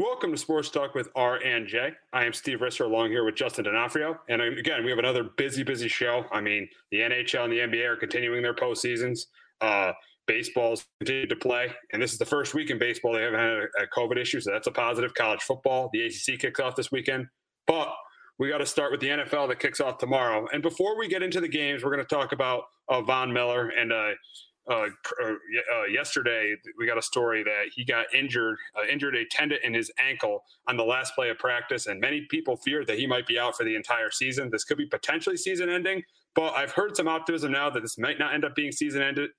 Welcome 0.00 0.30
to 0.32 0.38
Sports 0.38 0.70
Talk 0.70 0.94
with 0.94 1.10
R 1.14 1.36
and 1.44 1.66
J. 1.66 1.90
I 2.14 2.24
am 2.24 2.32
Steve 2.32 2.60
Risser 2.60 2.86
along 2.86 3.10
here 3.10 3.22
with 3.22 3.34
Justin 3.34 3.66
D'Onofrio. 3.66 4.18
And 4.30 4.40
again, 4.40 4.82
we 4.82 4.88
have 4.88 4.98
another 4.98 5.24
busy, 5.36 5.62
busy 5.62 5.88
show. 5.88 6.24
I 6.32 6.40
mean, 6.40 6.66
the 6.90 7.00
NHL 7.00 7.44
and 7.44 7.52
the 7.52 7.58
NBA 7.58 7.86
are 7.86 7.96
continuing 7.96 8.40
their 8.40 8.54
postseasons. 8.54 9.26
Uh, 9.60 9.92
baseball's 10.26 10.86
continued 11.00 11.28
to 11.28 11.36
play. 11.36 11.70
And 11.92 12.00
this 12.00 12.12
is 12.12 12.18
the 12.18 12.24
first 12.24 12.54
week 12.54 12.70
in 12.70 12.78
baseball 12.78 13.12
they 13.12 13.20
haven't 13.20 13.40
had 13.40 13.50
a, 13.50 13.64
a 13.82 13.86
COVID 13.94 14.16
issue. 14.16 14.40
So 14.40 14.50
that's 14.50 14.66
a 14.66 14.72
positive. 14.72 15.12
College 15.12 15.42
football, 15.42 15.90
the 15.92 16.06
ACC 16.06 16.40
kicks 16.40 16.60
off 16.60 16.76
this 16.76 16.90
weekend. 16.90 17.26
But 17.66 17.92
we 18.38 18.48
got 18.48 18.58
to 18.58 18.66
start 18.66 18.92
with 18.92 19.00
the 19.00 19.08
NFL 19.08 19.48
that 19.48 19.58
kicks 19.58 19.80
off 19.80 19.98
tomorrow. 19.98 20.48
And 20.50 20.62
before 20.62 20.98
we 20.98 21.08
get 21.08 21.22
into 21.22 21.42
the 21.42 21.48
games, 21.48 21.84
we're 21.84 21.94
going 21.94 22.06
to 22.06 22.14
talk 22.14 22.32
about 22.32 22.62
uh, 22.88 23.02
Von 23.02 23.34
Miller 23.34 23.68
and 23.68 23.92
uh, 23.92 24.12
uh, 24.68 24.86
uh, 25.22 25.84
yesterday 25.92 26.54
we 26.78 26.86
got 26.86 26.98
a 26.98 27.02
story 27.02 27.42
that 27.42 27.66
he 27.74 27.84
got 27.84 28.06
injured, 28.14 28.56
uh, 28.76 28.86
injured 28.90 29.16
a 29.16 29.24
tendon 29.30 29.58
in 29.64 29.74
his 29.74 29.90
ankle 29.98 30.44
on 30.68 30.76
the 30.76 30.84
last 30.84 31.14
play 31.14 31.30
of 31.30 31.38
practice, 31.38 31.86
and 31.86 32.00
many 32.00 32.26
people 32.30 32.56
feared 32.56 32.86
that 32.86 32.98
he 32.98 33.06
might 33.06 33.26
be 33.26 33.38
out 33.38 33.56
for 33.56 33.64
the 33.64 33.74
entire 33.74 34.10
season. 34.10 34.50
This 34.50 34.64
could 34.64 34.76
be 34.78 34.86
potentially 34.86 35.36
season-ending, 35.36 36.02
but 36.34 36.54
I've 36.54 36.72
heard 36.72 36.96
some 36.96 37.08
optimism 37.08 37.52
now 37.52 37.70
that 37.70 37.80
this 37.80 37.98
might 37.98 38.18
not 38.18 38.34
end 38.34 38.44
up 38.44 38.54
being 38.54 38.70
season-ended, 38.70 39.30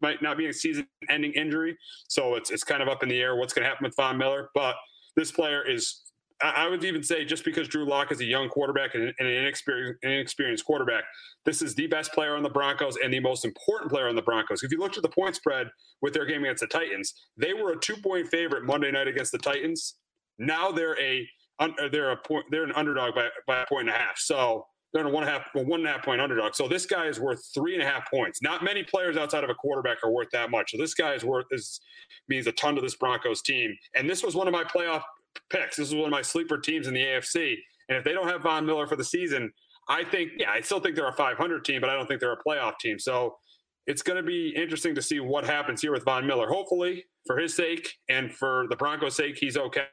might 0.00 0.22
not 0.22 0.38
be 0.38 0.46
a 0.46 0.52
season-ending 0.52 1.32
injury. 1.32 1.76
So 2.08 2.34
it's 2.34 2.50
it's 2.50 2.64
kind 2.64 2.82
of 2.82 2.88
up 2.88 3.02
in 3.02 3.08
the 3.08 3.20
air 3.20 3.36
what's 3.36 3.52
going 3.52 3.64
to 3.64 3.68
happen 3.68 3.84
with 3.84 3.96
Von 3.96 4.18
Miller, 4.18 4.50
but 4.54 4.76
this 5.14 5.30
player 5.30 5.68
is 5.68 6.02
I 6.40 6.68
would 6.68 6.84
even 6.84 7.02
say 7.02 7.24
just 7.24 7.44
because 7.44 7.66
Drew 7.66 7.84
Lock 7.84 8.12
is 8.12 8.20
a 8.20 8.24
young 8.24 8.48
quarterback 8.48 8.94
and 8.94 9.12
an 9.18 9.26
inexperienced, 9.26 9.98
inexperienced 10.04 10.64
quarterback, 10.64 11.04
this 11.44 11.62
is 11.62 11.74
the 11.74 11.88
best 11.88 12.12
player 12.12 12.36
on 12.36 12.44
the 12.44 12.50
Broncos 12.50 12.96
and 13.02 13.12
the 13.12 13.18
most 13.18 13.44
important 13.44 13.90
player 13.90 14.08
on 14.08 14.14
the 14.14 14.22
Broncos. 14.22 14.62
If 14.62 14.70
you 14.70 14.78
looked 14.78 14.96
at 14.96 15.02
the 15.02 15.08
point 15.08 15.34
spread 15.34 15.68
with 16.00 16.14
their 16.14 16.26
game 16.26 16.44
against 16.44 16.60
the 16.60 16.68
Titans, 16.68 17.14
they 17.36 17.54
were 17.54 17.72
a 17.72 17.80
two 17.80 17.96
point 17.96 18.28
favorite 18.28 18.64
Monday 18.64 18.92
night 18.92 19.08
against 19.08 19.32
the 19.32 19.38
Titans. 19.38 19.96
Now 20.38 20.70
they're 20.70 20.98
a 21.00 21.28
they're 21.90 22.12
a 22.12 22.16
point 22.16 22.46
they're 22.50 22.62
an 22.62 22.72
underdog 22.72 23.16
by, 23.16 23.28
by 23.46 23.62
a 23.62 23.66
point 23.66 23.88
and 23.88 23.96
a 23.96 23.98
half. 23.98 24.18
So 24.18 24.64
they're 24.92 25.06
a 25.06 25.10
one 25.10 25.24
and 25.24 25.30
a 25.30 25.32
half 25.32 25.48
well, 25.54 25.64
one 25.66 25.80
and 25.80 25.88
a 25.88 25.92
half 25.92 26.04
point 26.04 26.20
underdog. 26.20 26.54
So 26.54 26.68
this 26.68 26.86
guy 26.86 27.06
is 27.06 27.18
worth 27.18 27.44
three 27.52 27.74
and 27.74 27.82
a 27.82 27.86
half 27.86 28.08
points. 28.10 28.42
Not 28.42 28.62
many 28.62 28.84
players 28.84 29.16
outside 29.16 29.44
of 29.44 29.50
a 29.50 29.54
quarterback 29.54 29.98
are 30.04 30.10
worth 30.10 30.28
that 30.32 30.50
much. 30.50 30.70
So 30.70 30.78
this 30.78 30.94
guy 30.94 31.14
is 31.14 31.24
worth 31.24 31.46
is 31.50 31.80
means 32.28 32.46
a 32.46 32.52
ton 32.52 32.76
to 32.76 32.80
this 32.80 32.94
Broncos 32.94 33.42
team. 33.42 33.76
And 33.94 34.08
this 34.08 34.22
was 34.22 34.36
one 34.36 34.46
of 34.46 34.52
my 34.52 34.64
playoff 34.64 35.02
picks. 35.50 35.76
This 35.76 35.88
is 35.88 35.94
one 35.94 36.04
of 36.04 36.10
my 36.10 36.22
sleeper 36.22 36.58
teams 36.58 36.86
in 36.86 36.94
the 36.94 37.02
AFC. 37.02 37.56
And 37.88 37.96
if 37.96 38.04
they 38.04 38.12
don't 38.12 38.28
have 38.28 38.42
Von 38.42 38.66
Miller 38.66 38.86
for 38.86 38.96
the 38.96 39.04
season, 39.04 39.52
I 39.88 40.04
think, 40.04 40.32
yeah, 40.38 40.50
I 40.50 40.60
still 40.60 40.80
think 40.80 40.96
they're 40.96 41.08
a 41.08 41.12
500 41.12 41.64
team, 41.64 41.80
but 41.80 41.88
I 41.88 41.94
don't 41.94 42.06
think 42.06 42.20
they're 42.20 42.32
a 42.32 42.42
playoff 42.42 42.78
team. 42.78 42.98
So 42.98 43.36
it's 43.86 44.02
going 44.02 44.18
to 44.18 44.22
be 44.22 44.50
interesting 44.50 44.94
to 44.94 45.02
see 45.02 45.18
what 45.20 45.44
happens 45.44 45.80
here 45.80 45.92
with 45.92 46.04
Von 46.04 46.26
Miller. 46.26 46.46
Hopefully, 46.46 47.06
for 47.26 47.38
his 47.38 47.56
sake 47.56 47.94
and 48.10 48.32
for 48.34 48.66
the 48.68 48.76
Broncos' 48.76 49.16
sake, 49.16 49.38
he's 49.38 49.56
okay. 49.56 49.86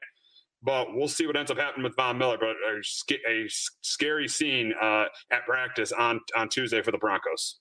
But 0.62 0.94
we'll 0.94 1.08
see 1.08 1.28
what 1.28 1.38
ends 1.38 1.52
up 1.52 1.58
happening 1.58 1.86
with 1.86 1.96
Von 1.96 2.18
Miller. 2.18 2.38
But 2.38 2.56
a, 2.68 3.32
a 3.32 3.46
scary 3.48 4.28
scene 4.28 4.74
uh, 4.82 5.06
at 5.32 5.46
practice 5.46 5.92
on 5.92 6.20
on 6.36 6.50
Tuesday 6.50 6.82
for 6.82 6.92
the 6.92 6.98
Broncos. 6.98 7.59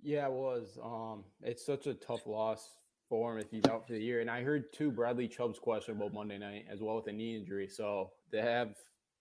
Yeah, 0.00 0.26
it 0.26 0.32
was. 0.32 0.78
Um, 0.82 1.24
it's 1.42 1.66
such 1.66 1.86
a 1.86 1.94
tough 1.94 2.26
loss 2.26 2.75
for 3.08 3.32
him 3.32 3.38
if 3.38 3.50
he's 3.50 3.64
out 3.66 3.86
for 3.86 3.92
the 3.92 4.02
year. 4.02 4.20
And 4.20 4.30
I 4.30 4.42
heard 4.42 4.72
too 4.72 4.90
Bradley 4.90 5.28
Chubb's 5.28 5.58
questionable 5.58 6.10
Monday 6.10 6.38
night 6.38 6.66
as 6.70 6.80
well 6.80 6.96
with 6.96 7.06
a 7.08 7.12
knee 7.12 7.36
injury. 7.36 7.68
So 7.68 8.10
to 8.32 8.42
have 8.42 8.74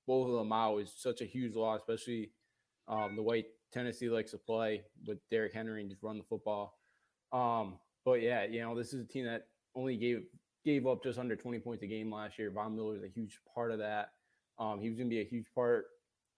both 0.08 0.30
of 0.30 0.36
them 0.36 0.52
out 0.52 0.78
is 0.78 0.94
such 0.96 1.22
a 1.22 1.26
huge 1.26 1.56
loss, 1.56 1.82
especially 1.82 2.32
um, 2.88 3.16
the 3.16 3.24
way 3.24 3.46
Tennessee 3.72 4.10
likes 4.10 4.32
to 4.32 4.38
play 4.38 4.84
with 5.06 5.18
Derrick 5.30 5.54
Henry 5.54 5.82
and 5.82 5.90
just 5.90 6.04
run 6.04 6.18
the 6.18 6.24
football. 6.24 6.78
Um, 7.32 7.80
but 8.04 8.22
yeah, 8.22 8.46
you 8.46 8.62
know, 8.62 8.76
this 8.76 8.94
is 8.94 9.02
a 9.02 9.08
team 9.08 9.26
that 9.26 9.48
only 9.76 9.98
gave 9.98 10.24
gave 10.64 10.88
up 10.88 11.04
just 11.04 11.20
under 11.20 11.36
20 11.36 11.60
points 11.60 11.84
a 11.84 11.88
game 11.88 12.12
last 12.12 12.40
year. 12.40 12.50
Von 12.50 12.76
Miller 12.76 12.96
is 12.96 13.04
a 13.04 13.08
huge 13.08 13.40
part 13.54 13.72
of 13.72 13.80
that. 13.80 14.10
Um, 14.58 14.80
he 14.80 14.90
was 14.90 14.98
going 14.98 15.10
to 15.10 15.16
be 15.16 15.22
a 15.22 15.26
huge 15.26 15.46
part 15.54 15.86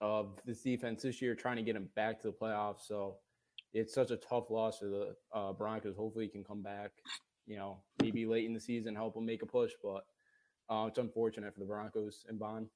of 0.00 0.38
this 0.44 0.62
defense 0.62 1.02
this 1.02 1.22
year, 1.22 1.34
trying 1.34 1.56
to 1.56 1.62
get 1.62 1.76
him 1.76 1.88
back 1.96 2.20
to 2.20 2.28
the 2.28 2.34
playoffs. 2.34 2.86
So 2.86 3.16
it's 3.72 3.94
such 3.94 4.10
a 4.10 4.16
tough 4.16 4.50
loss 4.50 4.78
for 4.78 4.86
the 4.86 5.16
uh, 5.32 5.52
Broncos. 5.52 5.96
Hopefully, 5.96 6.26
he 6.26 6.30
can 6.30 6.44
come 6.44 6.62
back 6.62 6.90
you 7.48 7.56
know, 7.56 7.78
maybe 8.00 8.26
late 8.26 8.44
in 8.44 8.54
the 8.54 8.60
season 8.60 8.94
help 8.94 9.14
them 9.14 9.26
make 9.26 9.42
a 9.42 9.46
push. 9.46 9.72
But 9.82 10.04
uh, 10.70 10.86
it's 10.86 10.98
unfortunate 10.98 11.54
for 11.54 11.60
the 11.60 11.66
Broncos 11.66 12.24
and 12.28 12.38
Von. 12.38 12.68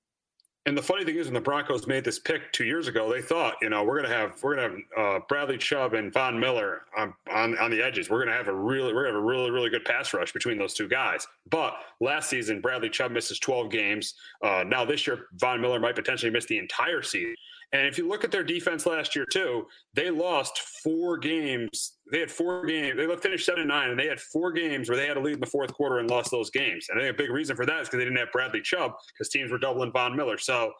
And 0.64 0.78
the 0.78 0.82
funny 0.82 1.04
thing 1.04 1.16
is, 1.16 1.26
when 1.26 1.34
the 1.34 1.40
Broncos 1.40 1.88
made 1.88 2.04
this 2.04 2.20
pick 2.20 2.52
two 2.52 2.64
years 2.64 2.86
ago, 2.86 3.12
they 3.12 3.20
thought, 3.20 3.56
you 3.60 3.68
know, 3.68 3.82
we're 3.82 4.00
gonna 4.00 4.14
have 4.14 4.40
we're 4.44 4.54
gonna 4.54 4.68
have 4.68 4.78
uh, 4.96 5.20
Bradley 5.28 5.58
Chubb 5.58 5.94
and 5.94 6.12
Von 6.12 6.38
Miller 6.38 6.82
on, 6.96 7.12
on 7.32 7.58
on 7.58 7.72
the 7.72 7.82
edges. 7.82 8.08
We're 8.08 8.24
gonna 8.24 8.36
have 8.36 8.46
a 8.46 8.54
really 8.54 8.94
we're 8.94 9.02
gonna 9.02 9.16
have 9.16 9.22
a 9.22 9.26
really 9.26 9.50
really 9.50 9.70
good 9.70 9.84
pass 9.84 10.14
rush 10.14 10.32
between 10.32 10.58
those 10.58 10.72
two 10.72 10.88
guys. 10.88 11.26
But 11.50 11.74
last 12.00 12.30
season, 12.30 12.60
Bradley 12.60 12.90
Chubb 12.90 13.10
misses 13.10 13.40
12 13.40 13.70
games. 13.70 14.14
Uh, 14.40 14.62
now 14.64 14.84
this 14.84 15.04
year, 15.04 15.26
Von 15.34 15.60
Miller 15.60 15.80
might 15.80 15.96
potentially 15.96 16.30
miss 16.30 16.46
the 16.46 16.58
entire 16.58 17.02
season. 17.02 17.34
And 17.72 17.86
if 17.86 17.96
you 17.96 18.06
look 18.06 18.22
at 18.22 18.30
their 18.30 18.44
defense 18.44 18.84
last 18.84 19.16
year 19.16 19.24
too, 19.32 19.66
they 19.94 20.10
lost 20.10 20.58
four 20.82 21.16
games. 21.16 21.98
They 22.10 22.20
had 22.20 22.30
four 22.30 22.66
games. 22.66 22.96
They 22.96 23.16
finished 23.16 23.46
seven 23.46 23.62
and 23.62 23.68
nine, 23.68 23.90
and 23.90 23.98
they 23.98 24.06
had 24.06 24.20
four 24.20 24.52
games 24.52 24.88
where 24.90 24.98
they 24.98 25.06
had 25.06 25.14
to 25.14 25.20
lead 25.20 25.34
in 25.34 25.40
the 25.40 25.46
fourth 25.46 25.72
quarter 25.72 25.98
and 25.98 26.10
lost 26.10 26.30
those 26.30 26.50
games. 26.50 26.86
And 26.90 26.98
I 26.98 27.04
think 27.04 27.14
a 27.14 27.22
big 27.22 27.30
reason 27.30 27.56
for 27.56 27.64
that 27.64 27.80
is 27.80 27.88
because 27.88 27.98
they 27.98 28.04
didn't 28.04 28.18
have 28.18 28.30
Bradley 28.30 28.60
Chubb 28.60 28.92
because 29.12 29.30
teams 29.30 29.50
were 29.50 29.58
doubling 29.58 29.90
Von 29.90 30.14
Miller. 30.14 30.36
So 30.36 30.72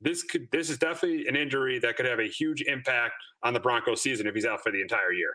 this 0.00 0.22
could 0.22 0.48
this 0.50 0.70
is 0.70 0.78
definitely 0.78 1.26
an 1.26 1.36
injury 1.36 1.78
that 1.80 1.96
could 1.96 2.06
have 2.06 2.20
a 2.20 2.28
huge 2.28 2.62
impact 2.62 3.14
on 3.42 3.52
the 3.52 3.60
Broncos 3.60 4.00
season 4.00 4.26
if 4.26 4.34
he's 4.34 4.46
out 4.46 4.62
for 4.62 4.72
the 4.72 4.80
entire 4.80 5.12
year. 5.12 5.34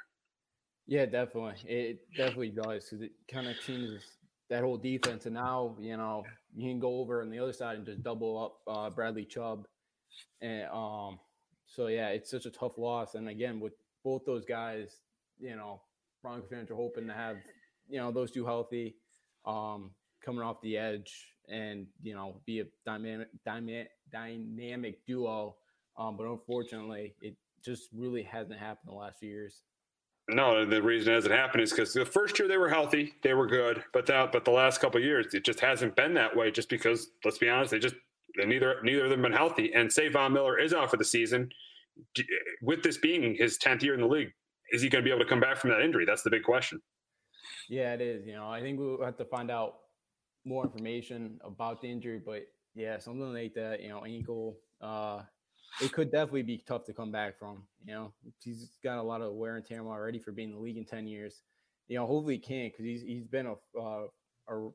Yeah, 0.88 1.06
definitely. 1.06 1.54
It 1.66 2.00
definitely 2.16 2.50
does 2.50 2.86
because 2.86 3.02
it 3.02 3.12
kind 3.32 3.48
of 3.48 3.60
changes 3.60 4.04
that 4.50 4.64
whole 4.64 4.78
defense. 4.78 5.26
And 5.26 5.36
now, 5.36 5.76
you 5.80 5.98
know, 5.98 6.24
you 6.56 6.70
can 6.70 6.80
go 6.80 7.00
over 7.00 7.22
on 7.22 7.30
the 7.30 7.40
other 7.40 7.54
side 7.54 7.78
and 7.78 7.86
just 7.86 8.04
double 8.04 8.44
up 8.44 8.76
uh, 8.76 8.90
Bradley 8.90 9.26
Chubb 9.26 9.68
and 10.42 10.68
um, 10.72 11.20
so 11.68 11.88
yeah, 11.88 12.09
it's 12.09 12.31
such 12.31 12.46
a 12.46 12.52
tough 12.52 12.78
loss. 12.78 13.16
And 13.16 13.30
again, 13.30 13.59
with 13.59 13.74
both 14.03 14.26
those 14.26 14.46
guys, 14.46 15.02
you 15.40 15.56
know, 15.56 15.81
Broncos 16.22 16.50
fans 16.50 16.72
are 16.72 16.76
hoping 16.76 17.08
to 17.08 17.14
have 17.14 17.38
you 17.88 18.00
know 18.00 18.12
those 18.12 18.31
two 18.31 18.46
healthy, 18.46 18.96
um, 19.46 19.92
coming 20.24 20.42
off 20.42 20.62
the 20.62 20.78
edge, 20.78 21.28
and 21.50 21.88
you 22.02 22.14
know 22.14 22.42
be 22.46 22.62
a 22.62 22.66
dynamic 22.86 23.28
dynamic 23.46 23.90
dynamic 24.12 25.06
duo. 25.06 25.56
Um, 25.98 26.18
but 26.18 26.28
unfortunately, 26.28 27.16
it 27.22 27.36
just 27.64 27.90
really 27.94 28.24
hasn't 28.24 28.59
happened 28.59 28.88
the 28.88 28.96
last 28.96 29.20
few 29.20 29.30
years. 29.30 29.64
No, 30.28 30.66
the 30.66 30.81
reason 30.81 31.14
it 31.14 31.16
hasn't 31.16 31.36
happened 31.36 31.62
is 31.62 31.70
because 31.72 31.94
the 31.94 32.04
first 32.04 32.40
year 32.40 32.48
they 32.48 32.58
were 32.58 32.70
healthy, 32.70 33.14
they 33.22 33.36
were 33.36 33.46
good, 33.46 33.84
but 33.94 34.08
that 34.08 34.31
but 34.31 34.44
the 34.44 34.52
last 34.52 34.81
couple 34.81 35.00
years 35.00 35.34
it 35.34 35.46
just 35.46 35.59
hasn't 35.59 35.96
been 35.96 36.16
that 36.16 36.36
way. 36.36 36.50
Just 36.50 36.70
because, 36.70 37.12
let's 37.24 37.38
be 37.38 37.48
honest, 37.48 37.72
they 37.72 37.80
just 37.80 37.96
neither 38.38 38.81
neither 38.84 39.06
of 39.06 39.09
them 39.09 39.22
been 39.22 39.31
healthy. 39.31 39.73
And 39.73 39.91
say 39.91 40.09
Von 40.09 40.34
Miller 40.34 40.59
is 40.59 40.73
out 40.73 40.91
for 40.91 40.97
the 40.97 41.06
season, 41.06 41.50
with 42.62 42.84
this 42.84 42.97
being 42.97 43.35
his 43.35 43.57
tenth 43.57 43.84
year 43.84 43.94
in 43.94 44.01
the 44.01 44.07
league, 44.07 44.31
is 44.72 44.81
he 44.81 44.90
going 44.90 45.03
to 45.03 45.07
be 45.07 45.13
able 45.13 45.23
to 45.23 45.29
come 45.29 45.40
back 45.40 45.57
from 45.57 45.69
that 45.72 45.81
injury? 45.81 46.06
That's 46.06 46.23
the 46.23 46.29
big 46.29 46.44
question. 46.44 46.81
Yeah, 47.69 47.94
it 47.94 48.01
is. 48.01 48.25
You 48.25 48.34
know, 48.34 48.50
I 48.50 48.62
think 48.62 48.79
we'll 48.79 49.03
have 49.03 49.18
to 49.18 49.25
find 49.25 49.51
out 49.51 49.75
more 50.45 50.63
information 50.63 51.40
about 51.44 51.81
the 51.81 51.91
injury, 51.91 52.22
but 52.24 52.44
yeah, 52.75 53.00
something 53.00 53.34
like 53.34 53.53
that. 53.56 53.81
You 53.81 53.90
know, 53.90 54.03
ankle. 54.06 54.57
Uh, 54.81 55.22
it 55.81 55.91
could 55.91 56.12
definitely 56.12 56.44
be 56.44 56.63
tough 56.66 56.85
to 56.85 56.94
come 56.94 57.12
back 57.12 57.38
from. 57.38 57.63
You 57.85 57.94
know, 57.94 58.13
he's 58.44 58.69
got 58.84 58.97
a 58.97 59.03
lot 59.03 59.22
of 59.22 59.34
wear 59.34 59.56
and 59.56 59.66
tear 59.66 59.81
already 59.81 60.19
for 60.19 60.31
being 60.31 60.50
in 60.50 60.56
the 60.56 60.62
league 60.62 60.78
in 60.78 60.85
ten 60.85 61.07
years. 61.07 61.41
You 61.88 61.97
know, 61.97 62.06
hopefully 62.06 62.35
he 62.35 62.40
can 62.40 62.69
because 62.69 62.85
he's 62.85 63.01
he's 63.01 63.25
been 63.25 63.47
a 63.47 63.79
uh, 63.79 64.07
a 64.50 64.69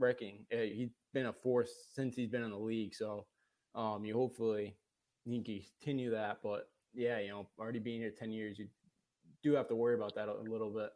wrecking. 0.00 0.46
He's 0.50 0.90
been 1.12 1.26
a 1.26 1.32
force 1.32 1.70
since 1.94 2.16
he's 2.16 2.30
been 2.30 2.42
in 2.42 2.50
the 2.50 2.58
league. 2.58 2.94
So 2.94 3.26
um, 3.74 4.04
you 4.04 4.14
hopefully 4.14 4.74
you 5.24 5.42
can 5.42 5.62
continue 5.78 6.10
that. 6.10 6.38
But 6.42 6.68
yeah, 6.94 7.20
you 7.20 7.28
know, 7.28 7.46
already 7.58 7.78
being 7.78 8.00
here 8.00 8.12
10 8.16 8.32
years, 8.32 8.58
you 8.58 8.66
do 9.42 9.52
have 9.54 9.68
to 9.68 9.74
worry 9.74 9.94
about 9.94 10.14
that 10.16 10.28
a 10.28 10.34
little 10.50 10.70
bit. 10.70 10.90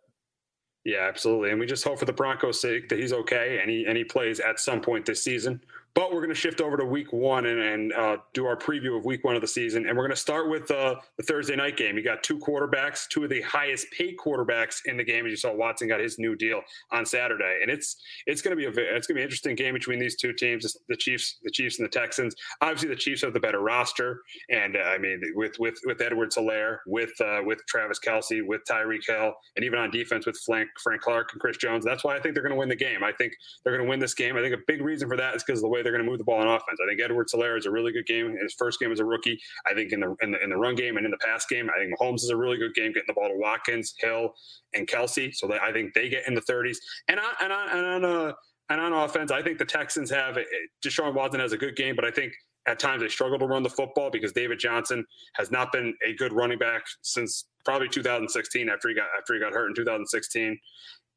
Yeah, 0.84 1.06
absolutely. 1.08 1.50
And 1.50 1.58
we 1.60 1.66
just 1.66 1.84
hope 1.84 1.98
for 1.98 2.04
the 2.04 2.12
Broncos' 2.12 2.60
sake 2.60 2.88
that 2.90 2.98
he's 2.98 3.12
okay 3.12 3.58
and 3.60 3.70
he, 3.70 3.86
and 3.86 3.96
he 3.96 4.04
plays 4.04 4.40
at 4.40 4.60
some 4.60 4.80
point 4.80 5.06
this 5.06 5.22
season. 5.22 5.60
But 5.94 6.12
we're 6.12 6.20
going 6.20 6.30
to 6.30 6.34
shift 6.34 6.60
over 6.60 6.76
to 6.76 6.84
week 6.84 7.12
one 7.12 7.46
and, 7.46 7.60
and 7.60 7.92
uh, 7.92 8.16
do 8.32 8.46
our 8.46 8.56
preview 8.56 8.98
of 8.98 9.04
week 9.04 9.22
one 9.22 9.36
of 9.36 9.40
the 9.40 9.46
season. 9.46 9.86
And 9.86 9.96
we're 9.96 10.02
going 10.02 10.14
to 10.14 10.20
start 10.20 10.50
with 10.50 10.68
uh, 10.72 10.96
the 11.16 11.22
Thursday 11.22 11.54
night 11.54 11.76
game. 11.76 11.96
You 11.96 12.02
got 12.02 12.24
two 12.24 12.36
quarterbacks, 12.38 13.06
two 13.08 13.22
of 13.22 13.30
the 13.30 13.42
highest 13.42 13.86
paid 13.92 14.16
quarterbacks 14.16 14.80
in 14.86 14.96
the 14.96 15.04
game. 15.04 15.24
As 15.24 15.30
you 15.30 15.36
saw, 15.36 15.54
Watson 15.54 15.86
got 15.86 16.00
his 16.00 16.18
new 16.18 16.34
deal 16.34 16.62
on 16.90 17.06
Saturday, 17.06 17.60
and 17.62 17.70
it's 17.70 17.96
it's 18.26 18.42
going 18.42 18.56
to 18.56 18.60
be 18.60 18.64
a 18.64 18.96
it's 18.96 19.06
going 19.06 19.14
to 19.14 19.14
be 19.14 19.20
an 19.20 19.26
interesting 19.26 19.54
game 19.54 19.74
between 19.74 20.00
these 20.00 20.16
two 20.16 20.32
teams, 20.32 20.76
the 20.88 20.96
Chiefs, 20.96 21.38
the 21.44 21.50
Chiefs 21.50 21.78
and 21.78 21.86
the 21.86 21.90
Texans. 21.90 22.34
Obviously, 22.60 22.88
the 22.88 22.96
Chiefs 22.96 23.22
have 23.22 23.32
the 23.32 23.38
better 23.38 23.60
roster, 23.60 24.20
and 24.50 24.76
uh, 24.76 24.80
I 24.80 24.98
mean 24.98 25.20
with 25.36 25.60
with 25.60 25.78
with 25.84 26.00
Edwards-Helaire, 26.00 26.78
with 26.88 27.12
uh, 27.20 27.40
with 27.44 27.60
Travis 27.68 28.00
Kelce, 28.00 28.44
with 28.44 28.62
Tyreek 28.68 29.06
Hill, 29.06 29.32
and 29.54 29.64
even 29.64 29.78
on 29.78 29.92
defense 29.92 30.26
with 30.26 30.38
Frank 30.44 30.68
Frank 30.82 31.02
Clark 31.02 31.28
and 31.34 31.40
Chris 31.40 31.56
Jones. 31.56 31.84
That's 31.84 32.02
why 32.02 32.16
I 32.16 32.20
think 32.20 32.34
they're 32.34 32.42
going 32.42 32.54
to 32.54 32.58
win 32.58 32.68
the 32.68 32.74
game. 32.74 33.04
I 33.04 33.12
think 33.12 33.34
they're 33.62 33.76
going 33.76 33.86
to 33.86 33.88
win 33.88 34.00
this 34.00 34.14
game. 34.14 34.36
I 34.36 34.40
think 34.40 34.54
a 34.56 34.62
big 34.66 34.82
reason 34.82 35.08
for 35.08 35.16
that 35.16 35.36
is 35.36 35.44
because 35.44 35.60
of 35.60 35.62
the 35.62 35.68
way 35.68 35.83
they're 35.84 35.92
going 35.92 36.04
to 36.04 36.10
move 36.10 36.18
the 36.18 36.24
ball 36.24 36.40
on 36.40 36.48
offense. 36.48 36.78
I 36.82 36.88
think 36.88 37.00
Edwards-Helaire 37.00 37.58
is 37.58 37.66
a 37.66 37.70
really 37.70 37.92
good 37.92 38.06
game. 38.06 38.36
His 38.42 38.54
first 38.54 38.80
game 38.80 38.90
as 38.90 39.00
a 39.00 39.04
rookie. 39.04 39.38
I 39.70 39.74
think 39.74 39.92
in 39.92 40.00
the, 40.00 40.16
in 40.22 40.32
the 40.32 40.42
in 40.42 40.50
the 40.50 40.56
run 40.56 40.74
game 40.74 40.96
and 40.96 41.04
in 41.04 41.10
the 41.10 41.18
pass 41.18 41.46
game, 41.46 41.68
I 41.70 41.78
think 41.78 41.98
Mahomes 41.98 42.22
is 42.22 42.30
a 42.30 42.36
really 42.36 42.56
good 42.56 42.74
game 42.74 42.92
getting 42.92 43.06
the 43.06 43.14
ball 43.14 43.28
to 43.28 43.36
Watkins, 43.36 43.94
Hill, 43.98 44.34
and 44.74 44.86
Kelce. 44.88 45.34
So 45.34 45.52
I 45.52 45.72
think 45.72 45.94
they 45.94 46.08
get 46.08 46.26
in 46.26 46.34
the 46.34 46.42
30s. 46.42 46.78
And 47.08 47.20
on 47.20 47.32
and 47.40 47.52
on 47.52 47.68
and 47.68 48.04
on 48.04 48.04
uh, 48.04 48.32
And 48.70 48.80
on 48.80 48.92
offense, 48.92 49.30
I 49.30 49.42
think 49.42 49.58
the 49.58 49.64
Texans 49.64 50.10
have 50.10 50.38
Deshaun 50.84 51.14
Watson 51.14 51.40
has 51.40 51.52
a 51.52 51.58
good 51.58 51.76
game, 51.76 51.94
but 51.94 52.04
I 52.04 52.10
think 52.10 52.32
at 52.66 52.78
times 52.78 53.02
they 53.02 53.08
struggle 53.08 53.38
to 53.38 53.46
run 53.46 53.62
the 53.62 53.70
football 53.70 54.10
because 54.10 54.32
David 54.32 54.58
Johnson 54.58 55.04
has 55.34 55.50
not 55.50 55.70
been 55.70 55.94
a 56.06 56.14
good 56.14 56.32
running 56.32 56.58
back 56.58 56.82
since 57.02 57.46
probably 57.64 57.88
2016 57.88 58.68
after 58.68 58.88
he 58.88 58.94
got 58.94 59.06
after 59.18 59.34
he 59.34 59.40
got 59.40 59.52
hurt 59.52 59.68
in 59.68 59.74
2016. 59.74 60.58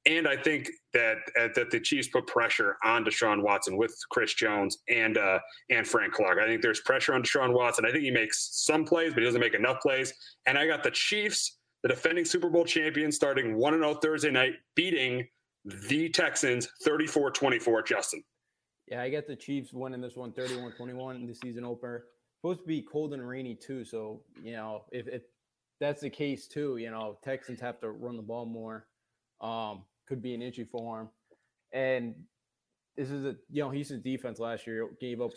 And 0.07 0.25
I 0.25 0.37
think 0.37 0.69
that 0.93 1.17
uh, 1.37 1.49
that 1.55 1.69
the 1.69 1.81
Chiefs 1.81 2.07
put 2.07 2.27
pressure 2.27 2.77
on 2.85 3.03
Deshaun 3.03 3.43
Watson 3.43 3.75
with 3.75 3.93
Chris 4.09 4.33
Jones 4.33 4.77
and 4.87 5.17
uh, 5.17 5.39
and 5.69 5.85
Frank 5.85 6.13
Clark. 6.13 6.39
I 6.39 6.45
think 6.45 6.61
there's 6.61 6.79
pressure 6.79 7.13
on 7.13 7.23
Deshaun 7.23 7.53
Watson. 7.53 7.85
I 7.85 7.91
think 7.91 8.03
he 8.03 8.11
makes 8.11 8.49
some 8.65 8.85
plays, 8.85 9.13
but 9.13 9.19
he 9.19 9.25
doesn't 9.25 9.41
make 9.41 9.53
enough 9.53 9.81
plays. 9.81 10.13
And 10.45 10.57
I 10.57 10.65
got 10.65 10.81
the 10.81 10.91
Chiefs, 10.91 11.57
the 11.83 11.89
defending 11.89 12.23
Super 12.23 12.49
Bowl 12.49 12.63
champion, 12.63 13.11
starting 13.11 13.57
one 13.57 13.73
and 13.73 13.83
zero 13.83 13.95
oh 13.95 13.99
Thursday 13.99 14.31
night, 14.31 14.53
beating 14.75 15.27
the 15.65 16.07
Texans 16.07 16.69
34-24. 16.85 17.85
Justin. 17.85 18.23
Yeah, 18.87 19.01
I 19.01 19.09
got 19.09 19.27
the 19.27 19.35
Chiefs 19.35 19.73
winning 19.73 19.99
this 19.99 20.15
one 20.15 20.31
31-21 20.31 21.15
in 21.17 21.27
the 21.27 21.35
season 21.35 21.65
opener. 21.65 22.05
Supposed 22.39 22.61
to 22.61 22.67
be 22.67 22.81
cold 22.81 23.13
and 23.13 23.27
rainy 23.27 23.55
too, 23.55 23.83
so 23.83 24.21
you 24.41 24.53
know 24.53 24.85
if, 24.93 25.07
if 25.09 25.23
that's 25.81 25.99
the 25.99 26.09
case 26.09 26.47
too, 26.47 26.77
you 26.77 26.91
know 26.91 27.17
Texans 27.25 27.59
have 27.59 27.81
to 27.81 27.89
run 27.89 28.15
the 28.15 28.23
ball 28.23 28.45
more. 28.45 28.87
Um, 29.41 29.83
could 30.07 30.21
be 30.21 30.33
an 30.33 30.41
issue 30.41 30.65
for 30.65 31.01
him. 31.01 31.09
And 31.73 32.15
this 32.95 33.11
is 33.11 33.25
a 33.25 33.35
you 33.49 33.61
know 33.61 33.69
Houston's 33.69 34.03
defense 34.03 34.39
last 34.39 34.65
year 34.65 34.89
gave 34.99 35.21
up 35.21 35.31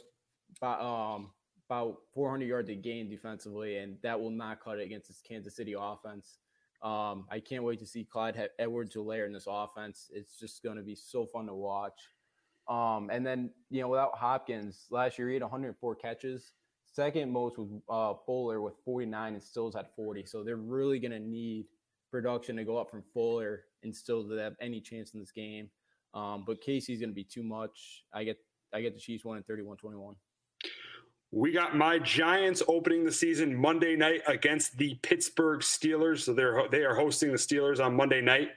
about 0.56 0.80
um 0.80 1.30
about 1.68 1.98
400 2.14 2.46
yards 2.46 2.68
a 2.70 2.74
game 2.74 3.08
defensively, 3.08 3.76
and 3.76 3.96
that 4.02 4.20
will 4.20 4.30
not 4.30 4.60
cut 4.60 4.80
it 4.80 4.84
against 4.84 5.06
this 5.06 5.22
Kansas 5.26 5.54
City 5.54 5.76
offense. 5.78 6.38
Um, 6.82 7.26
I 7.30 7.38
can't 7.38 7.62
wait 7.62 7.78
to 7.80 7.86
see 7.86 8.04
Clyde 8.04 8.48
Edwards-Helaire 8.58 9.26
in 9.26 9.32
this 9.32 9.46
offense. 9.46 10.10
It's 10.12 10.36
just 10.36 10.62
going 10.64 10.78
to 10.78 10.82
be 10.82 10.96
so 10.96 11.26
fun 11.26 11.46
to 11.46 11.54
watch. 11.54 12.00
Um, 12.68 13.10
and 13.12 13.24
then 13.24 13.50
you 13.70 13.82
know 13.82 13.88
without 13.88 14.16
Hopkins 14.16 14.86
last 14.90 15.18
year 15.18 15.28
he 15.28 15.34
had 15.34 15.42
104 15.42 15.94
catches. 15.96 16.52
Second 16.92 17.30
most 17.30 17.56
was 17.56 17.68
uh, 17.88 18.18
Fuller 18.26 18.60
with 18.60 18.74
49 18.84 19.34
and 19.34 19.42
Stills 19.42 19.76
had 19.76 19.86
40. 19.94 20.24
So 20.26 20.42
they're 20.42 20.56
really 20.56 20.98
going 20.98 21.12
to 21.12 21.20
need 21.20 21.66
production 22.10 22.56
to 22.56 22.64
go 22.64 22.78
up 22.78 22.90
from 22.90 23.04
Fuller 23.14 23.62
and 23.82 23.94
still 23.94 24.28
to 24.28 24.34
have 24.36 24.54
any 24.60 24.80
chance 24.80 25.14
in 25.14 25.20
this 25.20 25.32
game. 25.32 25.68
Um, 26.14 26.44
but 26.46 26.60
Casey's 26.60 27.00
going 27.00 27.10
to 27.10 27.14
be 27.14 27.24
too 27.24 27.42
much. 27.42 28.04
I 28.12 28.24
get 28.24 28.38
I 28.72 28.80
get 28.80 28.94
the 28.94 29.00
Chiefs 29.00 29.24
one 29.24 29.42
31-21. 29.42 30.14
We 31.32 31.52
got 31.52 31.76
my 31.76 31.98
Giants 31.98 32.62
opening 32.66 33.04
the 33.04 33.12
season 33.12 33.54
Monday 33.54 33.94
night 33.96 34.22
against 34.26 34.76
the 34.76 34.94
Pittsburgh 35.02 35.60
Steelers. 35.60 36.20
So 36.20 36.32
they're 36.32 36.68
they 36.70 36.84
are 36.84 36.94
hosting 36.94 37.30
the 37.30 37.38
Steelers 37.38 37.84
on 37.84 37.94
Monday 37.94 38.20
night. 38.20 38.48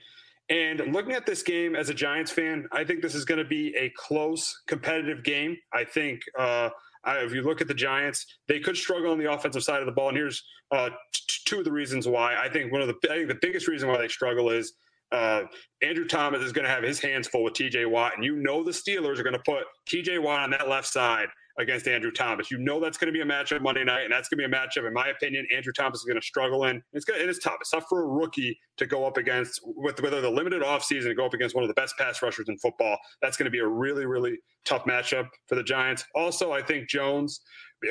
And 0.49 0.93
looking 0.93 1.13
at 1.13 1.25
this 1.25 1.41
game 1.41 1.75
as 1.75 1.89
a 1.89 1.93
Giants 1.93 2.31
fan, 2.31 2.67
I 2.71 2.83
think 2.83 3.01
this 3.01 3.15
is 3.15 3.25
going 3.25 3.37
to 3.37 3.45
be 3.45 3.73
a 3.75 3.91
close, 3.95 4.61
competitive 4.67 5.23
game. 5.23 5.55
I 5.71 5.85
think 5.85 6.21
uh, 6.37 6.69
if 7.05 7.33
you 7.33 7.43
look 7.43 7.61
at 7.61 7.67
the 7.67 7.73
Giants, 7.73 8.25
they 8.47 8.59
could 8.59 8.75
struggle 8.75 9.11
on 9.11 9.17
the 9.17 9.31
offensive 9.31 9.63
side 9.63 9.79
of 9.79 9.85
the 9.85 9.91
ball. 9.91 10.09
And 10.09 10.17
here's 10.17 10.43
uh, 10.71 10.89
t- 11.13 11.41
two 11.45 11.59
of 11.59 11.65
the 11.65 11.71
reasons 11.71 12.07
why. 12.07 12.35
I 12.35 12.49
think 12.49 12.71
one 12.71 12.81
of 12.81 12.87
the 12.87 13.11
I 13.11 13.17
think 13.17 13.29
the 13.29 13.39
biggest 13.41 13.67
reason 13.67 13.87
why 13.87 13.97
they 13.97 14.07
struggle 14.07 14.49
is 14.49 14.73
uh, 15.13 15.43
Andrew 15.81 16.05
Thomas 16.05 16.41
is 16.41 16.51
going 16.51 16.65
to 16.65 16.71
have 16.71 16.83
his 16.83 16.99
hands 16.99 17.27
full 17.27 17.43
with 17.43 17.53
TJ 17.53 17.89
Watt, 17.89 18.13
and 18.15 18.25
you 18.25 18.35
know 18.35 18.63
the 18.63 18.71
Steelers 18.71 19.19
are 19.19 19.23
going 19.23 19.33
to 19.33 19.43
put 19.45 19.63
TJ 19.89 20.21
Watt 20.21 20.41
on 20.41 20.49
that 20.49 20.67
left 20.67 20.87
side 20.87 21.27
against 21.59 21.87
Andrew 21.87 22.11
Thomas. 22.11 22.49
You 22.49 22.57
know 22.57 22.79
that's 22.79 22.97
going 22.97 23.13
to 23.13 23.17
be 23.17 23.21
a 23.21 23.25
matchup 23.25 23.61
Monday 23.61 23.83
night, 23.83 24.03
and 24.03 24.11
that's 24.11 24.27
going 24.27 24.41
to 24.41 24.49
be 24.49 24.51
a 24.51 24.59
matchup, 24.59 24.87
in 24.87 24.93
my 24.93 25.09
opinion, 25.09 25.45
Andrew 25.55 25.71
Thomas 25.71 25.99
is 25.99 26.05
going 26.05 26.19
to 26.19 26.25
struggle 26.25 26.65
in. 26.65 26.81
It's 26.93 27.05
good, 27.05 27.21
and 27.21 27.29
it's 27.29 27.37
tough. 27.37 27.57
It's 27.61 27.69
tough 27.69 27.85
for 27.87 28.03
a 28.03 28.07
rookie 28.07 28.57
to 28.77 28.87
go 28.87 29.05
up 29.05 29.17
against 29.17 29.61
with 29.63 30.01
with 30.01 30.11
the 30.11 30.29
limited 30.29 30.63
offseason 30.63 31.03
to 31.03 31.15
go 31.15 31.27
up 31.27 31.33
against 31.35 31.53
one 31.53 31.63
of 31.63 31.67
the 31.67 31.75
best 31.75 31.95
pass 31.97 32.21
rushers 32.23 32.49
in 32.49 32.57
football. 32.57 32.97
That's 33.21 33.37
going 33.37 33.45
to 33.45 33.51
be 33.51 33.59
a 33.59 33.67
really, 33.67 34.07
really 34.07 34.37
tough 34.65 34.85
matchup 34.85 35.27
for 35.47 35.55
the 35.55 35.63
Giants. 35.63 36.05
Also, 36.15 36.51
I 36.51 36.63
think 36.63 36.89
Jones 36.89 37.41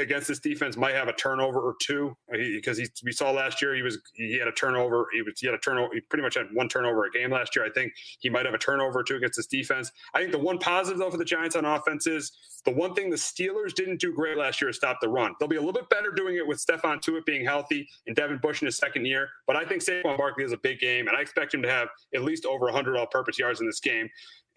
against 0.00 0.28
this 0.28 0.38
defense 0.38 0.76
might 0.76 0.94
have 0.94 1.08
a 1.08 1.12
turnover 1.12 1.60
or 1.60 1.74
two 1.80 2.16
uh, 2.32 2.36
because 2.36 2.78
he, 2.78 2.86
we 3.04 3.12
saw 3.12 3.30
last 3.30 3.60
year 3.60 3.74
he 3.74 3.82
was 3.82 3.98
he 4.14 4.38
had 4.38 4.48
a 4.48 4.52
turnover 4.52 5.06
he 5.12 5.22
was 5.22 5.34
he 5.38 5.46
had 5.46 5.54
a 5.54 5.58
turnover 5.58 5.92
he 5.94 6.00
pretty 6.00 6.22
much 6.22 6.34
had 6.34 6.46
one 6.52 6.68
turnover 6.68 7.04
a 7.04 7.10
game 7.10 7.30
last 7.30 7.54
year. 7.56 7.64
I 7.64 7.70
think 7.70 7.92
he 8.20 8.28
might 8.28 8.44
have 8.44 8.54
a 8.54 8.58
turnover 8.58 9.00
or 9.00 9.04
two 9.04 9.16
against 9.16 9.36
this 9.36 9.46
defense. 9.46 9.90
I 10.14 10.20
think 10.20 10.32
the 10.32 10.38
one 10.38 10.58
positive 10.58 10.98
though 10.98 11.10
for 11.10 11.18
the 11.18 11.24
Giants 11.24 11.56
on 11.56 11.64
offense 11.64 12.06
is 12.06 12.32
the 12.64 12.70
one 12.70 12.94
thing 12.94 13.10
the 13.10 13.16
Steelers 13.16 13.74
didn't 13.74 14.00
do 14.00 14.14
great 14.14 14.36
last 14.36 14.60
year 14.60 14.70
is 14.70 14.76
stop 14.76 14.98
the 15.00 15.08
run. 15.08 15.34
They'll 15.38 15.48
be 15.48 15.56
a 15.56 15.60
little 15.60 15.72
bit 15.72 15.88
better 15.90 16.12
doing 16.12 16.36
it 16.36 16.46
with 16.46 16.64
Stephon 16.64 17.00
Tuitt 17.00 17.26
being 17.26 17.44
healthy 17.44 17.88
and 18.06 18.14
Devin 18.14 18.38
Bush 18.38 18.62
in 18.62 18.66
his 18.66 18.76
second 18.76 19.06
year 19.06 19.28
but 19.46 19.56
I 19.56 19.64
think 19.64 19.82
Saquon 19.82 20.16
Barkley 20.16 20.44
is 20.44 20.52
a 20.52 20.56
big 20.56 20.78
game 20.78 21.08
and 21.08 21.16
I 21.16 21.20
expect 21.20 21.54
him 21.54 21.62
to 21.62 21.68
have 21.68 21.88
at 22.14 22.22
least 22.22 22.46
over 22.46 22.66
100 22.66 22.96
all-purpose 22.96 23.38
yards 23.38 23.60
in 23.60 23.66
this 23.66 23.80
game 23.80 24.08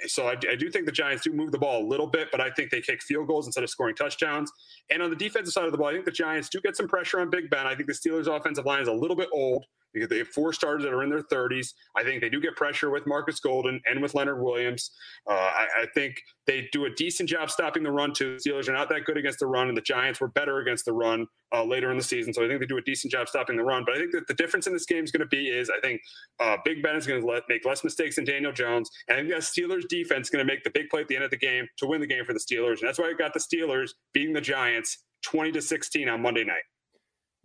so 0.07 0.27
I, 0.27 0.31
I, 0.49 0.55
do 0.55 0.69
think 0.69 0.85
the 0.85 0.91
Giants 0.91 1.23
do 1.23 1.31
move 1.31 1.51
the 1.51 1.57
ball 1.57 1.83
a 1.83 1.87
little 1.87 2.07
bit, 2.07 2.27
but 2.31 2.41
I 2.41 2.49
think 2.51 2.69
they 2.69 2.81
kick 2.81 3.01
field 3.01 3.27
goals 3.27 3.45
instead 3.45 3.63
of 3.63 3.69
scoring 3.69 3.95
touchdowns. 3.95 4.51
And 4.89 5.01
on 5.01 5.09
the 5.09 5.15
defensive 5.15 5.53
side 5.53 5.65
of 5.65 5.71
the 5.71 5.77
ball, 5.77 5.87
I 5.87 5.93
think 5.93 6.05
the 6.05 6.11
Giants 6.11 6.49
do 6.49 6.59
get 6.61 6.75
some 6.75 6.87
pressure 6.87 7.19
on 7.19 7.29
Big 7.29 7.49
Ben. 7.49 7.65
I 7.65 7.75
think 7.75 7.87
the 7.87 7.93
Steelers' 7.93 8.27
offensive 8.27 8.65
line 8.65 8.81
is 8.81 8.87
a 8.87 8.93
little 8.93 9.15
bit 9.15 9.29
old 9.33 9.65
because 9.95 10.09
they 10.09 10.17
have 10.17 10.27
four 10.27 10.53
starters 10.53 10.83
that 10.83 10.93
are 10.93 11.03
in 11.03 11.09
their 11.09 11.23
30s. 11.23 11.73
I 11.95 12.03
think 12.03 12.21
they 12.21 12.29
do 12.29 12.41
get 12.41 12.55
pressure 12.55 12.91
with 12.91 13.07
Marcus 13.07 13.39
Golden 13.39 13.81
and 13.85 14.01
with 14.01 14.13
Leonard 14.13 14.41
Williams. 14.41 14.91
Uh, 15.27 15.33
I, 15.33 15.67
I, 15.79 15.85
think 15.95 16.21
they 16.45 16.67
do 16.73 16.85
a 16.85 16.89
decent 16.91 17.29
job 17.29 17.49
stopping 17.49 17.81
the 17.81 17.91
run 17.91 18.13
too. 18.13 18.37
The 18.37 18.49
Steelers 18.49 18.67
are 18.67 18.73
not 18.73 18.89
that 18.89 19.05
good 19.05 19.17
against 19.17 19.39
the 19.39 19.47
run, 19.47 19.69
and 19.69 19.77
the 19.77 19.81
Giants 19.81 20.19
were 20.19 20.27
better 20.27 20.59
against 20.59 20.83
the 20.83 20.91
run 20.91 21.25
uh, 21.53 21.63
later 21.63 21.91
in 21.91 21.97
the 21.97 22.03
season. 22.03 22.33
So 22.33 22.43
I 22.43 22.47
think 22.47 22.59
they 22.59 22.65
do 22.65 22.77
a 22.77 22.81
decent 22.81 23.11
job 23.11 23.29
stopping 23.29 23.55
the 23.55 23.63
run. 23.63 23.83
But 23.85 23.95
I 23.95 23.97
think 23.99 24.11
that 24.11 24.27
the 24.27 24.33
difference 24.33 24.67
in 24.67 24.73
this 24.73 24.85
game 24.85 25.05
is 25.05 25.11
going 25.11 25.21
to 25.21 25.27
be 25.27 25.47
is 25.47 25.69
I 25.69 25.79
think 25.79 26.01
uh, 26.41 26.57
Big 26.65 26.83
Ben 26.83 26.97
is 26.97 27.07
going 27.07 27.21
to 27.21 27.41
make 27.47 27.65
less 27.65 27.83
mistakes 27.83 28.17
than 28.17 28.25
Daniel 28.25 28.51
Jones, 28.51 28.89
and 29.07 29.17
I 29.17 29.21
think 29.21 29.31
that 29.31 29.41
Steelers 29.41 29.87
defense 29.87 30.27
is 30.27 30.29
going 30.29 30.45
to 30.45 30.51
make 30.53 30.63
the 30.63 30.71
big 30.71 30.89
play 30.89 31.01
at 31.01 31.07
the 31.07 31.15
end 31.15 31.23
of 31.23 31.31
the 31.31 31.37
game 31.37 31.65
to 31.77 31.87
win 31.87 32.01
the 32.01 32.07
game 32.07 32.25
for 32.25 32.33
the 32.33 32.39
Steelers, 32.39 32.79
and 32.81 32.87
that's 32.87 32.99
why 32.99 33.05
I 33.05 33.13
got 33.13 33.33
the 33.33 33.39
Steelers 33.39 33.91
beating 34.13 34.33
the 34.33 34.41
Giants 34.41 35.03
20 35.23 35.53
to 35.53 35.61
16 35.61 36.09
on 36.09 36.21
Monday 36.21 36.43
night. 36.43 36.63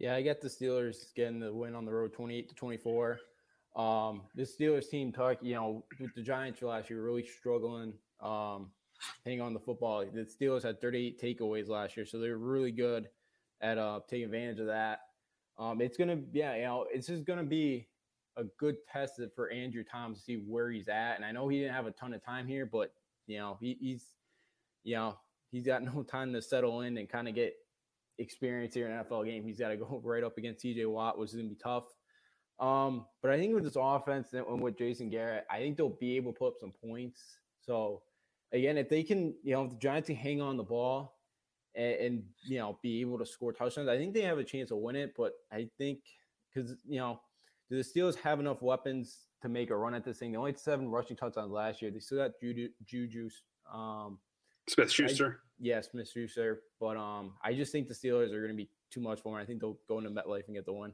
Yeah, 0.00 0.14
I 0.14 0.22
get 0.22 0.40
the 0.40 0.48
Steelers 0.48 1.14
getting 1.14 1.40
the 1.40 1.52
win 1.52 1.74
on 1.74 1.84
the 1.84 1.92
road 1.92 2.14
28 2.14 2.48
to 2.48 2.54
24. 2.54 3.20
Um, 3.76 4.22
this 4.34 4.56
Steelers 4.56 4.88
team 4.88 5.12
talk, 5.12 5.36
you 5.42 5.54
know, 5.54 5.84
with 6.00 6.14
the 6.14 6.22
Giants 6.22 6.62
last 6.62 6.88
year, 6.88 7.04
really 7.04 7.24
struggling, 7.26 7.92
um, 8.22 8.70
hang 9.26 9.42
on 9.42 9.52
the 9.52 9.60
football. 9.60 10.02
The 10.06 10.22
Steelers 10.22 10.62
had 10.62 10.80
38 10.80 11.20
takeaways 11.20 11.68
last 11.68 11.98
year, 11.98 12.06
so 12.06 12.18
they're 12.18 12.38
really 12.38 12.72
good 12.72 13.10
at 13.60 13.76
uh, 13.76 14.00
taking 14.08 14.24
advantage 14.24 14.58
of 14.58 14.66
that. 14.68 15.00
Um, 15.58 15.82
it's 15.82 15.98
gonna, 15.98 16.20
yeah, 16.32 16.56
you 16.56 16.62
know, 16.62 16.86
it's 16.90 17.06
just 17.06 17.26
gonna 17.26 17.44
be 17.44 17.86
a 18.38 18.44
good 18.58 18.76
test 18.90 19.20
for 19.36 19.50
Andrew 19.50 19.84
Thomas 19.84 20.20
to 20.20 20.24
see 20.24 20.36
where 20.36 20.70
he's 20.70 20.88
at. 20.88 21.16
And 21.16 21.26
I 21.26 21.32
know 21.32 21.46
he 21.48 21.58
didn't 21.58 21.74
have 21.74 21.86
a 21.86 21.90
ton 21.90 22.14
of 22.14 22.24
time 22.24 22.46
here, 22.48 22.64
but 22.64 22.94
you 23.26 23.36
know, 23.36 23.58
he, 23.60 23.76
he's, 23.78 24.06
you 24.82 24.94
know, 24.96 25.18
he's 25.50 25.66
got 25.66 25.82
no 25.94 26.02
time 26.02 26.32
to 26.32 26.40
settle 26.40 26.80
in 26.80 26.96
and 26.96 27.06
kind 27.06 27.28
of 27.28 27.34
get 27.34 27.54
experience 28.20 28.74
here 28.74 28.86
in 28.86 28.92
an 28.92 29.04
NFL 29.04 29.24
game. 29.24 29.42
He's 29.44 29.58
got 29.58 29.70
to 29.70 29.76
go 29.76 30.00
right 30.04 30.22
up 30.22 30.38
against 30.38 30.64
TJ 30.64 30.86
Watt, 30.86 31.18
which 31.18 31.30
is 31.30 31.36
going 31.36 31.48
to 31.48 31.54
be 31.54 31.60
tough. 31.60 31.84
Um, 32.60 33.06
but 33.22 33.30
I 33.30 33.38
think 33.38 33.54
with 33.54 33.64
this 33.64 33.76
offense 33.78 34.28
and 34.34 34.60
with 34.60 34.76
Jason 34.76 35.08
Garrett, 35.08 35.46
I 35.50 35.58
think 35.58 35.76
they'll 35.76 35.88
be 35.88 36.16
able 36.16 36.32
to 36.32 36.38
put 36.38 36.48
up 36.48 36.54
some 36.60 36.72
points. 36.84 37.38
So 37.62 38.02
again, 38.52 38.76
if 38.76 38.88
they 38.88 39.02
can, 39.02 39.34
you 39.42 39.54
know, 39.54 39.64
if 39.64 39.70
the 39.70 39.76
Giants 39.76 40.08
can 40.08 40.16
hang 40.16 40.42
on 40.42 40.58
the 40.58 40.62
ball 40.62 41.16
and, 41.74 41.94
and 41.94 42.22
you 42.46 42.58
know 42.58 42.78
be 42.82 43.00
able 43.00 43.18
to 43.18 43.24
score 43.24 43.52
touchdowns, 43.52 43.88
I 43.88 43.96
think 43.96 44.12
they 44.12 44.20
have 44.22 44.38
a 44.38 44.44
chance 44.44 44.68
to 44.68 44.76
win 44.76 44.94
it. 44.94 45.14
But 45.16 45.32
I 45.50 45.68
think 45.78 46.00
because 46.52 46.76
you 46.86 46.98
know, 46.98 47.20
do 47.70 47.82
the 47.82 47.82
Steelers 47.82 48.16
have 48.16 48.40
enough 48.40 48.60
weapons 48.60 49.28
to 49.40 49.48
make 49.48 49.70
a 49.70 49.76
run 49.76 49.94
at 49.94 50.04
this 50.04 50.18
thing? 50.18 50.32
They 50.32 50.38
only 50.38 50.52
had 50.52 50.60
seven 50.60 50.90
rushing 50.90 51.16
touchdowns 51.16 51.52
last 51.52 51.80
year. 51.80 51.90
They 51.90 52.00
still 52.00 52.18
got 52.18 52.32
Juju, 52.42 52.68
Juju 52.84 53.30
um, 53.72 54.18
Smith 54.68 54.90
Schuster. 54.90 55.40
Yes, 55.60 55.90
Smith 55.90 56.10
Schuster. 56.10 56.62
But 56.80 56.96
um, 56.96 57.34
I 57.44 57.52
just 57.52 57.70
think 57.70 57.86
the 57.86 57.94
Steelers 57.94 58.32
are 58.32 58.40
going 58.40 58.48
to 58.48 58.54
be 58.54 58.70
too 58.90 59.00
much 59.00 59.20
for 59.20 59.32
them. 59.32 59.42
I 59.42 59.44
think 59.44 59.60
they'll 59.60 59.78
go 59.88 59.98
into 59.98 60.10
MetLife 60.10 60.46
and 60.46 60.56
get 60.56 60.64
the 60.64 60.72
win. 60.72 60.92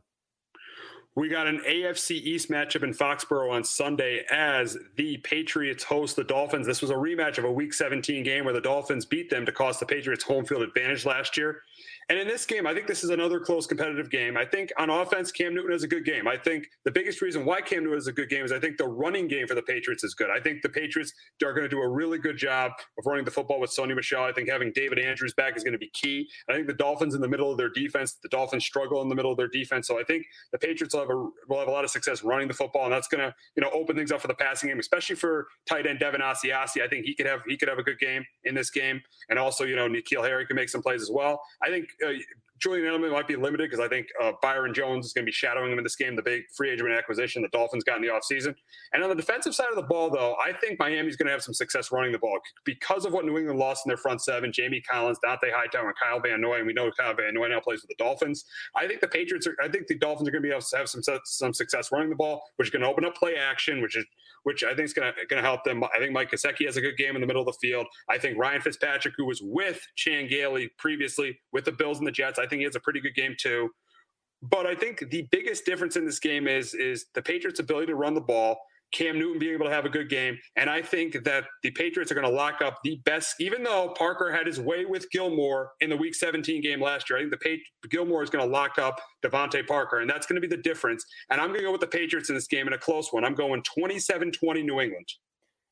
We 1.16 1.30
got 1.30 1.47
an 1.47 1.62
AFC 1.66 2.11
East 2.11 2.50
matchup 2.50 2.83
in 2.83 2.92
Foxborough 2.92 3.50
on 3.50 3.64
Sunday 3.64 4.26
as 4.30 4.76
the 4.97 5.16
Patriots 5.18 5.83
host 5.83 6.14
the 6.14 6.25
Dolphins. 6.25 6.66
This 6.66 6.83
was 6.83 6.90
a 6.90 6.95
rematch 6.95 7.38
of 7.38 7.45
a 7.45 7.50
Week 7.50 7.73
17 7.73 8.23
game 8.23 8.45
where 8.45 8.52
the 8.52 8.61
Dolphins 8.61 9.06
beat 9.06 9.30
them 9.30 9.47
to 9.47 9.52
cost 9.52 9.80
the 9.80 9.87
Patriots 9.87 10.23
home 10.23 10.45
field 10.45 10.61
advantage 10.61 11.06
last 11.06 11.38
year. 11.38 11.62
And 12.09 12.18
in 12.18 12.28
this 12.28 12.47
game, 12.47 12.66
I 12.66 12.75
think 12.75 12.87
this 12.87 13.02
is 13.02 13.11
another 13.11 13.40
close 13.40 13.66
competitive 13.66 14.11
game. 14.11 14.37
I 14.37 14.45
think 14.45 14.73
on 14.78 14.90
offense, 14.90 15.33
Cam 15.33 15.54
Newton 15.54 15.73
is 15.73 15.83
a 15.83 15.88
good 15.88 16.04
game. 16.04 16.28
I 16.28 16.37
think 16.37 16.68
the 16.85 16.90
biggest 16.92 17.21
reason 17.21 17.45
why 17.45 17.61
Cam 17.61 17.83
Newton 17.83 17.99
is 17.99 18.06
a 18.06 18.12
good 18.12 18.28
game 18.28 18.45
is 18.45 18.52
I 18.52 18.61
think 18.61 18.76
the 18.76 18.87
running 18.87 19.26
game 19.26 19.49
for 19.49 19.56
the 19.56 19.62
Patriots 19.62 20.04
is 20.04 20.14
good. 20.14 20.30
I 20.30 20.38
think 20.38 20.62
the 20.62 20.68
Patriots 20.68 21.12
are 21.42 21.52
going 21.52 21.64
to 21.64 21.68
do 21.68 21.80
a 21.80 21.88
really 21.88 22.18
good 22.18 22.37
job 22.37 22.73
of 22.97 23.06
running 23.06 23.25
the 23.25 23.33
football 23.33 23.59
with 23.59 23.71
Sony 23.71 23.97
Michel. 23.97 24.23
I 24.23 24.33
think 24.33 24.49
having 24.49 24.71
David 24.73 25.00
Andrews 25.00 25.35
back 25.35 25.56
is 25.56 25.64
going 25.64 25.73
to 25.73 25.78
be 25.78 25.90
key. 25.95 26.28
I 26.49 26.52
think 26.52 26.68
the 26.68 26.75
Dolphins 26.75 27.14
in 27.14 27.21
the 27.21 27.28
middle 27.28 27.50
of 27.50 27.59
their 27.59 27.71
defense, 27.71 28.18
the 28.23 28.28
Dolphins 28.28 28.64
struggle 28.64 29.02
in 29.02 29.09
the 29.09 29.16
middle 29.16 29.33
of 29.33 29.37
their 29.37 29.49
defense. 29.49 29.88
So 29.88 29.99
I 29.99 30.04
think 30.04 30.26
the 30.52 30.59
Patriots 30.66 30.94
will 30.94 31.02
have 31.02 31.11
a 31.11 31.28
will 31.49 31.58
have 31.61 31.68
a 31.68 31.70
lot 31.70 31.85
of 31.85 31.90
success 31.90 32.25
running 32.25 32.49
the 32.49 32.54
football, 32.54 32.85
and 32.85 32.92
that's 32.92 33.06
going 33.06 33.20
to 33.20 33.32
you 33.54 33.62
know 33.62 33.70
open 33.73 33.94
things 33.94 34.11
up 34.11 34.20
for 34.20 34.26
the 34.26 34.35
passing 34.35 34.68
game, 34.68 34.80
especially 34.80 35.14
for 35.14 35.46
tight 35.68 35.87
end 35.87 36.00
Devin 36.00 36.20
Asiasi. 36.20 36.82
I 36.82 36.88
think 36.88 37.06
he 37.06 37.14
could 37.14 37.26
have 37.26 37.40
he 37.46 37.56
could 37.56 37.68
have 37.68 37.78
a 37.78 37.85
good 37.85 37.99
game 38.00 38.25
in 38.44 38.54
this 38.54 38.70
game, 38.70 39.00
and 39.30 39.38
also 39.38 39.64
you 39.64 39.76
know 39.76 39.88
N'Keal 39.88 40.25
Harry 40.25 40.44
can 40.44 40.56
make 40.56 40.68
some 40.68 40.82
plays 40.82 41.02
as 41.02 41.11
well. 41.11 41.40
I 41.62 41.68
think 41.68 41.88
uh, 42.04 42.12
Julian 42.59 42.87
Edelman 42.87 43.13
might 43.13 43.29
be 43.29 43.37
limited 43.37 43.71
because 43.71 43.85
I 43.85 43.89
think 43.89 44.07
uh, 44.23 44.33
Byron 44.43 44.73
Jones 44.73 45.07
is 45.07 45.13
going 45.13 45.25
to 45.25 45.27
be 45.27 45.33
shadowing 45.33 45.73
him 45.73 45.79
in 45.79 45.85
this 45.85 45.97
game, 45.97 46.17
the 46.17 46.23
big 46.23 46.43
free 46.57 46.71
agent 46.71 46.91
acquisition 46.91 47.43
the 47.43 47.49
Dolphins 47.49 47.85
got 47.85 47.97
in 47.97 48.03
the 48.03 48.09
offseason. 48.09 48.55
And 48.93 49.03
on 49.03 49.09
the 49.09 49.15
defensive 49.15 49.55
side 49.55 49.69
of 49.71 49.77
the 49.77 49.83
ball, 49.83 50.11
though, 50.11 50.37
I 50.43 50.53
think 50.53 50.79
Miami's 50.79 51.17
going 51.17 51.27
to 51.27 51.33
have 51.33 51.43
some 51.43 51.55
success 51.55 51.93
running 51.93 52.13
the 52.13 52.19
ball 52.19 52.39
because 52.65 53.05
of 53.05 53.13
what 53.13 53.25
New 53.25 53.37
England 53.39 53.59
lost 53.59 53.85
in 53.85 53.91
their 53.91 53.97
front 53.97 54.23
seven 54.23 54.53
Jamie 54.53 54.81
Collins, 54.81 55.19
Dont'a 55.25 55.53
Hightower, 55.53 55.89
and 55.89 55.97
Kyle 56.03 56.21
Van 56.21 56.41
Noy. 56.41 56.59
And 56.59 56.67
we 56.67 56.73
know 56.73 56.91
Kyle 56.99 57.15
Van 57.15 57.35
Noy 57.35 57.49
now 57.49 57.61
plays 57.61 57.83
with 57.83 57.97
the 57.97 58.03
Dolphins. 58.03 58.45
I 58.75 58.87
think 58.87 59.01
the 59.01 59.09
Patriots 59.09 59.47
are, 59.47 59.57
I 59.63 59.69
think 59.69 59.87
the 59.87 59.99
Dolphins 59.99 60.29
are 60.29 60.33
going 60.33 60.43
to 60.43 60.49
be 60.49 60.53
able 60.53 60.63
to 60.63 60.77
have 60.77 60.89
some, 60.89 61.03
some 61.25 61.55
success 61.55 61.93
running 61.93 62.11
the 62.11 62.17
ball, 62.17 62.43
which 62.57 62.69
is 62.69 62.73
going 62.73 62.83
to 62.83 62.89
open 62.89 63.05
up 63.05 63.17
play 63.17 63.37
action, 63.37 63.83
which 63.83 63.97
is 63.97 64.05
which 64.47 64.62
I 64.62 64.76
think 64.76 64.87
is 64.87 64.93
going 64.93 65.12
to 65.29 65.41
help 65.43 65.65
them. 65.65 65.83
I 65.83 65.99
think 65.99 66.12
Mike 66.12 66.31
Gesicki 66.31 66.67
has 66.67 66.76
a 66.76 66.81
good 66.81 66.97
game 66.97 67.17
in 67.17 67.21
the 67.21 67.26
middle 67.26 67.43
of 67.43 67.47
the 67.47 67.59
field. 67.61 67.85
I 68.09 68.17
think 68.17 68.38
Ryan 68.38 68.61
Fitzpatrick, 68.61 69.15
who 69.17 69.25
was 69.25 69.41
with 69.43 69.85
Chan 69.97 70.29
Gailey 70.29 70.71
previously 70.79 71.37
with 71.53 71.65
the 71.65 71.73
Bills 71.73 71.99
and 71.99 72.07
the 72.07 72.12
Jets, 72.12 72.38
I 72.38 72.47
think 72.47 72.61
he 72.61 72.65
has 72.65 72.76
a 72.76 72.81
pretty 72.81 73.00
good 73.00 73.17
game 73.17 73.35
too. 73.37 73.71
But 74.43 74.65
I 74.65 74.76
think 74.76 75.03
the 75.11 75.26
biggest 75.33 75.67
difference 75.67 75.97
in 75.97 76.05
this 76.05 76.21
game 76.21 76.47
is 76.47 76.75
is 76.75 77.07
the 77.12 77.23
Patriots' 77.23 77.59
ability 77.59 77.88
to 77.88 77.97
run 77.97 78.15
the 78.15 78.21
ball 78.21 78.57
Cam 78.93 79.19
Newton 79.19 79.38
being 79.38 79.55
able 79.55 79.66
to 79.66 79.73
have 79.73 79.85
a 79.85 79.88
good 79.88 80.09
game. 80.09 80.38
And 80.57 80.71
I 80.71 80.81
think 80.83 81.25
that 81.25 81.45
the 81.62 81.71
Patriots 81.71 82.11
are 82.11 82.14
going 82.14 82.26
to 82.26 82.33
lock 82.33 82.62
up 82.62 82.78
the 82.85 83.00
best, 83.05 83.37
even 83.40 83.62
though 83.62 83.95
Parker 83.97 84.33
had 84.33 84.47
his 84.47 84.61
way 84.61 84.85
with 84.85 85.11
Gilmore 85.11 85.73
in 85.81 85.90
the 85.90 85.97
week 85.97 86.14
17 86.14 86.62
game 86.62 86.81
last 86.81 87.11
year. 87.11 87.19
I 87.19 87.23
think 87.23 87.33
the 87.33 87.38
Patri- 87.38 87.64
Gilmore 87.90 88.23
is 88.23 88.31
going 88.31 88.45
to 88.45 88.50
lock 88.50 88.78
up 88.78 89.00
DeVante 89.25 89.66
Parker, 89.66 89.99
and 90.00 90.09
that's 90.09 90.26
going 90.26 90.40
to 90.40 90.47
be 90.47 90.55
the 90.55 90.62
difference. 90.62 91.05
And 91.31 91.40
I'm 91.40 91.49
going 91.49 91.61
to 91.61 91.66
go 91.66 91.73
with 91.73 91.81
the 91.81 91.87
Patriots 91.87 92.28
in 92.28 92.35
this 92.35 92.47
game 92.47 92.66
in 92.66 92.73
a 92.73 92.78
close 92.78 93.12
one. 93.12 93.25
I'm 93.25 93.35
going 93.35 93.62
27 93.62 94.33
20 94.33 94.62
New 94.62 94.81
England. 94.81 95.07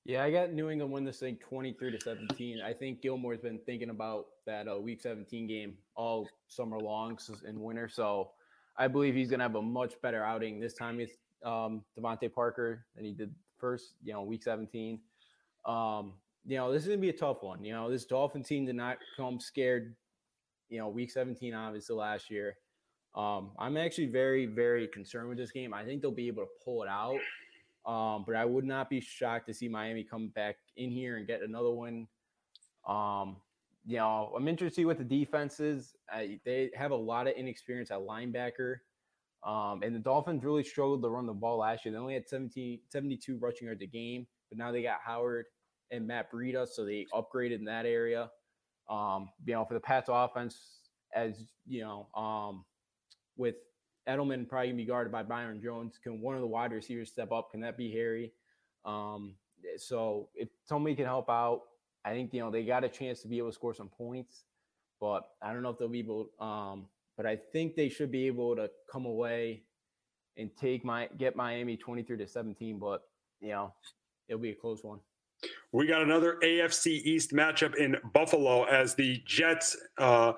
Yeah, 0.04 0.22
I 0.22 0.30
got 0.30 0.52
New 0.52 0.68
England 0.68 0.92
win 0.92 1.04
this 1.04 1.20
thing 1.20 1.36
23 1.36 1.92
to 1.92 2.00
17. 2.00 2.60
I 2.60 2.74
think 2.74 3.00
Gilmore's 3.00 3.40
been 3.40 3.58
thinking 3.64 3.88
about 3.88 4.26
that 4.44 4.68
uh, 4.68 4.78
week 4.78 5.00
17 5.00 5.46
game 5.46 5.78
all 5.96 6.28
summer 6.48 6.78
long 6.78 7.16
in 7.48 7.58
winter. 7.58 7.88
So 7.88 8.32
I 8.76 8.86
believe 8.86 9.14
he's 9.14 9.30
going 9.30 9.38
to 9.38 9.44
have 9.44 9.54
a 9.54 9.62
much 9.62 9.94
better 10.02 10.22
outing 10.22 10.60
this 10.60 10.74
time 10.74 10.98
um, 11.44 11.82
DeVante 11.98 12.32
Parker 12.32 12.86
than 12.96 13.04
he 13.04 13.12
did 13.12 13.34
first, 13.58 13.94
you 14.02 14.12
know, 14.12 14.22
week 14.22 14.42
17. 14.42 15.00
Um, 15.66 16.14
you 16.46 16.56
know, 16.56 16.72
this 16.72 16.82
is 16.82 16.88
gonna 16.88 17.00
be 17.00 17.10
a 17.10 17.12
tough 17.12 17.42
one. 17.42 17.64
You 17.64 17.72
know, 17.72 17.90
this 17.90 18.04
Dolphin 18.04 18.42
team 18.42 18.66
did 18.66 18.76
not 18.76 18.98
come 19.16 19.40
scared, 19.40 19.94
you 20.68 20.78
know, 20.78 20.88
week 20.88 21.10
17, 21.10 21.54
obviously 21.54 21.96
last 21.96 22.30
year. 22.30 22.56
Um, 23.14 23.52
I'm 23.58 23.76
actually 23.76 24.06
very, 24.06 24.46
very 24.46 24.88
concerned 24.88 25.28
with 25.28 25.38
this 25.38 25.52
game. 25.52 25.72
I 25.72 25.84
think 25.84 26.02
they'll 26.02 26.10
be 26.10 26.26
able 26.26 26.42
to 26.42 26.48
pull 26.64 26.82
it 26.82 26.88
out. 26.88 27.20
Um, 27.86 28.24
but 28.26 28.34
I 28.34 28.44
would 28.44 28.64
not 28.64 28.88
be 28.88 29.00
shocked 29.00 29.46
to 29.48 29.54
see 29.54 29.68
Miami 29.68 30.04
come 30.04 30.28
back 30.28 30.56
in 30.76 30.90
here 30.90 31.18
and 31.18 31.26
get 31.26 31.42
another 31.42 31.70
one. 31.70 32.08
Um, 32.88 33.36
you 33.86 33.98
know, 33.98 34.32
I'm 34.34 34.48
interested 34.48 34.86
with 34.86 34.98
the 34.98 35.04
defenses. 35.04 35.94
I, 36.10 36.40
they 36.44 36.70
have 36.74 36.92
a 36.92 36.96
lot 36.96 37.26
of 37.26 37.34
inexperience 37.34 37.90
at 37.90 37.98
linebacker. 37.98 38.76
Um, 39.44 39.82
and 39.82 39.94
the 39.94 40.00
Dolphins 40.00 40.42
really 40.42 40.64
struggled 40.64 41.02
to 41.02 41.08
run 41.08 41.26
the 41.26 41.32
ball 41.32 41.58
last 41.58 41.84
year. 41.84 41.92
They 41.92 41.98
only 41.98 42.14
had 42.14 42.28
17, 42.28 42.80
72 42.88 43.38
rushing 43.38 43.66
yards 43.66 43.82
a 43.82 43.86
game, 43.86 44.26
but 44.48 44.56
now 44.56 44.72
they 44.72 44.82
got 44.82 45.00
Howard 45.04 45.46
and 45.90 46.06
Matt 46.06 46.32
Breida, 46.32 46.66
so 46.66 46.84
they 46.84 47.06
upgraded 47.12 47.56
in 47.56 47.64
that 47.66 47.84
area. 47.84 48.30
Um, 48.88 49.28
you 49.44 49.52
know, 49.52 49.64
for 49.64 49.74
the 49.74 49.80
Pats 49.80 50.08
offense, 50.10 50.56
as 51.14 51.34
you 51.66 51.82
know, 51.82 52.08
um, 52.20 52.64
with 53.36 53.56
Edelman 54.08 54.48
probably 54.48 54.68
gonna 54.68 54.76
be 54.76 54.84
guarded 54.84 55.12
by 55.12 55.22
Byron 55.22 55.60
Jones. 55.62 55.98
Can 56.02 56.20
one 56.20 56.34
of 56.34 56.40
the 56.40 56.46
wide 56.46 56.72
receivers 56.72 57.10
step 57.10 57.32
up? 57.32 57.50
Can 57.50 57.60
that 57.60 57.76
be 57.76 57.90
Harry? 57.92 58.32
Um, 58.84 59.34
so 59.76 60.28
if 60.34 60.48
somebody 60.64 60.94
can 60.94 61.06
help 61.06 61.30
out, 61.30 61.62
I 62.04 62.10
think 62.10 62.32
you 62.34 62.40
know 62.40 62.50
they 62.50 62.64
got 62.64 62.84
a 62.84 62.88
chance 62.88 63.22
to 63.22 63.28
be 63.28 63.38
able 63.38 63.48
to 63.48 63.54
score 63.54 63.74
some 63.74 63.88
points, 63.88 64.44
but 65.00 65.22
I 65.42 65.52
don't 65.52 65.62
know 65.62 65.70
if 65.70 65.78
they'll 65.78 65.88
be 65.88 66.00
able 66.00 66.30
um, 66.40 66.86
but 67.16 67.26
I 67.26 67.36
think 67.36 67.74
they 67.74 67.88
should 67.88 68.10
be 68.10 68.26
able 68.26 68.56
to 68.56 68.70
come 68.90 69.06
away 69.06 69.62
and 70.36 70.50
take 70.60 70.84
my 70.84 71.08
get 71.18 71.36
Miami 71.36 71.76
23 71.76 72.16
to 72.18 72.26
17. 72.26 72.78
But 72.78 73.02
you 73.40 73.50
know, 73.50 73.72
it'll 74.28 74.40
be 74.40 74.50
a 74.50 74.54
close 74.54 74.82
one. 74.82 75.00
We 75.72 75.86
got 75.86 76.02
another 76.02 76.38
AFC 76.42 76.86
East 76.86 77.32
matchup 77.32 77.74
in 77.74 77.96
Buffalo 78.12 78.64
as 78.64 78.94
the 78.94 79.20
Jets 79.26 79.76
uh, 79.98 80.32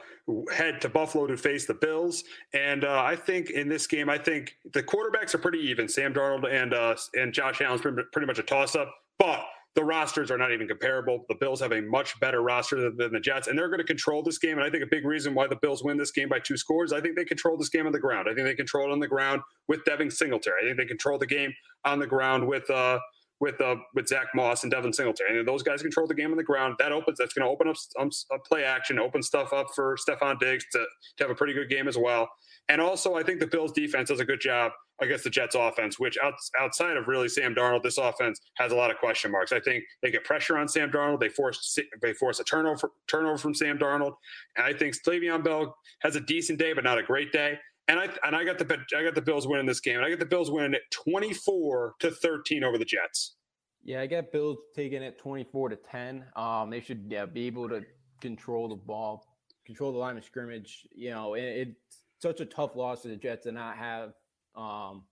head 0.53 0.81
to 0.81 0.89
Buffalo 0.89 1.27
to 1.27 1.37
face 1.37 1.67
the 1.67 1.75
Bills. 1.75 2.25
And 2.55 2.85
uh, 2.85 3.03
I 3.05 3.15
think 3.15 3.51
in 3.51 3.69
this 3.69 3.87
game, 3.87 4.09
I 4.09 4.19
think 4.19 4.57
the 4.73 4.83
quarterbacks 4.83 5.35
are 5.35 5.39
pretty 5.39 5.59
even. 5.59 5.89
Sam 5.89 6.15
Darnold 6.15 6.51
and 6.51 6.75
uh, 6.75 6.97
and 7.15 7.33
Josh 7.33 7.61
Allen's 7.61 7.83
pretty 7.83 8.27
much 8.27 8.39
a 8.39 8.43
toss 8.43 8.75
up. 8.75 8.93
But 9.19 9.45
the 9.77 9.85
rosters 9.85 10.31
are 10.31 10.39
not 10.39 10.53
even 10.53 10.67
comparable. 10.67 11.27
The 11.29 11.35
Bills 11.35 11.61
have 11.61 11.73
a 11.73 11.83
much 11.83 12.19
better 12.19 12.41
roster 12.41 12.81
than, 12.81 12.97
than 12.97 13.13
the 13.13 13.21
Jets, 13.21 13.47
and 13.47 13.59
they're 13.59 13.69
going 13.69 13.79
to 13.79 13.85
control 13.85 14.23
this 14.23 14.39
game. 14.39 14.57
And 14.57 14.67
I 14.67 14.71
think 14.71 14.83
a 14.83 14.87
big 14.91 15.05
reason 15.05 15.35
why 15.35 15.47
the 15.47 15.57
Bills 15.57 15.85
win 15.85 15.99
this 15.99 16.11
game 16.11 16.31
by 16.31 16.39
two 16.39 16.57
scores, 16.57 16.95
I 16.95 17.01
think 17.03 17.15
they 17.15 17.27
control 17.27 17.59
this 17.59 17.69
game 17.69 17.87
on 17.87 17.93
the 17.93 18.01
ground. 18.01 18.27
I 18.29 18.35
think 18.35 18.47
they 18.47 18.55
control 18.55 18.89
it 18.89 18.93
on 18.93 19.01
the 19.01 19.07
ground 19.07 19.43
with 19.69 19.85
Devin 19.85 20.11
Singletary. 20.11 20.63
I 20.63 20.65
think 20.65 20.79
they 20.79 20.87
control 20.87 21.19
the 21.19 21.27
game 21.27 21.53
on 21.85 21.99
the 21.99 22.07
ground 22.07 22.49
with 22.49 22.69
uh, 22.71 22.99
with 23.39 23.61
uh, 23.61 23.77
with 23.95 24.09
Zach 24.09 24.29
Moss 24.35 24.63
and 24.63 24.73
Devin 24.73 24.95
Singletary. 24.95 25.39
And 25.39 25.47
those 25.47 25.63
guys 25.63 25.83
control 25.83 26.07
the 26.07 26.15
game 26.15 26.31
on 26.31 26.39
the 26.39 26.43
ground. 26.43 26.77
That 26.79 26.93
opens. 26.93 27.19
That's 27.19 27.35
going 27.35 27.47
to 27.47 27.53
open 27.53 27.69
up 27.69 27.77
um, 28.01 28.11
play 28.47 28.65
action, 28.65 28.99
open 28.99 29.23
stuff 29.23 29.53
up 29.53 29.67
for 29.75 29.97
Stefon 30.09 30.41
Diggs 30.41 30.65
to, 30.73 30.87
to 31.19 31.25
have 31.25 31.31
a 31.31 31.35
pretty 31.35 31.53
good 31.53 31.69
game 31.69 31.87
as 31.87 31.99
well. 31.99 32.31
And 32.71 32.81
also, 32.81 33.15
I 33.15 33.23
think 33.23 33.41
the 33.41 33.47
Bills 33.47 33.73
defense 33.73 34.09
does 34.09 34.21
a 34.21 34.25
good 34.25 34.41
job 34.41 34.73
against 35.01 35.25
the 35.25 35.31
Jets 35.31 35.55
offense, 35.55 35.99
which 35.99 36.17
out, 36.23 36.35
outside 36.59 36.97
of 36.97 37.09
really 37.09 37.29
Sam 37.29 37.55
Darnold, 37.55 37.83
this 37.83 37.99
offense 37.99 38.41
has 38.55 38.73
a 38.73 38.77
lot 38.77 38.91
of 38.91 38.99
question 38.99 39.31
marks. 39.31 39.53
I 39.53 39.61
think 39.61 39.85
they 40.03 40.11
get 40.11 40.25
pressure 40.25 40.57
on 40.57 40.69
Sam 40.69 40.91
Darnold. 40.91 41.21
They 41.21 41.29
force 41.29 41.79
they 42.01 42.13
force 42.15 42.41
a 42.41 42.45
turnover 42.45 42.93
turnover 43.07 43.39
from 43.39 43.55
Sam 43.55 43.79
Darnold. 43.79 44.15
And 44.57 44.67
I 44.67 44.73
think 44.73 44.97
Le'Veon 45.03 45.45
Bell 45.45 45.77
has 46.01 46.17
a 46.17 46.21
decent 46.21 46.59
day, 46.59 46.73
but 46.73 46.85
not 46.85 46.99
a 46.99 47.03
great 47.03 47.33
day. 47.33 47.59
And 47.89 48.01
I 48.01 48.09
and 48.25 48.35
I 48.35 48.45
got 48.45 48.59
the 48.59 48.79
I 48.97 49.05
got 49.05 49.15
the 49.15 49.23
Bills 49.23 49.47
winning 49.47 49.67
this 49.67 49.81
game. 49.81 49.97
And 49.97 50.05
I 50.05 50.11
got 50.11 50.19
the 50.19 50.27
Bills 50.27 50.51
winning 50.51 50.75
it 50.75 50.83
24 50.91 51.95
to 52.01 52.11
13 52.11 52.65
over 52.65 52.79
the 52.79 52.85
Jets. 52.85 53.37
Yeah, 53.85 54.01
I 54.01 54.07
got 54.07 54.33
Bills 54.33 54.59
taking 54.75 55.03
it 55.03 55.17
24 55.19 55.69
to 55.69 55.77
10. 55.77 56.25
Um, 56.35 56.71
they 56.71 56.81
should 56.81 57.07
yeah, 57.09 57.25
be 57.25 57.47
able 57.47 57.69
to 57.69 57.83
control 58.21 58.69
the 58.69 58.75
ball, 58.75 59.25
control 59.65 59.93
the 59.93 59.99
line 59.99 60.17
of 60.17 60.25
scrimmage. 60.25 60.89
You 60.93 61.11
know, 61.11 61.35
it, 61.35 61.43
it's 61.43 61.77
such 62.21 62.41
a 62.41 62.47
tough 62.47 62.75
loss 62.75 63.03
to 63.03 63.09
the 63.09 63.17
Jets 63.17 63.45
to 63.45 63.53
not 63.53 63.77
have 63.77 64.15
um, 64.57 65.03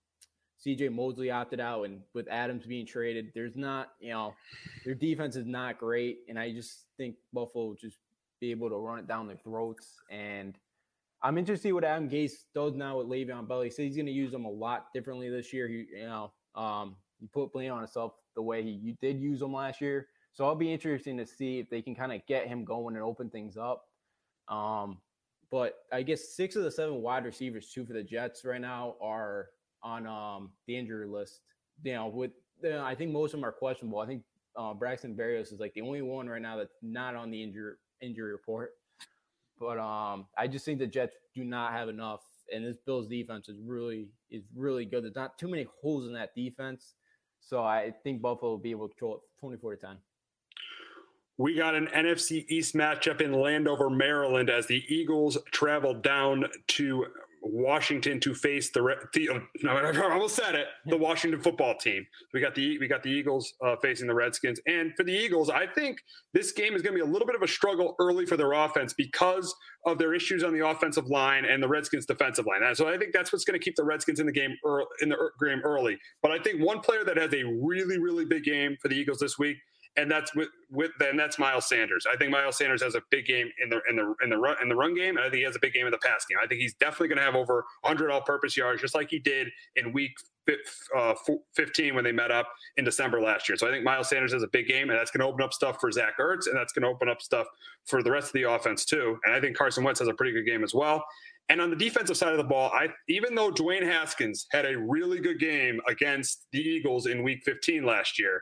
CJ 0.65 0.91
Mosley 0.91 1.29
opted 1.29 1.59
out, 1.59 1.83
and 1.83 2.01
with 2.13 2.27
Adams 2.29 2.65
being 2.65 2.85
traded, 2.85 3.31
there's 3.35 3.55
not, 3.55 3.89
you 3.99 4.11
know, 4.11 4.33
their 4.83 4.95
defense 4.95 5.35
is 5.35 5.45
not 5.45 5.77
great, 5.77 6.19
and 6.27 6.39
I 6.39 6.51
just 6.51 6.85
think 6.97 7.15
Buffalo 7.33 7.67
will 7.67 7.75
just 7.75 7.97
be 8.39 8.51
able 8.51 8.69
to 8.69 8.75
run 8.75 8.99
it 8.99 9.07
down 9.07 9.27
their 9.27 9.37
throats. 9.37 9.95
And 10.09 10.57
I'm 11.21 11.37
interested 11.37 11.63
to 11.63 11.69
see 11.69 11.73
what 11.73 11.83
Adam 11.83 12.09
Gase 12.09 12.43
does 12.53 12.73
now 12.73 12.97
with 12.97 13.07
Le'Veon 13.07 13.47
Bell. 13.47 13.61
He 13.61 13.69
says 13.69 13.85
he's 13.85 13.95
going 13.95 14.05
to 14.07 14.11
use 14.11 14.31
them 14.31 14.45
a 14.45 14.49
lot 14.49 14.87
differently 14.93 15.29
this 15.29 15.53
year. 15.53 15.67
He, 15.67 15.85
you 15.97 16.07
know, 16.07 16.31
um, 16.55 16.95
he 17.19 17.27
put 17.27 17.53
blame 17.53 17.71
on 17.71 17.79
himself 17.79 18.13
the 18.35 18.41
way 18.41 18.63
he 18.63 18.97
did 19.01 19.19
use 19.19 19.39
them 19.39 19.53
last 19.53 19.81
year. 19.81 20.07
So 20.33 20.45
I'll 20.45 20.55
be 20.55 20.71
interesting 20.71 21.17
to 21.17 21.25
see 21.25 21.59
if 21.59 21.69
they 21.69 21.81
can 21.81 21.95
kind 21.95 22.11
of 22.11 22.21
get 22.27 22.47
him 22.47 22.65
going 22.65 22.95
and 22.95 23.03
open 23.03 23.29
things 23.29 23.55
up. 23.55 23.85
Um, 24.49 24.97
but 25.55 25.85
I 25.93 26.01
guess 26.01 26.35
six 26.35 26.57
of 26.57 26.63
the 26.63 26.69
seven 26.69 27.01
wide 27.01 27.23
receivers, 27.23 27.71
two 27.73 27.85
for 27.85 27.93
the 27.93 28.03
Jets 28.03 28.43
right 28.43 28.59
now, 28.59 28.95
are 29.01 29.51
on 29.81 30.05
um, 30.05 30.49
the 30.67 30.77
injury 30.77 31.07
list. 31.07 31.39
You 31.81 31.93
know, 31.93 32.07
with 32.07 32.31
you 32.61 32.71
know, 32.71 32.83
I 32.83 32.93
think 32.93 33.13
most 33.13 33.33
of 33.33 33.39
them 33.39 33.45
are 33.45 33.53
questionable. 33.53 33.99
I 33.99 34.05
think 34.05 34.23
uh, 34.57 34.73
Braxton 34.73 35.15
Berrios 35.15 35.53
is 35.53 35.61
like 35.61 35.73
the 35.73 35.79
only 35.79 36.01
one 36.01 36.27
right 36.27 36.41
now 36.41 36.57
that's 36.57 36.75
not 36.81 37.15
on 37.15 37.31
the 37.31 37.41
injury 37.41 37.75
injury 38.01 38.33
report. 38.33 38.71
But 39.57 39.79
um, 39.79 40.25
I 40.37 40.47
just 40.47 40.65
think 40.65 40.77
the 40.77 40.87
Jets 40.87 41.15
do 41.33 41.45
not 41.45 41.71
have 41.71 41.87
enough, 41.87 42.19
and 42.53 42.65
this 42.65 42.75
Bills 42.85 43.07
defense 43.07 43.47
is 43.47 43.55
really 43.65 44.09
is 44.29 44.43
really 44.57 44.83
good. 44.83 45.05
There's 45.05 45.15
not 45.15 45.39
too 45.39 45.47
many 45.47 45.67
holes 45.81 46.05
in 46.05 46.11
that 46.15 46.35
defense, 46.35 46.95
so 47.39 47.63
I 47.63 47.93
think 48.03 48.21
Buffalo 48.21 48.51
will 48.51 48.57
be 48.57 48.71
able 48.71 48.89
to 48.89 48.93
control 48.93 49.15
it 49.15 49.39
24 49.39 49.77
to 49.77 49.81
10. 49.87 49.97
We 51.37 51.55
got 51.55 51.75
an 51.75 51.87
NFC 51.87 52.45
East 52.49 52.75
matchup 52.75 53.19
in 53.19 53.33
Landover, 53.33 53.89
Maryland, 53.89 54.49
as 54.49 54.67
the 54.67 54.83
Eagles 54.87 55.37
travel 55.51 55.93
down 55.93 56.45
to 56.67 57.05
Washington 57.45 58.19
to 58.21 58.33
face 58.33 58.71
the, 58.71 58.81
the 59.13 59.29
no, 59.61 59.71
I 59.77 60.11
almost 60.11 60.35
said 60.35 60.55
it, 60.55 60.67
the 60.85 60.97
Washington 60.97 61.39
football 61.41 61.75
team. 61.77 62.05
We 62.33 62.41
got 62.41 62.55
the 62.55 62.77
we 62.79 62.87
got 62.87 63.03
the 63.03 63.09
Eagles 63.09 63.53
uh, 63.63 63.75
facing 63.81 64.07
the 64.07 64.15
Redskins, 64.15 64.59
and 64.65 64.93
for 64.95 65.03
the 65.03 65.11
Eagles, 65.11 65.49
I 65.49 65.67
think 65.67 65.99
this 66.33 66.51
game 66.51 66.73
is 66.75 66.81
going 66.81 66.97
to 66.97 67.03
be 67.03 67.07
a 67.07 67.11
little 67.11 67.27
bit 67.27 67.35
of 67.35 67.43
a 67.43 67.47
struggle 67.47 67.95
early 67.99 68.25
for 68.25 68.37
their 68.37 68.53
offense 68.53 68.93
because 68.93 69.53
of 69.85 69.97
their 69.97 70.13
issues 70.13 70.43
on 70.43 70.53
the 70.53 70.67
offensive 70.67 71.07
line 71.07 71.45
and 71.45 71.61
the 71.61 71.67
Redskins 71.67 72.05
defensive 72.05 72.45
line. 72.45 72.63
And 72.63 72.75
so 72.75 72.87
I 72.87 72.97
think 72.97 73.13
that's 73.13 73.31
what's 73.31 73.45
going 73.45 73.59
to 73.59 73.63
keep 73.63 73.75
the 73.75 73.85
Redskins 73.85 74.19
in 74.19 74.25
the 74.25 74.31
game 74.31 74.55
early, 74.65 74.85
in 75.01 75.09
the 75.09 75.17
game 75.45 75.61
early. 75.63 75.97
But 76.21 76.31
I 76.31 76.39
think 76.39 76.63
one 76.63 76.79
player 76.79 77.03
that 77.03 77.17
has 77.17 77.33
a 77.33 77.43
really 77.61 77.99
really 77.99 78.25
big 78.25 78.43
game 78.43 78.77
for 78.81 78.87
the 78.87 78.95
Eagles 78.95 79.19
this 79.19 79.37
week 79.37 79.57
and 79.97 80.09
that's 80.09 80.35
with 80.35 80.49
with 80.71 80.91
and 80.99 81.17
that's 81.17 81.39
Miles 81.39 81.67
Sanders. 81.67 82.05
I 82.11 82.17
think 82.17 82.31
Miles 82.31 82.57
Sanders 82.57 82.83
has 82.83 82.95
a 82.95 83.01
big 83.09 83.25
game 83.25 83.49
in 83.63 83.69
the 83.69 83.81
in 83.89 83.95
the 83.95 84.15
in 84.23 84.29
the 84.29 84.37
run 84.37 84.57
in 84.61 84.69
the 84.69 84.75
run 84.75 84.95
game, 84.95 85.17
and 85.17 85.19
I 85.19 85.29
think 85.29 85.35
he 85.35 85.43
has 85.43 85.55
a 85.55 85.59
big 85.59 85.73
game 85.73 85.85
in 85.85 85.91
the 85.91 85.97
pass 85.99 86.25
game. 86.25 86.37
I 86.41 86.47
think 86.47 86.61
he's 86.61 86.73
definitely 86.75 87.09
going 87.09 87.17
to 87.17 87.23
have 87.23 87.35
over 87.35 87.65
100 87.81 88.11
all-purpose 88.11 88.57
yards, 88.57 88.81
just 88.81 88.95
like 88.95 89.09
he 89.09 89.19
did 89.19 89.49
in 89.75 89.93
week 89.93 90.11
uh, 90.95 91.15
15 91.55 91.95
when 91.95 92.03
they 92.03 92.11
met 92.11 92.31
up 92.31 92.47
in 92.77 92.85
December 92.85 93.21
last 93.21 93.49
year. 93.49 93.57
So 93.57 93.67
I 93.67 93.71
think 93.71 93.83
Miles 93.83 94.09
Sanders 94.09 94.33
has 94.33 94.43
a 94.43 94.47
big 94.47 94.67
game, 94.67 94.89
and 94.89 94.97
that's 94.97 95.11
going 95.11 95.21
to 95.21 95.27
open 95.27 95.41
up 95.41 95.53
stuff 95.53 95.79
for 95.79 95.91
Zach 95.91 96.17
Ertz, 96.19 96.47
and 96.47 96.55
that's 96.55 96.73
going 96.73 96.83
to 96.83 96.89
open 96.89 97.09
up 97.09 97.21
stuff 97.21 97.47
for 97.85 98.03
the 98.03 98.11
rest 98.11 98.27
of 98.27 98.33
the 98.33 98.43
offense 98.43 98.85
too. 98.85 99.17
And 99.25 99.33
I 99.33 99.41
think 99.41 99.57
Carson 99.57 99.83
Wentz 99.83 99.99
has 99.99 100.07
a 100.07 100.13
pretty 100.13 100.33
good 100.33 100.45
game 100.45 100.63
as 100.63 100.73
well. 100.73 101.03
And 101.49 101.61
on 101.61 101.69
the 101.69 101.75
defensive 101.75 102.17
side 102.17 102.31
of 102.31 102.37
the 102.37 102.43
ball, 102.43 102.71
I 102.73 102.89
even 103.07 103.35
though 103.35 103.51
Dwayne 103.51 103.83
Haskins 103.83 104.47
had 104.51 104.65
a 104.65 104.77
really 104.77 105.19
good 105.19 105.39
game 105.39 105.79
against 105.87 106.47
the 106.51 106.59
Eagles 106.59 107.05
in 107.05 107.21
Week 107.21 107.43
15 107.43 107.83
last 107.83 108.17
year, 108.17 108.41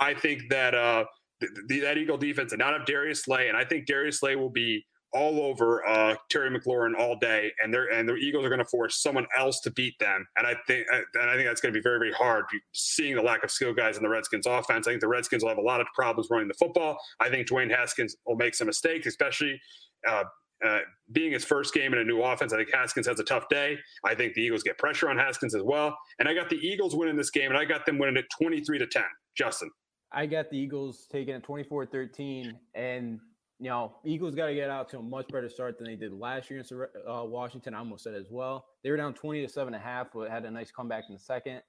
I 0.00 0.14
think 0.14 0.42
that 0.50 0.74
uh, 0.74 1.04
the, 1.40 1.48
the, 1.68 1.80
that 1.80 1.98
Eagle 1.98 2.18
defense 2.18 2.52
and 2.52 2.58
not 2.58 2.72
have 2.72 2.86
Darius 2.86 3.24
Slay, 3.24 3.48
and 3.48 3.56
I 3.56 3.64
think 3.64 3.86
Darius 3.86 4.20
Slay 4.20 4.36
will 4.36 4.50
be 4.50 4.84
all 5.14 5.40
over 5.40 5.86
uh, 5.86 6.16
Terry 6.28 6.50
McLaurin 6.50 6.98
all 6.98 7.16
day, 7.16 7.52
and 7.62 7.72
they're 7.72 7.86
and 7.86 8.08
the 8.08 8.16
Eagles 8.16 8.44
are 8.44 8.48
going 8.48 8.58
to 8.58 8.64
force 8.64 9.00
someone 9.00 9.26
else 9.36 9.60
to 9.60 9.70
beat 9.70 9.94
them. 10.00 10.26
And 10.36 10.46
I 10.46 10.56
think 10.66 10.86
and 10.90 11.30
I 11.30 11.36
think 11.36 11.48
that's 11.48 11.60
going 11.60 11.72
to 11.72 11.78
be 11.78 11.82
very 11.82 11.98
very 11.98 12.12
hard. 12.12 12.44
Seeing 12.72 13.14
the 13.14 13.22
lack 13.22 13.44
of 13.44 13.50
skill 13.50 13.72
guys 13.72 13.96
in 13.96 14.02
the 14.02 14.08
Redskins 14.08 14.46
offense, 14.46 14.88
I 14.88 14.90
think 14.90 15.00
the 15.00 15.08
Redskins 15.08 15.42
will 15.42 15.50
have 15.50 15.58
a 15.58 15.62
lot 15.62 15.80
of 15.80 15.86
problems 15.94 16.28
running 16.30 16.48
the 16.48 16.54
football. 16.54 16.98
I 17.20 17.30
think 17.30 17.48
Dwayne 17.48 17.70
Haskins 17.70 18.16
will 18.26 18.36
make 18.36 18.54
some 18.54 18.66
mistakes, 18.66 19.06
especially. 19.06 19.60
Uh, 20.06 20.24
uh, 20.64 20.78
being 21.12 21.32
his 21.32 21.44
first 21.44 21.74
game 21.74 21.92
in 21.92 21.98
a 21.98 22.04
new 22.04 22.22
offense, 22.22 22.52
I 22.52 22.56
think 22.56 22.70
Haskins 22.72 23.06
has 23.06 23.20
a 23.20 23.24
tough 23.24 23.48
day. 23.50 23.76
I 24.02 24.14
think 24.14 24.32
the 24.32 24.40
Eagles 24.40 24.62
get 24.62 24.78
pressure 24.78 25.10
on 25.10 25.18
Haskins 25.18 25.54
as 25.54 25.62
well. 25.62 25.94
And 26.18 26.26
I 26.26 26.32
got 26.32 26.48
the 26.48 26.56
Eagles 26.56 26.94
winning 26.94 27.16
this 27.16 27.28
game, 27.28 27.50
and 27.50 27.58
I 27.58 27.66
got 27.66 27.84
them 27.84 27.98
winning 27.98 28.16
it 28.16 28.24
23 28.40 28.78
to 28.78 28.86
10. 28.86 29.02
Justin. 29.36 29.70
I 30.14 30.26
got 30.26 30.48
the 30.48 30.56
Eagles 30.56 31.06
taking 31.10 31.34
at 31.34 31.42
24 31.42 31.86
13. 31.86 32.58
And 32.74 33.20
you 33.58 33.68
know, 33.68 33.96
Eagles 34.04 34.34
got 34.34 34.46
to 34.46 34.54
get 34.54 34.70
out 34.70 34.88
to 34.90 34.98
a 34.98 35.02
much 35.02 35.28
better 35.28 35.48
start 35.48 35.78
than 35.78 35.86
they 35.86 35.96
did 35.96 36.12
last 36.12 36.50
year 36.50 36.60
in 36.60 37.10
uh, 37.10 37.24
Washington. 37.24 37.74
I 37.74 37.78
almost 37.78 38.04
said 38.04 38.14
as 38.14 38.26
well. 38.30 38.66
They 38.82 38.90
were 38.90 38.96
down 38.96 39.14
20 39.14 39.46
to 39.46 39.52
seven 39.52 39.74
and 39.74 39.82
a 39.82 39.86
half, 39.86 40.08
but 40.14 40.30
had 40.30 40.44
a 40.44 40.50
nice 40.50 40.70
comeback 40.70 41.04
in 41.08 41.14
the 41.14 41.20
second. 41.20 41.62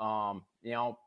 Um, 0.00 0.42
you 0.62 0.72
know, 0.72 0.98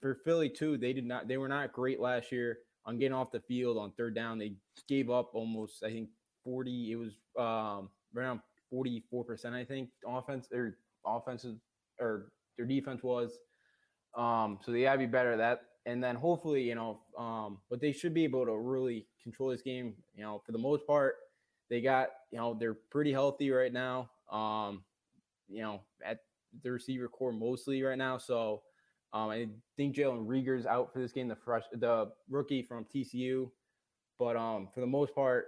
for 0.00 0.16
Philly 0.24 0.48
too, 0.48 0.76
they 0.76 0.92
did 0.92 1.04
not, 1.04 1.28
they 1.28 1.36
were 1.36 1.48
not 1.48 1.72
great 1.72 2.00
last 2.00 2.32
year 2.32 2.58
on 2.84 2.98
getting 2.98 3.14
off 3.14 3.32
the 3.32 3.40
field 3.40 3.78
on 3.78 3.92
third 3.92 4.14
down. 4.14 4.38
They 4.38 4.54
gave 4.88 5.10
up 5.10 5.30
almost, 5.34 5.82
I 5.84 5.90
think, 5.90 6.08
40, 6.44 6.92
it 6.92 6.96
was 6.96 7.12
um, 7.38 7.90
around 8.16 8.40
44%, 8.72 9.52
I 9.52 9.64
think, 9.64 9.90
offense 10.06 10.48
or 10.52 10.76
offensive 11.06 11.56
or 12.00 12.32
their 12.56 12.66
defense 12.66 13.02
was. 13.02 13.38
Um, 14.16 14.58
so 14.64 14.72
they 14.72 14.82
got 14.82 14.92
to 14.92 14.98
be 14.98 15.06
better 15.06 15.32
at 15.32 15.38
that 15.38 15.62
and 15.86 16.02
then 16.02 16.14
hopefully, 16.14 16.62
you 16.62 16.74
know, 16.74 17.00
um, 17.18 17.58
but 17.70 17.80
they 17.80 17.92
should 17.92 18.14
be 18.14 18.24
able 18.24 18.44
to 18.46 18.56
really 18.56 19.06
control 19.22 19.50
this 19.50 19.62
game. 19.62 19.94
You 20.14 20.22
know, 20.22 20.42
for 20.44 20.52
the 20.52 20.58
most 20.58 20.86
part, 20.86 21.14
they 21.68 21.80
got, 21.80 22.08
you 22.30 22.38
know, 22.38 22.56
they're 22.58 22.76
pretty 22.90 23.12
healthy 23.12 23.50
right 23.50 23.72
now. 23.72 24.10
Um, 24.30 24.84
you 25.48 25.62
know, 25.62 25.80
at 26.04 26.18
the 26.62 26.70
receiver 26.70 27.08
core 27.08 27.32
mostly 27.32 27.82
right 27.82 27.98
now. 27.98 28.18
So 28.18 28.62
um, 29.12 29.30
I 29.30 29.48
think 29.76 29.96
Jalen 29.96 30.26
Reagor's 30.26 30.66
out 30.66 30.92
for 30.92 31.00
this 31.00 31.12
game, 31.12 31.28
the 31.28 31.36
fresh, 31.36 31.64
the 31.72 32.10
rookie 32.28 32.62
from 32.62 32.84
TCU. 32.84 33.50
But 34.18 34.36
um, 34.36 34.68
for 34.72 34.80
the 34.80 34.86
most 34.86 35.14
part, 35.14 35.46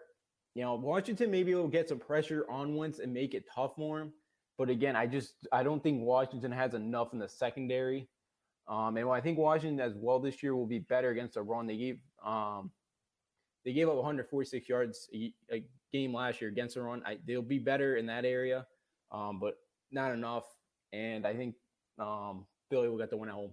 you 0.54 0.62
know, 0.62 0.74
Washington 0.74 1.30
maybe 1.30 1.54
will 1.54 1.68
get 1.68 1.88
some 1.88 1.98
pressure 1.98 2.46
on 2.50 2.74
Wentz 2.74 2.98
and 2.98 3.12
make 3.12 3.34
it 3.34 3.44
tough 3.54 3.72
for 3.76 4.00
him. 4.00 4.12
But 4.58 4.68
again, 4.70 4.96
I 4.96 5.06
just 5.06 5.46
I 5.52 5.62
don't 5.62 5.82
think 5.82 6.02
Washington 6.02 6.52
has 6.52 6.74
enough 6.74 7.12
in 7.12 7.18
the 7.18 7.28
secondary 7.28 8.08
um, 8.68 8.96
and 8.96 9.08
I 9.10 9.20
think 9.20 9.38
Washington 9.38 9.80
as 9.80 9.92
well 9.96 10.18
this 10.18 10.42
year 10.42 10.54
will 10.54 10.66
be 10.66 10.78
better 10.78 11.10
against 11.10 11.34
the 11.34 11.42
run. 11.42 11.66
They 11.66 11.76
gave 11.76 11.98
um, 12.24 12.70
they 13.64 13.72
gave 13.72 13.88
up 13.88 13.96
146 13.96 14.68
yards 14.68 15.08
a, 15.14 15.32
a 15.52 15.64
game 15.92 16.14
last 16.14 16.40
year 16.40 16.50
against 16.50 16.74
the 16.74 16.82
run. 16.82 17.02
I, 17.06 17.18
they'll 17.26 17.42
be 17.42 17.58
better 17.58 17.96
in 17.96 18.06
that 18.06 18.24
area, 18.24 18.66
um, 19.10 19.38
but 19.40 19.54
not 19.90 20.12
enough. 20.12 20.44
And 20.92 21.26
I 21.26 21.34
think 21.34 21.54
um, 21.98 22.46
Philly 22.70 22.88
will 22.88 22.98
get 22.98 23.10
the 23.10 23.16
win 23.16 23.28
at 23.28 23.34
home 23.34 23.52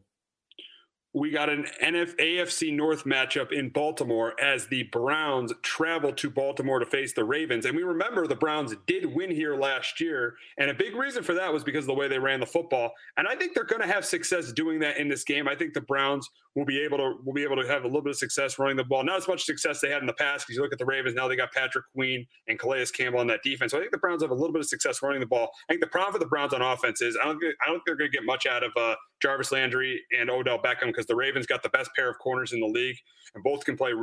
we 1.13 1.31
got 1.31 1.49
an 1.49 1.65
NF 1.83 2.15
AFC 2.17 2.75
North 2.75 3.03
matchup 3.03 3.51
in 3.51 3.69
Baltimore 3.69 4.39
as 4.39 4.67
the 4.67 4.83
Browns 4.83 5.51
travel 5.63 6.13
to 6.13 6.29
Baltimore 6.29 6.77
to 6.77 6.85
face 6.85 7.13
the 7.13 7.23
Ravens. 7.23 7.65
And 7.65 7.75
we 7.75 7.81
remember 7.81 8.27
the 8.27 8.35
Browns 8.35 8.75
did 8.85 9.05
win 9.05 9.31
here 9.31 9.55
last 9.55 9.99
year. 9.99 10.35
And 10.59 10.69
a 10.69 10.73
big 10.73 10.95
reason 10.95 11.23
for 11.23 11.33
that 11.33 11.51
was 11.51 11.63
because 11.63 11.85
of 11.85 11.87
the 11.87 11.95
way 11.95 12.07
they 12.07 12.19
ran 12.19 12.39
the 12.39 12.45
football. 12.45 12.91
And 13.17 13.27
I 13.27 13.35
think 13.35 13.55
they're 13.55 13.63
going 13.63 13.81
to 13.81 13.87
have 13.87 14.05
success 14.05 14.51
doing 14.51 14.79
that 14.81 14.97
in 14.97 15.07
this 15.07 15.23
game. 15.23 15.47
I 15.47 15.55
think 15.55 15.73
the 15.73 15.81
Browns 15.81 16.29
will 16.55 16.65
be 16.65 16.79
able 16.79 16.97
to 16.97 17.15
will 17.23 17.33
be 17.33 17.43
able 17.43 17.55
to 17.55 17.67
have 17.67 17.83
a 17.83 17.87
little 17.87 18.01
bit 18.01 18.11
of 18.11 18.17
success 18.17 18.59
running 18.59 18.77
the 18.77 18.83
ball. 18.83 19.03
Not 19.03 19.17
as 19.17 19.27
much 19.27 19.45
success 19.45 19.79
they 19.81 19.89
had 19.89 20.01
in 20.01 20.07
the 20.07 20.13
past 20.13 20.45
because 20.45 20.57
you 20.57 20.61
look 20.61 20.73
at 20.73 20.79
the 20.79 20.85
Ravens 20.85 21.15
now 21.15 21.27
they 21.27 21.35
got 21.35 21.51
Patrick 21.51 21.85
Queen 21.95 22.25
and 22.47 22.59
Calais 22.59 22.85
Campbell 22.93 23.19
on 23.19 23.27
that 23.27 23.41
defense. 23.43 23.71
So 23.71 23.77
I 23.77 23.81
think 23.81 23.91
the 23.91 23.97
Browns 23.97 24.21
have 24.21 24.31
a 24.31 24.35
little 24.35 24.53
bit 24.53 24.59
of 24.59 24.67
success 24.67 25.01
running 25.01 25.21
the 25.21 25.25
ball. 25.25 25.49
I 25.69 25.73
think 25.73 25.81
the 25.81 25.87
problem 25.87 26.13
for 26.13 26.19
the 26.19 26.27
Browns 26.27 26.53
on 26.53 26.61
offense 26.61 27.01
is 27.01 27.17
I 27.19 27.25
don't 27.25 27.39
I 27.43 27.67
don't 27.67 27.75
think 27.75 27.85
they're 27.87 27.95
going 27.95 28.11
to 28.11 28.17
get 28.17 28.25
much 28.25 28.45
out 28.45 28.63
of 28.63 28.71
uh, 28.77 28.95
Jarvis 29.21 29.51
Landry 29.51 30.01
and 30.17 30.29
Odell 30.29 30.59
Beckham 30.59 30.87
because 30.87 31.05
the 31.05 31.15
Ravens 31.15 31.45
got 31.45 31.63
the 31.63 31.69
best 31.69 31.89
pair 31.95 32.09
of 32.09 32.17
corners 32.19 32.53
in 32.53 32.59
the 32.59 32.67
league 32.67 32.97
and 33.35 33.43
both 33.43 33.65
can 33.65 33.77
play 33.77 33.93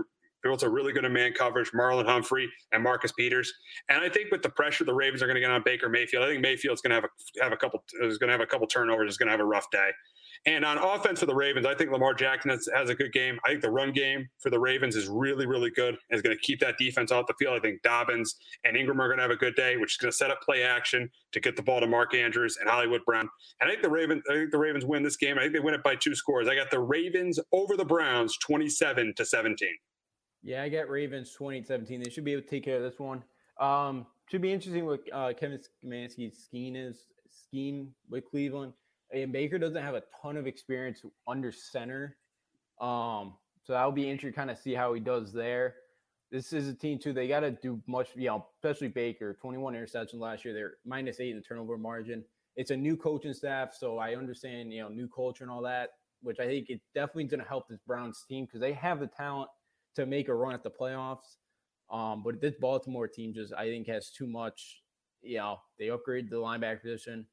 both 0.44 0.62
are 0.62 0.70
really 0.70 0.92
good 0.92 1.04
in 1.04 1.12
man 1.12 1.32
coverage, 1.32 1.72
Marlon 1.72 2.06
Humphrey 2.06 2.48
and 2.72 2.82
Marcus 2.82 3.12
Peters. 3.12 3.52
And 3.88 4.04
I 4.04 4.08
think 4.08 4.30
with 4.30 4.42
the 4.42 4.48
pressure 4.48 4.84
the 4.84 4.94
Ravens 4.94 5.22
are 5.22 5.26
going 5.26 5.34
to 5.34 5.40
get 5.40 5.50
on 5.50 5.62
Baker 5.64 5.88
Mayfield, 5.88 6.24
I 6.24 6.28
think 6.28 6.40
Mayfield's 6.40 6.80
going 6.80 6.90
to 6.90 6.94
have 6.94 7.04
a 7.04 7.42
have 7.42 7.52
a 7.52 7.56
couple 7.56 7.82
is 8.02 8.18
going 8.18 8.28
to 8.28 8.32
have 8.32 8.40
a 8.40 8.46
couple 8.46 8.66
turnovers, 8.66 9.10
is 9.10 9.16
going 9.16 9.26
to 9.26 9.32
have 9.32 9.40
a 9.40 9.44
rough 9.44 9.68
day. 9.70 9.90
And 10.46 10.64
on 10.64 10.78
offense 10.78 11.18
for 11.18 11.26
the 11.26 11.34
Ravens, 11.34 11.66
I 11.66 11.74
think 11.74 11.90
Lamar 11.90 12.14
Jackson 12.14 12.52
has, 12.52 12.68
has, 12.72 12.88
a 12.88 12.94
good 12.94 13.12
game. 13.12 13.40
I 13.44 13.48
think 13.48 13.62
the 13.62 13.70
run 13.70 13.92
game 13.92 14.28
for 14.38 14.48
the 14.48 14.60
Ravens 14.60 14.94
is 14.94 15.08
really, 15.08 15.44
really 15.44 15.70
good 15.70 15.96
and 16.08 16.16
is 16.16 16.22
going 16.22 16.36
to 16.36 16.40
keep 16.40 16.60
that 16.60 16.78
defense 16.78 17.10
off 17.10 17.26
the 17.26 17.34
field. 17.36 17.56
I 17.56 17.60
think 17.60 17.82
Dobbins 17.82 18.36
and 18.64 18.76
Ingram 18.76 19.00
are 19.00 19.08
going 19.08 19.18
to 19.18 19.22
have 19.22 19.32
a 19.32 19.36
good 19.36 19.56
day, 19.56 19.76
which 19.76 19.94
is 19.94 19.96
going 19.96 20.12
to 20.12 20.16
set 20.16 20.30
up 20.30 20.40
play 20.42 20.62
action 20.62 21.10
to 21.32 21.40
get 21.40 21.56
the 21.56 21.62
ball 21.62 21.80
to 21.80 21.86
Mark 21.88 22.14
Andrews 22.14 22.58
and 22.60 22.70
Hollywood 22.70 23.04
Brown. 23.04 23.28
And 23.60 23.68
I 23.68 23.72
think 23.72 23.82
the 23.82 23.90
Ravens, 23.90 24.22
I 24.30 24.34
think 24.34 24.52
the 24.52 24.58
Ravens 24.58 24.84
win 24.84 25.02
this 25.02 25.16
game. 25.16 25.36
I 25.36 25.42
think 25.42 25.52
they 25.52 25.60
win 25.60 25.74
it 25.74 25.82
by 25.82 25.96
two 25.96 26.14
scores. 26.14 26.46
I 26.46 26.54
got 26.54 26.70
the 26.70 26.80
Ravens 26.80 27.40
over 27.52 27.76
the 27.76 27.84
Browns, 27.84 28.38
twenty-seven 28.38 29.14
to 29.16 29.24
seventeen. 29.24 29.76
Yeah, 30.44 30.62
I 30.62 30.68
got 30.68 30.88
Ravens 30.88 31.32
2017. 31.32 32.02
They 32.04 32.10
should 32.10 32.24
be 32.24 32.32
able 32.32 32.42
to 32.42 32.48
take 32.48 32.64
care 32.64 32.76
of 32.76 32.82
this 32.82 33.00
one. 33.00 33.24
Um, 33.58 34.06
should 34.30 34.42
be 34.42 34.52
interesting 34.52 34.86
what 34.86 35.00
uh, 35.12 35.32
Kevin 35.32 35.58
Stefanski's 35.58 36.38
scheme 36.44 36.76
is 36.76 37.06
scheme 37.28 37.92
with 38.08 38.24
Cleveland 38.30 38.72
and 38.72 38.74
Baker 39.10 39.58
doesn't 39.58 39.82
have 39.82 39.94
a 39.94 40.02
ton 40.22 40.36
of 40.36 40.46
experience 40.46 41.02
under 41.26 41.52
center. 41.52 42.16
Um, 42.80 43.34
so 43.62 43.72
that'll 43.72 43.92
be 43.92 44.08
interesting 44.08 44.32
to 44.32 44.36
kind 44.36 44.50
of 44.50 44.58
see 44.58 44.74
how 44.74 44.94
he 44.94 45.00
does 45.00 45.32
there. 45.32 45.74
This 46.30 46.52
is 46.52 46.68
a 46.68 46.74
team 46.74 46.98
too. 46.98 47.12
They 47.12 47.28
got 47.28 47.40
to 47.40 47.52
do 47.52 47.80
much, 47.86 48.08
you 48.16 48.26
know, 48.26 48.46
especially 48.56 48.88
Baker. 48.88 49.34
21 49.40 49.74
interceptions 49.74 50.20
last 50.20 50.44
year. 50.44 50.54
They're 50.54 50.74
minus 50.84 51.20
eight 51.20 51.30
in 51.30 51.36
the 51.36 51.42
turnover 51.42 51.78
margin. 51.78 52.24
It's 52.56 52.70
a 52.70 52.76
new 52.76 52.96
coaching 52.96 53.34
staff, 53.34 53.74
so 53.78 53.98
I 53.98 54.16
understand, 54.16 54.72
you 54.72 54.82
know, 54.82 54.88
new 54.88 55.08
culture 55.08 55.44
and 55.44 55.50
all 55.50 55.62
that, 55.62 55.90
which 56.22 56.40
I 56.40 56.46
think 56.46 56.70
it 56.70 56.80
definitely 56.94 57.24
is 57.24 57.30
going 57.30 57.42
to 57.42 57.48
help 57.48 57.68
this 57.68 57.80
Browns 57.86 58.24
team 58.28 58.46
because 58.46 58.60
they 58.60 58.72
have 58.72 58.98
the 58.98 59.06
talent 59.06 59.50
to 59.94 60.06
make 60.06 60.28
a 60.28 60.34
run 60.34 60.54
at 60.54 60.62
the 60.62 60.70
playoffs. 60.70 61.36
Um, 61.90 62.22
but 62.24 62.40
this 62.40 62.54
Baltimore 62.58 63.08
team 63.08 63.34
just, 63.34 63.52
I 63.52 63.66
think, 63.66 63.86
has 63.88 64.10
too 64.10 64.26
much. 64.26 64.82
You 65.22 65.38
know, 65.38 65.58
they 65.78 65.90
upgrade 65.90 66.30
the 66.30 66.36
linebacker 66.36 66.82
position 66.82 67.26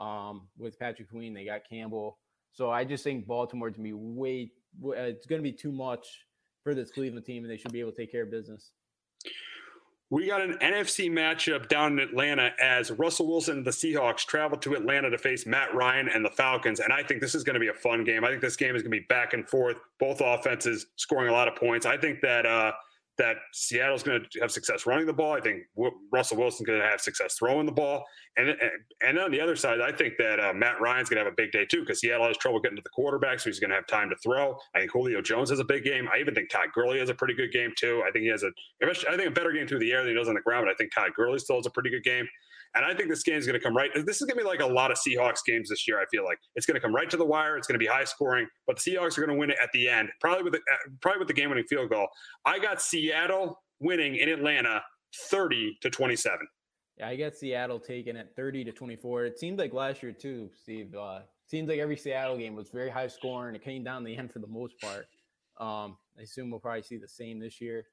um, 0.00 0.48
with 0.58 0.78
Patrick 0.78 1.10
Queen. 1.10 1.32
They 1.34 1.44
got 1.44 1.68
Campbell. 1.68 2.18
So 2.52 2.70
I 2.70 2.84
just 2.84 3.04
think 3.04 3.26
Baltimore 3.26 3.70
to 3.70 3.80
be 3.80 3.92
way, 3.92 4.50
uh, 4.84 4.90
it's 4.92 5.26
going 5.26 5.40
to 5.40 5.48
be 5.48 5.52
too 5.52 5.70
much 5.70 6.24
for 6.64 6.74
this 6.74 6.90
Cleveland 6.90 7.24
team, 7.24 7.44
and 7.44 7.50
they 7.50 7.56
should 7.56 7.72
be 7.72 7.80
able 7.80 7.92
to 7.92 7.96
take 7.96 8.10
care 8.10 8.24
of 8.24 8.30
business. 8.30 8.72
We 10.12 10.26
got 10.26 10.40
an 10.40 10.58
NFC 10.60 11.08
matchup 11.08 11.68
down 11.68 11.92
in 11.92 12.00
Atlanta 12.00 12.50
as 12.60 12.90
Russell 12.90 13.28
Wilson 13.28 13.58
and 13.58 13.66
the 13.66 13.70
Seahawks 13.70 14.26
travel 14.26 14.58
to 14.58 14.74
Atlanta 14.74 15.08
to 15.08 15.18
face 15.18 15.46
Matt 15.46 15.72
Ryan 15.72 16.08
and 16.08 16.24
the 16.24 16.30
Falcons. 16.30 16.80
And 16.80 16.92
I 16.92 17.04
think 17.04 17.20
this 17.20 17.36
is 17.36 17.44
going 17.44 17.54
to 17.54 17.60
be 17.60 17.68
a 17.68 17.72
fun 17.72 18.02
game. 18.02 18.24
I 18.24 18.28
think 18.28 18.40
this 18.40 18.56
game 18.56 18.74
is 18.74 18.82
going 18.82 18.90
to 18.90 18.98
be 18.98 19.06
back 19.08 19.34
and 19.34 19.48
forth, 19.48 19.76
both 20.00 20.20
offenses 20.20 20.86
scoring 20.96 21.28
a 21.28 21.32
lot 21.32 21.46
of 21.46 21.54
points. 21.54 21.86
I 21.86 21.96
think 21.96 22.20
that 22.22 22.44
uh, 22.44 22.72
that 23.20 23.36
Seattle's 23.52 24.02
going 24.02 24.22
to 24.22 24.40
have 24.40 24.50
success 24.50 24.86
running 24.86 25.06
the 25.06 25.12
ball. 25.12 25.32
I 25.32 25.40
think 25.40 25.64
Russell 26.10 26.38
Wilson's 26.38 26.66
going 26.66 26.80
to 26.80 26.86
have 26.86 27.02
success 27.02 27.34
throwing 27.38 27.66
the 27.66 27.72
ball. 27.72 28.02
And 28.38 28.54
and 29.06 29.18
on 29.18 29.30
the 29.30 29.40
other 29.42 29.56
side, 29.56 29.82
I 29.82 29.92
think 29.92 30.14
that 30.18 30.40
uh, 30.40 30.54
Matt 30.54 30.80
Ryan's 30.80 31.10
going 31.10 31.18
to 31.18 31.24
have 31.24 31.32
a 31.32 31.36
big 31.36 31.52
day 31.52 31.66
too 31.66 31.80
because 31.80 32.00
Seattle 32.00 32.26
has 32.26 32.38
trouble 32.38 32.60
getting 32.60 32.76
to 32.76 32.82
the 32.82 32.90
quarterback, 32.90 33.38
so 33.38 33.50
he's 33.50 33.60
going 33.60 33.70
to 33.70 33.76
have 33.76 33.86
time 33.86 34.08
to 34.08 34.16
throw. 34.24 34.56
I 34.74 34.80
think 34.80 34.92
Julio 34.92 35.20
Jones 35.20 35.50
has 35.50 35.58
a 35.58 35.64
big 35.64 35.84
game. 35.84 36.08
I 36.12 36.18
even 36.18 36.34
think 36.34 36.48
Todd 36.48 36.68
Gurley 36.74 36.98
has 36.98 37.10
a 37.10 37.14
pretty 37.14 37.34
good 37.34 37.52
game 37.52 37.72
too. 37.76 38.02
I 38.06 38.10
think 38.10 38.22
he 38.22 38.30
has 38.30 38.42
a, 38.42 38.50
I 38.82 39.16
think 39.16 39.28
a 39.28 39.30
better 39.30 39.52
game 39.52 39.66
through 39.66 39.80
the 39.80 39.92
air 39.92 40.02
than 40.02 40.12
he 40.12 40.18
does 40.18 40.28
on 40.28 40.34
the 40.34 40.40
ground. 40.40 40.64
But 40.66 40.72
I 40.72 40.74
think 40.76 40.94
Todd 40.94 41.10
Gurley 41.14 41.38
still 41.38 41.56
has 41.56 41.66
a 41.66 41.70
pretty 41.70 41.90
good 41.90 42.04
game. 42.04 42.26
And 42.74 42.84
I 42.84 42.94
think 42.94 43.08
this 43.08 43.24
game 43.24 43.34
is 43.36 43.46
going 43.46 43.58
to 43.58 43.64
come 43.64 43.76
right. 43.76 43.90
This 43.94 44.20
is 44.20 44.26
going 44.28 44.38
to 44.38 44.44
be 44.44 44.48
like 44.48 44.60
a 44.60 44.66
lot 44.66 44.92
of 44.92 44.98
Seahawks 44.98 45.40
games 45.44 45.70
this 45.70 45.88
year. 45.88 45.98
I 45.98 46.04
feel 46.10 46.24
like 46.24 46.38
it's 46.54 46.66
going 46.66 46.76
to 46.76 46.80
come 46.80 46.94
right 46.94 47.10
to 47.10 47.16
the 47.16 47.24
wire. 47.24 47.56
It's 47.56 47.66
going 47.66 47.74
to 47.74 47.84
be 47.84 47.86
high 47.86 48.04
scoring, 48.04 48.46
but 48.66 48.78
the 48.78 48.92
Seahawks 48.92 49.18
are 49.18 49.26
going 49.26 49.34
to 49.34 49.40
win 49.40 49.50
it 49.50 49.56
at 49.60 49.70
the 49.72 49.88
end, 49.88 50.10
probably 50.20 50.44
with 50.44 50.52
the, 50.52 50.58
uh, 50.58 50.90
probably 51.00 51.18
with 51.18 51.26
the 51.26 51.34
game 51.34 51.48
winning 51.48 51.64
field 51.68 51.90
goal. 51.90 52.06
I 52.44 52.60
got 52.60 52.80
Seattle 52.80 53.09
winning 53.80 54.16
in 54.16 54.28
Atlanta, 54.28 54.82
thirty 55.30 55.76
to 55.80 55.90
twenty 55.90 56.16
seven. 56.16 56.46
Yeah, 56.98 57.08
I 57.08 57.16
got 57.16 57.34
Seattle 57.34 57.80
taken 57.80 58.14
at 58.18 58.36
30 58.36 58.62
to 58.64 58.72
24. 58.72 59.24
It 59.24 59.38
seemed 59.38 59.58
like 59.58 59.72
last 59.72 60.02
year 60.02 60.12
too, 60.12 60.50
Steve. 60.54 60.94
Uh, 60.94 61.20
seems 61.46 61.66
like 61.66 61.78
every 61.78 61.96
Seattle 61.96 62.36
game 62.36 62.54
was 62.54 62.68
very 62.68 62.90
high 62.90 63.06
scoring. 63.06 63.54
It 63.54 63.64
came 63.64 63.82
down 63.82 64.04
the 64.04 64.14
end 64.14 64.30
for 64.30 64.38
the 64.38 64.46
most 64.46 64.78
part. 64.82 65.06
Um, 65.58 65.96
I 66.18 66.22
assume 66.24 66.50
we'll 66.50 66.60
probably 66.60 66.82
see 66.82 66.98
the 66.98 67.08
same 67.08 67.40
this 67.40 67.58
year. 67.58 67.86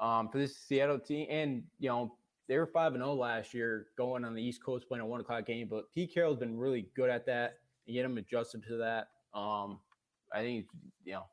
Um, 0.00 0.30
for 0.30 0.38
this 0.38 0.56
Seattle 0.56 0.98
team, 0.98 1.26
and 1.28 1.62
you 1.78 1.90
know, 1.90 2.16
they 2.48 2.56
were 2.56 2.66
5 2.66 2.94
and 2.94 3.02
0 3.02 3.12
last 3.14 3.52
year 3.52 3.88
going 3.98 4.24
on 4.24 4.34
the 4.34 4.42
East 4.42 4.64
Coast 4.64 4.88
playing 4.88 5.02
a 5.02 5.06
one 5.06 5.20
o'clock 5.20 5.44
game, 5.44 5.68
but 5.70 5.92
Pete 5.92 6.14
Carroll's 6.14 6.38
been 6.38 6.56
really 6.56 6.88
good 6.96 7.10
at 7.10 7.26
that. 7.26 7.58
and 7.86 7.94
get 7.94 8.04
him 8.06 8.16
adjusted 8.16 8.62
to 8.66 8.78
that. 8.78 9.08
Um, 9.38 9.78
I 10.32 10.40
think 10.40 10.66
you 11.04 11.12
know 11.12 11.26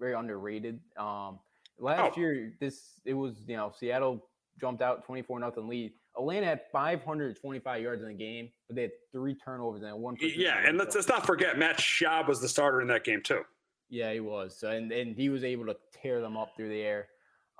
very 0.00 0.14
underrated. 0.14 0.80
Um, 0.96 1.38
last 1.80 2.14
oh. 2.16 2.20
year, 2.20 2.52
this 2.60 3.00
it 3.04 3.14
was 3.14 3.36
you 3.46 3.56
know 3.56 3.72
Seattle 3.76 4.24
jumped 4.60 4.82
out 4.82 5.04
twenty 5.04 5.22
four 5.22 5.38
nothing 5.40 5.68
lead. 5.68 5.92
Atlanta 6.16 6.44
had 6.44 6.62
525 6.72 7.82
yards 7.82 8.02
in 8.02 8.08
the 8.08 8.14
game, 8.14 8.50
but 8.66 8.74
they 8.74 8.82
had 8.82 8.90
three 9.12 9.34
turnovers 9.34 9.82
and 9.82 9.96
one. 9.96 10.16
Yeah, 10.20 10.58
and 10.66 10.76
let's, 10.76 10.96
let's 10.96 11.08
not 11.08 11.24
forget 11.24 11.56
Matt 11.56 11.78
Schaub 11.78 12.26
was 12.26 12.40
the 12.40 12.48
starter 12.48 12.80
in 12.80 12.88
that 12.88 13.04
game 13.04 13.22
too. 13.22 13.42
Yeah, 13.88 14.12
he 14.12 14.20
was, 14.20 14.58
so, 14.58 14.70
and 14.70 14.90
and 14.92 15.16
he 15.16 15.28
was 15.28 15.44
able 15.44 15.66
to 15.66 15.76
tear 16.02 16.20
them 16.20 16.36
up 16.36 16.52
through 16.56 16.68
the 16.68 16.80
air. 16.80 17.08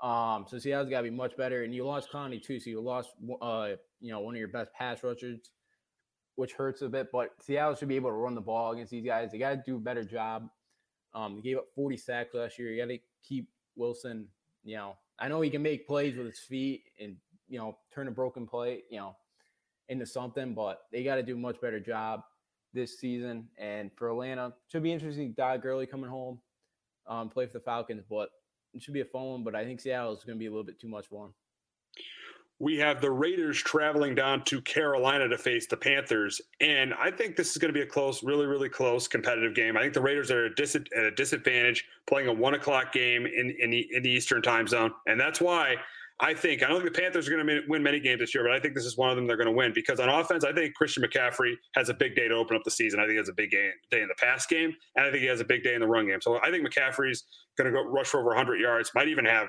Um, 0.01 0.45
so 0.47 0.57
Seattle's 0.57 0.89
got 0.89 0.97
to 0.97 1.03
be 1.03 1.09
much 1.09 1.37
better, 1.37 1.63
and 1.63 1.73
you 1.73 1.85
lost 1.85 2.11
Clowney 2.11 2.41
too, 2.41 2.59
so 2.59 2.69
you 2.69 2.81
lost 2.81 3.11
uh, 3.41 3.69
you 3.99 4.11
know, 4.11 4.19
one 4.19 4.33
of 4.33 4.39
your 4.39 4.47
best 4.47 4.73
pass 4.73 5.03
rushers, 5.03 5.39
which 6.35 6.53
hurts 6.53 6.81
a 6.81 6.89
bit. 6.89 7.07
But 7.11 7.29
Seattle 7.41 7.75
should 7.75 7.87
be 7.87 7.95
able 7.95 8.09
to 8.09 8.15
run 8.15 8.35
the 8.35 8.41
ball 8.41 8.71
against 8.71 8.91
these 8.91 9.05
guys. 9.05 9.31
They 9.31 9.37
got 9.37 9.51
to 9.51 9.63
do 9.65 9.77
a 9.77 9.79
better 9.79 10.03
job. 10.03 10.47
Um, 11.13 11.35
they 11.35 11.41
gave 11.41 11.57
up 11.57 11.67
40 11.75 11.97
sacks 11.97 12.33
last 12.33 12.57
year. 12.57 12.71
You 12.71 12.81
got 12.81 12.89
to 12.89 12.99
keep 13.27 13.47
Wilson. 13.75 14.27
You 14.63 14.77
know, 14.77 14.97
I 15.19 15.27
know 15.27 15.41
he 15.41 15.49
can 15.49 15.61
make 15.61 15.87
plays 15.87 16.15
with 16.15 16.27
his 16.27 16.39
feet 16.39 16.83
and 16.99 17.15
you 17.47 17.59
know 17.59 17.77
turn 17.93 18.07
a 18.07 18.11
broken 18.11 18.47
play, 18.47 18.83
you 18.89 18.99
know, 18.99 19.15
into 19.89 20.05
something, 20.05 20.53
but 20.53 20.81
they 20.91 21.03
got 21.03 21.15
to 21.15 21.23
do 21.23 21.35
a 21.35 21.39
much 21.39 21.59
better 21.61 21.79
job 21.79 22.21
this 22.73 22.99
season. 22.99 23.47
And 23.57 23.91
for 23.95 24.09
Atlanta, 24.09 24.53
should 24.71 24.83
be 24.83 24.93
interesting. 24.93 25.33
Todd 25.35 25.61
Gurley 25.61 25.85
coming 25.85 26.09
home, 26.09 26.39
um, 27.07 27.29
play 27.29 27.45
for 27.47 27.53
the 27.53 27.59
Falcons, 27.59 28.03
but 28.09 28.29
it 28.73 28.81
should 28.81 28.93
be 28.93 29.01
a 29.01 29.05
fun 29.05 29.23
one. 29.23 29.43
But 29.43 29.55
I 29.55 29.65
think 29.65 29.79
Seattle 29.79 30.13
is 30.13 30.23
going 30.23 30.37
to 30.37 30.39
be 30.39 30.47
a 30.47 30.51
little 30.51 30.65
bit 30.65 30.79
too 30.79 30.89
much 30.89 31.07
for 31.07 31.25
him 31.25 31.33
we 32.61 32.77
have 32.77 33.01
the 33.01 33.09
Raiders 33.09 33.57
traveling 33.57 34.13
down 34.13 34.43
to 34.43 34.61
Carolina 34.61 35.27
to 35.27 35.37
face 35.37 35.65
the 35.65 35.75
Panthers. 35.75 36.39
And 36.59 36.93
I 36.93 37.09
think 37.09 37.35
this 37.35 37.49
is 37.51 37.57
going 37.57 37.73
to 37.73 37.77
be 37.77 37.81
a 37.81 37.87
close, 37.87 38.21
really, 38.21 38.45
really 38.45 38.69
close 38.69 39.07
competitive 39.07 39.55
game. 39.55 39.75
I 39.75 39.81
think 39.81 39.95
the 39.95 40.01
Raiders 40.01 40.29
are 40.29 40.45
at 40.45 40.51
a, 40.51 41.11
disadvantage 41.15 41.85
playing 42.05 42.27
a 42.27 42.33
one 42.33 42.53
o'clock 42.53 42.93
game 42.93 43.25
in, 43.25 43.55
in, 43.59 43.71
the, 43.71 43.87
in 43.91 44.03
the 44.03 44.11
Eastern 44.11 44.43
time 44.43 44.67
zone. 44.67 44.91
And 45.07 45.19
that's 45.19 45.41
why 45.41 45.73
I 46.19 46.35
think, 46.35 46.61
I 46.61 46.67
don't 46.67 46.83
think 46.83 46.93
the 46.93 47.01
Panthers 47.01 47.27
are 47.27 47.31
going 47.31 47.47
to 47.47 47.61
win 47.67 47.81
many 47.81 47.99
games 47.99 48.19
this 48.19 48.35
year, 48.35 48.43
but 48.43 48.53
I 48.53 48.59
think 48.59 48.75
this 48.75 48.85
is 48.85 48.95
one 48.95 49.09
of 49.09 49.15
them 49.15 49.25
they're 49.25 49.37
going 49.37 49.47
to 49.47 49.53
win 49.53 49.71
because 49.73 49.99
on 49.99 50.09
offense, 50.09 50.43
I 50.43 50.53
think 50.53 50.75
Christian 50.75 51.01
McCaffrey 51.01 51.55
has 51.73 51.89
a 51.89 51.95
big 51.95 52.15
day 52.15 52.27
to 52.27 52.35
open 52.35 52.55
up 52.55 52.63
the 52.63 52.69
season. 52.69 52.99
I 52.99 53.03
think 53.03 53.13
he 53.13 53.17
has 53.17 53.29
a 53.29 53.33
big 53.33 53.49
day 53.49 53.71
in 53.91 54.07
the 54.07 54.13
pass 54.19 54.45
game, 54.45 54.71
and 54.95 55.07
I 55.07 55.09
think 55.09 55.21
he 55.23 55.27
has 55.29 55.39
a 55.39 55.45
big 55.45 55.63
day 55.63 55.73
in 55.73 55.81
the 55.81 55.87
run 55.87 56.05
game. 56.05 56.21
So 56.21 56.39
I 56.43 56.51
think 56.51 56.63
McCaffrey's 56.63 57.23
going 57.57 57.73
to 57.73 57.75
go 57.75 57.83
rush 57.83 58.09
for 58.09 58.19
over 58.19 58.27
100 58.27 58.59
yards, 58.59 58.91
might 58.93 59.07
even 59.07 59.25
have 59.25 59.47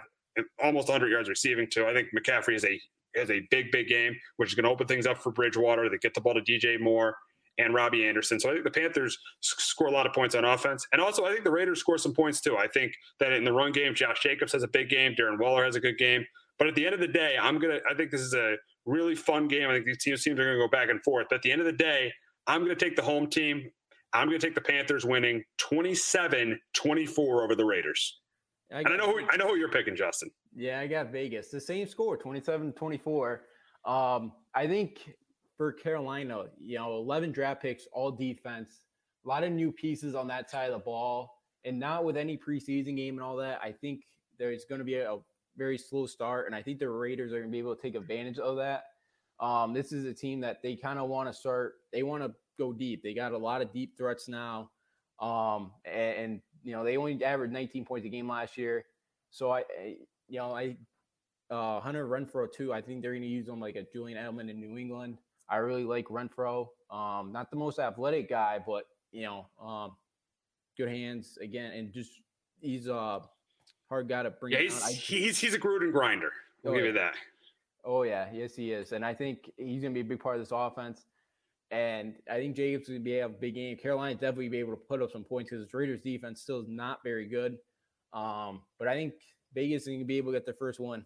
almost 0.63 0.89
100 0.89 1.11
yards 1.11 1.29
receiving 1.29 1.69
too. 1.71 1.87
I 1.87 1.93
think 1.93 2.09
McCaffrey 2.17 2.55
is 2.55 2.65
a 2.65 2.81
has 3.17 3.31
a 3.31 3.47
big, 3.51 3.71
big 3.71 3.89
game, 3.89 4.15
which 4.37 4.51
is 4.51 4.55
going 4.55 4.65
to 4.65 4.71
open 4.71 4.87
things 4.87 5.07
up 5.07 5.19
for 5.19 5.33
Bridgewater. 5.33 5.89
They 5.89 5.99
get 5.99 6.15
the 6.15 6.21
ball 6.21 6.35
to 6.35 6.41
DJ 6.41 6.81
Moore 6.81 7.17
and 7.59 7.75
Robbie 7.75 8.07
Anderson. 8.07 8.41
So 8.41 8.51
I 8.51 8.53
think 8.53 8.65
the 8.65 8.71
Panthers 8.71 9.19
score 9.41 9.89
a 9.89 9.91
lot 9.91 10.07
of 10.07 10.13
points 10.13 10.35
on 10.35 10.45
offense. 10.45 10.87
And 10.93 11.01
also, 11.01 11.25
I 11.25 11.33
think 11.33 11.45
the 11.45 11.51
Raiders 11.51 11.81
score 11.81 11.99
some 11.99 12.15
points 12.15 12.41
too. 12.41 12.57
I 12.57 12.67
think 12.67 12.95
that 13.21 13.33
in 13.33 13.45
the 13.45 13.53
run 13.53 13.73
game, 13.73 13.95
Josh 13.95 14.21
Jacobs 14.23 14.53
has 14.53 14.63
a 14.63 14.69
big 14.69 14.89
game. 14.89 15.15
Darren 15.19 15.39
Waller 15.39 15.65
has 15.65 15.77
a 15.77 15.81
good 15.81 15.99
game. 15.99 16.25
But 16.59 16.69
at 16.69 16.75
the 16.75 16.85
end 16.85 16.95
of 16.95 17.01
the 17.01 17.09
day, 17.09 17.37
I'm 17.41 17.59
going 17.59 17.77
to, 17.77 17.83
I 17.91 17.95
think 17.95 18.11
this 18.11 18.21
is 18.21 18.35
a 18.35 18.57
really 18.87 19.15
fun 19.15 19.49
game. 19.49 19.69
I 19.69 19.75
think 19.75 19.87
these 19.87 20.03
teams, 20.03 20.23
teams 20.23 20.39
are 20.39 20.45
going 20.45 20.59
to 20.59 20.65
go 20.65 20.69
back 20.69 20.91
and 20.91 21.03
forth. 21.03 21.27
But 21.29 21.37
at 21.37 21.43
the 21.43 21.53
end 21.53 21.61
of 21.61 21.67
the 21.67 21.73
day, 21.73 22.13
I'm 22.47 22.65
going 22.65 22.77
to 22.77 22.85
take 22.85 22.97
the 22.97 23.03
home 23.03 23.29
team. 23.29 23.71
I'm 24.13 24.29
going 24.29 24.39
to 24.39 24.47
take 24.47 24.55
the 24.55 24.61
Panthers 24.61 25.05
winning 25.05 25.43
27 25.59 26.59
24 26.75 27.43
over 27.43 27.55
the 27.55 27.65
Raiders. 27.65 28.21
I 28.73 28.81
and 28.81 28.89
I 28.89 28.97
know 28.97 29.07
who 29.07 29.21
I 29.31 29.37
know 29.37 29.49
who 29.49 29.57
you're 29.57 29.71
picking, 29.71 29.97
Justin. 29.97 30.31
Yeah, 30.55 30.81
I 30.81 30.87
got 30.87 31.11
Vegas. 31.11 31.49
The 31.49 31.61
same 31.61 31.87
score, 31.87 32.19
27-24. 32.19 33.39
Um, 33.85 34.33
I 34.55 34.67
think 34.67 35.15
for 35.57 35.73
Carolina, 35.73 36.45
you 36.61 36.79
know, 36.79 36.97
11 36.97 37.33
draft 37.33 37.63
picks, 37.63 37.87
all 37.93 38.11
defense, 38.11 38.81
a 39.25 39.29
lot 39.29 39.45
of 39.45 39.53
new 39.53 39.73
pieces 39.73 40.15
on 40.15 40.27
that 40.29 40.51
side 40.51 40.67
of 40.67 40.73
the 40.73 40.85
ball, 40.85 41.39
and 41.65 41.79
not 41.79 42.05
with 42.05 42.17
any 42.17 42.37
preseason 42.37 42.97
game 42.97 43.15
and 43.15 43.23
all 43.23 43.37
that. 43.37 43.61
I 43.63 43.73
think 43.73 44.03
there's 44.39 44.65
going 44.65 44.81
to 44.81 44.85
be 44.85 44.97
a, 44.97 45.15
a 45.15 45.19
very 45.57 45.79
slow 45.79 46.07
start, 46.07 46.47
and 46.47 46.55
I 46.55 46.63
think 46.63 46.79
the 46.79 46.91
Raiders 46.91 47.33
are 47.33 47.39
going 47.39 47.51
to 47.51 47.53
be 47.53 47.59
able 47.59 47.75
to 47.75 47.81
take 47.83 47.95
advantage 47.95 48.39
of 48.39 48.57
that. 48.57 48.85
Um, 49.41 49.73
this 49.73 49.93
is 49.93 50.05
a 50.05 50.13
team 50.13 50.41
that 50.41 50.63
they 50.63 50.77
kind 50.77 50.99
of 50.99 51.09
want 51.09 51.29
to 51.29 51.35
start. 51.35 51.75
They 51.93 52.03
want 52.03 52.23
to 52.23 52.33
go 52.59 52.73
deep. 52.73 53.03
They 53.03 53.15
got 53.15 53.33
a 53.33 53.39
lot 53.39 53.63
of 53.63 53.73
deep 53.73 53.97
threats 53.97 54.29
now, 54.29 54.71
um, 55.21 55.73
and, 55.85 56.17
and 56.19 56.41
you 56.63 56.73
know, 56.73 56.85
they 56.85 56.97
only 56.97 57.23
averaged 57.25 57.53
19 57.53 57.85
points 57.85 58.07
a 58.07 58.11
game 58.11 58.29
last 58.29 58.59
year. 58.59 58.85
So 59.31 59.51
I 59.51 59.65
you 60.33 60.39
know, 60.39 60.55
I 60.55 60.77
uh, 61.51 61.81
Hunter 61.81 62.07
Renfrow 62.07 62.51
too. 62.51 62.73
I 62.73 62.81
think 62.81 63.03
they're 63.03 63.13
going 63.13 63.23
to 63.23 63.29
use 63.29 63.47
him 63.47 63.61
like 63.61 63.77
a 63.77 63.83
Julian 63.93 64.17
Edelman 64.17 64.49
in 64.49 64.59
New 64.59 64.79
England. 64.79 65.19
I 65.49 65.57
really 65.57 65.85
like 65.85 66.07
Renfrow. 66.07 66.69
Um, 66.91 67.33
not 67.33 67.51
the 67.51 67.57
most 67.57 67.79
athletic 67.79 68.31
guy, 68.31 68.59
but 68.67 68.85
you 69.13 69.25
know, 69.25 69.47
um, 69.63 69.93
good 70.79 70.89
hands 70.89 71.39
again, 71.43 71.73
and 71.73 71.93
just 71.93 72.13
he's 72.61 72.87
a 72.87 73.21
hard 73.91 74.09
guy 74.09 74.23
to 74.23 74.31
bring. 74.31 74.55
Yeah, 74.55 74.61
he's, 74.61 74.87
he's 74.87 75.39
he's 75.39 75.55
a 75.55 75.59
Gruden 75.59 75.93
grinder. 75.93 76.33
We'll 76.63 76.73
oh, 76.73 76.77
give 76.77 76.87
yeah. 76.87 76.93
you 76.93 76.99
that. 76.99 77.15
Oh 77.85 78.03
yeah, 78.05 78.29
yes 78.33 78.57
he 78.57 78.73
is, 78.73 78.93
and 78.93 79.05
I 79.05 79.13
think 79.13 79.51
he's 79.59 79.83
going 79.83 79.93
to 79.93 79.95
be 79.95 80.01
a 80.01 80.09
big 80.09 80.21
part 80.21 80.37
of 80.37 80.43
this 80.43 80.53
offense. 80.53 81.05
And 81.71 82.15
I 82.31 82.37
think 82.37 82.57
Jacobs 82.57 82.89
will 82.89 82.99
be 82.99 83.19
a 83.19 83.29
big 83.29 83.55
game. 83.55 83.77
Carolina 83.77 84.15
definitely 84.15 84.49
be 84.49 84.59
able 84.59 84.73
to 84.73 84.81
put 84.89 85.03
up 85.03 85.11
some 85.11 85.25
points 85.25 85.51
because 85.51 85.67
the 85.71 85.77
Raiders 85.77 86.01
defense 86.03 86.41
still 86.41 86.61
is 86.61 86.69
not 86.69 87.01
very 87.03 87.27
good. 87.27 87.57
Um, 88.13 88.61
but 88.79 88.89
I 88.89 88.95
think 88.95 89.15
Vegas 89.55 89.83
is 89.83 89.89
going 89.89 90.01
to 90.01 90.05
be 90.05 90.17
able 90.17 90.33
to 90.33 90.39
get 90.39 90.45
their 90.45 90.55
first 90.55 90.81
one. 90.81 91.05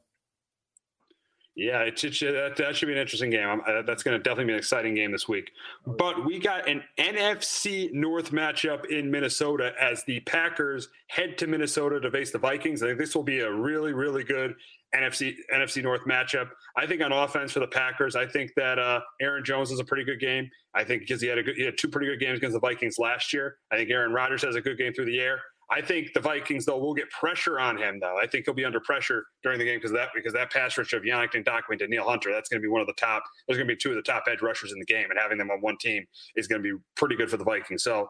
Yeah, 1.57 1.81
it, 1.81 2.05
it, 2.05 2.21
that, 2.21 2.57
that 2.59 2.77
should 2.77 2.85
be 2.85 2.93
an 2.93 2.99
interesting 2.99 3.31
game. 3.31 3.63
Uh, 3.67 3.81
that's 3.81 4.03
going 4.03 4.15
to 4.15 4.23
definitely 4.23 4.45
be 4.45 4.53
an 4.53 4.59
exciting 4.59 4.95
game 4.95 5.11
this 5.11 5.27
week. 5.27 5.51
But 5.87 6.27
we 6.27 6.39
got 6.39 6.69
an 6.69 6.83
NFC 6.99 7.91
North 7.95 8.31
matchup 8.31 8.85
in 8.91 9.11
Minnesota 9.11 9.73
as 9.81 10.05
the 10.05 10.21
Packers 10.21 10.91
head 11.07 11.39
to 11.39 11.47
Minnesota 11.47 11.99
to 11.99 12.11
face 12.11 12.31
the 12.31 12.39
Vikings. 12.39 12.83
I 12.83 12.89
think 12.89 12.99
this 12.99 13.17
will 13.17 13.23
be 13.23 13.41
a 13.41 13.51
really, 13.51 13.95
really 13.95 14.23
good 14.23 14.55
NFC 14.95 15.35
NFC 15.53 15.83
North 15.83 16.03
matchup. 16.07 16.51
I 16.77 16.87
think 16.87 17.03
on 17.03 17.11
offense 17.11 17.53
for 17.53 17.61
the 17.61 17.67
Packers, 17.67 18.17
I 18.17 18.27
think 18.27 18.53
that 18.57 18.79
uh, 18.79 19.01
Aaron 19.23 19.43
Jones 19.43 19.71
is 19.71 19.81
a 19.81 19.85
pretty 19.85 20.05
good 20.05 20.21
game. 20.21 20.51
I 20.75 20.85
think 20.85 21.03
because 21.03 21.23
he 21.23 21.27
had 21.27 21.39
a 21.39 21.43
good, 21.43 21.57
he 21.57 21.65
had 21.65 21.79
two 21.79 21.89
pretty 21.89 22.07
good 22.07 22.21
games 22.21 22.37
against 22.37 22.53
the 22.53 22.61
Vikings 22.61 22.99
last 22.99 23.33
year. 23.33 23.57
I 23.73 23.77
think 23.77 23.91
Aaron 23.91 24.13
Rodgers 24.13 24.45
has 24.45 24.57
a 24.57 24.61
good 24.61 24.77
game 24.77 24.93
through 24.93 25.07
the 25.07 25.21
air. 25.21 25.41
I 25.71 25.81
think 25.81 26.13
the 26.15 26.21
Vikings 26.21 26.65
though 26.65 26.79
will 26.79 26.95
get 26.95 27.11
pressure 27.11 27.59
on 27.59 27.77
him 27.77 27.99
though. 28.01 28.17
I 28.23 28.27
think 28.27 28.45
he'll 28.45 28.55
be 28.55 28.65
under 28.65 28.81
pressure 28.81 29.25
during 29.43 29.59
the 29.59 29.65
game 29.65 29.79
because 29.79 29.93
that 29.93 30.11
because 30.15 30.33
that 30.33 30.53
pass 30.53 30.79
rush 30.79 30.93
of 30.93 31.03
Yannick 31.03 31.33
Ngakoue 31.33 31.79
to 31.79 31.89
Neil 31.89 32.05
Hunter 32.05 32.33
that's 32.33 32.49
going 32.49 32.61
to 32.61 32.65
be 32.65 32.71
one 32.71 32.81
of 32.81 32.87
the 32.87 32.95
top. 32.95 33.23
There's 33.47 33.59
going 33.59 33.69
to 33.69 33.75
be 33.75 33.79
two 33.79 33.91
of 33.91 33.97
the 33.97 34.03
top 34.03 34.25
edge 34.31 34.43
rushers 34.43 34.73
in 34.73 34.79
the 34.79 34.85
game, 34.85 35.11
and 35.11 35.19
having 35.19 35.39
them 35.39 35.51
on 35.51 35.61
one 35.61 35.77
team 35.79 36.05
is 36.37 36.47
going 36.47 36.63
to 36.63 36.75
be 36.75 36.79
pretty 36.95 37.17
good 37.17 37.31
for 37.31 37.37
the 37.37 37.45
Vikings. 37.45 37.83
So 37.83 38.09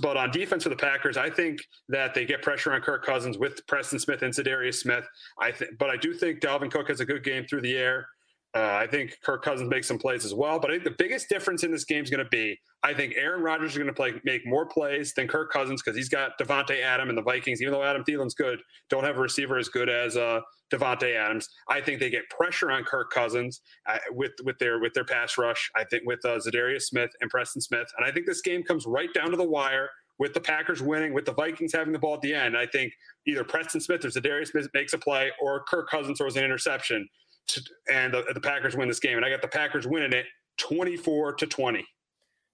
but 0.00 0.16
on 0.16 0.30
defense 0.30 0.62
for 0.62 0.68
the 0.68 0.76
Packers, 0.76 1.16
I 1.16 1.28
think 1.28 1.60
that 1.88 2.14
they 2.14 2.24
get 2.24 2.42
pressure 2.42 2.72
on 2.72 2.80
Kirk 2.80 3.04
Cousins 3.04 3.36
with 3.36 3.66
Preston 3.66 3.98
Smith 3.98 4.22
and 4.22 4.32
Za'Darius 4.32 4.76
Smith. 4.76 5.06
I 5.38 5.52
but 5.78 5.90
I 5.90 5.96
do 5.96 6.14
think 6.14 6.40
Dalvin 6.40 6.70
Cook 6.70 6.88
has 6.88 7.00
a 7.00 7.04
good 7.04 7.24
game 7.24 7.44
through 7.48 7.62
the 7.62 7.76
air. 7.76 8.06
Uh, 8.54 8.78
I 8.82 8.86
think 8.88 9.16
Kirk 9.24 9.44
Cousins 9.44 9.70
makes 9.70 9.86
some 9.86 9.98
plays 9.98 10.24
as 10.24 10.34
well, 10.34 10.58
but 10.58 10.70
I 10.70 10.74
think 10.74 10.84
the 10.84 10.96
biggest 10.98 11.28
difference 11.28 11.62
in 11.62 11.70
this 11.70 11.84
game 11.84 12.02
is 12.02 12.10
going 12.10 12.24
to 12.24 12.30
be 12.30 12.58
I 12.82 12.94
think 12.94 13.14
Aaron 13.16 13.42
Rodgers 13.42 13.72
is 13.72 13.76
going 13.76 13.88
to 13.88 13.92
play 13.92 14.14
make 14.24 14.46
more 14.46 14.66
plays 14.66 15.12
than 15.12 15.28
Kirk 15.28 15.52
Cousins 15.52 15.82
because 15.82 15.96
he's 15.96 16.08
got 16.08 16.38
Davante 16.38 16.80
Adam 16.82 17.10
and 17.10 17.18
the 17.18 17.22
Vikings. 17.22 17.60
Even 17.60 17.74
though 17.74 17.82
Adam 17.82 18.04
Thielen's 18.04 18.34
good, 18.34 18.60
don't 18.88 19.04
have 19.04 19.18
a 19.18 19.20
receiver 19.20 19.58
as 19.58 19.68
good 19.68 19.90
as 19.90 20.16
uh, 20.16 20.40
Davante 20.72 21.14
Adams. 21.14 21.48
I 21.68 21.80
think 21.82 22.00
they 22.00 22.08
get 22.08 22.28
pressure 22.30 22.70
on 22.70 22.84
Kirk 22.84 23.10
Cousins 23.10 23.60
uh, 23.86 23.98
with 24.12 24.32
with 24.44 24.58
their 24.58 24.80
with 24.80 24.94
their 24.94 25.04
pass 25.04 25.36
rush. 25.36 25.70
I 25.76 25.84
think 25.84 26.04
with 26.06 26.24
uh, 26.24 26.38
Za'Darius 26.38 26.82
Smith 26.82 27.10
and 27.20 27.30
Preston 27.30 27.60
Smith, 27.60 27.88
and 27.98 28.06
I 28.06 28.12
think 28.12 28.26
this 28.26 28.40
game 28.40 28.62
comes 28.62 28.86
right 28.86 29.12
down 29.12 29.30
to 29.30 29.36
the 29.36 29.44
wire 29.44 29.90
with 30.18 30.32
the 30.32 30.40
Packers 30.40 30.82
winning, 30.82 31.12
with 31.12 31.24
the 31.26 31.32
Vikings 31.32 31.72
having 31.72 31.92
the 31.92 31.98
ball 31.98 32.14
at 32.14 32.20
the 32.22 32.34
end. 32.34 32.56
I 32.56 32.66
think 32.66 32.92
either 33.26 33.44
Preston 33.44 33.80
Smith 33.80 34.04
or 34.04 34.08
Za'Darius 34.08 34.48
Smith 34.48 34.68
makes 34.72 34.94
a 34.94 34.98
play, 34.98 35.30
or 35.42 35.64
Kirk 35.64 35.90
Cousins 35.90 36.18
throws 36.18 36.36
an 36.36 36.44
interception 36.44 37.08
to, 37.48 37.62
and 37.92 38.14
the, 38.14 38.24
the 38.34 38.40
Packers 38.40 38.76
win 38.76 38.88
this 38.88 39.00
game. 39.00 39.16
And 39.16 39.24
I 39.24 39.30
got 39.30 39.42
the 39.42 39.48
Packers 39.48 39.86
winning 39.86 40.12
it 40.12 40.26
24 40.58 41.34
to 41.34 41.46
20. 41.46 41.86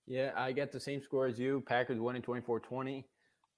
Yeah, 0.07 0.31
I 0.37 0.53
get 0.53 0.72
the 0.72 0.81
same 0.81 1.03
score 1.03 1.27
as 1.27 1.38
you. 1.38 1.62
Packers 1.66 1.99
winning 1.99 2.22
24 2.22 2.61
20. 2.61 3.07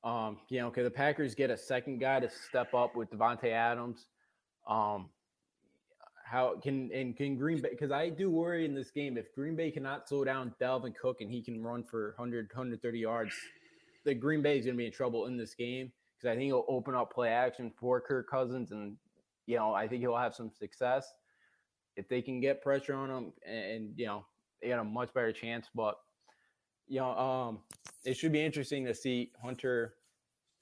Um, 0.04 0.38
because 0.48 0.84
the 0.84 0.90
Packers 0.90 1.34
get 1.34 1.50
a 1.50 1.56
second 1.56 1.98
guy 1.98 2.20
to 2.20 2.30
step 2.30 2.72
up 2.72 2.94
with 2.94 3.10
Davante 3.10 3.50
Adams. 3.50 4.06
Um, 4.66 5.10
how 6.24 6.56
can 6.62 6.90
and 6.92 7.16
can 7.16 7.36
Green 7.36 7.60
Bay? 7.60 7.70
Because 7.70 7.90
I 7.90 8.10
do 8.10 8.30
worry 8.30 8.64
in 8.64 8.74
this 8.74 8.90
game 8.90 9.16
if 9.16 9.34
Green 9.34 9.56
Bay 9.56 9.70
cannot 9.70 10.08
slow 10.08 10.24
down 10.24 10.54
Dalvin 10.60 10.94
Cook 10.94 11.20
and 11.20 11.30
he 11.30 11.42
can 11.42 11.62
run 11.62 11.82
for 11.82 12.14
100, 12.16 12.50
130 12.52 12.98
yards, 12.98 13.34
the 14.04 14.14
Green 14.14 14.42
Bay 14.42 14.58
is 14.58 14.66
going 14.66 14.76
to 14.76 14.78
be 14.78 14.86
in 14.86 14.92
trouble 14.92 15.26
in 15.26 15.36
this 15.36 15.54
game 15.54 15.90
because 16.16 16.32
I 16.32 16.36
think 16.36 16.50
it'll 16.50 16.66
open 16.68 16.94
up 16.94 17.12
play 17.12 17.30
action 17.30 17.72
for 17.78 18.00
Kirk 18.00 18.28
Cousins 18.30 18.72
and 18.72 18.96
you 19.48 19.56
know 19.56 19.72
I 19.72 19.88
think 19.88 20.02
he'll 20.02 20.16
have 20.16 20.34
some 20.34 20.50
success 20.50 21.10
if 21.96 22.06
they 22.08 22.22
can 22.22 22.38
get 22.38 22.62
pressure 22.62 22.94
on 22.94 23.10
him, 23.10 23.32
and, 23.44 23.64
and 23.64 23.92
you 23.96 24.06
know 24.06 24.24
they 24.60 24.68
got 24.68 24.78
a 24.78 24.84
much 24.84 25.12
better 25.14 25.32
chance. 25.32 25.68
But 25.74 25.96
you 26.86 27.00
know, 27.00 27.18
um, 27.18 27.58
it 28.04 28.14
should 28.14 28.30
be 28.30 28.44
interesting 28.44 28.84
to 28.84 28.94
see 28.94 29.32
Hunter 29.42 29.94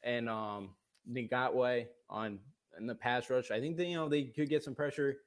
and 0.05 0.31
um, 0.31 0.71
Ngakoue 1.13 1.87
on 2.09 2.39
in 2.79 2.87
the 2.87 2.95
pass 2.95 3.29
rush. 3.29 3.51
I 3.51 3.61
think 3.61 3.77
that 3.77 3.87
you 3.87 3.97
know 3.97 4.09
they 4.09 4.23
could 4.23 4.49
get 4.49 4.63
some 4.63 4.75
pressure 4.75 5.19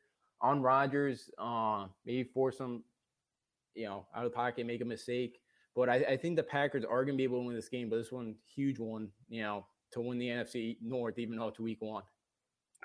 on 0.41 0.62
Rodgers, 0.62 1.30
uh, 1.38 1.88
maybe 2.06 2.24
force 2.24 2.58
him, 2.58 2.84
you 3.76 3.86
know, 3.86 4.06
out 4.15 4.26
of 4.26 4.32
the 4.32 4.36
pocket, 4.36 4.65
make 4.65 4.82
a 4.82 4.86
mistake. 4.86 5.41
But 5.76 5.89
I, 5.89 5.95
I 5.95 6.17
think 6.17 6.38
the 6.38 6.43
Packers 6.43 6.86
are 6.86 7.04
going 7.04 7.15
to 7.15 7.17
be 7.17 7.26
able 7.26 7.41
to 7.41 7.48
win 7.48 7.56
this 7.56 7.67
game. 7.67 7.89
But 7.89 7.98
this 7.98 8.12
one, 8.12 8.36
huge 8.56 8.80
one, 8.80 9.10
you 9.28 9.41
know, 9.41 9.65
to 9.91 10.00
win 10.00 10.17
the 10.17 10.30
NFC 10.30 10.78
North, 10.82 11.19
even 11.19 11.38
though 11.38 11.50
it's 11.50 11.60
week 11.60 11.82
one. 11.82 12.04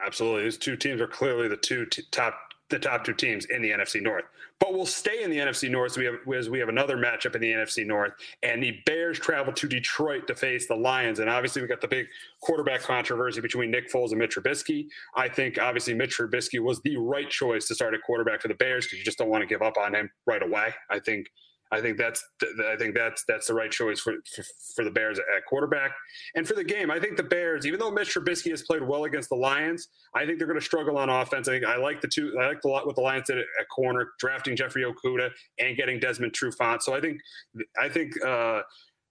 Absolutely, 0.05 0.45
these 0.45 0.59
two 0.59 0.77
teams 0.77 1.01
are 1.01 1.07
clearly 1.07 1.49
the 1.49 1.57
two 1.57 1.87
t- 1.87 2.03
top 2.11 2.35
the 2.71 2.79
top 2.79 3.05
two 3.05 3.13
teams 3.13 3.45
in 3.47 3.63
the 3.63 3.71
NFC 3.71 4.03
North. 4.03 4.25
But 4.59 4.73
we'll 4.73 4.87
stay 4.87 5.23
in 5.23 5.31
the 5.31 5.39
NFC 5.39 5.71
North 5.71 5.93
so 5.93 6.01
we 6.01 6.07
have, 6.07 6.17
as 6.37 6.49
we 6.49 6.59
have 6.59 6.69
another 6.69 6.97
matchup 6.97 7.35
in 7.35 7.41
the 7.41 7.53
NFC 7.53 7.87
North. 7.87 8.13
And 8.43 8.63
the 8.63 8.81
Bears 8.87 9.19
travel 9.19 9.53
to 9.53 9.69
Detroit 9.69 10.27
to 10.29 10.35
face 10.35 10.67
the 10.67 10.75
Lions. 10.75 11.19
And 11.19 11.29
obviously, 11.29 11.61
we 11.61 11.69
got 11.69 11.81
the 11.81 11.89
big 11.89 12.07
quarterback 12.41 12.81
controversy 12.81 13.41
between 13.41 13.71
Nick 13.71 13.91
Foles 13.93 14.11
and 14.11 14.19
Mitch 14.19 14.37
Trubisky. 14.37 14.87
I 15.17 15.29
think, 15.29 15.59
obviously, 15.59 15.95
Mitch 15.95 16.17
Trubisky 16.17 16.61
was 16.61 16.81
the 16.83 16.97
right 16.97 17.29
choice 17.29 17.67
to 17.69 17.75
start 17.75 17.95
a 17.95 17.99
quarterback 17.99 18.41
for 18.41 18.49
the 18.49 18.55
Bears 18.55 18.87
because 18.87 18.99
you 18.99 19.05
just 19.05 19.19
don't 19.19 19.29
want 19.29 19.43
to 19.43 19.47
give 19.47 19.63
up 19.63 19.77
on 19.77 19.95
him 19.95 20.11
right 20.27 20.43
away. 20.43 20.73
I 20.91 21.01
think 21.01 21.27
I 21.75 21.81
think 21.81 21.99
that's 21.99 22.25
I 22.71 22.77
think 22.77 22.95
that's 22.95 23.25
that's 23.27 23.49
the 23.49 23.55
right 23.55 23.71
choice 23.71 24.01
for, 24.01 24.15
for, 24.35 24.45
for 24.77 24.85
the 24.85 24.91
Bears 24.91 25.19
at 25.19 25.45
quarterback. 25.49 25.93
And 26.37 26.47
for 26.47 26.55
the 26.55 26.63
game, 26.63 26.91
I 26.91 27.01
think 27.01 27.17
the 27.17 27.25
Bears, 27.25 27.67
even 27.67 27.81
though 27.81 27.91
Mitch 27.91 28.15
Trubisky 28.15 28.51
has 28.51 28.63
played 28.63 28.83
well 28.83 29.05
against 29.05 29.29
the 29.29 29.37
Lions, 29.37 29.89
I 30.15 30.25
think 30.25 30.39
they're 30.39 30.47
going 30.47 30.59
to 30.59 30.65
struggle 30.65 30.97
on 30.97 31.11
offense. 31.11 31.49
I 31.49 31.53
think 31.53 31.65
I 31.65 31.77
like 31.77 32.01
the 32.01 32.09
two. 32.09 32.33
I 32.41 32.47
like 32.47 32.63
the 32.63 32.69
lot 32.69 32.87
what 32.87 32.95
the 32.95 33.03
Lions 33.03 33.27
did 33.27 33.39
at, 33.39 33.47
at 33.61 33.69
corner, 33.75 34.11
drafting 34.21 34.55
Jeffrey 34.55 34.85
Okudah 34.85 35.31
and 35.59 35.77
getting 35.77 35.99
Desmond 35.99 36.33
Trufant. 36.33 36.83
So 36.83 36.95
I 36.95 37.01
think 37.01 37.19
I 37.81 37.89
think. 37.89 38.13
Uh, 38.25 38.63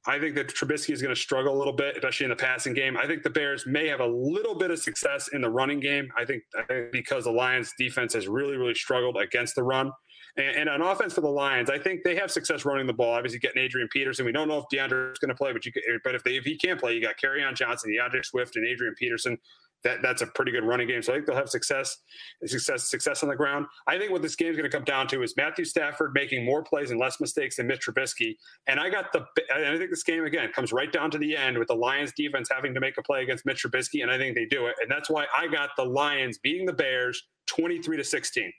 I 0.05 0.19
think 0.19 0.35
that 0.35 0.49
Trubisky 0.49 0.91
is 0.91 1.01
going 1.01 1.15
to 1.15 1.19
struggle 1.19 1.55
a 1.55 1.57
little 1.57 1.71
bit, 1.71 1.95
especially 1.95 2.25
in 2.25 2.29
the 2.31 2.35
passing 2.35 2.73
game. 2.73 2.97
I 2.97 3.07
think 3.07 3.23
the 3.23 3.29
Bears 3.29 3.65
may 3.65 3.87
have 3.87 4.01
a 4.01 4.05
little 4.05 4.53
bit 4.53 4.69
of 4.69 4.79
success 4.79 5.29
in 5.29 5.39
the 5.39 5.49
running 5.49 5.79
game. 5.79 6.09
I 6.17 6.25
think, 6.25 6.43
I 6.57 6.63
think 6.63 6.91
because 6.91 7.23
the 7.23 7.31
Lions' 7.31 7.71
defense 7.77 8.13
has 8.13 8.27
really, 8.27 8.57
really 8.57 8.73
struggled 8.73 9.15
against 9.15 9.55
the 9.55 9.63
run. 9.63 9.93
And, 10.35 10.67
and, 10.67 10.69
on 10.69 10.81
offense 10.81 11.13
for 11.13 11.21
the 11.21 11.29
Lions, 11.29 11.69
I 11.69 11.77
think 11.77 12.03
they 12.03 12.15
have 12.15 12.31
success 12.31 12.65
running 12.65 12.87
the 12.87 12.93
ball. 12.93 13.13
Obviously, 13.13 13.37
getting 13.37 13.61
Adrian 13.61 13.87
Peterson. 13.91 14.25
We 14.25 14.31
don't 14.31 14.47
know 14.47 14.57
if 14.57 14.65
DeAndre 14.73 15.11
is 15.11 15.19
going 15.19 15.29
to 15.29 15.35
play, 15.35 15.53
but 15.53 15.63
you 15.65 15.71
but 16.03 16.15
if 16.15 16.23
they 16.23 16.37
if 16.37 16.43
he 16.43 16.57
can't 16.57 16.79
play, 16.79 16.95
you 16.95 17.01
got 17.01 17.15
on 17.45 17.55
Johnson, 17.55 17.91
DeAndre 17.91 18.25
Swift, 18.25 18.55
and 18.55 18.67
Adrian 18.67 18.95
Peterson. 18.95 19.37
That, 19.83 20.01
that's 20.01 20.21
a 20.21 20.27
pretty 20.27 20.53
good 20.53 20.63
running 20.63 20.87
game. 20.87 21.01
So 21.01 21.11
I 21.11 21.17
think 21.17 21.27
they'll 21.27 21.35
have 21.35 21.49
success, 21.49 21.97
success, 22.45 22.89
success 22.89 23.21
on 23.21 23.27
the 23.27 23.35
ground. 23.35 23.65
I 23.85 23.97
think 23.97 24.11
what 24.11 24.21
this 24.21 24.33
game 24.33 24.49
is 24.49 24.55
going 24.55 24.69
to 24.69 24.75
come 24.75 24.85
down 24.85 25.07
to 25.07 25.23
is 25.23 25.35
Matthew 25.35 25.65
Stafford 25.65 26.11
making 26.13 26.45
more 26.45 26.63
plays 26.63 26.91
and 26.91 26.99
less 27.01 27.19
mistakes 27.19 27.57
than 27.57 27.67
Mitch 27.67 27.85
Trubisky. 27.85 28.37
And 28.67 28.79
I 28.79 28.89
got 28.89 29.11
the, 29.11 29.25
I 29.53 29.77
think 29.77 29.89
this 29.89 30.03
game 30.03 30.23
again 30.23 30.53
comes 30.53 30.71
right 30.71 30.89
down 30.89 31.11
to 31.11 31.17
the 31.17 31.35
end 31.35 31.57
with 31.57 31.67
the 31.67 31.75
Lions 31.75 32.13
defense 32.15 32.47
having 32.49 32.73
to 32.73 32.79
make 32.79 32.97
a 32.97 33.03
play 33.03 33.23
against 33.23 33.45
Mitch 33.45 33.61
Trubisky, 33.61 34.03
and 34.03 34.09
I 34.09 34.17
think 34.17 34.35
they 34.35 34.45
do 34.45 34.67
it. 34.67 34.75
And 34.81 34.89
that's 34.89 35.09
why 35.09 35.25
I 35.35 35.47
got 35.47 35.71
the 35.75 35.83
Lions 35.83 36.37
beating 36.37 36.65
the 36.65 36.71
Bears 36.71 37.21
23 37.47 37.97
to 37.97 38.05
16. 38.05 38.53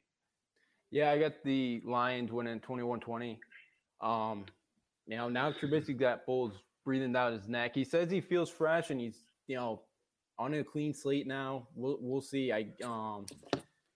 Yeah, 0.90 1.10
I 1.10 1.18
got 1.18 1.32
the 1.44 1.82
Lions 1.84 2.30
winning 2.30 2.60
21-20. 2.60 3.38
Um, 4.00 4.44
you 5.06 5.16
know, 5.16 5.28
now 5.28 5.52
Trubisky 5.52 5.98
got 5.98 6.26
Foles 6.26 6.52
breathing 6.84 7.12
down 7.12 7.32
his 7.32 7.48
neck. 7.48 7.72
He 7.74 7.84
says 7.84 8.10
he 8.10 8.20
feels 8.20 8.50
fresh 8.50 8.90
and 8.90 9.00
he's, 9.00 9.24
you 9.46 9.56
know, 9.56 9.82
on 10.38 10.54
a 10.54 10.64
clean 10.64 10.92
slate 10.92 11.26
now. 11.26 11.68
We'll 11.74 11.98
we'll 12.00 12.20
see. 12.20 12.52
I 12.52 12.66
um 12.84 13.26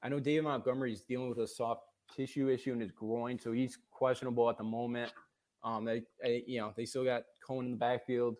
I 0.03 0.09
know 0.09 0.21
David 0.21 0.45
Montgomery's 0.45 1.03
dealing 1.03 1.29
with 1.29 1.39
a 1.39 1.47
soft 1.47 1.83
tissue 2.15 2.49
issue 2.49 2.73
in 2.73 2.81
his 2.81 2.93
groin, 2.93 3.39
so 3.39 3.53
he's 3.53 3.79
questionable 3.91 4.49
at 4.49 4.59
the 4.59 4.65
moment. 4.65 5.13
Um, 5.65 5.85
they, 5.85 6.03
I, 6.25 6.43
you 6.47 6.61
know, 6.61 6.73
they 6.77 6.85
still 6.85 7.05
got 7.05 7.25
Cohen 7.47 7.67
in 7.67 7.73
the 7.73 7.79
backfield, 7.79 8.37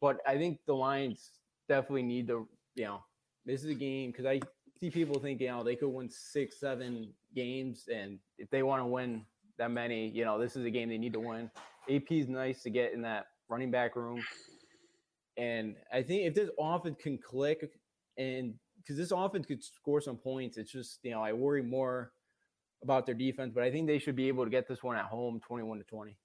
but 0.00 0.18
I 0.26 0.36
think 0.36 0.58
the 0.66 0.74
Lions 0.74 1.30
definitely 1.68 2.02
need 2.02 2.26
to, 2.28 2.48
you 2.74 2.84
know, 2.84 3.04
this 3.46 3.62
is 3.62 3.70
a 3.70 3.74
game 3.74 4.10
because 4.10 4.26
I 4.26 4.40
see 4.80 4.90
people 4.90 5.18
thinking, 5.20 5.48
know, 5.48 5.62
they 5.62 5.76
could 5.76 5.90
win 5.90 6.08
six, 6.08 6.58
seven 6.58 7.12
games, 7.34 7.84
and 7.92 8.18
if 8.38 8.48
they 8.50 8.62
want 8.62 8.80
to 8.80 8.86
win 8.86 9.24
that 9.58 9.70
many, 9.70 10.08
you 10.08 10.24
know, 10.24 10.38
this 10.38 10.56
is 10.56 10.64
a 10.64 10.70
game 10.70 10.88
they 10.88 10.98
need 10.98 11.12
to 11.12 11.20
win. 11.20 11.50
AP 11.90 12.10
is 12.10 12.28
nice 12.28 12.62
to 12.62 12.70
get 12.70 12.92
in 12.92 13.02
that 13.02 13.26
running 13.48 13.70
back 13.70 13.94
room, 13.94 14.22
and 15.36 15.76
I 15.92 16.02
think 16.02 16.22
if 16.22 16.34
this 16.34 16.50
offense 16.58 16.96
can 17.02 17.18
click, 17.18 17.70
and 18.16 18.54
because 18.78 18.96
this 18.96 19.12
offense 19.12 19.46
could 19.46 19.62
score 19.62 20.00
some 20.00 20.16
points, 20.16 20.56
it's 20.56 20.72
just 20.72 21.00
you 21.02 21.10
know 21.10 21.22
I 21.22 21.32
worry 21.32 21.62
more 21.62 22.12
about 22.82 23.04
their 23.04 23.14
defense, 23.14 23.52
but 23.54 23.62
I 23.62 23.70
think 23.70 23.86
they 23.86 23.98
should 23.98 24.16
be 24.16 24.28
able 24.28 24.44
to 24.44 24.50
get 24.50 24.66
this 24.66 24.82
one 24.82 24.96
at 24.96 25.04
home, 25.04 25.40
twenty-one 25.46 25.78
to 25.78 25.84
twenty 25.84 26.16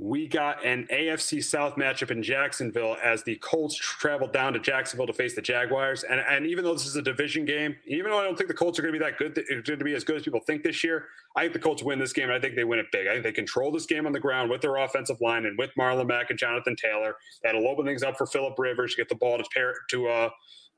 we 0.00 0.26
got 0.26 0.64
an 0.64 0.88
AFC 0.90 1.44
South 1.44 1.76
matchup 1.76 2.10
in 2.10 2.22
Jacksonville 2.22 2.96
as 3.04 3.22
the 3.22 3.36
Colts 3.36 3.76
traveled 3.76 4.32
down 4.32 4.54
to 4.54 4.58
Jacksonville 4.58 5.06
to 5.06 5.12
face 5.12 5.34
the 5.34 5.42
Jaguars. 5.42 6.04
And, 6.04 6.20
and 6.20 6.46
even 6.46 6.64
though 6.64 6.72
this 6.72 6.86
is 6.86 6.96
a 6.96 7.02
division 7.02 7.44
game, 7.44 7.76
even 7.86 8.10
though 8.10 8.18
I 8.18 8.24
don't 8.24 8.34
think 8.34 8.48
the 8.48 8.54
Colts 8.54 8.78
are 8.78 8.82
going 8.82 8.94
to 8.94 8.98
be 8.98 9.04
that 9.04 9.18
good, 9.18 9.34
to, 9.34 9.76
to 9.76 9.84
be 9.84 9.94
as 9.94 10.02
good 10.02 10.16
as 10.16 10.22
people 10.22 10.40
think 10.46 10.62
this 10.62 10.82
year, 10.82 11.04
I 11.36 11.42
think 11.42 11.52
the 11.52 11.58
Colts 11.58 11.82
win 11.82 11.98
this 11.98 12.14
game. 12.14 12.24
And 12.24 12.32
I 12.32 12.40
think 12.40 12.56
they 12.56 12.64
win 12.64 12.78
it 12.78 12.86
big. 12.90 13.08
I 13.08 13.12
think 13.12 13.24
they 13.24 13.32
control 13.32 13.70
this 13.70 13.84
game 13.84 14.06
on 14.06 14.12
the 14.12 14.20
ground 14.20 14.50
with 14.50 14.62
their 14.62 14.76
offensive 14.76 15.20
line 15.20 15.44
and 15.44 15.58
with 15.58 15.70
Marlon 15.78 16.06
Mack 16.06 16.30
and 16.30 16.38
Jonathan 16.38 16.76
Taylor. 16.76 17.16
That'll 17.42 17.68
open 17.68 17.84
things 17.84 18.02
up 18.02 18.16
for 18.16 18.26
Philip 18.26 18.58
Rivers 18.58 18.94
to 18.94 19.02
get 19.02 19.10
the 19.10 19.16
ball 19.16 19.36
to 19.36 19.44
pair 19.52 19.74
to 19.90 20.08
uh, 20.08 20.30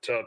to 0.02 0.22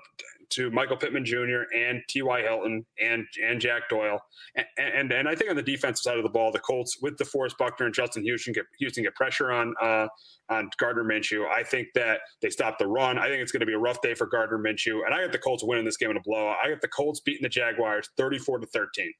to 0.52 0.70
Michael 0.72 0.98
Pittman 0.98 1.26
Jr. 1.26 1.64
and 1.76 2.02
T.Y. 2.08 2.42
Hilton 2.42 2.86
and 3.02 3.26
and 3.44 3.60
Jack 3.60 3.90
Doyle. 3.90 4.20
And, 4.56 4.66
and, 4.78 5.12
and 5.12 5.28
I 5.28 5.36
think 5.36 5.50
on 5.50 5.56
the 5.56 5.64
defensive 5.64 6.02
side 6.02 6.18
of 6.18 6.24
the 6.24 6.30
ball, 6.30 6.52
the 6.52 6.60
Colts 6.60 7.00
with 7.02 7.18
the 7.18 7.26
DeForest 7.26 7.58
Buckner 7.58 7.88
and 7.88 7.96
Justin 7.96 8.24
Houston 8.24 8.54
get 8.54 8.66
Houston 8.80 9.04
get 9.04 9.16
pressure 9.16 9.52
on 9.52 9.74
uh, 9.82 10.08
on 10.50 10.70
Gardner 10.78 11.04
Minshew. 11.04 11.48
I 11.48 11.64
think 11.64 11.88
that 11.96 12.20
they 12.42 12.50
stop 12.50 12.78
the 12.78 12.88
run. 12.88 13.18
I 13.18 13.28
think 13.28 13.42
it's 13.42 13.52
going 13.52 13.62
to 13.62 13.66
be 13.66 13.74
a 13.74 13.80
rough 13.80 14.02
day 14.02 14.14
for 14.14 14.28
Gardner 14.28 14.58
Minshew, 14.58 15.06
and 15.06 15.14
I 15.14 15.22
got 15.22 15.32
the 15.32 15.40
Colts 15.40 15.64
winning 15.64 15.86
this 15.86 15.98
game 15.98 16.12
in 16.12 16.18
a 16.18 16.22
blowout. 16.22 16.58
I 16.64 16.70
got 16.70 16.82
the 16.82 16.88
Colts 16.88 17.20
beating 17.20 17.44
the 17.44 17.50
Jaguars 17.50 18.10
34 18.18 18.60
to 18.60 18.68
13. 18.68 19.12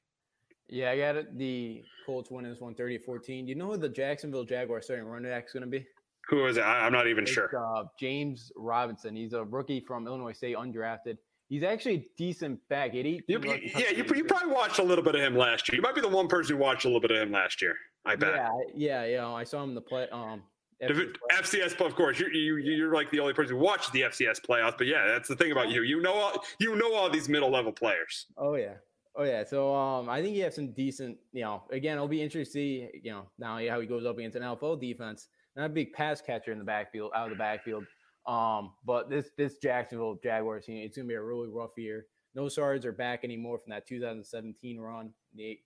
Yeah, 0.68 0.90
I 0.90 0.98
got 0.98 1.16
it. 1.16 1.38
The 1.38 1.82
Colts 2.04 2.30
winning 2.30 2.50
this 2.50 2.60
one 2.60 2.74
30 2.74 2.98
14. 2.98 3.46
You 3.46 3.54
know 3.54 3.66
who 3.66 3.76
the 3.76 3.88
Jacksonville 3.88 4.44
Jaguars 4.44 4.84
starting 4.84 5.06
running 5.06 5.30
back 5.30 5.46
is 5.46 5.52
going 5.52 5.62
to 5.62 5.68
be? 5.68 5.86
Who 6.28 6.46
is 6.46 6.56
it? 6.56 6.62
I, 6.62 6.86
am 6.86 6.92
not 6.92 7.06
even 7.06 7.24
it's, 7.24 7.32
sure. 7.32 7.50
Uh, 7.56 7.84
James 7.98 8.50
Robinson. 8.56 9.14
He's 9.14 9.32
a 9.32 9.44
rookie 9.44 9.80
from 9.80 10.06
Illinois 10.06 10.32
State, 10.32 10.56
undrafted. 10.56 11.18
He's 11.48 11.62
actually 11.62 11.94
a 11.94 12.06
decent 12.18 12.58
back. 12.68 12.94
It 12.94 13.06
you, 13.06 13.22
yeah, 13.28 13.90
you, 13.90 14.04
you 14.14 14.24
probably 14.24 14.52
watched 14.52 14.80
a 14.80 14.82
little 14.82 15.04
bit 15.04 15.14
of 15.14 15.20
him 15.20 15.36
last 15.36 15.68
year. 15.68 15.76
You 15.76 15.82
might 15.82 15.94
be 15.94 16.00
the 16.00 16.08
one 16.08 16.26
person 16.26 16.56
who 16.56 16.62
watched 16.62 16.84
a 16.84 16.88
little 16.88 17.00
bit 17.00 17.12
of 17.12 17.18
him 17.18 17.30
last 17.30 17.62
year. 17.62 17.76
I 18.04 18.16
bet. 18.16 18.34
Yeah, 18.74 19.04
yeah, 19.04 19.04
yeah. 19.04 19.28
I 19.28 19.44
saw 19.44 19.62
him 19.62 19.70
in 19.70 19.74
the 19.76 19.80
play. 19.80 20.08
Um, 20.10 20.42
FCS, 20.82 21.14
FCS, 21.32 21.86
of 21.86 21.94
course, 21.94 22.18
you're, 22.18 22.32
you, 22.32 22.56
you're 22.56 22.92
like 22.92 23.10
the 23.10 23.20
only 23.20 23.32
person 23.32 23.56
who 23.56 23.62
watches 23.62 23.90
the 23.92 24.02
FCS 24.02 24.40
playoffs. 24.40 24.76
But 24.76 24.88
yeah, 24.88 25.06
that's 25.06 25.28
the 25.28 25.36
thing 25.36 25.52
about 25.52 25.70
you. 25.70 25.82
You 25.82 26.02
know 26.02 26.12
all 26.12 26.44
you 26.58 26.74
know 26.74 26.94
all 26.94 27.08
these 27.08 27.28
middle 27.28 27.50
level 27.50 27.72
players. 27.72 28.26
Oh 28.36 28.56
yeah, 28.56 28.74
oh 29.14 29.22
yeah. 29.22 29.44
So 29.44 29.74
um, 29.74 30.08
I 30.08 30.20
think 30.20 30.36
you 30.36 30.42
have 30.42 30.52
some 30.52 30.72
decent. 30.72 31.16
You 31.32 31.42
know, 31.42 31.62
again, 31.70 31.94
it'll 31.94 32.08
be 32.08 32.20
interesting 32.20 32.44
to 32.44 32.50
see. 32.50 33.00
You 33.04 33.12
know, 33.12 33.22
now 33.38 33.58
how 33.70 33.80
he 33.80 33.86
goes 33.86 34.04
up 34.04 34.18
against 34.18 34.36
an 34.36 34.42
NFL 34.42 34.80
defense 34.80 35.28
not 35.56 35.66
a 35.66 35.70
big 35.70 35.92
pass 35.92 36.20
catcher 36.20 36.52
in 36.52 36.58
the 36.58 36.64
backfield, 36.64 37.12
out 37.14 37.24
of 37.24 37.30
the 37.30 37.36
backfield. 37.36 37.84
Um, 38.26 38.72
but 38.84 39.08
this 39.08 39.30
this 39.36 39.58
Jacksonville 39.58 40.18
Jaguars 40.22 40.66
team, 40.66 40.78
it's 40.78 40.96
gonna 40.96 41.08
be 41.08 41.14
a 41.14 41.22
really 41.22 41.48
rough 41.48 41.76
year. 41.76 42.06
No 42.34 42.48
Sards 42.48 42.84
are 42.84 42.92
back 42.92 43.24
anymore 43.24 43.58
from 43.58 43.70
that 43.70 43.86
2017 43.86 44.78
run 44.78 45.12
in 45.32 45.38
the, 45.38 45.58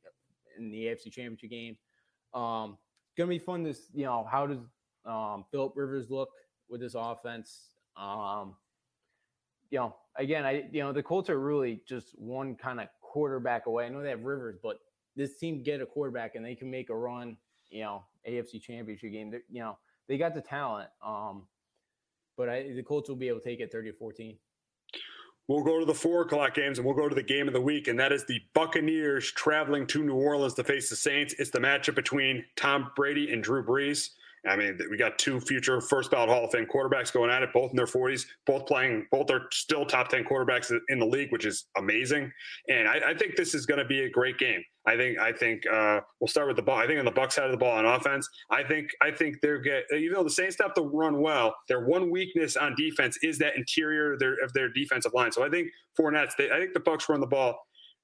in 0.58 0.70
the 0.70 0.84
AFC 0.84 1.10
Championship 1.10 1.50
game. 1.50 1.76
Um, 2.34 2.78
gonna 3.16 3.28
be 3.28 3.38
fun 3.38 3.64
to 3.64 3.74
you 3.92 4.04
know 4.04 4.26
how 4.30 4.46
does 4.46 4.58
um, 5.04 5.44
Philip 5.50 5.72
Rivers 5.74 6.10
look 6.10 6.28
with 6.68 6.80
this 6.80 6.94
offense. 6.94 7.70
Um, 7.96 8.56
you 9.70 9.78
know, 9.78 9.96
again, 10.16 10.44
I 10.44 10.68
you 10.70 10.82
know 10.82 10.92
the 10.92 11.02
Colts 11.02 11.30
are 11.30 11.40
really 11.40 11.80
just 11.88 12.18
one 12.18 12.54
kind 12.54 12.80
of 12.80 12.88
quarterback 13.00 13.66
away. 13.66 13.86
I 13.86 13.88
know 13.88 14.02
they 14.02 14.10
have 14.10 14.22
Rivers, 14.22 14.58
but 14.62 14.78
this 15.16 15.38
team 15.38 15.62
get 15.62 15.80
a 15.80 15.86
quarterback 15.86 16.34
and 16.34 16.44
they 16.44 16.54
can 16.54 16.70
make 16.70 16.90
a 16.90 16.96
run. 16.96 17.36
You 17.70 17.82
know, 17.82 18.04
AFC 18.28 18.60
Championship 18.60 19.12
game. 19.12 19.30
They're, 19.30 19.42
you 19.48 19.60
know, 19.60 19.78
they 20.08 20.18
got 20.18 20.34
the 20.34 20.40
talent. 20.40 20.88
Um, 21.04 21.46
but 22.36 22.48
I, 22.48 22.72
the 22.74 22.82
Colts 22.82 23.08
will 23.08 23.16
be 23.16 23.28
able 23.28 23.40
to 23.40 23.44
take 23.44 23.60
it 23.60 23.70
30 23.70 23.92
to 23.92 23.96
14. 23.96 24.36
We'll 25.48 25.64
go 25.64 25.80
to 25.80 25.84
the 25.84 25.94
four 25.94 26.22
o'clock 26.22 26.54
games 26.54 26.78
and 26.78 26.86
we'll 26.86 26.94
go 26.94 27.08
to 27.08 27.14
the 27.14 27.22
game 27.24 27.48
of 27.48 27.54
the 27.54 27.60
week, 27.60 27.88
and 27.88 27.98
that 27.98 28.12
is 28.12 28.24
the 28.24 28.40
Buccaneers 28.54 29.32
traveling 29.32 29.84
to 29.88 30.04
New 30.04 30.14
Orleans 30.14 30.54
to 30.54 30.64
face 30.64 30.88
the 30.88 30.94
Saints. 30.94 31.34
It's 31.40 31.50
the 31.50 31.58
matchup 31.58 31.96
between 31.96 32.44
Tom 32.56 32.92
Brady 32.94 33.32
and 33.32 33.42
Drew 33.42 33.64
Brees. 33.64 34.10
I 34.48 34.56
mean, 34.56 34.78
we 34.90 34.96
got 34.96 35.18
two 35.18 35.38
future 35.40 35.80
first 35.80 36.10
ballot 36.10 36.30
Hall 36.30 36.44
of 36.44 36.50
Fame 36.50 36.66
quarterbacks 36.66 37.12
going 37.12 37.30
at 37.30 37.42
it, 37.42 37.52
both 37.52 37.70
in 37.70 37.76
their 37.76 37.86
40s, 37.86 38.24
both 38.46 38.66
playing, 38.66 39.06
both 39.10 39.30
are 39.30 39.46
still 39.52 39.84
top 39.84 40.08
10 40.08 40.24
quarterbacks 40.24 40.72
in 40.88 40.98
the 40.98 41.06
league, 41.06 41.30
which 41.30 41.44
is 41.44 41.66
amazing. 41.76 42.32
And 42.68 42.88
I, 42.88 43.10
I 43.10 43.14
think 43.14 43.36
this 43.36 43.54
is 43.54 43.66
going 43.66 43.78
to 43.78 43.84
be 43.84 44.02
a 44.02 44.10
great 44.10 44.38
game. 44.38 44.62
I 44.86 44.96
think 44.96 45.18
I 45.18 45.32
think 45.32 45.66
uh, 45.66 46.00
we'll 46.20 46.28
start 46.28 46.46
with 46.46 46.56
the 46.56 46.62
ball. 46.62 46.78
I 46.78 46.86
think 46.86 46.98
on 46.98 47.04
the 47.04 47.10
Buck 47.10 47.32
side 47.32 47.44
of 47.44 47.50
the 47.50 47.58
ball 47.58 47.76
on 47.76 47.84
offense, 47.84 48.26
I 48.50 48.62
think 48.62 48.90
I 49.02 49.10
think 49.10 49.36
they're 49.42 49.58
get 49.58 49.84
even 49.92 50.14
though 50.14 50.24
the 50.24 50.30
Saints 50.30 50.56
have 50.60 50.72
to 50.74 50.82
run 50.82 51.20
well, 51.20 51.54
their 51.68 51.84
one 51.84 52.10
weakness 52.10 52.56
on 52.56 52.74
defense 52.76 53.18
is 53.22 53.38
that 53.38 53.56
interior 53.56 54.14
of 54.14 54.20
their, 54.20 54.42
of 54.42 54.52
their 54.54 54.70
defensive 54.70 55.12
line. 55.12 55.32
So 55.32 55.44
I 55.44 55.50
think 55.50 55.68
Fournette's. 55.98 56.34
They, 56.36 56.50
I 56.50 56.58
think 56.58 56.72
the 56.72 56.80
Bucks 56.80 57.08
run 57.10 57.20
the 57.20 57.26
ball 57.26 57.58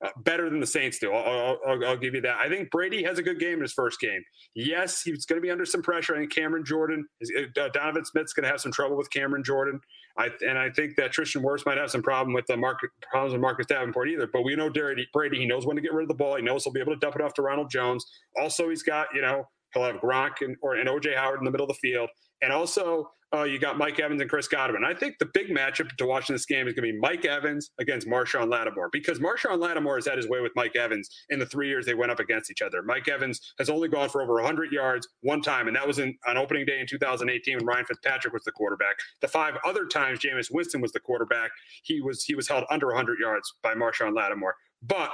uh, 0.05 0.11
better 0.19 0.51
than 0.51 0.61
the 0.61 0.67
Saints 0.67 0.99
do. 0.99 1.13
I'll, 1.13 1.59
I'll, 1.67 1.85
I'll, 1.85 1.97
give 1.97 2.15
you 2.15 2.21
that. 2.23 2.37
I 2.39 2.49
think 2.49 2.71
Brady 2.71 3.03
has 3.05 3.19
a 3.19 3.23
good 3.23 3.39
game 3.39 3.55
in 3.55 3.63
his 3.63 3.73
first 3.73 3.99
game. 4.01 4.23
Yes, 4.55 5.03
he's 5.03 5.25
going 5.25 5.41
to 5.41 5.43
be 5.43 5.51
under 5.51 5.65
some 5.65 5.83
pressure. 5.83 6.15
I 6.15 6.19
think 6.19 6.35
Cameron 6.35 6.65
Jordan, 6.65 7.07
uh, 7.39 7.69
Donovan 7.73 8.05
Smith's 8.05 8.33
going 8.33 8.45
to 8.45 8.51
have 8.51 8.61
some 8.61 8.73
trouble 8.73 8.97
with 8.97 9.11
Cameron 9.11 9.43
Jordan. 9.43 9.81
I, 10.19 10.31
and 10.47 10.59
I 10.59 10.71
think 10.71 10.97
that 10.97 11.13
Tristan 11.13 11.43
Wirfs 11.43 11.67
might 11.67 11.79
have 11.79 11.91
some 11.91 12.03
problem 12.03 12.35
with 12.35 12.47
the 12.47 12.57
market 12.57 12.91
problems 13.11 13.33
with 13.33 13.41
Marcus 13.41 13.67
Davenport 13.67 14.09
either. 14.09 14.29
But 14.31 14.43
we 14.43 14.55
know 14.57 14.71
Brady, 14.71 15.07
Brady, 15.13 15.39
he 15.39 15.47
knows 15.47 15.67
when 15.67 15.77
to 15.77 15.83
get 15.83 15.93
rid 15.93 16.03
of 16.03 16.09
the 16.09 16.15
ball. 16.15 16.37
He 16.37 16.43
knows 16.43 16.65
he'll 16.65 16.73
be 16.73 16.81
able 16.81 16.95
to 16.95 16.99
dump 16.99 17.17
it 17.17 17.23
off 17.23 17.35
to 17.35 17.43
Ronald 17.43 17.71
Jones. 17.71 18.05
Also, 18.39 18.69
he's 18.69 18.83
got 18.83 19.09
you 19.15 19.23
know 19.23 19.47
He'll 19.77 19.85
have 19.85 19.97
Gronk 19.97 20.41
and, 20.41 20.57
or, 20.63 20.77
and 20.77 20.89
OJ 20.89 21.15
Howard 21.17 21.39
in 21.41 21.45
the 21.45 21.51
middle 21.51 21.67
of 21.67 21.69
the 21.69 21.89
field. 21.89 22.09
And 22.43 22.53
also, 22.53 23.11
uh, 23.35 23.43
you 23.43 23.59
got 23.59 23.77
Mike 23.77 23.99
Evans 23.99 24.21
and 24.21 24.31
Chris 24.31 24.47
Godwin. 24.47 24.85
I 24.85 24.95
think 24.95 25.19
the 25.19 25.27
big 25.27 25.49
matchup 25.49 25.89
to 25.97 26.07
watch 26.07 26.31
in 26.31 26.35
this 26.35 26.47
game 26.47 26.69
is 26.69 26.75
going 26.75 26.87
to 26.87 26.93
be 26.93 26.99
Mike 26.99 27.25
Evans 27.25 27.71
against 27.79 28.07
Marshon 28.07 28.49
Lattimore 28.49 28.89
because 28.93 29.19
Marshon 29.19 29.59
Lattimore 29.59 29.97
has 29.97 30.07
had 30.07 30.17
his 30.17 30.29
way 30.29 30.41
with 30.41 30.53
Mike 30.55 30.77
Evans 30.77 31.09
in 31.31 31.39
the 31.39 31.47
three 31.47 31.69
years 31.69 31.87
they 31.87 31.95
went 31.95 32.13
up 32.13 32.21
against 32.21 32.51
each 32.51 32.63
other. 32.63 32.83
Mike 32.83 33.09
Evans 33.09 33.55
has 33.59 33.69
only 33.69 33.89
gone 33.89 34.09
for 34.09 34.23
over 34.23 34.35
100 34.35 34.71
yards 34.71 35.09
one 35.23 35.43
time, 35.43 35.67
and 35.67 35.77
that 35.77 35.87
was 35.87 35.99
in, 35.99 36.17
on 36.27 36.37
opening 36.37 36.65
day 36.65 36.81
in 36.81 36.87
2018 36.87 37.57
when 37.57 37.67
Ryan 37.67 37.85
Fitzpatrick 37.85 38.33
was 38.33 38.45
the 38.45 38.53
quarterback. 38.53 38.97
The 39.21 39.29
five 39.29 39.55
other 39.65 39.87
times 39.87 40.21
Jameis 40.21 40.49
Winston 40.53 40.81
was 40.81 40.93
the 40.93 41.01
quarterback, 41.01 41.51
he 41.83 42.01
was 42.01 42.23
he 42.23 42.35
was 42.35 42.49
held 42.49 42.65
under 42.71 42.87
100 42.89 43.19
yards 43.19 43.53
by 43.63 43.75
Marshon 43.75 44.15
Lattimore. 44.15 44.55
But 44.83 45.11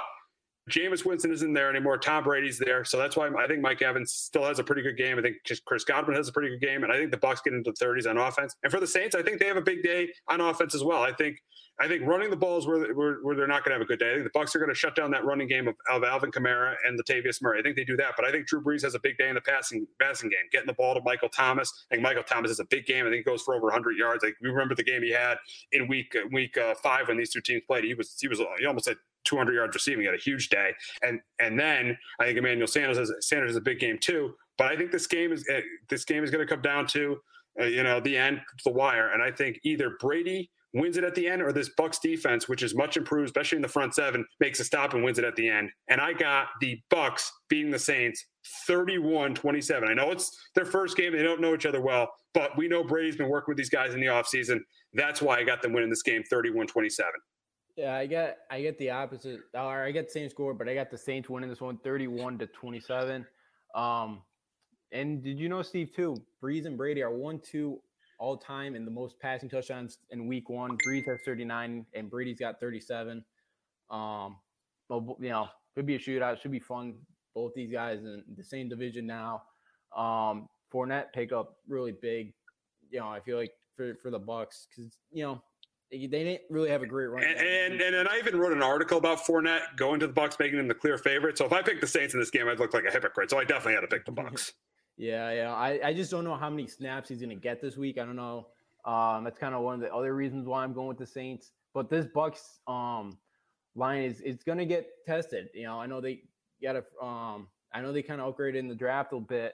Jameis 0.69 1.05
Winston 1.05 1.31
isn't 1.31 1.53
there 1.53 1.69
anymore. 1.69 1.97
Tom 1.97 2.23
Brady's 2.23 2.57
there, 2.57 2.85
so 2.85 2.97
that's 2.97 3.17
why 3.17 3.27
I 3.27 3.47
think 3.47 3.61
Mike 3.61 3.81
Evans 3.81 4.13
still 4.13 4.45
has 4.45 4.59
a 4.59 4.63
pretty 4.63 4.81
good 4.81 4.97
game. 4.97 5.19
I 5.19 5.21
think 5.21 5.37
Chris 5.65 5.83
Godwin 5.83 6.15
has 6.15 6.29
a 6.29 6.31
pretty 6.31 6.49
good 6.49 6.65
game, 6.65 6.83
and 6.83 6.91
I 6.91 6.97
think 6.97 7.11
the 7.11 7.17
Bucs 7.17 7.43
get 7.43 7.53
into 7.53 7.71
the 7.71 7.85
30s 7.85 8.09
on 8.09 8.17
offense. 8.17 8.55
And 8.63 8.71
for 8.71 8.79
the 8.79 8.87
Saints, 8.87 9.13
I 9.13 9.21
think 9.21 9.39
they 9.39 9.47
have 9.47 9.57
a 9.57 9.61
big 9.61 9.83
day 9.83 10.09
on 10.29 10.39
offense 10.39 10.73
as 10.73 10.83
well. 10.83 11.01
I 11.01 11.11
think 11.11 11.37
I 11.79 11.87
think 11.87 12.05
running 12.05 12.29
the 12.29 12.37
balls 12.37 12.67
where, 12.67 12.93
where, 12.93 13.15
where 13.23 13.35
they're 13.35 13.47
not 13.47 13.65
going 13.65 13.71
to 13.71 13.79
have 13.79 13.81
a 13.81 13.85
good 13.85 13.97
day. 13.97 14.11
I 14.11 14.13
think 14.13 14.31
the 14.31 14.39
Bucs 14.39 14.55
are 14.55 14.59
going 14.59 14.69
to 14.69 14.75
shut 14.75 14.95
down 14.95 15.09
that 15.11 15.25
running 15.25 15.47
game 15.47 15.67
of, 15.67 15.75
of 15.89 16.03
Alvin 16.03 16.31
Kamara 16.31 16.75
and 16.85 16.99
Latavius 16.99 17.41
Murray. 17.41 17.59
I 17.59 17.63
think 17.63 17.75
they 17.75 17.83
do 17.83 17.97
that, 17.97 18.11
but 18.15 18.25
I 18.25 18.31
think 18.31 18.45
Drew 18.45 18.63
Brees 18.63 18.83
has 18.83 18.93
a 18.93 18.99
big 18.99 19.17
day 19.17 19.27
in 19.27 19.35
the 19.35 19.41
passing 19.41 19.87
passing 19.99 20.29
game, 20.29 20.47
getting 20.51 20.67
the 20.67 20.73
ball 20.73 20.93
to 20.93 21.01
Michael 21.03 21.29
Thomas. 21.29 21.73
I 21.89 21.95
think 21.95 22.03
Michael 22.03 22.23
Thomas 22.23 22.51
has 22.51 22.59
a 22.59 22.65
big 22.65 22.85
game. 22.85 23.05
I 23.05 23.09
think 23.09 23.17
he 23.17 23.23
goes 23.23 23.41
for 23.41 23.55
over 23.55 23.65
100 23.65 23.97
yards. 23.97 24.23
Like 24.23 24.35
we 24.41 24.49
remember 24.49 24.75
the 24.75 24.83
game 24.83 25.01
he 25.01 25.11
had 25.11 25.37
in 25.71 25.87
week 25.87 26.15
week 26.31 26.57
uh, 26.57 26.75
five 26.75 27.07
when 27.07 27.17
these 27.17 27.31
two 27.31 27.41
teams 27.41 27.63
played. 27.67 27.83
He 27.83 27.95
was 27.95 28.15
he 28.21 28.27
was 28.27 28.39
he 28.59 28.65
almost 28.65 28.87
had 28.87 28.97
200 29.25 29.53
yards 29.53 29.75
receiving. 29.75 30.05
Had 30.05 30.13
a 30.13 30.17
huge 30.17 30.49
day, 30.49 30.71
and 31.01 31.19
and 31.39 31.59
then 31.59 31.97
I 32.19 32.25
think 32.25 32.37
Emmanuel 32.37 32.67
Sanders 32.67 32.97
has 32.97 33.11
Sanders 33.21 33.51
has 33.51 33.57
a 33.57 33.61
big 33.61 33.79
game 33.79 33.97
too. 33.99 34.33
But 34.57 34.67
I 34.67 34.75
think 34.75 34.91
this 34.91 35.07
game 35.07 35.31
is 35.31 35.45
eh, 35.49 35.61
this 35.89 36.05
game 36.05 36.23
is 36.23 36.31
going 36.31 36.45
to 36.45 36.51
come 36.51 36.61
down 36.61 36.87
to 36.87 37.17
uh, 37.59 37.65
you 37.65 37.83
know 37.83 37.99
the 37.99 38.17
end, 38.17 38.41
the 38.63 38.71
wire, 38.71 39.09
and 39.09 39.21
I 39.21 39.31
think 39.31 39.59
either 39.63 39.91
Brady 39.99 40.49
wins 40.73 40.97
it 40.97 41.03
at 41.03 41.13
the 41.15 41.27
end, 41.27 41.41
or 41.41 41.51
this 41.51 41.69
Bucs 41.79 42.01
defense, 42.01 42.49
which 42.49 42.63
is 42.63 42.73
much 42.73 42.97
improved, 42.97 43.27
especially 43.27 43.57
in 43.57 43.61
the 43.61 43.67
front 43.67 43.93
seven, 43.93 44.25
makes 44.39 44.59
a 44.59 44.63
stop 44.63 44.93
and 44.93 45.03
wins 45.03 45.19
it 45.19 45.25
at 45.25 45.35
the 45.35 45.47
end. 45.47 45.69
And 45.87 46.01
I 46.01 46.13
got 46.13 46.47
the 46.61 46.79
Bucs 46.91 47.29
beating 47.47 47.71
the 47.71 47.77
Saints 47.77 48.25
31-27. 48.67 49.87
I 49.87 49.93
know 49.93 50.11
it's 50.11 50.35
their 50.55 50.65
first 50.65 50.97
game; 50.97 51.13
they 51.13 51.23
don't 51.23 51.41
know 51.41 51.53
each 51.53 51.65
other 51.65 51.81
well, 51.81 52.11
but 52.33 52.57
we 52.57 52.67
know 52.67 52.83
Brady's 52.83 53.15
been 53.15 53.29
working 53.29 53.51
with 53.51 53.57
these 53.57 53.69
guys 53.69 53.93
in 53.93 53.99
the 53.99 54.07
offseason. 54.07 54.59
That's 54.93 55.21
why 55.21 55.37
I 55.37 55.43
got 55.43 55.61
them 55.61 55.73
winning 55.73 55.89
this 55.89 56.03
game 56.03 56.23
31-27. 56.31 56.99
Yeah, 57.75 57.95
I 57.95 58.05
get 58.05 58.39
I 58.51 58.61
get 58.61 58.77
the 58.77 58.91
opposite. 58.91 59.41
Or 59.53 59.83
I 59.83 59.91
get 59.91 60.07
the 60.07 60.11
same 60.11 60.29
score, 60.29 60.53
but 60.53 60.69
I 60.69 60.75
got 60.75 60.91
the 60.91 60.97
Saints 60.97 61.29
winning 61.29 61.49
this 61.49 61.61
one 61.61 61.77
31 61.77 62.37
to 62.39 62.47
27. 62.47 63.25
Um, 63.73 64.21
and 64.91 65.23
did 65.23 65.39
you 65.39 65.49
know, 65.49 65.63
Steve, 65.63 65.91
too? 65.95 66.15
Brees 66.41 66.67
and 66.67 66.77
Brady 66.77 67.01
are 67.01 67.11
one, 67.11 67.39
two 67.39 67.79
all 68.19 68.37
time 68.37 68.75
in 68.75 68.85
the 68.85 68.91
most 68.91 69.19
passing 69.19 69.49
touchdowns 69.49 69.97
in 70.11 70.27
week 70.27 70.49
one. 70.49 70.77
Brees 70.87 71.05
has 71.07 71.19
39 71.25 71.85
and 71.93 72.09
Brady's 72.09 72.39
got 72.39 72.59
37. 72.59 73.23
Um, 73.89 74.37
but 74.87 75.01
you 75.19 75.29
know, 75.29 75.47
could 75.75 75.87
be 75.87 75.95
a 75.95 75.99
shootout, 75.99 76.39
should 76.39 76.51
be 76.51 76.59
fun. 76.59 76.93
Both 77.33 77.53
these 77.55 77.71
guys 77.71 77.99
in 77.99 78.23
the 78.37 78.43
same 78.43 78.69
division 78.69 79.07
now. 79.07 79.41
Um, 79.97 80.47
Fournette 80.71 81.11
pick 81.13 81.31
up 81.31 81.57
really 81.67 81.93
big. 81.99 82.33
You 82.91 82.99
know, 82.99 83.07
I 83.07 83.19
feel 83.19 83.37
like 83.37 83.53
for 83.75 83.95
for 84.03 84.11
the 84.11 84.19
Bucs 84.19 84.67
because 84.69 84.97
you 85.11 85.23
know 85.23 85.41
they 85.93 86.23
didn't 86.23 86.41
really 86.49 86.69
have 86.69 86.81
a 86.81 86.85
great 86.85 87.07
run. 87.07 87.23
And, 87.23 87.39
and, 87.39 87.81
and 87.81 87.95
and 87.95 88.09
I 88.09 88.17
even 88.17 88.37
wrote 88.37 88.51
an 88.51 88.63
article 88.63 88.97
about 88.97 89.19
Fournette 89.19 89.75
going 89.77 89.99
to 89.99 90.07
the 90.07 90.13
Bucs, 90.13 90.39
making 90.39 90.59
him 90.59 90.67
the 90.67 90.73
clear 90.73 90.97
favorite. 90.97 91.37
So 91.37 91.45
if 91.45 91.53
I 91.53 91.61
picked 91.61 91.81
the 91.81 91.87
Saints 91.87 92.13
in 92.13 92.19
this 92.19 92.29
game, 92.29 92.47
I'd 92.47 92.59
look 92.59 92.73
like 92.73 92.85
a 92.85 92.91
hypocrite. 92.91 93.29
So 93.29 93.39
I 93.39 93.43
definitely 93.43 93.75
had 93.75 93.81
to 93.81 93.87
pick 93.87 94.05
the 94.05 94.11
Bucs. 94.21 94.53
yeah, 94.97 95.31
yeah. 95.31 95.53
I, 95.53 95.79
I 95.83 95.93
just 95.93 96.11
don't 96.11 96.23
know 96.23 96.35
how 96.35 96.49
many 96.49 96.67
snaps 96.67 97.09
he's 97.09 97.19
going 97.19 97.29
to 97.29 97.35
get 97.35 97.61
this 97.61 97.77
week. 97.77 97.97
I 97.97 98.05
don't 98.05 98.15
know. 98.15 98.47
Um, 98.85 99.23
that's 99.23 99.37
kind 99.39 99.55
of 99.55 99.61
one 99.61 99.75
of 99.75 99.81
the 99.81 99.93
other 99.93 100.13
reasons 100.13 100.45
why 100.45 100.63
I'm 100.63 100.73
going 100.73 100.87
with 100.87 100.97
the 100.97 101.05
Saints. 101.05 101.51
But 101.73 101.89
this 101.89 102.05
Bucs 102.05 102.59
um 102.67 103.17
line 103.75 104.03
is 104.03 104.21
it's 104.21 104.43
going 104.43 104.57
to 104.59 104.65
get 104.65 104.87
tested. 105.05 105.49
You 105.53 105.63
know, 105.63 105.79
I 105.79 105.85
know 105.85 106.01
they 106.01 106.21
got 106.61 106.75
a 106.75 107.05
um 107.05 107.47
I 107.73 107.81
know 107.81 107.91
they 107.91 108.03
kind 108.03 108.21
of 108.21 108.35
upgraded 108.35 108.57
in 108.57 108.67
the 108.67 108.75
draft 108.75 109.13
a 109.13 109.19
bit, 109.19 109.53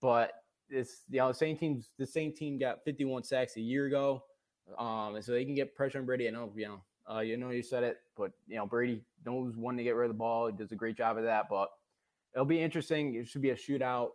but 0.00 0.32
it's 0.68 1.02
you 1.10 1.18
know 1.18 1.28
the 1.28 1.34
same 1.34 1.56
teams 1.56 1.90
the 1.98 2.06
same 2.06 2.32
team 2.32 2.58
got 2.58 2.84
51 2.84 3.24
sacks 3.24 3.56
a 3.56 3.60
year 3.60 3.86
ago. 3.86 4.22
Um, 4.78 5.16
and 5.16 5.24
so 5.24 5.32
they 5.32 5.44
can 5.44 5.54
get 5.54 5.74
pressure 5.74 5.98
on 5.98 6.06
Brady. 6.06 6.28
I 6.28 6.30
know, 6.30 6.52
you 6.54 6.68
know, 6.68 6.80
uh, 7.12 7.20
you 7.20 7.36
know, 7.36 7.50
you 7.50 7.62
said 7.62 7.82
it, 7.82 7.98
but 8.16 8.32
you 8.46 8.56
know, 8.56 8.66
Brady 8.66 9.02
knows 9.26 9.54
when 9.56 9.76
to 9.76 9.82
get 9.82 9.94
rid 9.94 10.06
of 10.06 10.14
the 10.14 10.18
ball. 10.18 10.46
He 10.46 10.52
does 10.52 10.72
a 10.72 10.76
great 10.76 10.96
job 10.96 11.18
of 11.18 11.24
that. 11.24 11.46
But 11.48 11.70
it'll 12.34 12.44
be 12.44 12.60
interesting. 12.60 13.14
It 13.14 13.28
should 13.28 13.42
be 13.42 13.50
a 13.50 13.56
shootout. 13.56 14.10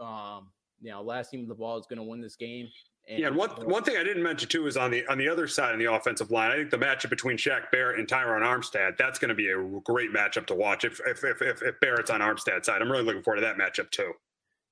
Um, 0.00 0.48
you 0.80 0.90
know, 0.90 1.02
last 1.02 1.30
team 1.30 1.40
with 1.40 1.48
the 1.48 1.54
ball 1.54 1.78
is 1.78 1.86
going 1.86 1.98
to 1.98 2.04
win 2.04 2.20
this 2.20 2.36
game. 2.36 2.68
And 3.08 3.18
yeah, 3.18 3.30
one 3.30 3.50
one 3.50 3.82
thing 3.82 3.96
I 3.96 4.04
didn't 4.04 4.22
mention 4.22 4.48
too 4.48 4.68
is 4.68 4.76
on 4.76 4.92
the 4.92 5.04
on 5.08 5.18
the 5.18 5.28
other 5.28 5.48
side 5.48 5.72
of 5.72 5.80
the 5.80 5.92
offensive 5.92 6.30
line. 6.30 6.52
I 6.52 6.56
think 6.56 6.70
the 6.70 6.78
matchup 6.78 7.10
between 7.10 7.36
Shaq 7.36 7.70
Barrett 7.72 7.98
and 7.98 8.06
Terron 8.06 8.42
Armstead 8.42 8.96
that's 8.96 9.18
going 9.18 9.30
to 9.30 9.34
be 9.34 9.50
a 9.50 9.80
great 9.80 10.12
matchup 10.12 10.46
to 10.46 10.54
watch. 10.54 10.84
If 10.84 11.00
if, 11.04 11.24
if 11.24 11.42
if 11.42 11.62
if 11.62 11.80
Barrett's 11.80 12.10
on 12.10 12.20
Armstead's 12.20 12.66
side, 12.66 12.80
I'm 12.80 12.90
really 12.90 13.02
looking 13.02 13.22
forward 13.22 13.40
to 13.40 13.46
that 13.46 13.56
matchup 13.56 13.90
too. 13.90 14.12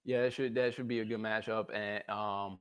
Yeah, 0.05 0.23
that 0.23 0.33
should 0.33 0.55
that 0.55 0.75
should 0.75 0.87
be 0.87 1.01
a 1.01 1.05
good 1.05 1.19
matchup, 1.19 1.75
and 1.75 2.09
um, 2.09 2.61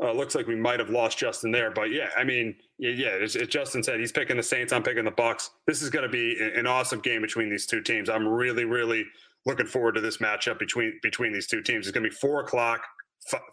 Uh, 0.00 0.12
looks 0.12 0.36
like 0.36 0.46
we 0.46 0.54
might 0.54 0.78
have 0.78 0.90
lost 0.90 1.18
Justin 1.18 1.50
there, 1.50 1.72
but 1.72 1.90
yeah, 1.90 2.10
I 2.16 2.22
mean, 2.22 2.54
yeah, 2.78 2.90
yeah 2.90 3.18
as, 3.20 3.34
as 3.34 3.48
Justin 3.48 3.82
said, 3.82 3.98
he's 3.98 4.12
picking 4.12 4.36
the 4.36 4.42
Saints. 4.44 4.72
I'm 4.72 4.84
picking 4.84 5.04
the 5.04 5.10
Bucs. 5.10 5.50
This 5.66 5.82
is 5.82 5.90
going 5.90 6.04
to 6.04 6.08
be 6.08 6.38
an 6.54 6.68
awesome 6.68 7.00
game 7.00 7.20
between 7.20 7.50
these 7.50 7.66
two 7.66 7.82
teams. 7.82 8.08
I'm 8.08 8.26
really, 8.26 8.64
really 8.64 9.04
looking 9.44 9.66
forward 9.66 9.96
to 9.96 10.00
this 10.00 10.18
matchup 10.18 10.60
between 10.60 11.00
between 11.02 11.32
these 11.32 11.48
two 11.48 11.62
teams. 11.62 11.86
It's 11.86 11.94
going 11.94 12.04
to 12.04 12.10
be 12.10 12.14
four 12.14 12.40
o'clock, 12.40 12.82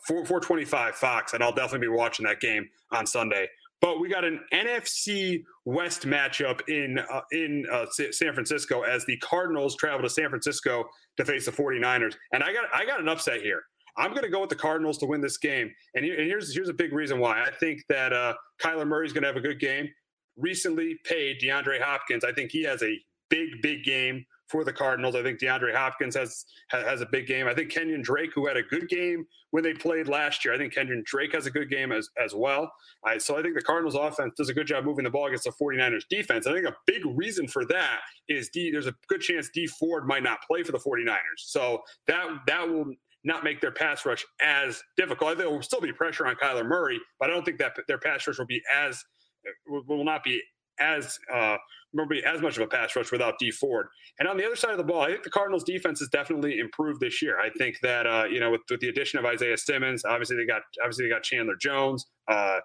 four 0.07 0.23
four 0.25 0.39
twenty 0.39 0.65
five 0.65 0.95
Fox, 0.95 1.33
and 1.33 1.43
I'll 1.43 1.51
definitely 1.51 1.87
be 1.87 1.93
watching 1.93 2.25
that 2.27 2.39
game 2.41 2.69
on 2.91 3.07
Sunday. 3.07 3.47
But 3.81 3.99
we 3.99 4.09
got 4.09 4.23
an 4.23 4.39
NFC 4.53 5.43
West 5.65 6.03
matchup 6.03 6.61
in 6.67 6.99
uh, 6.99 7.21
in 7.31 7.65
uh, 7.71 7.85
San 7.89 8.33
Francisco 8.33 8.81
as 8.83 9.05
the 9.05 9.17
Cardinals 9.17 9.75
travel 9.75 10.01
to 10.03 10.09
San 10.09 10.29
Francisco 10.29 10.85
to 11.17 11.25
face 11.25 11.45
the 11.45 11.51
49ers. 11.51 12.15
And 12.33 12.43
I 12.43 12.53
got 12.53 12.65
I 12.73 12.85
got 12.85 12.99
an 12.99 13.09
upset 13.09 13.41
here. 13.41 13.63
I'm 13.97 14.11
going 14.11 14.23
to 14.23 14.29
go 14.29 14.41
with 14.41 14.49
the 14.49 14.55
Cardinals 14.55 14.97
to 14.99 15.05
win 15.05 15.21
this 15.21 15.37
game. 15.37 15.71
And, 15.93 16.03
here's 16.05 16.53
here's 16.53 16.69
a 16.69 16.73
big 16.73 16.93
reason 16.93 17.19
why. 17.19 17.41
I 17.41 17.51
think 17.51 17.81
that 17.89 18.13
uh, 18.13 18.33
Kyler 18.61 18.87
Murray 18.87 19.05
is 19.05 19.13
going 19.13 19.23
to 19.23 19.27
have 19.27 19.37
a 19.37 19.41
good 19.41 19.59
game. 19.59 19.89
Recently 20.37 20.97
paid 21.05 21.39
DeAndre 21.41 21.81
Hopkins. 21.81 22.23
I 22.23 22.33
think 22.33 22.51
he 22.51 22.63
has 22.63 22.83
a 22.83 22.99
big, 23.29 23.61
big 23.61 23.83
game 23.83 24.25
for 24.47 24.63
the 24.63 24.73
Cardinals. 24.73 25.15
I 25.15 25.23
think 25.23 25.39
DeAndre 25.39 25.75
Hopkins 25.75 26.15
has 26.15 26.45
has 26.69 27.01
a 27.01 27.05
big 27.05 27.27
game. 27.27 27.47
I 27.47 27.53
think 27.53 27.71
Kenyon 27.71 28.01
Drake, 28.01 28.31
who 28.33 28.47
had 28.47 28.57
a 28.57 28.63
good 28.63 28.87
game 28.89 29.25
when 29.51 29.63
they 29.63 29.73
played 29.73 30.07
last 30.07 30.45
year, 30.45 30.53
I 30.53 30.57
think 30.57 30.73
Kenyon 30.73 31.03
Drake 31.05 31.33
has 31.33 31.45
a 31.45 31.51
good 31.51 31.69
game 31.69 31.91
as 31.91 32.09
as 32.23 32.33
well. 32.35 32.71
I, 33.03 33.17
so 33.17 33.37
I 33.37 33.41
think 33.41 33.55
the 33.55 33.61
Cardinals 33.61 33.95
offense 33.95 34.33
does 34.37 34.49
a 34.49 34.53
good 34.53 34.67
job 34.67 34.85
moving 34.85 35.03
the 35.03 35.09
ball 35.09 35.27
against 35.27 35.45
the 35.45 35.51
49ers 35.51 36.03
defense. 36.09 36.47
I 36.47 36.53
think 36.53 36.67
a 36.67 36.75
big 36.85 37.03
reason 37.05 37.47
for 37.47 37.65
that 37.65 38.01
is 38.29 38.49
D, 38.49 38.71
there's 38.71 38.87
a 38.87 38.95
good 39.07 39.21
chance 39.21 39.49
Dee 39.53 39.67
Ford 39.67 40.07
might 40.07 40.23
not 40.23 40.39
play 40.47 40.63
for 40.63 40.71
the 40.71 40.79
49ers. 40.79 41.17
So 41.37 41.81
that 42.07 42.25
that 42.47 42.69
will 42.69 42.93
not 43.25 43.43
make 43.43 43.59
their 43.59 43.71
pass 43.71 44.05
rush 44.05 44.23
as 44.41 44.81
difficult. 44.95 45.37
There 45.37 45.49
will 45.49 45.61
still 45.61 45.81
be 45.81 45.91
pressure 45.91 46.27
on 46.27 46.35
Kyler 46.35 46.65
Murray, 46.65 46.99
but 47.19 47.29
I 47.29 47.33
don't 47.33 47.43
think 47.43 47.57
that 47.59 47.75
their 47.87 47.97
pass 47.97 48.25
rush 48.27 48.37
will 48.37 48.45
be 48.45 48.61
as 48.73 49.03
will 49.67 50.05
not 50.05 50.23
be 50.23 50.41
as 50.79 51.17
uh, 51.33 51.57
will 51.93 52.07
be 52.07 52.23
as 52.23 52.41
much 52.41 52.57
of 52.57 52.63
a 52.63 52.67
pass 52.67 52.95
rush 52.95 53.11
without 53.11 53.39
Dee 53.39 53.51
Ford. 53.51 53.87
And 54.19 54.27
on 54.27 54.37
the 54.37 54.45
other 54.45 54.55
side 54.55 54.71
of 54.71 54.77
the 54.77 54.83
ball, 54.83 55.01
I 55.01 55.11
think 55.11 55.23
the 55.23 55.29
Cardinals' 55.29 55.63
defense 55.63 55.99
has 55.99 56.09
definitely 56.09 56.59
improved 56.59 56.99
this 56.99 57.21
year. 57.21 57.39
I 57.39 57.49
think 57.57 57.77
that 57.81 58.05
uh, 58.05 58.25
you 58.29 58.39
know 58.39 58.51
with, 58.51 58.61
with, 58.69 58.79
the 58.79 58.89
addition 58.89 59.17
of 59.19 59.25
Isaiah 59.25 59.57
Simmons, 59.57 60.03
obviously 60.05 60.37
they 60.37 60.45
got 60.45 60.61
obviously 60.81 61.05
they 61.05 61.11
got 61.11 61.23
Chandler 61.23 61.55
Jones, 61.59 62.05
uh, 62.27 62.59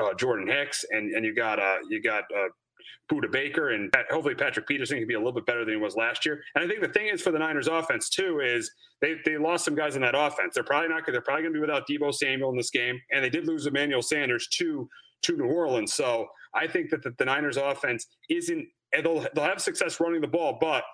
uh 0.00 0.14
Jordan 0.14 0.46
Hicks, 0.46 0.84
and 0.90 1.12
and 1.14 1.24
you 1.24 1.34
got 1.34 1.58
uh, 1.58 1.78
you 1.88 2.02
got 2.02 2.24
uh, 2.36 2.48
Budda 3.10 3.30
Baker, 3.30 3.70
and 3.70 3.92
hopefully 4.10 4.34
Patrick 4.34 4.66
Peterson 4.66 4.98
can 4.98 5.08
be 5.08 5.14
a 5.14 5.18
little 5.18 5.32
bit 5.32 5.46
better 5.46 5.64
than 5.64 5.74
he 5.74 5.80
was 5.80 5.96
last 5.96 6.24
year. 6.24 6.42
And 6.54 6.64
I 6.64 6.68
think 6.68 6.80
the 6.80 6.88
thing 6.88 7.08
is 7.08 7.20
for 7.20 7.30
the 7.32 7.38
Niners 7.38 7.68
offense 7.68 8.08
too 8.08 8.40
is 8.40 8.70
they 9.00 9.16
they 9.24 9.36
lost 9.36 9.64
some 9.64 9.74
guys 9.74 9.96
in 9.96 10.02
that 10.02 10.14
offense. 10.16 10.54
They're 10.54 10.64
probably 10.64 10.88
not 10.88 11.02
they're 11.06 11.20
probably 11.20 11.42
going 11.42 11.54
to 11.54 11.58
be 11.58 11.60
without 11.60 11.88
Deebo 11.88 12.14
Samuel 12.14 12.50
in 12.50 12.56
this 12.56 12.70
game, 12.70 13.00
and 13.10 13.24
they 13.24 13.30
did 13.30 13.46
lose 13.46 13.66
Emmanuel 13.66 14.02
Sanders 14.02 14.46
to 14.58 14.88
to 15.22 15.36
New 15.36 15.46
Orleans. 15.46 15.92
So 15.92 16.28
I 16.54 16.66
think 16.66 16.90
that 16.90 17.02
the, 17.02 17.14
the 17.18 17.24
Niners 17.24 17.56
offense 17.56 18.06
isn't 18.28 18.66
they'll 18.92 19.26
they'll 19.34 19.44
have 19.44 19.60
success 19.60 20.00
running 20.00 20.20
the 20.20 20.28
ball, 20.28 20.58
but 20.60 20.84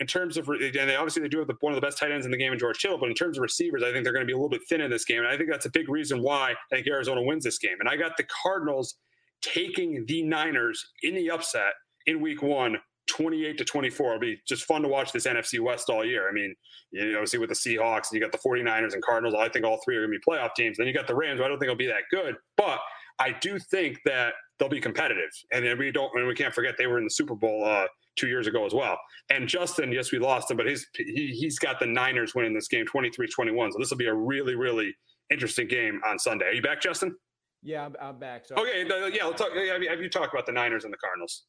in 0.00 0.06
terms 0.06 0.36
of 0.36 0.48
and 0.48 0.60
they 0.60 0.96
obviously 0.96 1.22
they 1.22 1.28
do 1.28 1.38
have 1.38 1.48
the, 1.48 1.56
one 1.60 1.72
of 1.72 1.76
the 1.76 1.84
best 1.84 1.98
tight 1.98 2.12
ends 2.12 2.24
in 2.24 2.30
the 2.30 2.38
game 2.38 2.52
in 2.52 2.58
George 2.58 2.80
Hill, 2.80 2.98
but 2.98 3.08
in 3.08 3.14
terms 3.14 3.36
of 3.36 3.42
receivers, 3.42 3.82
I 3.82 3.92
think 3.92 4.04
they're 4.04 4.12
going 4.12 4.24
to 4.24 4.26
be 4.26 4.32
a 4.32 4.36
little 4.36 4.48
bit 4.48 4.62
thin 4.68 4.80
in 4.80 4.90
this 4.90 5.04
game, 5.04 5.18
and 5.18 5.28
I 5.28 5.36
think 5.36 5.50
that's 5.50 5.66
a 5.66 5.70
big 5.70 5.88
reason 5.88 6.22
why 6.22 6.52
I 6.52 6.74
think 6.76 6.86
Arizona 6.86 7.22
wins 7.22 7.44
this 7.44 7.58
game. 7.58 7.76
And 7.80 7.88
I 7.88 7.96
got 7.96 8.16
the 8.16 8.26
Cardinals 8.42 8.96
taking 9.42 10.04
the 10.06 10.22
Niners 10.22 10.84
in 11.02 11.14
the 11.14 11.30
upset 11.30 11.72
in 12.06 12.20
week 12.20 12.42
one 12.42 12.78
28 13.08 13.58
to 13.58 13.64
24. 13.64 14.06
It'll 14.06 14.20
be 14.20 14.40
just 14.46 14.64
fun 14.64 14.82
to 14.82 14.88
watch 14.88 15.12
this 15.12 15.26
NFC 15.26 15.60
West 15.60 15.88
all 15.88 16.04
year. 16.04 16.28
I 16.28 16.32
mean, 16.32 16.54
you 16.90 17.12
know, 17.12 17.24
see 17.24 17.38
with 17.38 17.48
the 17.48 17.54
Seahawks, 17.54 18.10
and 18.10 18.12
you 18.12 18.20
got 18.20 18.32
the 18.32 18.38
49ers 18.38 18.92
and 18.92 19.02
Cardinals. 19.02 19.34
I 19.38 19.48
think 19.48 19.64
all 19.64 19.80
three 19.84 19.96
are 19.96 20.06
going 20.06 20.12
to 20.12 20.18
be 20.18 20.30
playoff 20.30 20.54
teams. 20.54 20.76
Then 20.76 20.86
you 20.86 20.92
got 20.92 21.06
the 21.06 21.14
Rams. 21.14 21.40
I 21.40 21.48
don't 21.48 21.58
think 21.58 21.70
it'll 21.70 21.76
be 21.76 21.86
that 21.86 22.02
good, 22.10 22.36
but 22.56 22.78
I 23.18 23.34
do 23.40 23.58
think 23.58 23.98
that 24.04 24.34
they'll 24.58 24.68
be 24.68 24.80
competitive. 24.80 25.30
And 25.52 25.78
we 25.78 25.90
don't, 25.90 26.10
and 26.14 26.26
we 26.26 26.34
can't 26.34 26.54
forget 26.54 26.76
they 26.78 26.86
were 26.86 26.98
in 26.98 27.04
the 27.04 27.10
Super 27.10 27.34
Bowl 27.34 27.64
uh, 27.64 27.86
two 28.16 28.28
years 28.28 28.46
ago 28.46 28.64
as 28.64 28.74
well. 28.74 28.98
And 29.30 29.48
Justin, 29.48 29.92
yes, 29.92 30.12
we 30.12 30.18
lost 30.18 30.50
him, 30.50 30.56
but 30.56 30.66
he's 30.66 30.86
he, 30.94 31.34
he's 31.38 31.58
got 31.58 31.80
the 31.80 31.86
Niners 31.86 32.34
winning 32.34 32.54
this 32.54 32.68
game 32.68 32.84
23-21. 32.86 33.72
So 33.72 33.78
this 33.78 33.90
will 33.90 33.96
be 33.96 34.06
a 34.06 34.14
really 34.14 34.54
really 34.54 34.94
interesting 35.30 35.68
game 35.68 36.00
on 36.06 36.18
Sunday. 36.18 36.46
Are 36.46 36.52
you 36.52 36.62
back, 36.62 36.80
Justin? 36.80 37.14
Yeah, 37.62 37.84
I'm, 37.84 37.96
I'm 38.00 38.18
back. 38.18 38.46
So 38.46 38.54
okay, 38.56 38.84
yeah, 38.86 39.24
let's 39.24 39.40
talk. 39.40 39.52
Have 39.52 39.82
you, 39.82 39.88
have 39.88 40.00
you 40.00 40.08
talked 40.08 40.32
about 40.32 40.46
the 40.46 40.52
Niners 40.52 40.84
and 40.84 40.92
the 40.92 40.98
Cardinals? 40.98 41.44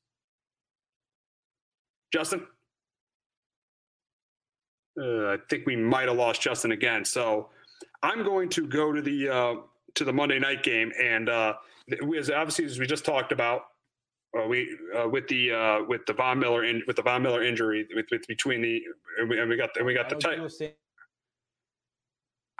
Justin? 2.12 2.48
Uh, 5.00 5.34
I 5.34 5.38
think 5.50 5.66
we 5.66 5.76
might 5.76 6.08
have 6.08 6.18
lost 6.18 6.42
Justin 6.42 6.72
again. 6.72 7.06
So 7.06 7.50
I'm 8.04 8.24
going 8.24 8.50
to 8.50 8.68
go 8.68 8.92
to 8.92 9.02
the 9.02 9.30
uh, 9.30 9.56
to 9.96 10.04
the 10.04 10.14
Monday 10.14 10.40
night 10.40 10.64
game, 10.64 10.92
and 11.02 11.30
uh, 11.30 11.54
as 12.18 12.30
obviously 12.30 12.66
as 12.66 12.80
we 12.80 12.88
just 12.88 13.06
talked 13.06 13.32
about, 13.32 13.66
uh, 14.38 14.48
we 14.48 14.78
uh, 14.98 15.08
with 15.08 15.28
the 15.28 15.52
uh, 15.52 15.84
with 15.88 16.06
the 16.06 16.14
Von 16.14 16.40
Miller 16.40 16.64
in, 16.64 16.82
with 16.88 16.96
the 16.96 17.04
Von 17.04 17.22
Miller 17.22 17.44
injury 17.44 17.88
with, 17.96 18.08
with 18.12 18.28
between 18.28 18.62
the 18.62 18.82
and 19.20 19.30
we, 19.30 19.40
and 19.40 19.50
we 19.50 19.58
got 19.58 19.70
and 19.78 19.86
we 19.86 19.94
got 19.94 20.10
the 20.10 20.16
tight. 20.16 20.40
I 20.40 20.48
think. 20.48 20.74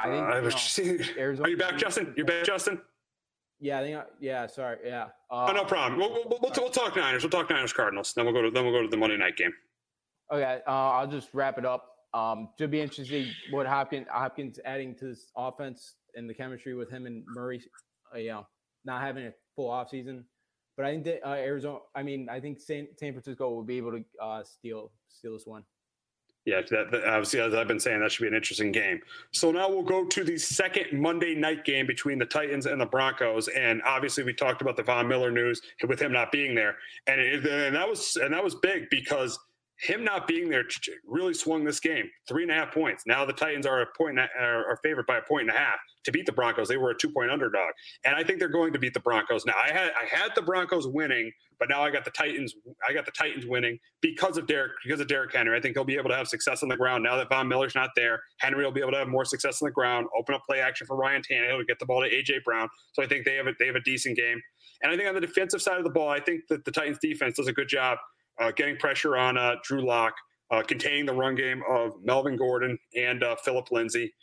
Uh, 0.02 1.20
Arizona, 1.20 1.44
are 1.48 1.50
you 1.50 1.58
back, 1.58 1.78
Justin? 1.78 2.14
You're 2.16 2.26
back, 2.26 2.46
Justin. 2.46 2.80
Yeah, 3.60 3.80
I 3.80 3.84
think. 3.84 3.98
I, 3.98 4.04
yeah, 4.20 4.48
sorry. 4.48 4.78
Yeah. 4.86 5.08
Uh, 5.30 5.48
oh, 5.50 5.54
no 5.54 5.66
problem. 5.66 6.00
We'll, 6.00 6.12
we'll, 6.12 6.40
we'll, 6.42 6.52
we'll, 6.58 6.70
talk 6.70 6.96
Niners. 6.96 7.24
We'll 7.24 7.30
talk 7.30 7.50
Niners 7.50 7.74
Cardinals. 7.74 8.14
Then 8.14 8.26
we'll 8.26 8.34
go 8.34 8.42
to 8.42 8.52
then 8.52 8.64
we'll 8.64 8.74
go 8.74 8.82
to 8.82 8.88
the 8.88 8.98
Monday 8.98 9.18
night 9.18 9.36
game. 9.36 9.54
Okay. 10.32 10.60
Uh, 10.66 10.72
I'll 10.72 11.08
just 11.08 11.30
wrap 11.34 11.58
it 11.58 11.66
up. 11.66 11.86
Um, 12.14 12.50
to 12.58 12.68
be 12.68 12.82
interesting 12.82 13.28
what 13.52 13.68
Hopkins 13.68 14.08
Hopkins 14.10 14.60
adding 14.66 14.96
to 14.96 15.06
this 15.06 15.32
offense 15.36 15.96
and 16.16 16.30
the 16.30 16.34
chemistry 16.34 16.74
with 16.74 16.90
him 16.90 17.06
and 17.06 17.24
Murray. 17.28 17.62
Uh, 18.14 18.18
you 18.18 18.30
know, 18.30 18.48
not 18.86 19.02
having 19.02 19.28
a 19.28 19.34
full 19.56 19.70
off 19.70 19.90
season, 19.90 20.26
but 20.78 20.86
I 20.86 20.92
think 20.92 21.04
that 21.04 21.28
uh, 21.28 21.34
Arizona. 21.34 21.80
I 21.94 22.04
mean, 22.04 22.28
I 22.30 22.40
think 22.40 22.60
San, 22.60 22.88
San 22.98 23.12
Francisco 23.12 23.50
will 23.50 23.64
be 23.64 23.78
able 23.78 23.92
to 23.92 24.04
uh, 24.22 24.44
steal 24.44 24.92
steal 25.10 25.34
this 25.34 25.46
one. 25.46 25.64
Yeah, 26.46 26.62
that, 26.72 26.90
that, 26.92 27.04
obviously, 27.04 27.42
as 27.42 27.54
I've 27.54 27.68
been 27.68 27.80
saying, 27.80 28.00
that 28.00 28.12
should 28.12 28.24
be 28.24 28.28
an 28.28 28.34
interesting 28.34 28.72
game. 28.72 29.02
So 29.32 29.52
now 29.52 29.70
we'll 29.70 29.84
go 29.84 30.06
to 30.06 30.24
the 30.24 30.38
second 30.38 31.00
Monday 31.00 31.36
night 31.36 31.66
game 31.66 31.86
between 31.86 32.18
the 32.18 32.26
Titans 32.26 32.66
and 32.66 32.80
the 32.82 32.86
Broncos. 32.86 33.50
And 33.50 33.82
obviously, 33.86 34.24
we 34.24 34.34
talked 34.34 34.62
about 34.62 34.78
the 34.78 34.84
Von 34.84 35.08
Miller 35.08 35.32
news 35.32 35.62
with 35.88 36.02
him 36.02 36.12
not 36.12 36.32
being 36.32 36.56
there, 36.56 36.78
and, 37.08 37.20
it, 37.20 37.46
and 37.46 37.76
that 37.76 37.88
was 37.88 38.16
and 38.16 38.34
that 38.34 38.44
was 38.44 38.56
big 38.56 38.90
because 38.90 39.38
him 39.82 40.04
not 40.04 40.28
being 40.28 40.50
there 40.50 40.66
really 41.08 41.34
swung 41.34 41.64
this 41.64 41.80
game. 41.80 42.10
Three 42.28 42.44
and 42.44 42.52
a 42.52 42.56
half 42.56 42.74
points. 42.74 43.04
Now 43.08 43.26
the 43.26 43.34
Titans 43.34 43.66
are 43.66 43.82
a 43.82 43.86
point 43.98 44.20
are 44.20 44.80
favored 44.84 45.06
by 45.06 45.18
a 45.18 45.22
point 45.22 45.44
and 45.44 45.52
a 45.52 45.60
half 45.60 45.78
to 46.04 46.12
beat 46.12 46.26
the 46.26 46.32
Broncos. 46.32 46.68
They 46.68 46.78
were 46.78 46.92
a 46.92 46.98
two 46.98 47.10
point 47.10 47.32
underdog, 47.32 47.72
and 48.06 48.16
I 48.16 48.24
think 48.24 48.40
they're 48.40 48.50
going 48.50 48.74
to 48.74 48.80
beat 48.80 48.94
the 48.94 49.00
Broncos. 49.00 49.46
Now 49.46 49.56
I 49.64 49.72
had 49.72 49.92
I 49.92 50.06
had 50.06 50.32
the 50.36 50.42
Broncos 50.42 50.88
winning, 50.88 51.32
but 51.60 51.70
now 51.70 51.82
I 51.82 51.92
got 51.92 52.04
the 52.04 52.12
Titans. 52.12 52.54
I 52.88 52.94
got 52.94 53.06
the 53.06 53.12
Titans 53.12 53.46
winning 53.46 53.80
because 54.02 54.38
of 54.38 54.48
Derek 54.48 54.72
because 54.86 55.00
of 55.00 55.08
Derrick 55.08 55.34
Henry. 55.34 55.58
I 55.58 55.62
think 55.62 55.76
he'll 55.76 55.86
be 55.86 55.98
able 55.98 56.10
to 56.10 56.16
have 56.16 56.28
success 56.28 56.62
on 56.62 56.70
the 56.70 56.78
ground 56.78 57.04
now 57.04 57.16
that 57.16 57.30
Von 57.30 57.48
Miller's 57.48 57.76
not 57.76 57.92
there. 57.96 58.22
Henry 58.40 58.64
will 58.66 58.72
be 58.72 58.82
able 58.82 58.92
to 58.92 58.98
have 58.98 59.08
more 59.08 59.26
success 59.26 59.62
on 59.62 59.68
the 59.68 59.74
ground. 59.74 60.08
Open 60.18 60.36
up 60.36 60.42
play 60.46 60.60
action 60.60 60.88
for 60.88 60.98
Ryan 60.98 61.22
Tannehill 61.22 61.66
get 61.68 61.80
the 61.80 61.86
ball 61.86 62.02
to 62.02 62.10
AJ 62.10 62.44
Brown. 62.44 62.68
So 62.94 63.04
I 63.04 63.08
think 63.08 63.26
they 63.26 63.36
have 63.36 63.48
a, 63.48 63.54
they 63.60 63.68
have 63.68 63.76
a 63.76 63.82
decent 63.82 64.18
game. 64.18 64.42
And 64.82 64.92
I 64.92 64.98
think 64.98 65.08
on 65.08 65.16
the 65.16 65.22
defensive 65.22 65.62
side 65.62 65.78
of 65.78 65.84
the 65.84 65.90
ball, 65.90 66.10
I 66.10 66.20
think 66.20 66.42
that 66.50 66.66
the 66.66 66.72
Titans 66.72 66.98
defense 67.02 67.36
does 67.36 67.48
a 67.48 67.54
good 67.54 67.68
job 67.68 67.98
uh, 68.40 68.52
getting 68.52 68.78
pressure 68.78 69.18
on 69.18 69.38
uh, 69.38 69.56
Drew 69.64 69.86
Lock, 69.86 70.14
uh, 70.52 70.64
containing 70.64 71.06
the 71.06 71.14
run 71.14 71.36
game 71.36 71.62
of 71.70 71.94
Melvin 72.04 72.36
Gordon 72.36 72.78
and 72.96 73.24
uh, 73.24 73.36
Phillip 73.44 73.72
Lindsay. 73.72 74.14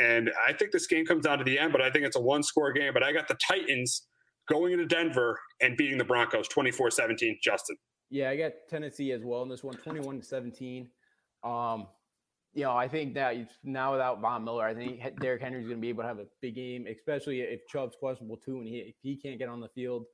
And 0.00 0.30
I 0.46 0.52
think 0.52 0.72
this 0.72 0.86
game 0.86 1.04
comes 1.04 1.24
down 1.24 1.38
to 1.38 1.44
the 1.44 1.58
end, 1.58 1.72
but 1.72 1.82
I 1.82 1.90
think 1.90 2.04
it's 2.04 2.16
a 2.16 2.20
one 2.20 2.42
score 2.42 2.72
game. 2.72 2.92
But 2.94 3.02
I 3.02 3.12
got 3.12 3.28
the 3.28 3.36
Titans 3.46 4.06
going 4.48 4.72
into 4.72 4.86
Denver 4.86 5.38
and 5.60 5.76
beating 5.76 5.98
the 5.98 6.04
Broncos 6.04 6.48
24 6.48 6.90
17. 6.90 7.38
Justin. 7.42 7.76
Yeah, 8.10 8.30
I 8.30 8.36
got 8.36 8.52
Tennessee 8.68 9.12
as 9.12 9.22
well 9.24 9.42
in 9.42 9.48
this 9.48 9.64
one, 9.64 9.74
21 9.74 10.22
17. 10.22 10.88
Um, 11.42 11.88
you 12.54 12.62
know, 12.62 12.76
I 12.76 12.86
think 12.86 13.14
that 13.14 13.34
now 13.64 13.92
without 13.92 14.20
Von 14.20 14.44
Miller, 14.44 14.64
I 14.64 14.74
think 14.74 15.00
Derrick 15.20 15.42
Henry's 15.42 15.66
going 15.66 15.78
to 15.78 15.80
be 15.80 15.88
able 15.88 16.04
to 16.04 16.08
have 16.08 16.20
a 16.20 16.26
big 16.40 16.54
game, 16.54 16.86
especially 16.86 17.40
if 17.40 17.66
Chubb's 17.66 17.96
questionable 17.98 18.36
too, 18.36 18.58
and 18.58 18.68
he, 18.68 18.76
if 18.76 18.94
he 19.02 19.16
can't 19.16 19.38
get 19.38 19.48
on 19.48 19.60
the 19.60 19.68
field. 19.68 20.04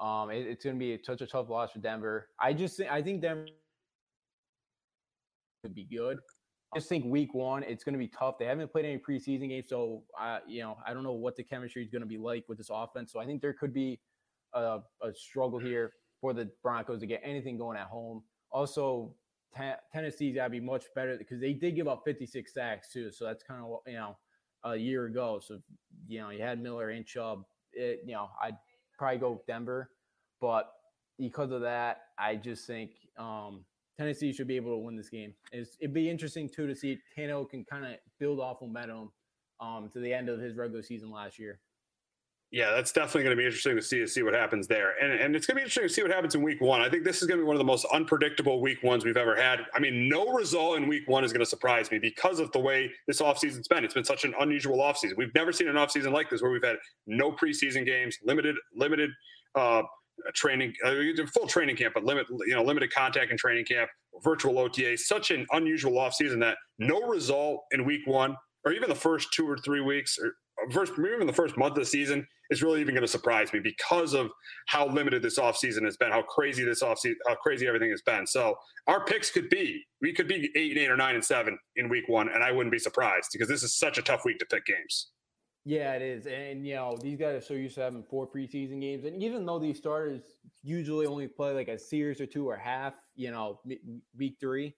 Um, 0.00 0.30
it, 0.30 0.46
it's 0.46 0.64
going 0.64 0.76
to 0.76 0.80
be 0.80 0.98
such 1.04 1.20
a 1.20 1.26
tough 1.26 1.48
loss 1.48 1.72
for 1.72 1.80
Denver. 1.80 2.28
I 2.40 2.52
just 2.52 2.76
think 2.76 2.90
I 2.90 3.02
think 3.02 3.22
Denver 3.22 3.46
could 5.62 5.74
be 5.74 5.84
good. 5.84 6.18
I 6.74 6.78
just 6.78 6.88
think 6.88 7.04
week 7.06 7.34
one 7.34 7.62
it's 7.62 7.82
going 7.82 7.94
to 7.94 7.98
be 7.98 8.08
tough. 8.08 8.36
They 8.38 8.44
haven't 8.44 8.70
played 8.70 8.84
any 8.84 8.98
preseason 8.98 9.48
games, 9.48 9.68
so 9.68 10.02
I 10.18 10.40
you 10.46 10.62
know 10.62 10.76
I 10.86 10.92
don't 10.94 11.02
know 11.02 11.12
what 11.12 11.36
the 11.36 11.42
chemistry 11.42 11.82
is 11.82 11.88
going 11.88 12.02
to 12.02 12.06
be 12.06 12.18
like 12.18 12.44
with 12.48 12.58
this 12.58 12.70
offense. 12.70 13.12
So 13.12 13.20
I 13.20 13.26
think 13.26 13.42
there 13.42 13.54
could 13.54 13.72
be 13.72 14.00
a, 14.54 14.78
a 15.02 15.14
struggle 15.14 15.58
here 15.58 15.92
for 16.20 16.32
the 16.32 16.50
Broncos 16.62 17.00
to 17.00 17.06
get 17.06 17.20
anything 17.24 17.56
going 17.56 17.76
at 17.76 17.86
home. 17.86 18.22
Also, 18.50 19.14
t- 19.56 19.62
Tennessee's 19.92 20.34
got 20.34 20.44
to 20.44 20.50
be 20.50 20.60
much 20.60 20.84
better 20.94 21.16
because 21.16 21.40
they 21.40 21.52
did 21.52 21.76
give 21.76 21.88
up 21.88 22.02
56 22.04 22.52
sacks 22.52 22.92
too. 22.92 23.10
So 23.10 23.24
that's 23.24 23.42
kind 23.42 23.62
of 23.62 23.78
you 23.86 23.94
know 23.94 24.16
a 24.64 24.76
year 24.76 25.06
ago. 25.06 25.40
So 25.42 25.58
you 26.06 26.20
know 26.20 26.30
you 26.30 26.42
had 26.42 26.60
Miller 26.60 26.90
and 26.90 27.06
Chubb. 27.06 27.42
It, 27.72 28.00
you 28.04 28.14
know 28.14 28.28
I'd 28.42 28.56
probably 28.98 29.18
go 29.18 29.42
Denver. 29.46 29.90
But 30.40 30.70
because 31.18 31.50
of 31.50 31.62
that, 31.62 32.02
I 32.18 32.36
just 32.36 32.66
think 32.66 32.92
um, 33.18 33.64
Tennessee 33.98 34.32
should 34.32 34.46
be 34.46 34.56
able 34.56 34.72
to 34.72 34.78
win 34.78 34.96
this 34.96 35.08
game. 35.08 35.34
It's, 35.52 35.76
it'd 35.80 35.94
be 35.94 36.10
interesting 36.10 36.48
too 36.48 36.66
to 36.66 36.74
see 36.74 36.98
Tannehill 37.16 37.50
can 37.50 37.64
kind 37.64 37.84
of 37.84 37.92
build 38.20 38.40
off 38.40 38.60
momentum 38.60 39.10
um, 39.60 39.90
to 39.92 40.00
the 40.00 40.12
end 40.12 40.28
of 40.28 40.38
his 40.38 40.56
regular 40.56 40.82
season 40.82 41.10
last 41.10 41.38
year. 41.38 41.60
Yeah, 42.50 42.70
that's 42.70 42.92
definitely 42.92 43.24
going 43.24 43.36
to 43.36 43.40
be 43.40 43.44
interesting 43.44 43.76
to 43.76 43.82
see 43.82 43.98
to 43.98 44.08
see 44.08 44.22
what 44.22 44.32
happens 44.32 44.66
there, 44.66 44.94
and 45.02 45.12
and 45.12 45.36
it's 45.36 45.46
going 45.46 45.56
to 45.56 45.58
be 45.58 45.62
interesting 45.64 45.82
to 45.82 45.88
see 45.90 46.00
what 46.02 46.10
happens 46.10 46.34
in 46.34 46.42
Week 46.42 46.62
One. 46.62 46.80
I 46.80 46.88
think 46.88 47.04
this 47.04 47.20
is 47.20 47.28
going 47.28 47.38
to 47.38 47.44
be 47.44 47.46
one 47.46 47.56
of 47.56 47.58
the 47.58 47.64
most 47.64 47.84
unpredictable 47.92 48.62
Week 48.62 48.82
Ones 48.82 49.04
we've 49.04 49.18
ever 49.18 49.36
had. 49.36 49.66
I 49.74 49.78
mean, 49.80 50.08
no 50.08 50.32
result 50.32 50.78
in 50.78 50.88
Week 50.88 51.06
One 51.08 51.24
is 51.24 51.32
going 51.32 51.44
to 51.44 51.46
surprise 51.46 51.90
me 51.90 51.98
because 51.98 52.40
of 52.40 52.50
the 52.52 52.58
way 52.58 52.90
this 53.06 53.20
offseason's 53.20 53.68
been. 53.68 53.84
It's 53.84 53.92
been 53.92 54.02
such 54.02 54.24
an 54.24 54.32
unusual 54.40 54.78
offseason. 54.78 55.18
We've 55.18 55.34
never 55.34 55.52
seen 55.52 55.68
an 55.68 55.74
offseason 55.74 56.10
like 56.10 56.30
this 56.30 56.40
where 56.40 56.50
we've 56.50 56.64
had 56.64 56.76
no 57.06 57.30
preseason 57.32 57.84
games, 57.84 58.16
limited 58.24 58.56
limited 58.74 59.10
uh, 59.54 59.82
training, 60.34 60.72
uh, 60.84 60.94
full 61.32 61.46
training 61.46 61.76
camp, 61.76 61.92
but 61.92 62.04
limit, 62.04 62.26
you 62.46 62.54
know, 62.54 62.62
limited 62.62 62.92
contact 62.92 63.30
in 63.30 63.36
training 63.36 63.66
camp, 63.66 63.90
virtual 64.22 64.58
OTA. 64.58 64.96
Such 64.96 65.30
an 65.30 65.46
unusual 65.52 65.92
offseason 65.92 66.40
that 66.40 66.56
no 66.78 67.02
result 67.02 67.64
in 67.72 67.84
week 67.84 68.06
one, 68.06 68.36
or 68.64 68.72
even 68.72 68.88
the 68.88 68.94
first 68.94 69.32
two 69.32 69.48
or 69.48 69.58
three 69.58 69.80
weeks, 69.80 70.18
or 70.18 70.32
first 70.72 70.92
even 70.98 71.26
the 71.26 71.32
first 71.32 71.56
month 71.56 71.72
of 71.72 71.78
the 71.78 71.86
season 71.86 72.26
is 72.50 72.62
really 72.62 72.80
even 72.80 72.94
going 72.94 73.02
to 73.02 73.08
surprise 73.08 73.52
me 73.52 73.60
because 73.60 74.14
of 74.14 74.30
how 74.66 74.88
limited 74.88 75.22
this 75.22 75.38
offseason 75.38 75.84
has 75.84 75.96
been, 75.96 76.10
how 76.10 76.22
crazy 76.22 76.64
this 76.64 76.82
offseason, 76.82 77.14
how 77.26 77.34
crazy 77.34 77.66
everything 77.66 77.90
has 77.90 78.02
been. 78.02 78.26
So 78.26 78.54
our 78.86 79.04
picks 79.04 79.30
could 79.30 79.50
be 79.50 79.82
we 80.00 80.12
could 80.12 80.28
be 80.28 80.50
eight 80.56 80.72
and 80.72 80.80
eight 80.80 80.90
or 80.90 80.96
nine 80.96 81.14
and 81.14 81.24
seven 81.24 81.58
in 81.76 81.88
week 81.88 82.08
one, 82.08 82.28
and 82.28 82.42
I 82.42 82.52
wouldn't 82.52 82.72
be 82.72 82.78
surprised 82.78 83.28
because 83.32 83.48
this 83.48 83.62
is 83.62 83.76
such 83.76 83.98
a 83.98 84.02
tough 84.02 84.24
week 84.24 84.38
to 84.38 84.46
pick 84.46 84.64
games. 84.66 85.10
Yeah, 85.64 85.92
it 85.92 86.02
is. 86.02 86.26
And, 86.26 86.66
you 86.66 86.76
know, 86.76 86.96
these 87.02 87.18
guys 87.18 87.34
are 87.34 87.44
so 87.44 87.52
used 87.52 87.74
to 87.74 87.82
having 87.82 88.02
four 88.02 88.26
preseason 88.26 88.80
games. 88.80 89.04
And 89.04 89.22
even 89.22 89.44
though 89.44 89.58
these 89.58 89.76
starters 89.76 90.22
usually 90.62 91.04
only 91.04 91.28
play 91.28 91.52
like 91.52 91.68
a 91.68 91.78
series 91.78 92.22
or 92.22 92.26
two 92.26 92.48
or 92.48 92.56
half, 92.56 92.94
you 93.16 93.30
know, 93.30 93.60
week 94.16 94.36
three, 94.40 94.74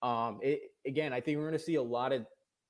um, 0.00 0.38
it, 0.40 0.60
again, 0.86 1.12
I 1.12 1.20
think 1.20 1.38
we're 1.38 1.48
going 1.48 1.58
to 1.58 1.64
see 1.64 1.74
a 1.74 1.82
lot 1.82 2.12
of 2.12 2.24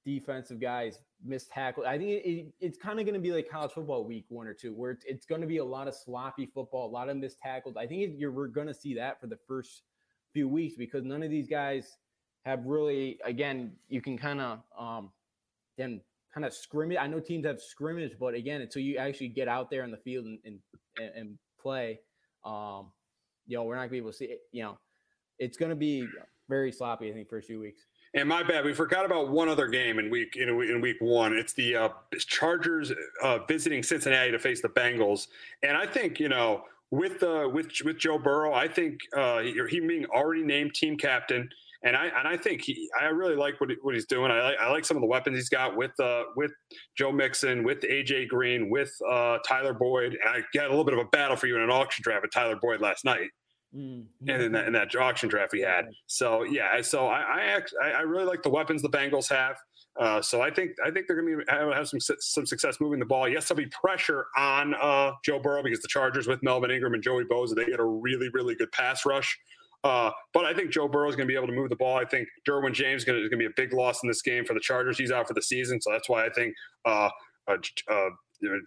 defensive 0.07 0.61
guys 0.61 0.99
miss 1.25 1.47
tackle. 1.47 1.85
I 1.87 1.99
think 1.99 2.11
it, 2.11 2.29
it, 2.29 2.47
it's 2.61 2.79
kind 2.79 2.99
of 2.99 3.07
going 3.07 3.15
to 3.15 3.21
be 3.21 3.33
like 3.33 3.49
college 3.51 3.73
football 3.73 4.05
week 4.05 4.27
one 4.29 4.47
or 4.47 4.55
two, 4.55 4.73
where 4.73 4.93
it's, 4.93 5.05
it's 5.07 5.27
going 5.27 5.41
to 5.41 5.47
be 5.47 5.59
a 5.59 5.65
lot 5.65 5.89
of 5.89 5.95
sloppy 5.95 6.47
football, 6.47 6.87
a 6.87 6.93
lot 6.93 7.09
of 7.09 7.17
missed 7.17 7.39
tackles. 7.39 7.77
I 7.77 7.87
think 7.87 8.15
you're, 8.17 8.33
we're 8.33 8.49
going 8.49 8.69
to 8.69 8.75
see 8.75 8.95
that 8.95 9.21
for 9.21 9.27
the 9.27 9.39
first 9.49 9.83
few 10.33 10.49
weeks 10.49 10.77
because 10.77 11.05
none 11.05 11.23
of 11.23 11.31
these 11.31 11.49
guys 11.49 11.97
have 12.45 12.65
really, 12.67 13.19
again, 13.25 13.73
you 13.89 14.01
can 14.01 14.17
kind 14.17 14.41
of, 14.41 14.61
um, 14.79 15.11
then 15.77 16.01
kind 16.33 16.45
of 16.45 16.53
scrimmage. 16.53 16.99
I 17.01 17.07
know 17.07 17.21
teams 17.21 17.47
have 17.47 17.61
scrimmage, 17.61 18.13
but 18.19 18.35
again, 18.35 18.61
until 18.61 18.83
you 18.83 18.97
actually 18.97 19.29
get 19.29 19.49
out 19.49 19.71
there 19.71 19.85
in 19.85 19.91
the 19.91 19.97
field 19.97 20.27
and 20.27 20.39
and, 20.45 20.61
and 21.15 21.39
play, 21.61 22.01
um, 22.45 22.93
you 23.47 23.57
know, 23.57 23.65
we're 23.65 23.75
not 23.75 23.83
gonna 23.83 23.91
be 23.91 23.99
able 23.99 24.11
to 24.11 24.17
see 24.17 24.27
it. 24.27 24.41
You 24.53 24.65
know, 24.65 24.79
it's 25.39 25.57
gonna 25.57 25.77
be 25.77 26.07
very 26.49 26.71
sloppy. 26.73 27.11
I 27.11 27.13
think 27.13 27.29
first 27.29 27.47
few 27.47 27.61
weeks. 27.61 27.83
And 28.15 28.29
my 28.29 28.43
bad, 28.43 28.65
we 28.65 28.73
forgot 28.73 29.05
about 29.05 29.29
one 29.29 29.49
other 29.49 29.69
game 29.69 29.99
in 29.99 30.11
week 30.11 30.37
in, 30.37 30.49
in 30.49 30.81
week 30.81 30.97
one. 31.01 31.35
It's 31.35 31.53
the 31.53 31.77
uh, 31.77 31.89
Chargers 32.19 32.93
uh, 33.23 33.41
visiting 33.47 33.83
Cincinnati 33.83 34.31
to 34.31 34.39
face 34.39 34.63
the 34.63 34.69
Bengals, 34.69 35.29
and 35.63 35.77
I 35.77 35.87
think 35.87 36.19
you 36.19 36.29
know 36.29 36.65
with 36.91 37.23
uh, 37.23 37.49
with 37.53 37.71
with 37.85 37.99
Joe 37.99 38.19
Burrow, 38.19 38.55
I 38.55 38.67
think 38.67 39.01
uh, 39.15 39.41
he, 39.41 39.61
he 39.69 39.81
being 39.81 40.07
already 40.07 40.43
named 40.43 40.75
team 40.75 40.97
captain 40.97 41.49
and 41.83 41.97
I 41.97 42.07
and 42.07 42.27
I 42.27 42.37
think 42.37 42.63
he 42.63 42.89
I 43.01 43.07
really 43.07 43.37
like 43.37 43.61
what, 43.61 43.71
he, 43.71 43.77
what 43.83 43.95
he's 43.95 44.07
doing. 44.07 44.31
I 44.31 44.43
like 44.43 44.59
I 44.59 44.71
like 44.71 44.85
some 44.85 44.97
of 44.97 45.01
the 45.01 45.07
weapons 45.07 45.37
he's 45.37 45.49
got 45.49 45.77
with 45.77 45.99
uh 46.01 46.25
with 46.37 46.51
Joe 46.97 47.13
Mixon, 47.13 47.63
with 47.63 47.81
AJ 47.83 48.29
Green, 48.29 48.69
with 48.69 48.93
uh 49.09 49.39
Tyler 49.47 49.73
Boyd. 49.73 50.19
And 50.21 50.29
I 50.29 50.41
got 50.53 50.67
a 50.67 50.71
little 50.71 50.85
bit 50.85 50.95
of 50.95 51.01
a 51.01 51.05
battle 51.05 51.37
for 51.37 51.47
you 51.47 51.57
in 51.57 51.63
an 51.63 51.71
auction 51.71 52.03
draft 52.03 52.23
with 52.23 52.33
Tyler 52.33 52.57
Boyd 52.61 52.81
last 52.81 53.05
night. 53.05 53.31
Mm-hmm. 53.77 54.31
And 54.31 54.43
in 54.43 54.53
that, 54.53 54.67
in 54.67 54.73
that 54.73 54.97
auction 54.97 55.29
draft 55.29 55.53
we 55.53 55.61
had, 55.61 55.87
so 56.07 56.43
yeah, 56.43 56.81
so 56.81 57.07
I 57.07 57.21
I, 57.21 57.43
actually, 57.45 57.79
I 57.81 58.01
really 58.01 58.25
like 58.25 58.43
the 58.43 58.49
weapons 58.49 58.81
the 58.81 58.89
Bengals 58.89 59.29
have. 59.29 59.57
Uh, 59.99 60.23
so 60.23 60.41
I 60.41 60.51
think 60.51 60.71
I 60.85 60.91
think 60.91 61.07
they're 61.07 61.21
going 61.21 61.45
to 61.47 61.53
have, 61.53 61.73
have 61.75 61.89
some 61.89 62.01
some 62.01 62.47
success 62.47 62.81
moving 62.81 62.99
the 62.99 63.05
ball. 63.05 63.29
Yes, 63.29 63.49
there'll 63.49 63.63
be 63.63 63.71
pressure 63.71 64.27
on 64.37 64.75
uh, 64.75 65.13
Joe 65.25 65.39
Burrow 65.39 65.63
because 65.63 65.81
the 65.81 65.89
Chargers 65.89 66.27
with 66.27 66.43
Melvin 66.43 66.71
Ingram 66.71 66.95
and 66.95 67.03
Joey 67.03 67.25
Bosa 67.25 67.55
they 67.55 67.67
get 67.67 67.81
a 67.81 67.85
really 67.85 68.29
really 68.33 68.55
good 68.55 68.73
pass 68.73 69.05
rush. 69.05 69.39
Uh, 69.85 70.11
but 70.33 70.45
I 70.45 70.55
think 70.55 70.71
Joe 70.71 70.89
Burrow 70.89 71.09
is 71.09 71.17
going 71.17 71.29
to 71.29 71.33
be 71.33 71.37
able 71.37 71.47
to 71.47 71.53
move 71.53 71.69
the 71.69 71.77
ball. 71.77 71.97
I 71.97 72.05
think 72.05 72.29
Derwin 72.49 72.73
James 72.73 73.03
is 73.03 73.05
going 73.05 73.29
to 73.31 73.37
be 73.37 73.47
a 73.47 73.51
big 73.57 73.73
loss 73.73 74.03
in 74.03 74.09
this 74.09 74.23
game 74.23 74.45
for 74.45 74.55
the 74.55 74.61
Chargers. 74.61 74.99
He's 74.99 75.13
out 75.13 75.29
for 75.29 75.35
the 75.35 75.43
season, 75.43 75.81
so 75.81 75.93
that's 75.93 76.09
why 76.09 76.25
I 76.25 76.31
think 76.31 76.55
uh, 76.85 77.11
uh, 77.47 77.57
uh 77.89 78.09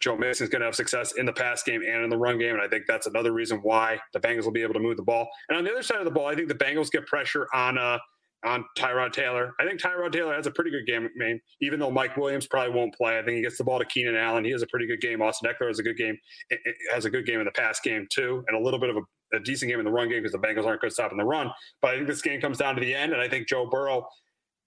Joe 0.01 0.17
Mixon 0.17 0.45
is 0.45 0.49
going 0.49 0.61
to 0.61 0.65
have 0.65 0.75
success 0.75 1.13
in 1.13 1.25
the 1.25 1.33
pass 1.33 1.63
game 1.63 1.81
and 1.81 2.03
in 2.03 2.09
the 2.09 2.17
run 2.17 2.37
game, 2.37 2.53
and 2.53 2.61
I 2.61 2.67
think 2.67 2.85
that's 2.87 3.07
another 3.07 3.31
reason 3.31 3.59
why 3.63 3.99
the 4.13 4.19
Bengals 4.19 4.43
will 4.43 4.51
be 4.51 4.61
able 4.61 4.73
to 4.73 4.79
move 4.79 4.97
the 4.97 5.03
ball. 5.03 5.27
And 5.49 5.57
on 5.57 5.63
the 5.63 5.71
other 5.71 5.83
side 5.83 5.99
of 5.99 6.05
the 6.05 6.11
ball, 6.11 6.27
I 6.27 6.35
think 6.35 6.47
the 6.47 6.55
Bengals 6.55 6.91
get 6.91 7.05
pressure 7.07 7.47
on 7.53 7.77
uh, 7.77 7.97
on 8.43 8.65
Tyrod 8.77 9.13
Taylor. 9.13 9.53
I 9.59 9.65
think 9.65 9.79
Tyrod 9.79 10.11
Taylor 10.11 10.33
has 10.33 10.47
a 10.47 10.51
pretty 10.51 10.71
good 10.71 10.85
game, 10.87 11.07
man. 11.15 11.39
Even 11.61 11.79
though 11.79 11.91
Mike 11.91 12.17
Williams 12.17 12.47
probably 12.47 12.73
won't 12.73 12.93
play, 12.95 13.19
I 13.19 13.23
think 13.23 13.35
he 13.35 13.41
gets 13.41 13.57
the 13.57 13.63
ball 13.63 13.79
to 13.79 13.85
Keenan 13.85 14.15
Allen. 14.15 14.43
He 14.43 14.51
has 14.51 14.61
a 14.61 14.67
pretty 14.67 14.87
good 14.87 14.99
game. 14.99 15.21
Austin 15.21 15.49
Ekeler 15.49 15.67
has 15.67 15.79
a 15.79 15.83
good 15.83 15.97
game. 15.97 16.17
It, 16.49 16.59
it 16.65 16.75
has 16.93 17.05
a 17.05 17.09
good 17.09 17.25
game 17.25 17.39
in 17.39 17.45
the 17.45 17.51
pass 17.51 17.79
game 17.79 18.07
too, 18.11 18.43
and 18.47 18.57
a 18.57 18.63
little 18.63 18.79
bit 18.79 18.89
of 18.89 18.97
a, 18.97 19.37
a 19.37 19.39
decent 19.41 19.69
game 19.69 19.79
in 19.79 19.85
the 19.85 19.91
run 19.91 20.09
game 20.09 20.23
because 20.23 20.31
the 20.31 20.39
Bengals 20.39 20.65
aren't 20.65 20.81
good 20.81 20.91
stopping 20.91 21.17
the 21.17 21.23
run. 21.23 21.51
But 21.81 21.91
I 21.91 21.95
think 21.95 22.07
this 22.07 22.21
game 22.21 22.41
comes 22.41 22.57
down 22.57 22.75
to 22.75 22.81
the 22.81 22.93
end, 22.93 23.13
and 23.13 23.21
I 23.21 23.29
think 23.29 23.47
Joe 23.47 23.67
Burrow 23.69 24.07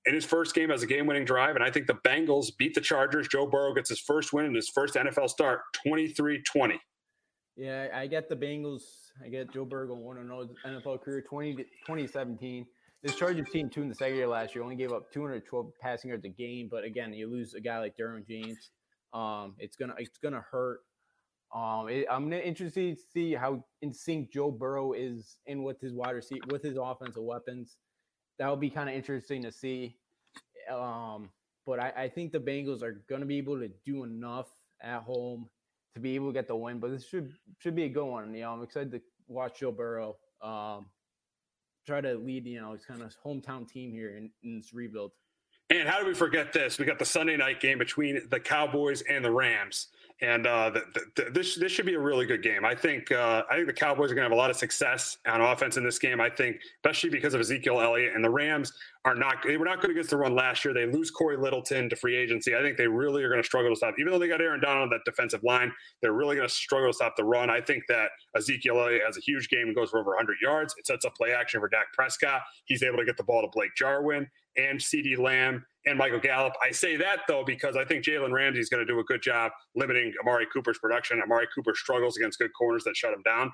in 0.07 0.15
his 0.15 0.25
first 0.25 0.55
game 0.55 0.71
as 0.71 0.83
a 0.83 0.87
game-winning 0.87 1.25
drive, 1.25 1.57
and 1.57 1.65
I 1.65 1.71
think 1.71 1.87
the 1.87 1.99
Bengals 2.07 2.49
beat 2.59 2.75
the 2.75 2.81
Chargers. 2.81 3.29
Joe 3.29 3.47
Burrow 3.47 3.73
gets 3.75 3.89
his 3.89 4.01
first 4.01 4.33
win 4.33 4.47
in 4.47 4.55
his 4.55 4.69
first 4.69 4.95
NFL 4.95 5.31
start, 5.31 5.61
23-20. 5.87 6.79
Yeah, 7.57 7.89
I 7.95 8.07
get 8.07 8.29
the 8.29 8.37
Bengals. 8.37 8.83
I 9.25 9.29
get 9.29 9.53
Joe 9.53 9.65
Burrow 9.65 9.95
one 9.95 10.19
and 10.19 10.29
zero 10.29 10.49
NFL 10.67 11.03
career 11.03 11.23
20 11.29 11.55
2017 11.87 12.67
this 13.05 13.15
Chargers 13.17 13.51
team, 13.51 13.69
two 13.69 13.83
in 13.83 13.91
the 13.91 13.95
second 13.95 14.17
year 14.17 14.27
last 14.27 14.55
year, 14.55 14.65
only 14.65 14.77
gave 14.77 14.91
up 14.91 15.13
212 15.13 15.73
passing 15.79 16.09
yards 16.09 16.25
a 16.25 16.31
game. 16.31 16.69
But 16.71 16.85
again, 16.85 17.13
you 17.13 17.31
lose 17.31 17.53
a 17.53 17.61
guy 17.61 17.79
like 17.79 17.95
Derwin 17.99 18.27
James. 18.27 18.71
Um, 19.13 19.55
it's 19.59 19.77
gonna 19.77 19.95
it's 19.99 20.17
gonna 20.17 20.43
hurt. 20.51 20.81
Um, 21.55 21.89
it, 21.89 22.07
I'm 22.11 22.33
interested 22.33 22.97
to 22.97 23.03
see 23.13 23.35
how 23.35 23.63
in 23.83 23.93
sync 23.93 24.33
Joe 24.33 24.51
Burrow 24.51 24.95
is 24.95 25.37
in 25.47 25.63
with 25.63 25.81
his 25.83 25.93
wide 25.93 26.13
receiver 26.13 26.47
with 26.51 26.63
his 26.63 26.79
offensive 26.81 27.23
weapons. 27.23 27.77
That 28.39 28.49
will 28.49 28.57
be 28.57 28.71
kind 28.71 28.89
of 28.89 28.95
interesting 28.95 29.43
to 29.43 29.53
see. 29.53 29.97
Um, 30.71 31.31
but 31.67 31.79
I, 31.81 31.93
I 31.97 32.09
think 32.09 32.33
the 32.33 32.41
Bengals 32.41 32.83
are 32.83 33.05
going 33.09 33.21
to 33.21 33.27
be 33.27 33.39
able 33.39 33.59
to 33.59 33.71
do 33.85 34.05
enough 34.05 34.49
at 34.83 35.03
home 35.03 35.49
to 35.95 36.01
be 36.01 36.15
able 36.15 36.29
to 36.29 36.33
get 36.33 36.49
the 36.49 36.57
win. 36.57 36.81
But 36.81 36.91
this 36.91 37.07
should 37.07 37.33
should 37.59 37.77
be 37.77 37.85
a 37.85 37.89
good 37.89 38.07
one. 38.07 38.35
You 38.35 38.43
know, 38.43 38.53
I'm 38.53 38.63
excited 38.63 38.93
to 38.93 39.01
watch 39.29 39.61
Joe 39.61 39.73
Burrow. 39.73 40.17
Um, 40.43 40.87
try 41.87 42.01
to 42.01 42.15
lead, 42.15 42.47
you 42.47 42.61
know, 42.61 42.73
his 42.73 42.85
kind 42.85 43.03
of 43.03 43.15
hometown 43.25 43.69
team 43.69 43.93
here 43.93 44.17
in, 44.17 44.31
in 44.43 44.57
this 44.57 44.73
rebuild. 44.75 45.13
And 45.81 45.89
how 45.89 45.99
do 45.99 46.07
we 46.07 46.15
forget 46.15 46.53
this? 46.53 46.79
We 46.79 46.85
got 46.85 46.99
the 46.99 47.05
Sunday 47.05 47.37
night 47.37 47.61
game 47.61 47.79
between 47.79 48.23
the 48.31 48.39
Cowboys 48.39 49.03
and 49.03 49.25
the 49.25 49.31
Rams, 49.31 49.89
and 50.21 50.47
uh, 50.47 50.71
the, 50.71 50.85
the, 51.17 51.31
this 51.31 51.57
this 51.57 51.73
should 51.73 51.87
be 51.87 51.95
a 51.95 52.01
really 52.01 52.27
good 52.27 52.43
game. 52.43 52.65
I 52.65 52.77
think 52.77 53.11
uh, 53.11 53.43
I 53.51 53.57
think 53.57 53.67
the 53.67 53.73
Cowboys 53.73 54.13
are 54.13 54.15
going 54.15 54.25
to 54.25 54.31
have 54.31 54.33
a 54.33 54.37
lot 54.37 54.51
of 54.51 54.57
success 54.57 55.19
on 55.27 55.41
offense 55.41 55.77
in 55.77 55.83
this 55.83 55.99
game. 55.99 56.21
I 56.21 56.31
think, 56.31 56.61
especially 56.77 57.11
because 57.11 57.35
of 57.35 57.41
Ezekiel 57.41 57.81
Elliott 57.81 58.15
and 58.15 58.25
the 58.25 58.31
Rams 58.31 58.73
are 59.05 59.15
not 59.15 59.43
they 59.47 59.57
were 59.59 59.67
not 59.67 59.81
good 59.83 59.91
against 59.91 60.11
the 60.11 60.17
run 60.17 60.35
last 60.35 60.65
year. 60.65 60.73
They 60.73 60.87
lose 60.87 61.11
Cory 61.11 61.37
Littleton 61.37 61.91
to 61.91 61.97
free 61.97 62.17
agency. 62.17 62.57
I 62.57 62.63
think 62.63 62.79
they 62.79 62.87
really 62.87 63.23
are 63.23 63.29
going 63.29 63.41
to 63.41 63.47
struggle 63.47 63.71
to 63.71 63.77
stop, 63.77 63.95
even 63.99 64.13
though 64.13 64.19
they 64.19 64.29
got 64.29 64.41
Aaron 64.41 64.61
Donald 64.61 64.85
on 64.85 64.91
that 64.91 65.05
defensive 65.05 65.43
line. 65.45 65.73
They're 66.01 66.15
really 66.15 66.37
going 66.37 66.49
to 66.49 66.55
struggle 66.55 66.89
to 66.89 66.95
stop 66.95 67.15
the 67.17 67.25
run. 67.25 67.51
I 67.51 67.61
think 67.61 67.85
that 67.89 68.11
Ezekiel 68.35 68.81
Elliott 68.81 69.03
has 69.05 69.19
a 69.19 69.21
huge 69.21 69.49
game 69.49 69.67
and 69.67 69.77
goes 69.77 69.91
for 69.91 70.01
over 70.01 70.11
100 70.11 70.37
yards. 70.41 70.75
It 70.79 70.87
sets 70.87 71.05
up 71.05 71.15
play 71.17 71.33
action 71.33 71.61
for 71.61 71.69
Dak 71.69 71.93
Prescott. 71.93 72.43
He's 72.65 72.83
able 72.83 72.99
to 72.99 73.05
get 73.05 73.17
the 73.17 73.25
ball 73.25 73.43
to 73.43 73.49
Blake 73.53 73.75
Jarwin 73.77 74.27
and 74.57 74.79
CeeDee 74.79 75.19
Lamb 75.19 75.67
and 75.87 75.99
Michael 75.99 76.21
Gallup. 76.21 76.55
I 76.65 76.71
say 76.71 76.97
that 76.97 77.21
though 77.29 77.45
because 77.45 77.77
I 77.77 77.85
think 77.85 78.05
Jalen 78.05 78.33
Ramsey 78.33 78.61
is 78.61 78.69
going 78.69 78.87
to 78.87 78.91
do 78.91 79.01
a 79.01 79.05
good 79.05 79.21
job 79.21 79.53
limiting 79.75 80.13
Amari 80.23 80.47
Cooper's 80.53 80.79
production. 80.79 81.21
Amari 81.21 81.49
Cooper 81.55 81.75
struggles 81.75 82.17
against 82.17 82.39
good 82.39 82.53
corners 82.57 82.85
that 82.85 82.97
shut 82.97 83.13
him 83.13 83.23
down. 83.23 83.53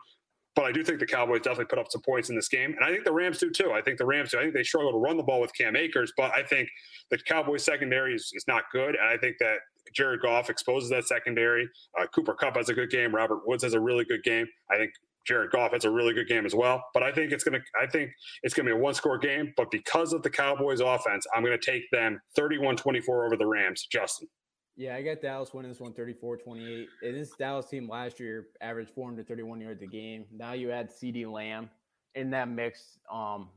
But 0.57 0.65
I 0.65 0.73
do 0.73 0.83
think 0.83 0.99
the 0.99 1.07
Cowboys 1.07 1.43
definitely 1.43 1.67
put 1.67 1.79
up 1.79 1.91
some 1.91 2.03
points 2.03 2.29
in 2.29 2.35
this 2.35 2.49
game. 2.49 2.75
And 2.75 2.85
I 2.85 2.91
think 2.91 3.05
the 3.05 3.13
Rams 3.13 3.39
do 3.39 3.51
too. 3.51 3.73
I 3.73 3.81
think 3.81 3.99
the 3.99 4.07
Rams 4.07 4.31
do. 4.31 4.39
I 4.39 4.43
think 4.43 4.55
they 4.55 4.65
struggle 4.65 4.91
to 4.93 4.99
run 4.99 5.17
the 5.17 5.23
ball 5.23 5.41
with 5.41 5.55
Cam 5.55 5.77
Akers, 5.77 6.13
but 6.17 6.33
I 6.33 6.43
think 6.43 6.69
the 7.11 7.19
Cowboys 7.19 7.65
secondary 7.65 8.15
is, 8.15 8.31
is 8.35 8.45
not 8.49 8.65
good. 8.73 8.97
And 8.97 9.09
I 9.09 9.17
think 9.17 9.37
that 9.39 9.59
Jared 9.95 10.21
Goff 10.23 10.51
exposes 10.51 10.91
that 10.91 11.07
secondary. 11.07 11.69
Uh, 11.99 12.07
Cooper 12.07 12.35
Kupp 12.35 12.57
has 12.57 12.69
a 12.69 12.75
good 12.75 12.91
game. 12.91 13.15
Robert 13.15 13.47
Woods 13.47 13.63
has 13.63 13.75
a 13.75 13.81
really 13.81 14.05
good 14.05 14.23
game. 14.25 14.47
I 14.71 14.77
think 14.77 14.91
Jared 15.27 15.51
Goff 15.51 15.73
has 15.73 15.85
a 15.85 15.91
really 15.91 16.15
good 16.15 16.29
game 16.29 16.47
as 16.47 16.55
well. 16.55 16.83
But 16.95 17.03
I 17.03 17.13
think 17.13 17.33
it's 17.33 17.45
gonna 17.45 17.61
I 17.81 17.87
think 17.87 18.11
it's 18.43 18.55
gonna 18.55 18.71
be 18.71 18.77
a 18.77 18.79
one 18.79 18.95
score 18.95 19.19
game. 19.19 19.53
But 19.57 19.71
because 19.71 20.13
of 20.13 20.23
the 20.23 20.31
Cowboys 20.31 20.81
offense, 20.81 21.27
I'm 21.35 21.45
gonna 21.45 21.59
take 21.59 21.83
them 21.93 22.21
31-24 22.39 23.27
over 23.27 23.37
the 23.37 23.47
Rams. 23.47 23.87
Justin. 23.91 24.29
Yeah, 24.77 24.95
I 24.95 25.03
got 25.03 25.21
Dallas 25.21 25.53
winning 25.53 25.71
this 25.71 25.81
one 25.81 25.93
34 25.93 26.39
28. 26.39 26.89
And 27.03 27.15
this 27.15 27.31
Dallas 27.39 27.67
team 27.67 27.89
last 27.89 28.19
year 28.19 28.47
averaged 28.61 28.91
431 28.91 29.61
yards 29.61 29.83
a 29.83 29.87
game. 29.87 30.25
Now 30.33 30.53
you 30.53 30.71
add 30.71 30.91
CeeDee 30.91 31.31
Lamb 31.31 31.69
in 32.15 32.31
that 32.31 32.49
mix. 32.49 32.99
Um, 33.13 33.49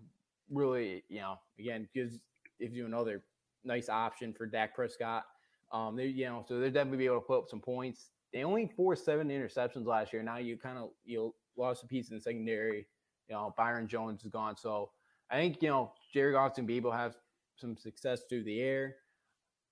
really, 0.49 1.03
you 1.09 1.21
know, 1.21 1.39
again, 1.59 1.87
gives 1.93 2.19
gives 2.59 2.75
you 2.75 2.85
another 2.85 3.23
nice 3.63 3.89
option 3.89 4.33
for 4.33 4.45
Dak 4.45 4.75
Prescott. 4.75 5.23
Um, 5.71 5.95
they, 5.95 6.07
you 6.07 6.25
know, 6.25 6.45
so 6.47 6.59
they're 6.59 6.69
definitely 6.69 6.99
be 6.99 7.05
able 7.05 7.21
to 7.21 7.25
put 7.25 7.39
up 7.39 7.49
some 7.49 7.61
points. 7.61 8.09
They 8.33 8.43
only 8.43 8.71
forced 8.75 9.05
seven 9.05 9.29
interceptions 9.29 9.85
last 9.85 10.13
year. 10.13 10.23
Now 10.23 10.37
you 10.37 10.57
kind 10.57 10.77
of 10.77 10.89
you 11.05 11.33
lost 11.55 11.83
a 11.83 11.87
piece 11.87 12.09
in 12.09 12.17
the 12.17 12.21
secondary. 12.21 12.87
You 13.29 13.35
know, 13.35 13.53
Byron 13.57 13.87
Jones 13.87 14.23
is 14.23 14.29
gone. 14.29 14.57
So 14.57 14.89
I 15.31 15.35
think, 15.35 15.61
you 15.61 15.69
know, 15.69 15.93
Jerry 16.13 16.33
Goff's 16.33 16.57
going 16.57 16.67
to 16.67 16.71
be 16.71 16.77
able 16.77 16.91
to 16.91 16.97
have 16.97 17.15
some 17.55 17.77
success 17.77 18.23
through 18.27 18.43
the 18.43 18.61
air. 18.61 18.97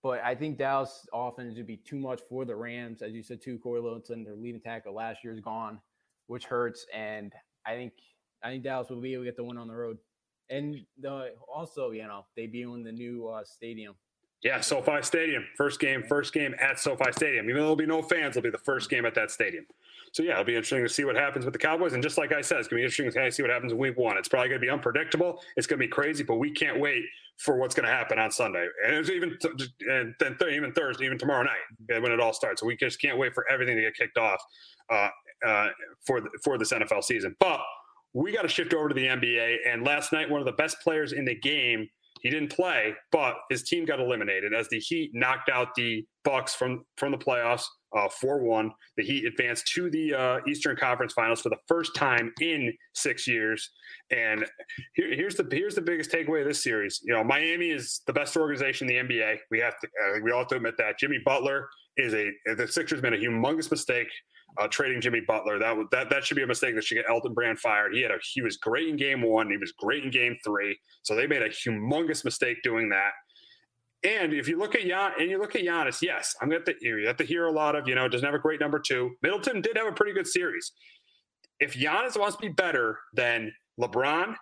But 0.04 0.22
I 0.24 0.34
think 0.34 0.58
Dallas 0.58 1.08
offense 1.14 1.58
would 1.58 1.68
be 1.68 1.78
too 1.78 1.98
much 1.98 2.22
for 2.28 2.44
the 2.44 2.56
Rams. 2.56 3.02
As 3.02 3.14
you 3.14 3.22
said, 3.22 3.42
too, 3.42 3.60
Cory 3.60 3.82
Littleton, 3.82 4.24
their 4.24 4.36
leading 4.36 4.62
tackle 4.62 4.96
last 4.96 5.24
year 5.24 5.32
is 5.32 5.40
gone, 5.40 5.80
which 6.28 6.46
hurts. 6.46 6.86
And 6.94 7.32
I 7.66 7.76
think 7.76 7.94
I 8.44 8.50
think 8.50 8.64
Dallas 8.64 8.90
will 8.90 9.02
be 9.02 9.14
able 9.14 9.24
to 9.24 9.30
get 9.30 9.38
the 9.38 9.44
win 9.44 9.58
on 9.58 9.68
the 9.68 9.76
road. 9.76 9.98
And 10.50 10.76
the, 11.00 11.30
also, 11.54 11.92
you 11.92 12.04
know, 12.04 12.26
they 12.36 12.48
be 12.48 12.64
in 12.64 12.84
the 12.84 12.92
new 12.92 13.28
uh, 13.28 13.44
stadium. 13.44 13.96
Yeah, 14.44 14.60
SoFi 14.60 15.04
Stadium. 15.04 15.46
First 15.56 15.80
game, 15.80 16.04
first 16.10 16.34
game 16.34 16.56
at 16.60 16.80
SoFi 16.80 17.12
Stadium. 17.12 17.46
Even 17.46 17.58
though 17.58 17.62
there'll 17.62 17.76
be 17.76 17.86
no 17.86 18.02
fans, 18.02 18.36
it'll 18.36 18.42
be 18.42 18.50
the 18.50 18.58
first 18.58 18.90
game 18.90 19.06
at 19.06 19.14
that 19.14 19.30
stadium. 19.30 19.66
So 20.14 20.24
yeah, 20.24 20.34
it'll 20.34 20.46
be 20.46 20.56
interesting 20.56 20.82
to 20.82 20.90
see 20.90 21.06
what 21.06 21.16
happens 21.16 21.46
with 21.46 21.54
the 21.54 21.60
Cowboys. 21.60 21.94
And 21.94 22.02
just 22.02 22.18
like 22.18 22.34
I 22.34 22.42
said, 22.42 22.58
it's 22.58 22.68
gonna 22.68 22.80
be 22.80 22.84
interesting 22.84 23.12
to 23.12 23.32
see 23.32 23.44
what 23.44 23.52
happens 23.52 23.72
in 23.72 23.78
week 23.78 23.98
one. 23.98 24.18
It's 24.18 24.28
probably 24.28 24.50
gonna 24.50 24.60
be 24.60 24.70
unpredictable. 24.70 25.44
It's 25.58 25.68
gonna 25.68 25.80
be 25.80 25.88
crazy, 25.88 26.24
but 26.24 26.36
we 26.38 26.50
can't 26.50 26.80
wait 26.80 27.06
for 27.44 27.58
what's 27.58 27.74
gonna 27.74 27.88
happen 27.88 28.20
on 28.20 28.32
Sunday. 28.32 28.68
And 28.86 28.96
it's 28.96 29.10
even 29.10 29.38
and 29.90 30.14
then 30.20 30.38
th- 30.38 30.54
even 30.54 30.72
Thursday, 30.74 31.06
even 31.06 31.18
tomorrow 31.18 31.44
night 31.44 32.02
when 32.02 32.12
it 32.12 32.20
all 32.20 32.34
starts. 32.34 32.62
So 32.62 32.68
we 32.68 32.76
just 32.78 33.02
can't 33.02 33.18
wait 33.18 33.34
for 33.34 33.50
everything 33.52 33.76
to 33.76 33.82
get 33.82 33.96
kicked 33.96 34.18
off 34.18 34.42
uh, 34.90 35.10
uh, 35.46 35.70
for 36.06 36.22
the, 36.22 36.30
for 36.44 36.58
this 36.58 36.72
NFL 36.72 37.04
season. 37.04 37.36
But 37.40 37.62
we 38.14 38.32
got 38.32 38.44
to 38.44 38.48
shift 38.48 38.74
over 38.74 38.90
to 38.90 38.94
the 38.94 39.06
NBA. 39.06 39.58
And 39.68 39.86
last 39.86 40.12
night, 40.12 40.30
one 40.30 40.42
of 40.42 40.46
the 40.46 40.54
best 40.54 40.78
players 40.82 41.14
in 41.14 41.26
the 41.26 41.36
game 41.36 41.88
he 42.22 42.30
didn't 42.30 42.52
play, 42.52 42.94
but 43.12 43.36
his 43.50 43.64
team 43.64 43.86
got 43.86 44.00
eliminated 44.00 44.54
as 44.54 44.68
the 44.70 44.80
Heat 44.80 45.12
knocked 45.14 45.50
out 45.50 45.74
the 45.76 46.06
Bucks 46.24 46.54
from 46.54 46.86
from 46.98 47.12
the 47.12 47.18
playoffs 47.18 47.66
four 48.10 48.42
uh, 48.42 48.44
one. 48.44 48.72
The 48.98 49.04
Heat 49.04 49.26
advanced 49.26 49.68
to 49.76 49.90
the 49.90 50.14
uh, 50.14 50.40
Eastern 50.48 50.76
Conference 50.76 51.14
Finals 51.14 51.42
for 51.42 51.50
the 51.50 51.58
first 51.68 51.96
time 51.96 52.34
in 52.42 52.74
six 52.94 53.28
years. 53.28 53.70
And 54.12 54.46
here, 54.94 55.14
here's 55.14 55.36
the 55.36 55.48
here's 55.52 55.76
the 55.76 55.82
biggest 55.82 56.12
takeaway 56.12 56.42
of 56.42 56.48
this 56.48 56.64
series. 56.64 57.02
You 57.04 57.14
know, 57.14 57.24
Miami 57.24 57.70
is 57.70 58.02
the 58.08 58.14
best 58.14 58.36
organization 58.38 58.90
in 58.90 59.08
the 59.08 59.16
NBA. 59.16 59.38
We 59.50 59.60
have 59.60 59.80
to 59.80 59.88
uh, 59.88 60.20
we 60.24 60.32
all 60.32 60.40
have 60.40 60.48
to 60.50 60.56
admit 60.56 60.76
that. 60.78 61.00
Jimmy 61.00 61.20
Butler 61.24 61.70
is 61.98 62.14
a 62.14 62.32
the 62.56 62.68
Sixers 62.68 63.02
made 63.02 63.14
a 63.14 63.18
humongous 63.18 63.70
mistake 63.70 64.08
uh, 64.58 64.68
trading 64.68 65.02
Jimmy 65.02 65.22
Butler. 65.22 65.60
That 65.60 65.78
that 65.92 66.10
that 66.10 66.24
should 66.24 66.38
be 66.38 66.44
a 66.44 66.48
mistake 66.48 66.76
that 66.76 66.84
should 66.84 66.96
get 66.96 67.06
Elton 67.10 67.34
Brand 67.34 67.60
fired. 67.60 67.94
He 67.94 68.02
had 68.02 68.12
a 68.12 68.18
he 68.34 68.42
was 68.42 68.58
great 68.58 68.90
in 68.90 68.98
game 68.98 69.22
one. 69.22 69.50
He 69.50 69.58
was 69.58 69.74
great 69.74 70.04
in 70.04 70.12
game 70.12 70.38
three. 70.44 70.78
So 71.04 71.16
they 71.16 71.28
made 71.28 71.42
a 71.42 71.50
humongous 71.50 72.24
mistake 72.24 72.58
doing 72.64 72.90
that. 72.90 73.12
And 74.04 74.34
if 74.34 74.48
you 74.48 74.58
look 74.58 74.76
at 74.76 74.82
Jan 74.82 75.12
and 75.20 75.30
you 75.30 75.40
look 75.40 75.56
at 75.56 75.62
Giannis, 75.62 76.02
yes, 76.02 76.36
I'm 76.42 76.50
going 76.50 76.64
to 76.64 76.76
you 76.82 77.06
have 77.06 77.18
to 77.18 77.24
hear 77.24 77.46
a 77.46 77.52
lot 77.52 77.76
of 77.76 77.88
you 77.88 77.96
know 77.96 78.08
doesn't 78.08 78.26
have 78.26 78.34
a 78.34 78.40
great 78.40 78.60
number 78.60 78.80
two. 78.80 79.12
Middleton 79.22 79.62
did 79.62 79.78
have 79.78 79.88
a 79.88 79.92
pretty 79.92 80.14
good 80.14 80.28
series. 80.28 80.72
If 81.60 81.76
Giannis 81.76 82.20
wants 82.20 82.36
to 82.38 82.42
be 82.42 82.50
better 82.50 82.98
than 83.14 83.54
LeBron, 83.80 84.36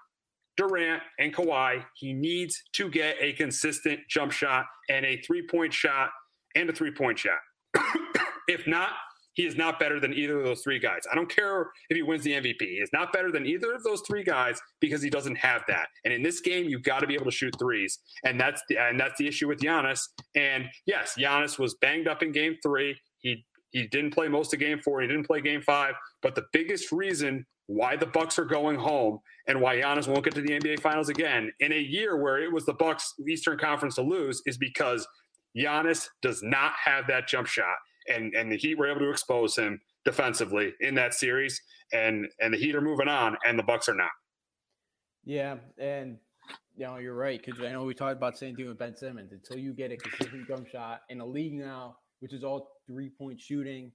Durant, 0.56 1.04
and 1.20 1.34
Kawhi, 1.34 1.84
he 1.96 2.14
needs 2.14 2.62
to 2.74 2.90
get 2.90 3.18
a 3.20 3.34
consistent 3.34 4.00
jump 4.10 4.32
shot 4.32 4.66
and 4.90 5.06
a 5.06 5.22
three 5.22 5.46
point 5.46 5.74
shot 5.74 6.10
and 6.56 6.70
a 6.70 6.74
three 6.74 6.92
point 6.92 7.20
shot. 7.20 7.40
if 8.48 8.66
not, 8.66 8.92
he 9.40 9.46
is 9.46 9.56
not 9.56 9.80
better 9.80 10.02
than 10.02 10.14
either 10.14 10.38
of 10.38 10.44
those 10.44 10.60
three 10.62 10.80
guys. 10.80 11.04
I 11.10 11.16
don't 11.16 11.34
care 11.34 11.62
if 11.90 11.96
he 11.96 12.02
wins 12.02 12.26
the 12.26 12.34
MVP. 12.34 12.60
He 12.60 12.82
is 12.82 12.90
not 12.92 13.14
better 13.14 13.32
than 13.32 13.46
either 13.46 13.72
of 13.72 13.84
those 13.84 14.02
three 14.06 14.22
guys 14.22 14.60
because 14.82 15.02
he 15.02 15.10
doesn't 15.10 15.38
have 15.38 15.62
that. 15.70 15.88
And 16.04 16.14
in 16.14 16.22
this 16.22 16.42
game, 16.42 16.66
you've 16.66 16.84
got 16.84 17.00
to 17.00 17.08
be 17.08 17.14
able 17.14 17.24
to 17.24 17.32
shoot 17.32 17.56
threes, 17.58 18.00
and 18.26 18.38
that's 18.38 18.62
the, 18.68 18.78
and 18.78 19.00
that's 19.00 19.18
the 19.18 19.30
issue 19.30 19.48
with 19.48 19.62
Giannis. 19.62 20.02
And 20.36 20.66
yes, 20.86 21.14
Giannis 21.18 21.58
was 21.58 21.76
banged 21.76 22.06
up 22.10 22.22
in 22.22 22.34
Game 22.34 22.58
Three. 22.62 23.00
He 23.20 23.46
he 23.72 23.88
didn't 23.88 24.12
play 24.12 24.28
most 24.28 24.54
of 24.54 24.60
Game 24.60 24.80
Four. 24.80 25.00
He 25.00 25.08
didn't 25.08 25.26
play 25.26 25.40
Game 25.40 25.62
Five. 25.62 25.94
But 26.22 26.36
the 26.36 26.44
biggest 26.52 26.92
reason 26.92 27.46
why 27.68 27.96
the 27.96 28.08
Bucks 28.08 28.38
are 28.40 28.46
going 28.46 28.78
home 28.78 29.20
and 29.48 29.62
why 29.62 29.78
Giannis 29.78 30.10
won't 30.10 30.26
get 30.26 30.36
to 30.36 30.42
the 30.42 30.60
NBA 30.60 30.82
Finals 30.82 31.08
again 31.08 31.50
in 31.62 31.72
a 31.72 31.80
year 31.80 32.18
where 32.18 32.44
it 32.44 32.52
was 32.52 32.66
the 32.66 32.74
Bucks 32.74 33.14
Eastern 33.26 33.58
Conference 33.58 33.96
to 33.96 34.02
lose 34.02 34.42
is 34.46 34.58
because 34.58 35.08
Giannis 35.58 36.10
does 36.22 36.44
not 36.44 36.74
have 36.84 37.08
that 37.08 37.30
jump 37.30 37.48
shot 37.48 37.78
and 38.10 38.34
and 38.34 38.52
the 38.52 38.58
Heat 38.58 38.78
were 38.78 38.90
able 38.90 39.02
to 39.02 39.10
expose 39.10 39.56
him 39.56 39.82
defensively 40.06 40.74
in 40.80 40.96
that 40.96 41.14
series, 41.14 41.62
and 41.94 42.28
and 42.40 42.54
the 42.54 42.58
Heat 42.58 42.76
are 42.76 42.82
moving 42.82 43.08
on, 43.08 43.38
and 43.46 43.58
the 43.58 43.64
Bucks 43.64 43.90
are 43.90 43.96
not. 43.96 44.12
Yeah, 45.26 45.58
and 45.78 46.18
you 46.76 46.86
know 46.86 46.98
you're 46.98 47.16
right 47.16 47.42
because 47.44 47.62
I 47.62 47.72
know 47.72 47.84
we 47.84 47.94
talked 47.94 48.18
about 48.18 48.38
same 48.38 48.56
thing 48.56 48.68
with 48.68 48.80
Ben 48.80 48.96
Simmons. 48.96 49.32
Until 49.32 49.58
you 49.58 49.74
get 49.74 49.92
a 49.92 49.98
consistent 49.98 50.48
jump 50.48 50.68
shot 50.68 51.02
in 51.10 51.22
a 51.22 51.26
league 51.26 51.54
now, 51.54 51.98
which 52.20 52.34
is 52.34 52.44
all 52.44 52.72
three 52.88 53.10
point 53.10 53.40
shooting, 53.40 53.92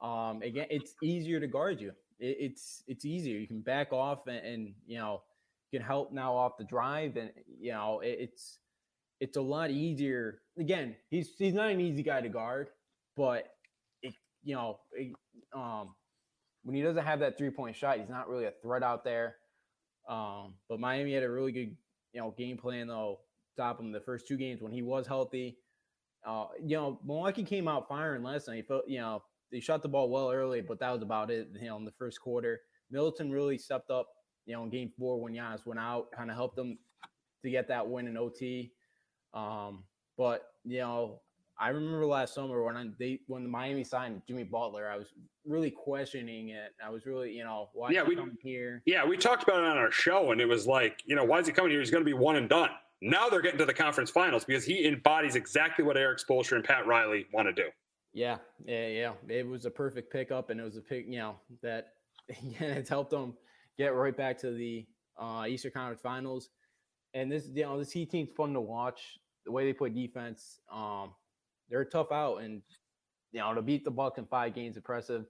um, 0.00 0.42
again, 0.42 0.66
it's 0.70 0.94
easier 1.02 1.40
to 1.40 1.46
guard 1.46 1.80
you. 1.80 1.92
It, 2.18 2.36
it's 2.40 2.82
it's 2.86 3.04
easier. 3.04 3.38
You 3.38 3.46
can 3.46 3.60
back 3.60 3.92
off 3.92 4.26
and, 4.26 4.44
and 4.44 4.74
you 4.86 4.98
know 4.98 5.22
can 5.70 5.82
help 5.82 6.12
now 6.12 6.34
off 6.34 6.52
the 6.58 6.64
drive, 6.64 7.16
and 7.16 7.30
you 7.60 7.72
know 7.72 8.00
it, 8.00 8.16
it's 8.20 8.58
it's 9.20 9.36
a 9.36 9.42
lot 9.42 9.70
easier. 9.70 10.40
Again, 10.58 10.96
he's 11.10 11.30
he's 11.38 11.54
not 11.54 11.70
an 11.70 11.80
easy 11.80 12.02
guy 12.02 12.20
to 12.20 12.28
guard, 12.28 12.68
but 13.16 13.44
it, 14.02 14.14
you 14.42 14.54
know, 14.54 14.78
it, 14.92 15.12
um, 15.54 15.94
when 16.62 16.74
he 16.74 16.82
doesn't 16.82 17.04
have 17.04 17.20
that 17.20 17.38
three 17.38 17.50
point 17.50 17.76
shot, 17.76 17.98
he's 17.98 18.08
not 18.08 18.28
really 18.28 18.46
a 18.46 18.52
threat 18.62 18.82
out 18.82 19.04
there. 19.04 19.36
Um, 20.08 20.54
but 20.68 20.80
Miami 20.80 21.14
had 21.14 21.22
a 21.22 21.30
really 21.30 21.52
good, 21.52 21.76
you 22.12 22.20
know, 22.20 22.34
game 22.36 22.56
plan 22.56 22.88
though. 22.88 23.20
Stop 23.52 23.80
him 23.80 23.92
the 23.92 24.00
first 24.00 24.26
two 24.26 24.36
games 24.36 24.60
when 24.60 24.72
he 24.72 24.82
was 24.82 25.06
healthy. 25.06 25.58
Uh, 26.26 26.46
you 26.62 26.76
know, 26.76 26.98
Milwaukee 27.04 27.44
came 27.44 27.68
out 27.68 27.88
firing 27.88 28.22
last 28.22 28.48
night. 28.48 28.56
He 28.56 28.62
Felt, 28.62 28.88
you 28.88 28.98
know, 28.98 29.22
they 29.52 29.60
shot 29.60 29.82
the 29.82 29.88
ball 29.88 30.08
well 30.08 30.32
early, 30.32 30.62
but 30.62 30.80
that 30.80 30.90
was 30.90 31.02
about 31.02 31.30
it. 31.30 31.48
You 31.60 31.68
know, 31.68 31.76
in 31.76 31.84
the 31.84 31.92
first 31.92 32.20
quarter, 32.20 32.60
Middleton 32.90 33.30
really 33.30 33.58
stepped 33.58 33.90
up. 33.90 34.08
You 34.46 34.54
know, 34.54 34.64
in 34.64 34.70
Game 34.70 34.90
Four 34.98 35.20
when 35.20 35.34
Giannis 35.34 35.64
went 35.64 35.80
out, 35.80 36.10
kind 36.12 36.30
of 36.30 36.36
helped 36.36 36.56
them 36.56 36.78
to 37.42 37.50
get 37.50 37.68
that 37.68 37.88
win 37.88 38.08
in 38.08 38.16
OT. 38.16 38.72
Um, 39.32 39.84
but 40.16 40.42
you 40.64 40.78
know, 40.78 41.20
I 41.58 41.68
remember 41.68 42.04
last 42.04 42.34
summer 42.34 42.62
when 42.64 42.76
I, 42.76 42.86
they 42.98 43.20
when 43.26 43.48
Miami 43.48 43.84
signed 43.84 44.22
Jimmy 44.26 44.42
Butler, 44.42 44.90
I 44.90 44.96
was 44.96 45.08
really 45.46 45.70
questioning 45.70 46.48
it. 46.48 46.72
I 46.84 46.90
was 46.90 47.06
really, 47.06 47.32
you 47.32 47.44
know, 47.44 47.68
why 47.74 47.90
yeah, 47.90 48.02
we, 48.02 48.18
here? 48.42 48.82
Yeah, 48.86 49.04
we 49.04 49.16
talked 49.16 49.44
about 49.44 49.58
it 49.58 49.64
on 49.64 49.76
our 49.76 49.92
show, 49.92 50.32
and 50.32 50.40
it 50.40 50.46
was 50.46 50.66
like, 50.66 51.02
you 51.06 51.14
know, 51.14 51.24
why 51.24 51.38
is 51.38 51.46
he 51.46 51.52
coming 51.52 51.70
here? 51.70 51.80
He's 51.80 51.90
going 51.90 52.02
to 52.02 52.08
be 52.08 52.14
one 52.14 52.36
and 52.36 52.48
done. 52.48 52.70
Now 53.02 53.28
they're 53.28 53.42
getting 53.42 53.58
to 53.58 53.66
the 53.66 53.74
conference 53.74 54.10
finals 54.10 54.44
because 54.44 54.64
he 54.64 54.86
embodies 54.86 55.36
exactly 55.36 55.84
what 55.84 55.96
Erik 55.96 56.18
Spoelstra 56.18 56.56
and 56.56 56.64
Pat 56.64 56.86
Riley 56.86 57.26
want 57.32 57.46
to 57.48 57.52
do. 57.52 57.68
Yeah, 58.12 58.38
yeah, 58.64 58.86
yeah. 58.88 59.12
It 59.28 59.46
was 59.46 59.64
a 59.66 59.70
perfect 59.70 60.12
pickup, 60.12 60.50
and 60.50 60.60
it 60.60 60.64
was 60.64 60.76
a 60.76 60.80
pick, 60.80 61.06
you 61.06 61.18
know, 61.18 61.36
that 61.62 61.88
yeah, 62.42 62.66
it's 62.66 62.88
helped 62.88 63.10
them 63.10 63.34
get 63.78 63.94
right 63.94 64.16
back 64.16 64.38
to 64.38 64.50
the 64.50 64.86
uh, 65.18 65.44
Eastern 65.48 65.72
Conference 65.72 66.00
Finals. 66.00 66.48
And 67.12 67.30
this, 67.30 67.48
you 67.52 67.62
know, 67.62 67.78
this 67.78 67.92
Heat 67.92 68.10
team's 68.10 68.30
fun 68.36 68.52
to 68.54 68.60
watch 68.60 69.18
the 69.44 69.52
way 69.52 69.64
they 69.64 69.72
play 69.72 69.90
defense. 69.90 70.58
Um, 70.72 71.10
they're 71.70 71.84
tough 71.84 72.12
out, 72.12 72.38
and 72.38 72.62
you 73.32 73.40
know 73.40 73.54
to 73.54 73.62
beat 73.62 73.84
the 73.84 73.90
Bucks 73.90 74.18
in 74.18 74.26
five 74.26 74.54
games, 74.54 74.76
impressive. 74.76 75.26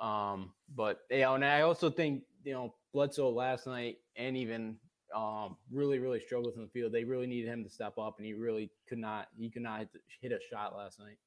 Um, 0.00 0.52
but 0.74 1.00
you 1.10 1.20
know, 1.20 1.34
and 1.34 1.44
I 1.44 1.62
also 1.62 1.90
think 1.90 2.22
you 2.44 2.52
know 2.52 2.74
Bledsoe 2.92 3.30
last 3.30 3.66
night 3.66 3.96
and 4.16 4.36
even 4.36 4.76
um, 5.14 5.56
really 5.70 5.98
really 5.98 6.20
struggled 6.20 6.54
in 6.54 6.62
the 6.62 6.68
field. 6.68 6.92
They 6.92 7.04
really 7.04 7.26
needed 7.26 7.48
him 7.48 7.64
to 7.64 7.70
step 7.70 7.98
up, 7.98 8.16
and 8.18 8.26
he 8.26 8.34
really 8.34 8.70
could 8.88 8.98
not. 8.98 9.28
He 9.36 9.50
could 9.50 9.62
not 9.62 9.86
hit 10.20 10.32
a 10.32 10.38
shot 10.50 10.76
last 10.76 10.98
night. 10.98 11.18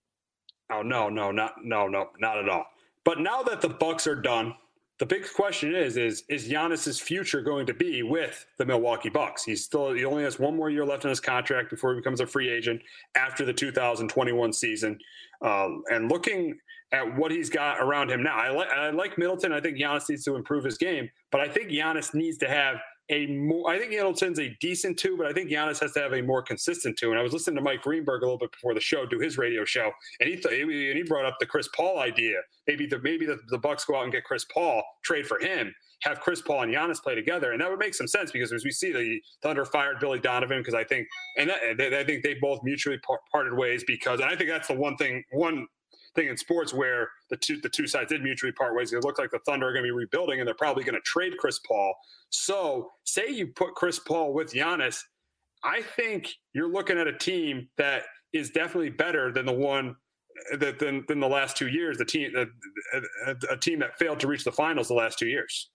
Oh 0.72 0.82
no, 0.82 1.10
no, 1.10 1.32
not 1.32 1.56
no, 1.64 1.88
no, 1.88 2.10
not 2.20 2.38
at 2.38 2.50
all. 2.50 2.66
But 3.04 3.20
now 3.20 3.42
that 3.44 3.62
the 3.62 3.70
Bucks 3.70 4.08
are 4.08 4.16
done, 4.16 4.54
the 5.02 5.06
big 5.08 5.26
question 5.34 5.74
is 5.74 5.98
is 5.98 6.24
is 6.30 6.48
Giannis's 6.48 7.00
future 7.00 7.42
going 7.42 7.66
to 7.66 7.74
be 7.74 8.04
with 8.04 8.46
the 8.60 8.66
Milwaukee 8.68 9.10
Bucks? 9.10 9.44
He's 9.44 9.66
still 9.66 9.94
he 9.94 10.06
only 10.06 10.22
has 10.22 10.38
one 10.38 10.56
more 10.56 10.70
year 10.70 10.86
left 10.86 11.06
in 11.06 11.10
his 11.10 11.20
contract 11.20 11.72
before 11.72 11.96
he 11.96 12.00
becomes 12.00 12.22
a 12.22 12.28
free 12.28 12.52
agent 12.52 12.80
after 13.16 13.44
the 13.44 13.52
2021 13.52 14.54
season. 14.54 15.00
Um, 15.42 15.82
and 15.92 16.08
looking 16.08 16.60
at 16.92 17.18
what 17.18 17.32
he's 17.32 17.50
got 17.50 17.82
around 17.82 18.12
him 18.12 18.22
now, 18.22 18.36
I 18.36 18.52
like 18.52 18.70
I 18.70 18.92
like 18.92 19.18
Middleton. 19.18 19.52
I 19.52 19.60
think 19.60 19.76
Giannis 19.76 20.08
needs 20.08 20.24
to 20.26 20.36
improve 20.36 20.64
his 20.64 20.78
game, 20.78 21.10
but 21.32 21.42
I 21.42 21.48
think 21.48 21.70
Giannis 21.70 22.14
needs 22.14 22.38
to 22.38 22.48
have 22.48 22.80
a 23.12 23.28
more. 23.28 23.70
I 23.70 23.78
think 23.78 23.92
Middleton's 23.92 24.40
a 24.40 24.56
decent 24.60 24.98
two, 24.98 25.18
but 25.18 25.28
I 25.28 25.34
think 25.34 25.50
Giannis 25.50 25.80
has 25.82 25.92
to 25.94 26.00
have 26.00 26.14
a 26.14 26.22
more 26.22 26.42
consistent 26.42 26.98
two. 26.98 27.12
And 27.12 27.20
I 27.20 27.24
was 27.24 27.34
listening 27.34 27.58
to 27.58 27.62
Mike 27.62 27.82
Greenberg 27.82 28.24
a 28.24 28.26
little 28.26 28.38
bit 28.38 28.52
before 28.52 28.74
the 28.74 28.80
show, 28.80 29.06
do 29.06 29.20
his 29.20 29.38
radio 29.38 29.66
show, 29.66 29.92
and 30.20 30.30
he 30.30 30.38
th- 30.38 30.62
and 30.62 30.98
he 30.98 31.04
brought 31.04 31.26
up 31.26 31.36
the 31.40 31.46
Chris 31.46 31.68
Paul 31.76 32.00
idea. 32.00 32.38
Maybe 32.68 32.86
the 32.86 33.00
maybe 33.00 33.26
the, 33.26 33.38
the 33.50 33.58
Bucks 33.58 33.86
go 33.86 33.98
out 33.98 34.04
and 34.04 34.12
get 34.12 34.24
Chris 34.24 34.46
Paul, 34.46 34.82
trade 35.04 35.28
for 35.28 35.40
him, 35.40 35.74
have 36.04 36.20
Chris 36.20 36.42
Paul 36.42 36.64
and 36.64 36.74
Giannis 36.74 37.02
play 37.02 37.16
together, 37.16 37.52
and 37.52 37.62
that 37.62 37.70
would 37.70 37.80
make 37.80 37.94
some 37.94 38.08
sense 38.08 38.32
because 38.32 38.52
as 38.52 38.64
we 38.64 38.72
see, 38.72 38.92
the 38.92 39.20
Thunder 39.44 39.66
fired 39.66 40.00
Billy 40.00 40.20
Donovan 40.20 40.60
because 40.60 40.74
I 40.74 40.84
think, 40.84 41.08
and 41.38 41.50
that, 41.50 41.94
I 41.94 42.04
think 42.04 42.24
they 42.24 42.36
both 42.36 42.62
mutually 42.64 43.00
parted 43.32 43.54
ways 43.54 43.84
because, 43.86 44.20
and 44.20 44.30
I 44.30 44.36
think 44.36 44.50
that's 44.50 44.68
the 44.68 44.76
one 44.76 44.96
thing, 44.98 45.24
one 45.32 45.68
thing 46.16 46.28
in 46.28 46.38
sports 46.38 46.74
where 46.74 47.10
the 47.30 47.38
two 47.38 47.60
the 47.62 47.70
two 47.70 47.88
sides 47.88 48.10
did 48.10 48.22
mutually 48.22 48.52
part 48.52 48.76
ways. 48.76 48.92
It 48.94 49.04
looked 49.04 49.20
like 49.20 49.32
the 49.32 49.40
Thunder 49.40 49.68
are 49.68 49.74
going 49.74 49.84
to 49.84 49.88
be 49.88 49.92
rebuilding, 49.92 50.40
and 50.40 50.48
they're 50.48 50.56
probably 50.56 50.84
going 50.84 50.96
to 50.96 51.02
trade 51.02 51.34
Chris 51.38 51.60
Paul. 51.60 51.94
So, 52.30 52.90
say 53.04 53.30
you 53.30 53.48
put 53.48 53.76
Chris 53.76 54.00
Paul 54.00 54.34
with 54.34 54.54
Giannis, 54.54 55.02
I 55.64 55.82
think 55.82 56.30
you're 56.54 56.72
looking 56.72 56.98
at 56.98 57.08
a 57.08 57.18
team 57.18 57.70
that 57.78 58.04
is 58.34 58.50
definitely 58.50 58.90
better 58.90 59.32
than 59.32 59.46
the 59.46 59.54
one 59.54 59.96
uh, 60.54 60.58
that 60.58 60.80
than, 60.80 61.06
than 61.08 61.20
the 61.20 61.30
last 61.30 61.58
two 61.58 61.68
years. 61.68 61.98
The 61.98 62.06
team, 62.06 62.32
a, 62.36 62.46
a, 63.30 63.36
a 63.52 63.58
team 63.58 63.80
that 63.80 63.98
failed 63.98 64.20
to 64.22 64.28
reach 64.28 64.44
the 64.44 64.52
finals 64.52 64.88
the 64.88 64.94
last 64.94 65.20
two 65.20 65.28
years. 65.28 65.70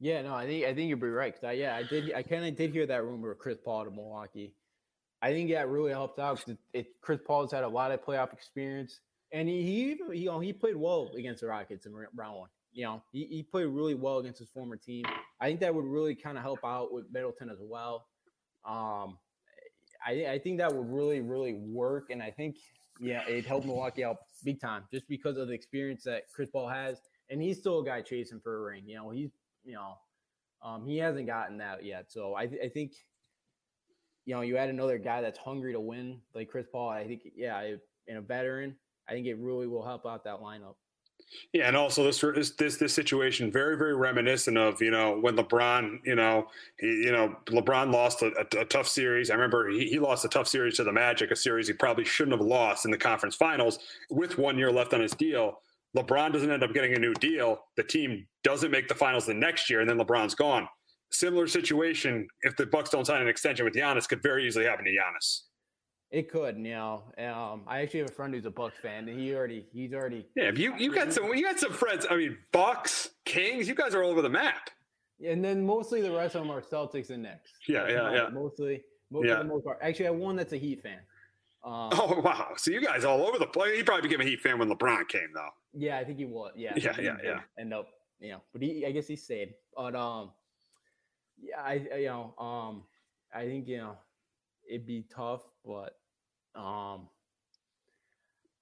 Yeah, 0.00 0.22
no, 0.22 0.34
I 0.34 0.46
think 0.46 0.64
I 0.64 0.74
think 0.74 0.88
you'd 0.88 1.00
be 1.00 1.06
right. 1.06 1.34
I, 1.44 1.52
yeah, 1.52 1.76
I 1.76 1.82
did. 1.82 2.12
I 2.14 2.22
kind 2.22 2.44
of 2.44 2.56
did 2.56 2.72
hear 2.72 2.86
that 2.86 3.04
rumor 3.04 3.30
of 3.30 3.38
Chris 3.38 3.58
Paul 3.64 3.84
to 3.84 3.90
Milwaukee. 3.90 4.52
I 5.22 5.30
think 5.30 5.50
that 5.50 5.68
really 5.68 5.92
helped 5.92 6.18
out 6.18 6.44
because 6.44 6.86
Chris 7.00 7.20
Paul's 7.26 7.52
had 7.52 7.64
a 7.64 7.68
lot 7.68 7.90
of 7.90 8.04
playoff 8.04 8.32
experience 8.32 9.00
and 9.34 9.48
he 9.48 9.62
he 9.62 10.00
he, 10.12 10.18
you 10.20 10.26
know, 10.26 10.38
he 10.38 10.52
played 10.52 10.76
well 10.76 11.10
against 11.18 11.40
the 11.42 11.48
Rockets 11.48 11.86
in 11.86 11.92
round 11.92 12.38
one. 12.38 12.48
You 12.72 12.84
know, 12.84 13.02
he, 13.12 13.26
he 13.26 13.42
played 13.42 13.66
really 13.66 13.94
well 13.94 14.18
against 14.18 14.38
his 14.38 14.48
former 14.48 14.76
team. 14.76 15.04
I 15.40 15.46
think 15.46 15.60
that 15.60 15.74
would 15.74 15.84
really 15.84 16.14
kind 16.14 16.38
of 16.38 16.42
help 16.42 16.60
out 16.64 16.92
with 16.92 17.04
Middleton 17.12 17.50
as 17.50 17.58
well. 17.60 18.06
Um, 18.64 19.18
I 20.06 20.26
I 20.26 20.38
think 20.38 20.58
that 20.58 20.74
would 20.74 20.88
really 20.88 21.20
really 21.20 21.54
work, 21.54 22.10
and 22.10 22.22
I 22.22 22.30
think 22.30 22.56
yeah, 23.00 23.26
it 23.28 23.44
helped 23.44 23.66
Milwaukee 23.66 24.04
out 24.04 24.18
big 24.44 24.60
time 24.60 24.84
just 24.92 25.08
because 25.08 25.36
of 25.36 25.48
the 25.48 25.54
experience 25.54 26.04
that 26.04 26.24
Chris 26.32 26.48
Paul 26.50 26.68
has, 26.68 26.98
and 27.28 27.42
he's 27.42 27.58
still 27.58 27.80
a 27.80 27.84
guy 27.84 28.02
chasing 28.02 28.40
for 28.40 28.56
a 28.56 28.62
ring. 28.62 28.84
You 28.86 28.96
know, 28.96 29.10
he's 29.10 29.30
you 29.64 29.74
know, 29.74 29.98
um, 30.62 30.86
he 30.86 30.98
hasn't 30.98 31.26
gotten 31.26 31.58
that 31.58 31.84
yet. 31.84 32.06
So 32.08 32.34
I 32.34 32.42
I 32.42 32.68
think 32.72 32.92
you 34.26 34.34
know, 34.34 34.40
you 34.40 34.56
add 34.56 34.70
another 34.70 34.96
guy 34.96 35.20
that's 35.20 35.38
hungry 35.38 35.72
to 35.72 35.80
win 35.80 36.20
like 36.34 36.48
Chris 36.48 36.66
Paul. 36.70 36.88
I 36.88 37.06
think 37.06 37.22
yeah, 37.36 37.74
and 38.08 38.18
a 38.18 38.20
veteran. 38.20 38.76
I 39.08 39.12
think 39.12 39.26
it 39.26 39.38
really 39.38 39.66
will 39.66 39.84
help 39.84 40.06
out 40.06 40.24
that 40.24 40.40
lineup. 40.40 40.74
Yeah, 41.52 41.68
and 41.68 41.76
also 41.76 42.04
this 42.04 42.20
this 42.58 42.76
this 42.76 42.92
situation 42.92 43.50
very 43.50 43.76
very 43.76 43.94
reminiscent 43.94 44.56
of 44.56 44.80
you 44.80 44.90
know 44.90 45.18
when 45.20 45.36
LeBron 45.36 46.00
you 46.04 46.14
know 46.14 46.48
he, 46.78 46.86
you 46.86 47.12
know 47.12 47.36
LeBron 47.46 47.92
lost 47.92 48.22
a, 48.22 48.32
a, 48.36 48.60
a 48.60 48.64
tough 48.64 48.88
series. 48.88 49.30
I 49.30 49.34
remember 49.34 49.68
he, 49.68 49.88
he 49.88 49.98
lost 49.98 50.24
a 50.24 50.28
tough 50.28 50.48
series 50.48 50.76
to 50.76 50.84
the 50.84 50.92
Magic, 50.92 51.30
a 51.30 51.36
series 51.36 51.66
he 51.66 51.74
probably 51.74 52.04
shouldn't 52.04 52.38
have 52.38 52.46
lost 52.46 52.84
in 52.84 52.90
the 52.90 52.98
conference 52.98 53.34
finals 53.34 53.78
with 54.10 54.38
one 54.38 54.58
year 54.58 54.70
left 54.70 54.94
on 54.94 55.00
his 55.00 55.12
deal. 55.12 55.60
LeBron 55.96 56.32
doesn't 56.32 56.50
end 56.50 56.64
up 56.64 56.74
getting 56.74 56.94
a 56.94 56.98
new 56.98 57.14
deal. 57.14 57.58
The 57.76 57.84
team 57.84 58.26
doesn't 58.42 58.70
make 58.70 58.88
the 58.88 58.94
finals 58.94 59.26
the 59.26 59.34
next 59.34 59.70
year, 59.70 59.80
and 59.80 59.88
then 59.88 59.98
LeBron's 59.98 60.34
gone. 60.34 60.68
Similar 61.10 61.46
situation 61.46 62.26
if 62.42 62.56
the 62.56 62.66
Bucks 62.66 62.90
don't 62.90 63.06
sign 63.06 63.22
an 63.22 63.28
extension 63.28 63.64
with 63.64 63.74
Giannis 63.74 64.08
could 64.08 64.22
very 64.22 64.46
easily 64.46 64.64
happen 64.64 64.84
to 64.84 64.90
Giannis. 64.90 65.42
It 66.14 66.30
could, 66.30 66.56
you 66.56 66.70
know. 66.70 67.02
Um, 67.18 67.62
I 67.66 67.80
actually 67.80 67.98
have 68.00 68.10
a 68.10 68.12
friend 68.12 68.32
who's 68.32 68.44
a 68.44 68.50
Bucks 68.50 68.76
fan, 68.80 69.08
and 69.08 69.18
he 69.18 69.34
already 69.34 69.66
he's 69.72 69.92
already. 69.92 70.24
Yeah, 70.36 70.52
you 70.54 70.72
you 70.78 70.94
got 70.94 71.12
some 71.12 71.34
you 71.34 71.42
got 71.42 71.58
some 71.58 71.72
friends. 71.72 72.06
I 72.08 72.14
mean, 72.14 72.38
Bucks, 72.52 73.10
Kings. 73.24 73.66
You 73.66 73.74
guys 73.74 73.96
are 73.96 74.04
all 74.04 74.10
over 74.10 74.22
the 74.22 74.28
map. 74.28 74.70
And 75.26 75.44
then 75.44 75.66
mostly 75.66 76.02
the 76.02 76.12
rest 76.12 76.36
of 76.36 76.42
them 76.42 76.52
are 76.52 76.62
Celtics 76.62 77.10
and 77.10 77.24
Knicks. 77.24 77.50
Yeah, 77.66 77.88
yeah, 77.88 78.12
yeah. 78.12 78.28
Mostly, 78.32 78.84
most 79.10 79.26
yeah. 79.26 79.38
for 79.38 79.42
the 79.42 79.48
most 79.48 79.64
part. 79.64 79.78
Actually, 79.82 80.06
I 80.06 80.10
have 80.12 80.20
one 80.20 80.36
that's 80.36 80.52
a 80.52 80.56
Heat 80.56 80.84
fan. 80.84 81.00
Um, 81.64 81.90
oh 81.94 82.20
wow! 82.24 82.52
So 82.58 82.70
you 82.70 82.80
guys 82.80 83.04
all 83.04 83.26
over 83.26 83.40
the 83.40 83.48
place. 83.48 83.76
He 83.76 83.82
probably 83.82 84.08
became 84.08 84.20
a 84.20 84.24
Heat 84.24 84.40
fan 84.40 84.56
when 84.60 84.70
LeBron 84.70 85.08
came, 85.08 85.32
though. 85.34 85.50
Yeah, 85.72 85.98
I 85.98 86.04
think 86.04 86.18
he 86.18 86.26
was. 86.26 86.52
Yeah, 86.54 86.74
yeah, 86.76 86.94
yeah, 87.00 87.16
yeah. 87.24 87.40
End 87.58 87.74
up, 87.74 87.88
you 88.20 88.30
know, 88.30 88.40
but 88.52 88.62
he, 88.62 88.86
I 88.86 88.92
guess 88.92 89.08
he 89.08 89.16
stayed. 89.16 89.54
But 89.76 89.96
um, 89.96 90.30
yeah, 91.42 91.60
I, 91.60 91.72
you 91.98 92.06
know, 92.06 92.34
um, 92.38 92.84
I 93.34 93.46
think 93.46 93.66
you 93.66 93.78
know, 93.78 93.96
it'd 94.70 94.86
be 94.86 95.06
tough, 95.12 95.42
but 95.66 95.96
um, 96.54 97.08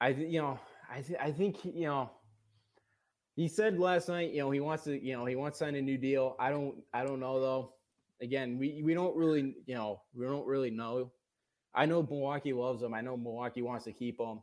I 0.01 0.09
you 0.09 0.41
know 0.41 0.59
I 0.91 1.01
th- 1.01 1.19
I 1.21 1.31
think 1.31 1.65
you 1.65 1.87
know 1.87 2.11
he 3.35 3.49
said 3.49 3.79
last 3.79 4.09
night 4.09 4.33
you 4.33 4.41
know 4.41 4.51
he 4.51 4.61
wants 4.61 4.85
to 4.85 5.03
you 5.03 5.15
know 5.17 5.25
he 5.27 5.37
wants 5.37 5.59
to 5.59 5.65
sign 5.65 5.75
a 5.75 5.83
new 5.83 5.99
deal. 5.99 6.37
I 6.39 6.51
don't 6.51 6.77
I 6.93 7.05
don't 7.05 7.21
know 7.21 7.41
though. 7.41 7.75
Again, 8.21 8.59
we 8.59 8.83
we 8.85 8.95
don't 8.95 9.17
really 9.17 9.57
you 9.67 9.75
know 9.75 10.03
we 10.15 10.27
don't 10.27 10.47
really 10.47 10.71
know. 10.71 11.13
I 11.75 11.87
know 11.87 12.03
Milwaukee 12.03 12.53
loves 12.53 12.83
him. 12.83 12.95
I 12.95 13.01
know 13.01 13.17
Milwaukee 13.17 13.63
wants 13.63 13.85
to 13.87 13.93
keep 13.93 14.21
him. 14.21 14.43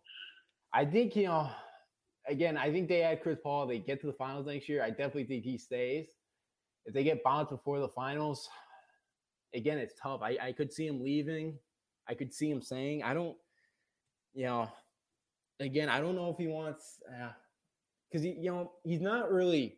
I 0.73 0.85
think 0.85 1.15
you 1.15 1.25
know. 1.25 1.49
Again, 2.27 2.57
I 2.57 2.71
think 2.71 2.87
they 2.89 3.01
add 3.01 3.23
Chris 3.23 3.39
Paul. 3.41 3.65
They 3.65 3.79
get 3.79 4.01
to 4.01 4.07
the 4.07 4.13
finals 4.13 4.45
next 4.45 4.69
year. 4.69 4.83
I 4.83 4.89
definitely 4.89 5.23
think 5.23 5.43
he 5.43 5.57
stays. 5.57 6.09
If 6.85 6.93
they 6.93 7.03
get 7.03 7.23
bounced 7.23 7.49
before 7.49 7.79
the 7.79 7.87
finals, 7.87 8.47
again, 9.55 9.79
it's 9.79 9.95
tough. 9.99 10.21
I, 10.21 10.37
I 10.39 10.51
could 10.51 10.71
see 10.71 10.85
him 10.85 11.01
leaving. 11.01 11.57
I 12.09 12.15
could 12.15 12.33
see 12.33 12.49
him 12.49 12.61
saying, 12.61 13.03
I 13.03 13.13
don't, 13.13 13.37
you 14.33 14.45
know, 14.45 14.69
again, 15.59 15.89
I 15.89 16.01
don't 16.01 16.15
know 16.15 16.29
if 16.29 16.37
he 16.37 16.47
wants, 16.47 16.99
because 18.11 18.25
uh, 18.25 18.29
he, 18.29 18.31
you 18.39 18.51
know, 18.51 18.71
he's 18.83 19.01
not 19.01 19.31
really, 19.31 19.77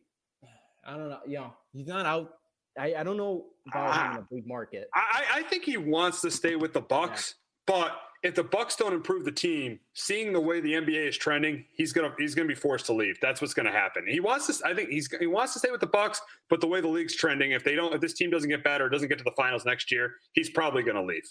I 0.86 0.96
don't 0.96 1.10
know, 1.10 1.20
you 1.28 1.36
know, 1.36 1.54
he's 1.74 1.88
not 1.88 2.06
out 2.06 2.34
I, 2.80 2.96
I 3.00 3.04
don't 3.04 3.18
know 3.18 3.46
about 3.68 3.96
him 3.96 4.12
in 4.12 4.18
a 4.20 4.28
big 4.32 4.48
market. 4.48 4.90
I, 4.94 5.24
I 5.34 5.44
think 5.44 5.64
he 5.64 5.78
wants 5.78 6.22
to 6.22 6.32
stay 6.32 6.56
with 6.56 6.74
the 6.74 6.82
Bucks, 6.82 7.36
yeah. 7.68 7.76
but 7.76 7.92
if 8.24 8.36
the 8.36 8.44
Bucks 8.44 8.76
don't 8.76 8.94
improve 8.94 9.26
the 9.26 9.32
team, 9.32 9.80
seeing 9.94 10.32
the 10.32 10.40
way 10.40 10.62
the 10.62 10.74
NBA 10.74 11.10
is 11.10 11.18
trending, 11.18 11.66
he's 11.74 11.92
gonna 11.92 12.14
he's 12.18 12.36
gonna 12.36 12.48
be 12.48 12.56
forced 12.56 12.86
to 12.86 12.94
leave. 12.94 13.18
That's 13.22 13.42
what's 13.42 13.54
gonna 13.54 13.72
happen. 13.72 14.06
He 14.08 14.20
wants 14.20 14.48
to. 14.48 14.66
I 14.66 14.74
think 14.74 14.90
he's 14.90 15.10
he 15.20 15.28
wants 15.28 15.54
to 15.54 15.60
stay 15.60 15.72
with 15.72 15.82
the 15.82 15.88
Bucks, 15.88 16.22
but 16.50 16.62
the 16.62 16.68
way 16.68 16.82
the 16.82 16.88
league's 16.88 17.16
trending, 17.16 17.52
if 17.52 17.64
they 17.64 17.76
don't, 17.76 17.94
if 17.94 18.00
this 18.00 18.14
team 18.14 18.30
doesn't 18.30 18.50
get 18.50 18.64
better, 18.64 18.90
doesn't 18.90 19.10
get 19.10 19.18
to 19.18 19.24
the 19.24 19.34
finals 19.36 19.66
next 19.66 19.92
year, 19.92 20.16
he's 20.34 20.50
probably 20.50 20.84
gonna 20.84 21.04
leave. 21.04 21.28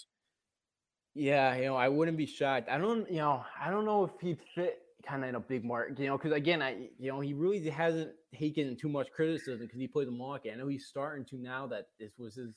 Yeah, 1.13 1.55
you 1.55 1.65
know, 1.65 1.75
I 1.75 1.89
wouldn't 1.89 2.17
be 2.17 2.25
shocked. 2.25 2.69
I 2.69 2.77
don't, 2.77 3.09
you 3.09 3.17
know, 3.17 3.43
I 3.59 3.69
don't 3.69 3.85
know 3.85 4.05
if 4.05 4.11
he'd 4.21 4.39
fit 4.55 4.79
kind 5.05 5.23
of 5.23 5.29
in 5.29 5.35
a 5.35 5.39
big 5.39 5.65
market, 5.65 5.99
you 5.99 6.07
know, 6.07 6.17
because 6.17 6.31
again, 6.31 6.61
I, 6.61 6.87
you 6.99 7.11
know, 7.11 7.19
he 7.19 7.33
really 7.33 7.67
hasn't 7.69 8.11
taken 8.33 8.77
too 8.77 8.87
much 8.87 9.11
criticism 9.11 9.59
because 9.59 9.79
he 9.79 9.87
played 9.87 10.07
the 10.07 10.11
market. 10.11 10.53
I 10.53 10.57
know 10.57 10.67
he's 10.67 10.85
starting 10.85 11.25
to 11.25 11.37
now 11.37 11.67
that 11.67 11.87
this 11.99 12.11
was 12.17 12.35
his 12.35 12.53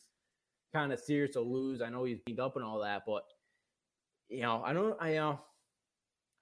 kind 0.73 0.93
of 0.93 1.01
serious 1.01 1.33
to 1.33 1.41
lose. 1.41 1.83
I 1.83 1.89
know 1.89 2.05
he's 2.05 2.21
beat 2.25 2.39
up 2.39 2.55
and 2.57 2.65
all 2.65 2.81
that, 2.81 3.03
but 3.07 3.25
you 4.29 4.43
know, 4.43 4.63
I 4.65 4.73
don't, 4.73 4.97
I, 5.01 5.17
uh, 5.17 5.37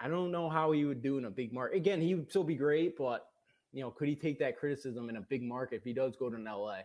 I 0.01 0.09
don't 0.09 0.33
know 0.33 0.51
how 0.51 0.73
he 0.73 0.85
would 0.85 1.03
do 1.03 1.17
in 1.17 1.25
a 1.25 1.31
big 1.31 1.53
market. 1.53 1.77
Again, 1.77 2.01
he 2.01 2.15
would 2.15 2.29
still 2.29 2.45
be 2.45 2.57
great, 2.57 2.99
but 2.99 3.25
you 3.73 3.83
know, 3.83 3.91
could 3.91 4.09
he 4.09 4.17
take 4.17 4.39
that 4.41 4.59
criticism 4.59 5.09
in 5.09 5.17
a 5.17 5.21
big 5.23 5.43
market 5.43 5.77
if 5.77 5.85
he 5.85 5.95
does 5.95 6.17
go 6.17 6.29
to 6.29 6.37
LA? 6.37 6.81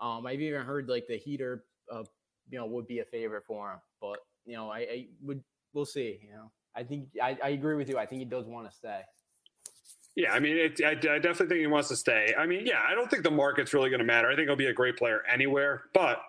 Um, 0.00 0.26
I've 0.26 0.40
even 0.40 0.62
heard 0.62 0.88
like 0.88 1.06
the 1.06 1.18
heater, 1.18 1.64
uh, 1.92 2.02
you 2.50 2.58
know, 2.58 2.66
would 2.66 2.88
be 2.88 2.98
a 2.98 3.04
favorite 3.04 3.44
for 3.46 3.72
him, 3.72 3.78
but 4.00 4.18
you 4.44 4.54
know, 4.54 4.70
I, 4.70 4.78
I 4.78 5.06
would, 5.22 5.42
we'll 5.72 5.84
see, 5.84 6.18
you 6.22 6.30
know. 6.30 6.50
I 6.74 6.82
think 6.82 7.08
I, 7.22 7.36
I 7.44 7.48
agree 7.50 7.74
with 7.74 7.88
you. 7.88 7.98
I 7.98 8.06
think 8.06 8.20
he 8.20 8.24
does 8.24 8.46
want 8.46 8.68
to 8.68 8.74
stay. 8.74 9.00
Yeah, 10.16 10.32
I 10.32 10.40
mean, 10.40 10.56
it, 10.56 10.80
I, 10.84 10.90
I, 10.90 10.94
definitely 10.94 11.48
think 11.48 11.60
he 11.60 11.66
wants 11.66 11.88
to 11.88 11.96
stay. 11.96 12.34
I 12.38 12.46
mean, 12.46 12.66
yeah, 12.66 12.80
I 12.86 12.94
don't 12.94 13.10
think 13.10 13.22
the 13.22 13.30
market's 13.30 13.72
really 13.72 13.88
going 13.88 14.00
to 14.00 14.04
matter. 14.04 14.30
I 14.30 14.36
think 14.36 14.46
he'll 14.46 14.56
be 14.56 14.66
a 14.66 14.72
great 14.72 14.96
player 14.96 15.22
anywhere, 15.30 15.84
but 15.94 16.20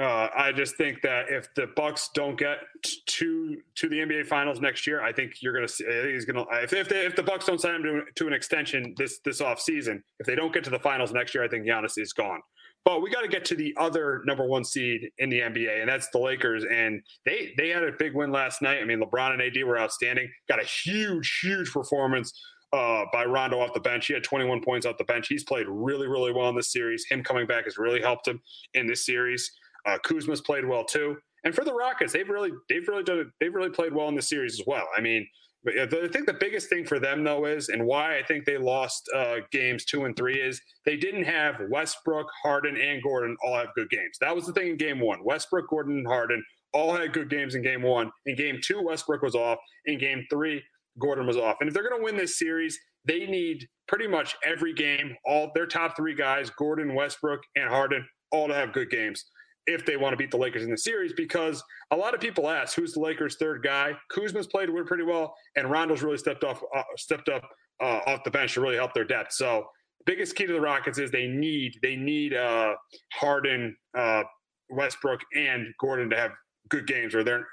uh, 0.00 0.28
I 0.34 0.52
just 0.52 0.76
think 0.76 1.02
that 1.02 1.28
if 1.28 1.52
the 1.54 1.66
Bucks 1.76 2.10
don't 2.14 2.38
get 2.38 2.58
to 3.06 3.56
to 3.74 3.88
the 3.88 3.96
NBA 3.96 4.26
Finals 4.26 4.60
next 4.60 4.86
year, 4.86 5.02
I 5.02 5.12
think 5.12 5.42
you're 5.42 5.52
going 5.52 5.66
to 5.66 5.72
see. 5.72 5.84
I 5.84 5.90
think 5.90 6.14
he's 6.14 6.24
going 6.24 6.46
to 6.46 6.62
if 6.62 6.72
if, 6.72 6.88
they, 6.88 7.04
if 7.04 7.14
the 7.14 7.22
Bucks 7.22 7.44
don't 7.44 7.60
sign 7.60 7.76
him 7.76 7.82
to, 7.82 8.02
to 8.14 8.26
an 8.26 8.32
extension 8.32 8.94
this 8.96 9.18
this 9.24 9.40
off 9.40 9.60
season, 9.60 10.02
if 10.18 10.26
they 10.26 10.34
don't 10.34 10.52
get 10.52 10.64
to 10.64 10.70
the 10.70 10.78
finals 10.78 11.12
next 11.12 11.34
year, 11.34 11.44
I 11.44 11.48
think 11.48 11.66
Giannis 11.66 11.98
is 11.98 12.12
gone. 12.12 12.40
But 12.84 13.00
we 13.00 13.10
got 13.10 13.20
to 13.20 13.28
get 13.28 13.44
to 13.46 13.54
the 13.54 13.74
other 13.78 14.22
number 14.26 14.44
one 14.44 14.64
seed 14.64 15.08
in 15.18 15.30
the 15.30 15.40
NBA, 15.40 15.80
and 15.80 15.88
that's 15.88 16.08
the 16.10 16.18
Lakers. 16.18 16.64
And 16.64 17.00
they 17.24 17.52
they 17.56 17.68
had 17.68 17.84
a 17.84 17.92
big 17.92 18.14
win 18.14 18.32
last 18.32 18.60
night. 18.60 18.80
I 18.80 18.84
mean, 18.84 19.00
LeBron 19.00 19.32
and 19.32 19.42
AD 19.42 19.64
were 19.64 19.78
outstanding. 19.78 20.28
Got 20.48 20.60
a 20.60 20.66
huge, 20.66 21.40
huge 21.42 21.70
performance 21.72 22.32
uh, 22.72 23.04
by 23.12 23.24
Rondo 23.24 23.60
off 23.60 23.74
the 23.74 23.80
bench. 23.80 24.06
He 24.06 24.14
had 24.14 24.24
21 24.24 24.62
points 24.62 24.86
off 24.86 24.96
the 24.98 25.04
bench. 25.04 25.28
He's 25.28 25.44
played 25.44 25.66
really, 25.68 26.08
really 26.08 26.32
well 26.32 26.48
in 26.48 26.56
this 26.56 26.72
series. 26.72 27.04
Him 27.08 27.22
coming 27.22 27.46
back 27.46 27.64
has 27.64 27.78
really 27.78 28.00
helped 28.00 28.26
him 28.26 28.40
in 28.74 28.86
this 28.86 29.06
series. 29.06 29.50
Uh, 29.86 29.98
Kuzma's 30.04 30.40
played 30.40 30.64
well 30.64 30.84
too. 30.84 31.16
And 31.44 31.54
for 31.54 31.64
the 31.64 31.74
Rockets, 31.74 32.12
they've 32.12 32.28
really 32.28 32.50
they've 32.68 32.86
really 32.86 33.02
done 33.02 33.30
they've 33.40 33.54
really 33.54 33.70
played 33.70 33.92
well 33.92 34.08
in 34.08 34.14
this 34.14 34.28
series 34.28 34.58
as 34.58 34.66
well. 34.66 34.88
I 34.96 35.00
mean, 35.00 35.26
but 35.64 35.78
I 35.78 35.86
think 35.86 36.26
the 36.26 36.36
biggest 36.38 36.68
thing 36.68 36.84
for 36.84 36.98
them 36.98 37.22
though 37.24 37.46
is, 37.46 37.68
and 37.68 37.86
why 37.86 38.18
I 38.18 38.22
think 38.22 38.44
they 38.44 38.58
lost 38.58 39.08
uh, 39.14 39.36
games 39.50 39.84
two 39.84 40.04
and 40.04 40.16
three 40.16 40.40
is 40.40 40.60
they 40.84 40.96
didn't 40.96 41.24
have 41.24 41.60
Westbrook, 41.70 42.26
Harden, 42.42 42.76
and 42.76 43.02
Gordon 43.02 43.36
all 43.44 43.56
have 43.56 43.74
good 43.74 43.88
games. 43.90 44.18
That 44.20 44.34
was 44.34 44.46
the 44.46 44.52
thing 44.52 44.68
in 44.68 44.76
game 44.76 45.00
one. 45.00 45.24
Westbrook, 45.24 45.68
Gordon, 45.68 45.98
and 45.98 46.06
Harden 46.06 46.42
all 46.72 46.94
had 46.94 47.12
good 47.12 47.30
games 47.30 47.54
in 47.54 47.62
game 47.62 47.82
one. 47.82 48.10
In 48.26 48.36
game 48.36 48.58
two, 48.62 48.82
Westbrook 48.82 49.22
was 49.22 49.34
off. 49.34 49.58
In 49.86 49.98
game 49.98 50.24
three, 50.30 50.62
Gordon 50.98 51.26
was 51.26 51.36
off. 51.36 51.56
And 51.60 51.68
if 51.68 51.74
they're 51.74 51.88
going 51.88 52.00
to 52.00 52.04
win 52.04 52.16
this 52.16 52.38
series, 52.38 52.78
they 53.04 53.26
need 53.26 53.66
pretty 53.88 54.06
much 54.06 54.36
every 54.44 54.72
game, 54.72 55.16
all 55.26 55.50
their 55.54 55.66
top 55.66 55.96
three 55.96 56.14
guys, 56.14 56.50
Gordon, 56.50 56.94
Westbrook, 56.94 57.40
and 57.56 57.68
Harden, 57.68 58.06
all 58.30 58.48
to 58.48 58.54
have 58.54 58.72
good 58.72 58.90
games 58.90 59.24
if 59.66 59.86
they 59.86 59.96
want 59.96 60.12
to 60.12 60.16
beat 60.16 60.30
the 60.30 60.36
Lakers 60.36 60.64
in 60.64 60.70
the 60.70 60.78
series 60.78 61.12
because 61.12 61.62
a 61.90 61.96
lot 61.96 62.14
of 62.14 62.20
people 62.20 62.48
ask 62.48 62.76
who's 62.76 62.92
the 62.92 63.00
Lakers' 63.00 63.36
third 63.36 63.62
guy. 63.62 63.92
Kuzma's 64.10 64.46
played 64.46 64.68
pretty 64.86 65.04
well, 65.04 65.34
and 65.56 65.70
Rondo's 65.70 66.02
really 66.02 66.18
stepped 66.18 66.44
off 66.44 66.62
uh, 66.74 66.82
stepped 66.96 67.28
up 67.28 67.48
uh, 67.80 68.00
off 68.06 68.24
the 68.24 68.30
bench 68.30 68.54
to 68.54 68.60
really 68.60 68.76
help 68.76 68.94
their 68.94 69.04
depth. 69.04 69.32
So 69.32 69.66
biggest 70.06 70.34
key 70.34 70.46
to 70.46 70.52
the 70.52 70.60
Rockets 70.60 70.98
is 70.98 71.10
they 71.10 71.26
need 71.26 71.74
they 71.82 71.96
need 71.96 72.34
uh, 72.34 72.74
Harden, 73.12 73.76
uh, 73.96 74.24
Westbrook, 74.70 75.20
and 75.34 75.66
Gordon 75.80 76.10
to 76.10 76.16
have 76.16 76.32
good 76.68 76.86
games, 76.86 77.14
or 77.14 77.22
they're 77.22 77.46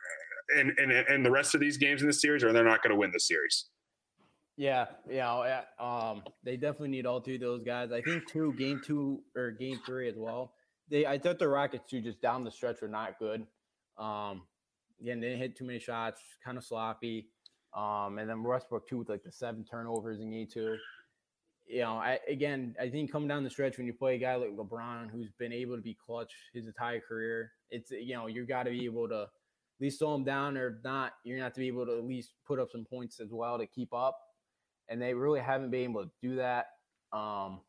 and 0.57 0.71
and 0.77 0.91
and 0.91 1.25
the 1.25 1.31
rest 1.31 1.53
of 1.53 1.61
these 1.61 1.77
games 1.77 2.01
in 2.01 2.07
the 2.07 2.13
series, 2.13 2.43
or 2.43 2.51
they're 2.53 2.63
not 2.63 2.81
going 2.81 2.91
to 2.91 2.99
win 2.99 3.11
the 3.11 3.19
series. 3.19 3.65
Yeah, 4.57 4.87
yeah, 5.09 5.61
um, 5.79 6.21
they 6.43 6.57
definitely 6.57 6.89
need 6.89 7.05
all 7.05 7.21
three 7.21 7.35
of 7.35 7.41
those 7.41 7.63
guys. 7.63 7.93
I 7.93 8.01
think 8.01 8.27
two, 8.27 8.53
game 8.57 8.81
two 8.83 9.21
or 9.33 9.51
game 9.51 9.79
three 9.85 10.09
as 10.09 10.15
well 10.17 10.51
they 10.89 11.05
I 11.05 11.17
thought 11.17 11.39
the 11.39 11.47
Rockets 11.47 11.89
too 11.89 12.01
just 12.01 12.21
down 12.21 12.43
the 12.43 12.51
stretch 12.51 12.81
were 12.81 12.87
not 12.87 13.19
good. 13.19 13.45
Um, 13.97 14.43
again, 15.01 15.19
they 15.19 15.27
didn't 15.27 15.41
hit 15.41 15.55
too 15.57 15.65
many 15.65 15.79
shots, 15.79 16.21
kind 16.43 16.57
of 16.57 16.63
sloppy. 16.63 17.27
Um, 17.73 18.17
and 18.17 18.29
then 18.29 18.43
Westbrook 18.43 18.87
too 18.87 18.97
with 18.97 19.09
like 19.09 19.23
the 19.23 19.31
seven 19.31 19.63
turnovers 19.63 20.19
in 20.19 20.31
game 20.31 20.47
two. 20.51 20.77
You 21.67 21.81
know, 21.81 21.93
I 21.93 22.19
again 22.27 22.75
I 22.81 22.89
think 22.89 23.11
coming 23.11 23.27
down 23.27 23.43
the 23.43 23.49
stretch 23.49 23.77
when 23.77 23.85
you 23.85 23.93
play 23.93 24.15
a 24.15 24.17
guy 24.17 24.35
like 24.35 24.55
LeBron 24.55 25.11
who's 25.11 25.29
been 25.37 25.53
able 25.53 25.75
to 25.75 25.81
be 25.81 25.95
clutch 26.03 26.33
his 26.53 26.65
entire 26.65 26.99
career, 26.99 27.51
it's 27.69 27.91
you 27.91 28.15
know, 28.15 28.27
you 28.27 28.45
gotta 28.45 28.71
be 28.71 28.85
able 28.85 29.07
to 29.09 29.23
at 29.23 29.81
least 29.81 29.99
slow 29.99 30.15
him 30.15 30.23
down 30.23 30.57
or 30.57 30.79
not, 30.83 31.13
you're 31.23 31.37
gonna 31.37 31.45
have 31.45 31.53
to 31.53 31.59
be 31.59 31.67
able 31.67 31.85
to 31.85 31.97
at 31.97 32.03
least 32.03 32.33
put 32.45 32.59
up 32.59 32.71
some 32.71 32.85
points 32.85 33.19
as 33.19 33.29
well 33.31 33.57
to 33.59 33.67
keep 33.67 33.93
up. 33.93 34.19
And 34.89 34.99
they 34.99 35.13
really 35.13 35.39
haven't 35.39 35.69
been 35.69 35.91
able 35.91 36.03
to 36.05 36.11
do 36.21 36.37
that. 36.37 36.65
Um, 37.13 37.61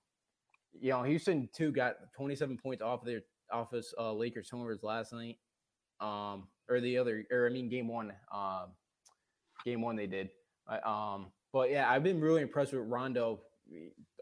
you 0.78 0.90
know, 0.90 1.02
Houston 1.02 1.48
too 1.54 1.72
got 1.72 1.96
27 2.16 2.58
points 2.58 2.82
off 2.82 3.04
their 3.04 3.20
office 3.52 3.92
uh, 3.98 4.12
Lakers 4.12 4.50
homers 4.50 4.82
last 4.82 5.12
night. 5.12 5.38
Um, 6.00 6.48
or 6.70 6.80
the 6.80 6.96
other, 6.96 7.24
or 7.30 7.46
I 7.46 7.50
mean, 7.50 7.68
game 7.68 7.88
one. 7.88 8.12
Um, 8.32 8.68
game 9.64 9.82
one 9.82 9.96
they 9.96 10.06
did. 10.06 10.30
Um, 10.84 11.26
but 11.52 11.70
yeah, 11.70 11.90
I've 11.90 12.04
been 12.04 12.20
really 12.20 12.42
impressed 12.42 12.72
with 12.72 12.86
Rondo. 12.86 13.40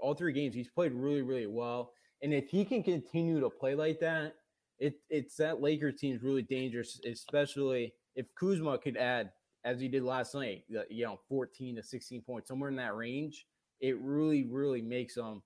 All 0.01 0.14
three 0.14 0.32
games, 0.32 0.55
he's 0.55 0.68
played 0.68 0.92
really, 0.92 1.22
really 1.22 1.46
well. 1.46 1.92
And 2.22 2.32
if 2.32 2.49
he 2.49 2.64
can 2.64 2.82
continue 2.82 3.38
to 3.40 3.51
play 3.51 3.74
like 3.74 4.01
that, 4.01 4.34
it 4.78 4.94
it's 5.11 5.36
that 5.36 5.61
Lakers 5.61 6.01
team 6.01 6.14
is 6.16 6.22
really 6.22 6.42
dangerous, 6.42 7.01
especially 7.05 7.92
if 8.16 8.26
Kuzma 8.34 8.78
could 8.78 8.96
add, 8.96 9.30
as 9.64 9.80
he 9.80 9.88
did 9.88 10.03
last 10.03 10.34
night, 10.34 10.64
you 10.88 11.05
know, 11.05 11.20
14 11.28 11.76
to 11.76 11.82
16 11.82 12.22
points, 12.22 12.49
somewhere 12.49 12.70
in 12.70 12.76
that 12.76 12.96
range. 12.96 13.46
It 13.80 13.96
really, 14.01 14.44
really 14.51 14.82
makes 14.82 15.14
them 15.14 15.42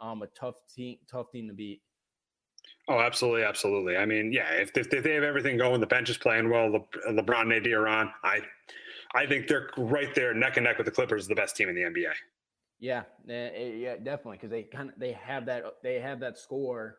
um, 0.00 0.22
a 0.22 0.26
tough 0.28 0.56
team, 0.74 0.98
tough 1.10 1.30
team 1.30 1.48
to 1.48 1.54
beat. 1.54 1.80
Oh, 2.88 3.00
absolutely, 3.00 3.44
absolutely. 3.44 3.96
I 3.96 4.04
mean, 4.04 4.32
yeah, 4.32 4.50
if, 4.52 4.76
if, 4.76 4.90
they 4.90 5.14
have 5.14 5.22
everything 5.22 5.56
going, 5.56 5.80
the 5.80 5.86
bench 5.86 6.10
is 6.10 6.18
playing 6.18 6.50
well, 6.50 6.70
Le, 6.70 6.80
LeBron 7.12 7.42
and 7.42 7.52
AD 7.52 7.66
are 7.68 7.88
on. 7.88 8.12
I, 8.22 8.40
I 9.14 9.26
think 9.26 9.48
they're 9.48 9.70
right 9.78 10.14
there, 10.14 10.34
neck 10.34 10.56
and 10.56 10.64
neck 10.64 10.76
with 10.76 10.84
the 10.84 10.90
Clippers, 10.90 11.22
is 11.22 11.28
the 11.28 11.34
best 11.34 11.56
team 11.56 11.68
in 11.68 11.74
the 11.74 11.82
NBA. 11.82 12.12
Yeah, 12.80 13.04
yeah, 13.26 13.96
definitely, 13.96 14.36
because 14.36 14.50
they 14.50 14.64
kind 14.64 14.90
of 14.90 14.98
they 14.98 15.12
have 15.12 15.46
that 15.46 15.64
they 15.82 16.00
have 16.00 16.20
that 16.20 16.36
score, 16.36 16.96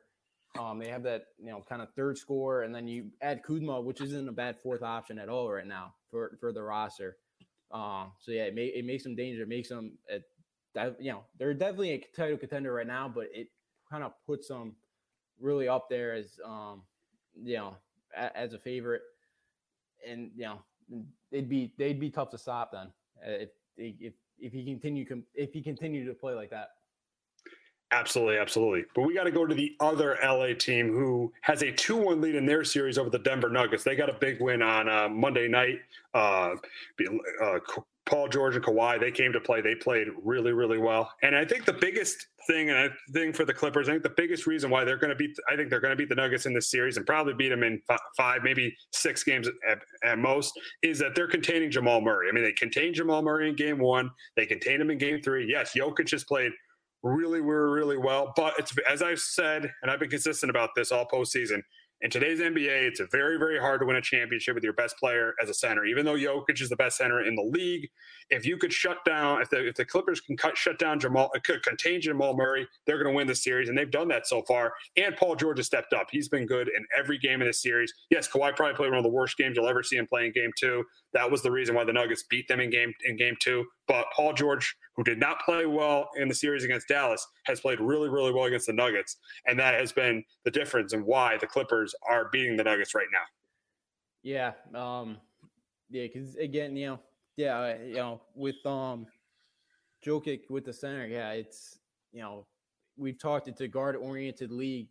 um, 0.58 0.80
they 0.80 0.88
have 0.88 1.04
that 1.04 1.26
you 1.38 1.52
know 1.52 1.62
kind 1.68 1.82
of 1.82 1.90
third 1.96 2.18
score, 2.18 2.64
and 2.64 2.74
then 2.74 2.88
you 2.88 3.12
add 3.22 3.44
Kuzma, 3.44 3.82
which 3.82 4.02
isn't 4.02 4.28
a 4.28 4.32
bad 4.32 4.56
fourth 4.64 4.82
option 4.82 5.20
at 5.20 5.30
all 5.30 5.52
right 5.52 5.68
now 5.68 5.94
for 6.10 6.38
for 6.40 6.52
the 6.52 6.64
roster. 6.64 7.18
Um, 7.72 8.14
so 8.20 8.32
yeah, 8.32 8.44
it, 8.44 8.56
may, 8.56 8.68
it 8.68 8.86
makes 8.86 9.04
them 9.04 9.16
dangerous. 9.16 9.44
It 9.44 9.50
makes 9.50 9.70
them 9.70 9.98
you 11.00 11.12
know 11.12 11.24
they're 11.38 11.54
definitely 11.54 11.92
a 11.92 12.06
title 12.16 12.38
contender 12.38 12.74
right 12.74 12.88
now, 12.88 13.12
but 13.14 13.28
it 13.34 13.50
kind 13.90 14.04
of 14.04 14.14
puts 14.26 14.48
them 14.48 14.76
really 15.40 15.68
up 15.68 15.90
there 15.90 16.14
as 16.14 16.40
um 16.46 16.82
you 17.44 17.58
know 17.58 17.76
a, 18.18 18.38
as 18.38 18.54
a 18.54 18.60
favorite, 18.60 19.02
and 20.08 20.32
you 20.36 20.44
know 20.44 20.60
they'd 21.32 21.50
be 21.50 21.74
they'd 21.78 22.00
be 22.00 22.10
tough 22.10 22.30
to 22.30 22.38
stop 22.38 22.72
then 22.72 22.88
uh, 23.26 23.44
if 23.44 23.50
if 23.78 24.14
if 24.40 24.54
he 24.54 24.66
continue 24.66 25.06
if 25.34 25.54
he 25.54 25.62
continue 25.62 26.06
to 26.06 26.14
play 26.14 26.34
like 26.34 26.50
that. 26.50 26.70
Absolutely, 27.92 28.38
absolutely. 28.38 28.84
But 28.96 29.04
we 29.04 29.14
got 29.14 29.26
to 29.26 29.32
go 29.32 29.46
to 29.46 29.54
the 29.54 29.76
other 29.80 30.18
LA 30.24 30.54
team 30.58 30.92
who 30.92 31.32
has 31.42 31.62
a 31.62 31.72
2 31.72 31.96
1 31.96 32.20
lead 32.20 32.36
in 32.36 32.46
their 32.46 32.64
series 32.64 32.98
over 32.98 33.10
the 33.10 33.20
Denver 33.20 33.50
Nuggets. 33.50 33.84
They 33.84 33.96
got 33.96 34.10
a 34.10 34.14
big 34.14 34.42
win 34.42 34.62
on 34.62 34.90
uh, 34.90 35.08
Monday 35.08 35.48
night. 35.48 35.80
Uh, 36.14 36.56
uh, 37.42 37.60
Paul 38.06 38.28
George 38.28 38.56
and 38.56 38.64
Kawhi, 38.64 39.00
they 39.00 39.12
came 39.12 39.34
to 39.34 39.40
play. 39.40 39.62
They 39.62 39.74
played 39.74 40.08
really, 40.24 40.52
really 40.52 40.78
well. 40.78 41.12
And 41.24 41.36
I 41.36 41.44
think 41.44 41.66
the 41.66 41.74
biggest 41.74 42.28
thing, 42.46 42.70
and 42.70 42.78
I 42.78 42.90
think 43.14 43.36
for 43.36 43.46
the 43.46 43.54
Clippers, 43.54 43.90
I 43.90 43.94
think 43.94 44.04
the 44.04 44.14
biggest 44.16 44.46
reason 44.46 44.70
why 44.70 44.84
they're 44.84 44.98
going 44.98 45.10
to 45.10 45.16
beat, 45.16 45.36
I 45.50 45.56
think 45.56 45.72
they're 45.72 45.80
going 45.80 45.92
to 45.92 45.96
beat 45.96 46.10
the 46.10 46.16
Nuggets 46.16 46.46
in 46.46 46.54
this 46.54 46.70
series 46.70 46.98
and 46.98 47.06
probably 47.06 47.34
beat 47.34 47.50
them 47.50 47.64
in 47.64 47.82
five, 48.16 48.44
maybe 48.44 48.76
six 48.92 49.24
games 49.24 49.48
at, 49.68 49.80
at, 50.04 50.20
most, 50.20 50.54
is 50.84 51.00
that 51.00 51.16
they're 51.16 51.28
containing 51.28 51.72
Jamal 51.72 52.00
Murray. 52.00 52.30
I 52.30 52.32
mean, 52.32 52.44
they 52.44 52.52
contained 52.52 52.96
Jamal 52.96 53.24
Murray 53.24 53.50
in 53.50 53.56
game 53.56 53.80
one. 53.80 54.12
They 54.36 54.46
contained 54.46 54.82
him 54.82 54.92
in 54.92 55.00
game 55.00 55.22
three. 55.22 55.48
Yes, 55.50 55.72
Jokic 55.76 56.12
has 56.12 56.24
played 56.24 56.52
really, 57.02 57.42
really, 57.42 57.74
really 57.74 57.98
well. 57.98 58.34
But 58.36 58.54
it's 58.60 58.74
as 58.90 59.02
I've 59.02 59.20
said, 59.20 59.72
and 59.82 59.92
I've 59.92 60.00
been 60.00 60.10
consistent 60.10 60.50
about 60.52 60.70
this 60.76 60.92
all 60.92 61.08
postseason. 61.08 61.62
In 62.02 62.10
today's 62.10 62.42
NBA, 62.42 62.88
it's 62.88 63.02
very, 63.10 63.38
very 63.38 63.58
hard 63.58 63.80
to 63.80 63.86
win 63.86 63.96
a 63.96 64.02
championship 64.02 64.54
with 64.54 64.66
your 64.66 64.74
best 64.74 64.98
player 64.98 65.34
as 65.42 65.50
a 65.50 65.54
center. 65.54 65.86
Even 65.86 66.06
though 66.06 66.16
Jokic 66.16 66.62
is 66.62 66.68
the 66.68 66.76
best 66.76 66.98
center 66.98 67.22
in 67.22 67.36
the 67.36 67.42
league, 67.42 67.90
if 68.30 68.46
you 68.46 68.58
could 68.58 68.74
shut 68.74 68.98
down, 69.06 69.42
if 69.42 69.50
the, 69.50 69.66
if 69.66 69.76
the 69.76 69.86
Clippers 69.86 70.20
can 70.20 70.36
cut, 70.36 70.58
shut 70.58 70.78
down 70.78 71.00
Jamal, 71.00 71.32
uh, 71.34 71.40
could 71.42 71.64
contain 71.64 72.02
Jamal 72.02 72.36
Murray, 72.36 72.68
they're 72.86 73.02
going 73.02 73.14
to 73.14 73.16
win 73.16 73.28
the 73.28 73.36
series, 73.36 73.70
and 73.70 73.78
they've 73.78 73.90
done 73.90 74.10
that 74.10 74.28
so 74.28 74.42
far. 74.42 74.74
And 74.98 75.16
Paul 75.16 75.38
George 75.38 75.58
has 75.58 75.68
stepped 75.68 75.94
up; 75.94 76.08
he's 76.12 76.28
been 76.28 76.46
good 76.46 76.68
in 76.68 76.86
every 76.98 77.18
game 77.18 77.42
in 77.42 77.48
this 77.48 77.62
series. 77.62 77.94
Yes, 78.10 78.28
Kawhi 78.28 78.54
probably 78.56 78.76
played 78.76 78.90
one 78.90 78.98
of 78.98 79.04
the 79.04 79.10
worst 79.10 79.38
games 79.38 79.56
you'll 79.56 79.70
ever 79.70 79.82
see 79.82 79.96
him 79.96 80.06
play 80.06 80.26
in 80.26 80.34
Game 80.34 80.52
Two. 80.60 80.84
That 81.14 81.32
was 81.32 81.44
the 81.44 81.52
reason 81.52 81.76
why 81.76 81.86
the 81.86 81.94
Nuggets 81.94 82.26
beat 82.30 82.48
them 82.50 82.60
in 82.60 82.72
game 82.72 82.94
in 83.06 83.16
Game 83.16 83.36
Two. 83.40 83.66
But 83.88 84.08
Paul 84.14 84.34
George, 84.34 84.76
who 84.96 85.04
did 85.04 85.20
not 85.20 85.42
play 85.42 85.66
well 85.66 86.10
in 86.16 86.28
the 86.28 86.36
series 86.36 86.64
against 86.64 86.88
Dallas, 86.88 87.26
has 87.44 87.60
played 87.60 87.80
really, 87.80 88.10
really 88.10 88.32
well 88.32 88.46
against 88.46 88.68
the 88.68 88.74
Nuggets, 88.74 89.18
and 89.46 89.60
that 89.60 89.74
has 89.76 89.92
been 89.92 90.24
the 90.44 90.52
difference 90.52 90.94
in 90.94 91.06
why 91.06 91.38
the 91.38 91.48
Clippers 91.48 91.94
are 92.08 92.30
beating 92.32 92.56
the 92.56 92.64
Nuggets 92.64 92.96
right 92.96 93.08
now. 93.12 93.20
Yeah, 94.24 94.54
um, 94.74 95.18
yeah, 95.90 96.04
because 96.04 96.36
again, 96.38 96.76
you 96.76 96.88
know, 96.88 97.00
yeah, 97.38 97.78
you 97.84 97.96
know, 97.96 98.22
with 98.34 98.66
um, 98.66 99.06
Jokic 100.06 100.50
with 100.50 100.66
the 100.66 100.74
center, 100.74 101.06
yeah, 101.06 101.32
it's 101.32 101.80
you 102.12 102.22
know, 102.22 102.46
we've 102.98 103.20
talked 103.20 103.48
it's 103.48 103.62
a 103.62 103.68
guard-oriented 103.68 104.52
league, 104.52 104.88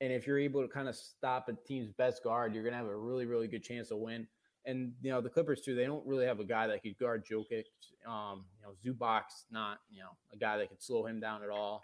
and 0.00 0.12
if 0.12 0.26
you're 0.26 0.38
able 0.38 0.62
to 0.62 0.68
kind 0.68 0.88
of 0.88 0.94
stop 0.94 1.48
a 1.48 1.54
team's 1.66 1.90
best 1.90 2.22
guard, 2.22 2.54
you're 2.54 2.64
gonna 2.64 2.76
have 2.76 2.86
a 2.86 2.96
really, 2.96 3.26
really 3.26 3.48
good 3.48 3.64
chance 3.64 3.88
to 3.88 3.96
win. 3.96 4.26
And 4.64 4.92
you 5.02 5.10
know, 5.10 5.20
the 5.20 5.28
Clippers 5.28 5.60
too, 5.60 5.74
they 5.74 5.84
don't 5.84 6.06
really 6.06 6.26
have 6.26 6.40
a 6.40 6.44
guy 6.44 6.66
that 6.68 6.82
could 6.82 6.98
guard 6.98 7.24
Jokic. 7.26 7.64
Um, 8.06 8.44
you 8.56 8.62
know, 8.62 8.74
Zubac, 8.84 9.22
not 9.50 9.78
you 9.90 10.00
know 10.00 10.10
a 10.32 10.36
guy 10.36 10.58
that 10.58 10.68
could 10.68 10.82
slow 10.82 11.06
him 11.06 11.20
down 11.20 11.42
at 11.42 11.50
all. 11.50 11.82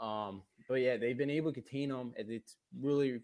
Um, 0.00 0.42
but 0.68 0.76
yeah, 0.76 0.96
they've 0.96 1.18
been 1.18 1.30
able 1.30 1.52
to 1.52 1.60
contain 1.60 1.90
him, 1.90 2.12
and 2.18 2.30
it's 2.30 2.56
really 2.80 3.20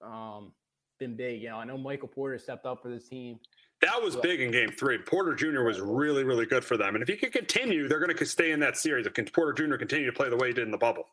um, 0.00 0.52
been 0.98 1.16
big. 1.16 1.42
You 1.42 1.50
know, 1.50 1.56
I 1.56 1.64
know 1.64 1.78
Michael 1.78 2.08
Porter 2.08 2.38
stepped 2.38 2.66
up 2.66 2.82
for 2.82 2.88
this 2.88 3.08
team. 3.08 3.38
That 3.80 4.00
was 4.00 4.14
big 4.16 4.40
in 4.40 4.52
game 4.52 4.70
three. 4.70 4.98
Porter 4.98 5.34
Jr. 5.34 5.62
was 5.62 5.80
really, 5.80 6.22
really 6.22 6.46
good 6.46 6.64
for 6.64 6.76
them. 6.76 6.94
And 6.94 7.02
if 7.02 7.08
he 7.08 7.16
can 7.16 7.32
continue, 7.32 7.88
they're 7.88 7.98
going 7.98 8.16
to 8.16 8.24
stay 8.24 8.52
in 8.52 8.60
that 8.60 8.76
series. 8.76 9.06
If 9.06 9.32
Porter 9.32 9.52
Jr. 9.52 9.76
continue 9.76 10.06
to 10.06 10.12
play 10.12 10.30
the 10.30 10.36
way 10.36 10.48
he 10.48 10.54
did 10.54 10.64
in 10.64 10.70
the 10.70 10.78
bubble. 10.78 11.04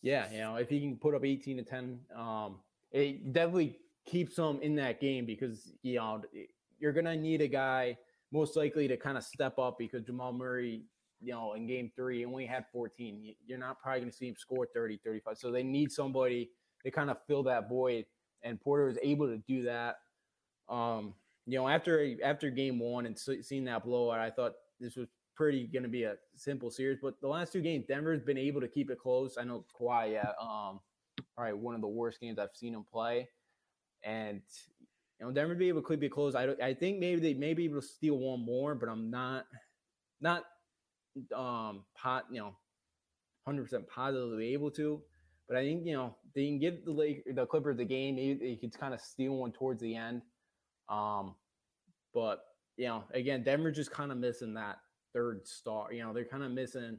Yeah, 0.00 0.30
you 0.32 0.38
know, 0.38 0.56
if 0.56 0.70
he 0.70 0.80
can 0.80 0.96
put 0.96 1.14
up 1.14 1.24
18 1.24 1.58
to 1.58 1.62
10, 1.64 1.98
um, 2.16 2.56
it 2.92 3.32
definitely 3.32 3.78
keeps 4.06 4.36
them 4.36 4.60
in 4.62 4.76
that 4.76 5.00
game 5.00 5.26
because, 5.26 5.72
you 5.82 5.96
know, 5.96 6.22
you're 6.78 6.92
going 6.92 7.04
to 7.04 7.16
need 7.16 7.40
a 7.40 7.48
guy 7.48 7.96
most 8.32 8.56
likely 8.56 8.88
to 8.88 8.96
kind 8.96 9.16
of 9.16 9.24
step 9.24 9.58
up 9.58 9.76
because 9.78 10.02
Jamal 10.04 10.32
Murray, 10.32 10.82
you 11.20 11.32
know, 11.32 11.54
in 11.54 11.66
game 11.66 11.90
three 11.96 12.24
only 12.24 12.46
had 12.46 12.64
14. 12.72 13.34
You're 13.46 13.58
not 13.58 13.80
probably 13.80 14.00
going 14.00 14.10
to 14.10 14.16
see 14.16 14.28
him 14.28 14.36
score 14.36 14.66
30, 14.74 15.00
35. 15.04 15.38
So 15.38 15.50
they 15.50 15.62
need 15.62 15.90
somebody 15.90 16.50
to 16.84 16.90
kind 16.90 17.10
of 17.10 17.18
fill 17.26 17.42
that 17.44 17.68
void. 17.68 18.04
And 18.42 18.60
Porter 18.60 18.86
was 18.86 18.98
able 19.02 19.26
to 19.26 19.38
do 19.38 19.62
that. 19.62 19.96
Um, 20.68 21.14
you 21.46 21.58
know, 21.58 21.66
after 21.66 22.14
after 22.22 22.50
game 22.50 22.78
one 22.78 23.06
and 23.06 23.18
seeing 23.18 23.64
that 23.64 23.84
blowout, 23.84 24.20
I 24.20 24.30
thought 24.30 24.52
this 24.78 24.96
was 24.96 25.08
pretty 25.34 25.66
going 25.66 25.82
to 25.82 25.88
be 25.88 26.02
a 26.02 26.16
simple 26.36 26.70
series. 26.70 26.98
But 27.00 27.20
the 27.20 27.28
last 27.28 27.52
two 27.52 27.62
games, 27.62 27.86
Denver's 27.88 28.22
been 28.22 28.36
able 28.36 28.60
to 28.60 28.68
keep 28.68 28.90
it 28.90 28.98
close. 28.98 29.38
I 29.40 29.44
know 29.44 29.64
Kawhi, 29.80 30.12
yeah, 30.12 30.32
um, 30.40 30.80
all 31.38 31.44
right, 31.44 31.56
one 31.56 31.74
of 31.74 31.80
the 31.80 31.88
worst 31.88 32.20
games 32.20 32.38
I've 32.38 32.54
seen 32.54 32.74
him 32.74 32.84
play, 32.84 33.28
and 34.02 34.42
know, 35.26 35.32
Denver 35.32 35.54
be 35.54 35.68
able 35.68 35.82
to 35.82 35.92
it 35.92 36.10
close. 36.10 36.34
I 36.34 36.48
I 36.62 36.74
think 36.74 36.98
maybe 36.98 37.20
they 37.20 37.34
may 37.34 37.54
be 37.54 37.64
able 37.64 37.80
to 37.80 37.86
steal 37.86 38.18
one 38.18 38.44
more, 38.44 38.74
but 38.74 38.88
I'm 38.88 39.10
not 39.10 39.46
not 40.20 40.44
um 41.34 41.84
pot 41.96 42.26
you 42.30 42.40
know, 42.40 42.56
hundred 43.44 43.64
percent 43.64 43.88
positively 43.88 44.52
able 44.52 44.70
to. 44.72 45.02
But 45.48 45.56
I 45.56 45.64
think 45.64 45.86
you 45.86 45.94
know 45.94 46.14
they 46.34 46.46
can 46.46 46.58
give 46.58 46.84
the 46.84 46.92
Lake 46.92 47.24
the 47.34 47.46
Clippers 47.46 47.78
the 47.78 47.84
game. 47.84 48.16
Maybe 48.16 48.34
they 48.34 48.56
could 48.56 48.78
kind 48.78 48.94
of 48.94 49.00
steal 49.00 49.32
one 49.32 49.52
towards 49.52 49.80
the 49.80 49.96
end. 49.96 50.22
Um, 50.88 51.34
but 52.14 52.44
you 52.76 52.86
know, 52.86 53.04
again, 53.12 53.42
Denver 53.42 53.70
just 53.70 53.90
kind 53.90 54.12
of 54.12 54.18
missing 54.18 54.54
that 54.54 54.78
third 55.12 55.46
star. 55.46 55.92
You 55.92 56.04
know, 56.04 56.12
they're 56.12 56.24
kind 56.24 56.44
of 56.44 56.52
missing 56.52 56.98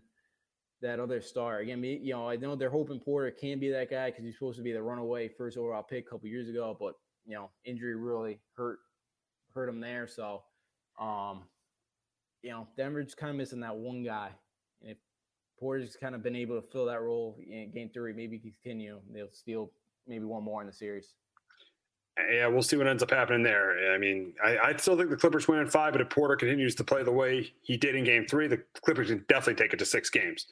that 0.82 1.00
other 1.00 1.22
star. 1.22 1.60
Again, 1.60 1.84
you 1.84 2.14
know, 2.14 2.30
I 2.30 2.36
know 2.36 2.56
they're 2.56 2.70
hoping 2.70 3.00
Porter 3.00 3.32
can 3.32 3.60
be 3.60 3.70
that 3.70 3.90
guy 3.90 4.10
because 4.10 4.26
he's 4.26 4.36
supposed 4.36 4.58
to 4.58 4.64
be 4.64 4.72
the 4.72 4.82
runaway 4.82 5.30
first 5.30 5.58
overall 5.58 5.84
pick 5.84 6.08
a 6.08 6.10
couple 6.10 6.28
years 6.28 6.50
ago, 6.50 6.76
but 6.80 6.96
you 7.30 7.36
know, 7.36 7.50
injury 7.64 7.96
really 7.96 8.40
hurt 8.58 8.80
hurt 9.54 9.70
him 9.70 9.80
there. 9.80 10.08
So, 10.08 10.42
um, 11.00 11.44
you 12.42 12.50
know, 12.50 12.68
Denver's 12.76 13.14
kind 13.14 13.30
of 13.30 13.36
missing 13.36 13.60
that 13.62 13.76
one 13.76 14.04
guy. 14.04 14.32
And 14.82 14.92
if 14.92 14.98
Porter's 15.60 15.96
kind 15.96 16.16
of 16.16 16.24
been 16.24 16.36
able 16.36 16.60
to 16.60 16.68
fill 16.68 16.86
that 16.88 17.02
role 17.02 17.38
in 17.40 17.72
game 17.72 17.92
three, 17.94 18.14
maybe 18.14 18.40
continue, 18.40 19.00
they'll 19.14 19.32
steal 19.32 19.72
maybe 20.08 20.26
one 20.26 20.44
more 20.44 20.62
in 20.62 20.68
the 20.68 20.74
series 20.74 21.14
yeah, 22.32 22.48
we'll 22.48 22.64
see 22.64 22.76
what 22.76 22.88
ends 22.88 23.04
up 23.04 23.12
happening 23.12 23.44
there. 23.44 23.94
I 23.94 23.98
mean, 23.98 24.34
I, 24.44 24.58
I, 24.58 24.76
still 24.78 24.98
think 24.98 25.10
the 25.10 25.16
Clippers 25.16 25.48
win 25.48 25.60
in 25.60 25.70
five, 25.70 25.94
but 25.94 26.02
if 26.02 26.10
Porter 26.10 26.36
continues 26.36 26.76
to 26.76 26.84
play 26.84 27.04
the 27.04 27.12
way 27.12 27.54
he 27.62 27.78
did 27.78 27.96
in 27.96 28.04
game 28.04 28.26
three, 28.28 28.48
the 28.48 28.62
Clippers 28.84 29.08
can 29.08 29.24
definitely 29.30 29.64
take 29.64 29.74
it 29.74 29.78
to 29.78 29.86
six 29.86 30.10
games. 30.10 30.48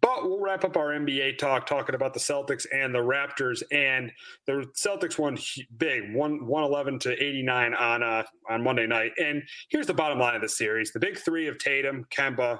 But 0.00 0.24
we'll 0.24 0.40
wrap 0.40 0.64
up 0.64 0.76
our 0.76 0.88
NBA 0.88 1.38
talk 1.38 1.66
talking 1.66 1.94
about 1.94 2.12
the 2.12 2.20
Celtics 2.20 2.66
and 2.72 2.94
the 2.94 2.98
Raptors. 2.98 3.62
And 3.70 4.10
the 4.46 4.66
Celtics 4.76 5.18
won 5.18 5.38
big, 5.78 6.14
one 6.14 6.46
111 6.46 6.98
to 7.00 7.12
89 7.12 7.74
on 7.74 8.02
uh, 8.02 8.22
on 8.50 8.64
Monday 8.64 8.86
night. 8.86 9.12
And 9.18 9.42
here's 9.68 9.86
the 9.86 9.94
bottom 9.94 10.18
line 10.18 10.34
of 10.34 10.42
the 10.42 10.48
series: 10.48 10.92
the 10.92 11.00
big 11.00 11.18
three 11.18 11.46
of 11.46 11.58
Tatum, 11.58 12.04
Kemba, 12.10 12.58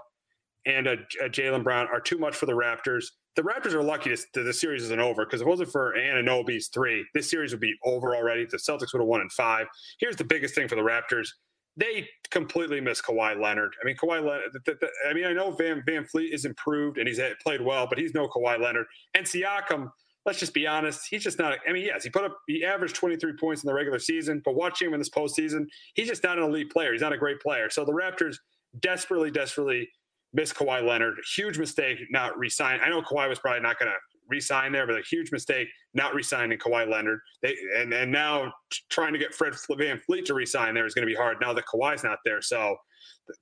and 0.67 0.87
Jaylen 0.87 1.65
Brown 1.65 1.89
are 1.93 2.01
too 2.01 2.19
much 2.19 2.37
for 2.37 2.47
the 2.47 2.53
Raptors 2.53 3.07
the 3.37 3.43
Raptors 3.43 3.75
are 3.75 3.83
lucky 3.83 4.11
that 4.11 4.43
the 4.43 4.53
series 4.53 4.83
isn't 4.85 4.99
over 4.99 5.27
because 5.27 5.43
if 5.43 5.47
it 5.47 5.51
wasn't 5.51 5.71
for 5.71 5.95
Anunoby's 5.95 6.69
three, 6.69 7.05
this 7.13 7.31
series 7.31 7.53
would 7.53 7.61
be 7.61 7.75
over 7.85 8.17
already. 8.17 8.47
The 8.47 8.57
Celtics 8.57 8.95
would 8.95 9.01
have 9.01 9.07
won 9.07 9.21
in 9.21 9.29
five. 9.29 9.67
Here's 10.01 10.17
the 10.17 10.25
biggest 10.25 10.55
thing 10.55 10.69
for 10.69 10.75
the 10.75 10.81
Raptors. 10.81 11.29
They 11.77 12.09
completely 12.31 12.81
miss 12.81 13.03
Kawhi 13.03 13.41
Leonard. 13.41 13.75
I 13.81 13.85
mean, 13.85 13.97
Kawhi 13.97 14.25
Leonard. 14.25 14.79
I 15.09 15.13
mean, 15.13 15.27
I 15.27 15.33
know 15.33 15.51
Van 15.51 15.83
VanVleet 15.87 16.33
is 16.33 16.45
improved 16.45 16.99
and 16.99 17.07
he's 17.07 17.21
played 17.43 17.61
well, 17.61 17.87
but 17.87 17.99
he's 17.99 18.15
no 18.15 18.29
Kawhi 18.29 18.59
Leonard. 18.61 18.87
And 19.15 19.27
Siakam, 19.27 19.91
let's 20.25 20.41
just 20.41 20.55
be 20.55 20.67
honest, 20.67 21.07
he's 21.09 21.23
just 21.23 21.39
not. 21.39 21.59
I 21.69 21.73
mean, 21.73 21.85
yes, 21.85 22.03
he 22.03 22.11
put 22.11 22.25
up, 22.25 22.37
he 22.47 22.65
averaged 22.65 22.97
23 22.97 23.35
points 23.39 23.63
in 23.63 23.69
the 23.69 23.75
regular 23.75 23.99
season, 23.99 24.41
but 24.45 24.55
watching 24.55 24.89
him 24.89 24.95
in 24.95 25.01
this 25.01 25.11
postseason, 25.11 25.67
he's 25.95 26.09
just 26.09 26.25
not 26.25 26.39
an 26.39 26.45
elite 26.45 26.71
player. 26.71 26.93
He's 26.93 27.03
not 27.03 27.13
a 27.13 27.19
great 27.19 27.41
player. 27.41 27.69
So 27.69 27.85
the 27.85 27.93
Raptors 27.93 28.37
desperately, 28.81 29.31
desperately 29.31 29.89
miss 30.33 30.53
Kawhi 30.53 30.87
Leonard. 30.87 31.17
Huge 31.35 31.59
mistake 31.59 31.99
not 32.11 32.39
resign. 32.39 32.81
I 32.83 32.89
know 32.89 33.03
Kawhi 33.03 33.29
was 33.29 33.39
probably 33.39 33.61
not 33.61 33.79
going 33.79 33.91
to 33.91 33.97
resign 34.29 34.73
there, 34.73 34.87
but 34.87 34.97
a 34.97 35.03
huge 35.03 35.33
mistake 35.33 35.69
not 35.95 36.15
resigning 36.15 36.59
Kawhi 36.59 36.89
Leonard. 36.89 37.21
They 37.43 37.55
and 37.77 37.93
and 37.93 38.11
now 38.11 38.53
trying 38.91 39.13
to 39.13 39.19
get 39.19 39.35
Fred 39.35 39.53
VanVleet 39.53 40.25
to 40.27 40.35
resign 40.35 40.75
there 40.75 40.87
is 40.87 40.95
going 40.95 41.07
to 41.07 41.13
be 41.13 41.17
hard 41.17 41.39
now 41.41 41.53
that 41.53 41.65
Kawhi's 41.67 42.05
not 42.05 42.19
there. 42.25 42.43
So 42.43 42.77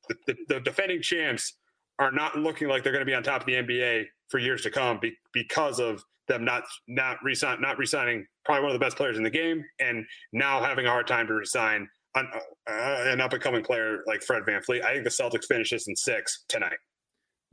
the, 0.09 0.15
the, 0.27 0.37
the, 0.49 0.61
defending 0.61 1.03
champs 1.03 1.59
are 1.99 2.11
not 2.11 2.37
looking 2.37 2.69
like 2.69 2.83
they're 2.83 2.93
going 2.93 3.05
to 3.05 3.07
be 3.07 3.15
on 3.15 3.23
top 3.23 3.43
of 3.43 3.47
the 3.47 3.55
NBA 3.55 4.05
for 4.29 4.39
years 4.39 4.63
to 4.63 4.71
come 4.71 4.99
be, 5.01 5.13
because 5.33 5.79
of 5.79 6.03
them 6.27 6.45
not 6.45 6.65
not 6.89 7.19
resign 7.23 7.61
not 7.61 7.79
resigning 7.79 8.27
probably 8.45 8.63
one 8.63 8.75
of 8.75 8.81
the 8.81 8.85
best 8.85 8.97
players 8.97 9.19
in 9.19 9.23
the 9.23 9.31
game 9.31 9.63
and 9.81 10.05
now 10.33 10.63
having 10.63 10.87
a 10.87 10.91
hard 10.91 11.07
time 11.07 11.27
to 11.27 11.35
resign 11.35 11.87
an, 12.15 12.29
uh, 12.69 13.05
an 13.07 13.21
up 13.21 13.33
and 13.33 13.43
coming 13.43 13.63
player 13.63 14.03
like 14.07 14.23
Fred 14.23 14.43
VanVleet. 14.45 14.85
I 14.85 14.93
think 14.93 15.05
the 15.05 15.11
Celtics 15.11 15.47
finish 15.47 15.71
this 15.71 15.89
in 15.89 15.97
six 15.97 16.45
tonight. 16.49 16.77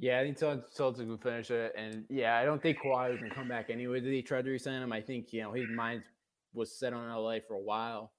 Yeah, 0.01 0.19
I 0.19 0.23
think 0.23 0.39
Celtics 0.39 1.07
will 1.07 1.17
finish 1.17 1.51
it. 1.51 1.73
And 1.77 2.05
yeah, 2.09 2.35
I 2.35 2.43
don't 2.43 2.59
think 2.59 2.79
Kawhi 2.79 3.19
to 3.19 3.35
come 3.35 3.47
back 3.47 3.69
anyway. 3.69 3.99
Did 3.99 4.11
he 4.11 4.23
try 4.23 4.41
to 4.41 4.49
resign 4.49 4.81
him? 4.81 4.91
I 4.91 4.99
think, 4.99 5.31
you 5.31 5.43
know, 5.43 5.53
his 5.53 5.69
mind 5.69 6.01
was 6.55 6.75
set 6.75 6.91
on 6.91 7.07
LA 7.07 7.37
for 7.47 7.53
a 7.53 7.59
while. 7.59 8.11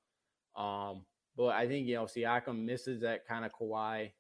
Um, 0.54 1.02
but 1.36 1.48
I 1.48 1.66
think, 1.66 1.88
you 1.88 1.96
know, 1.96 2.04
Siakam 2.04 2.64
misses 2.64 3.00
that 3.00 3.26
kind 3.26 3.44
of 3.44 3.50
Kawhi, 3.52 4.12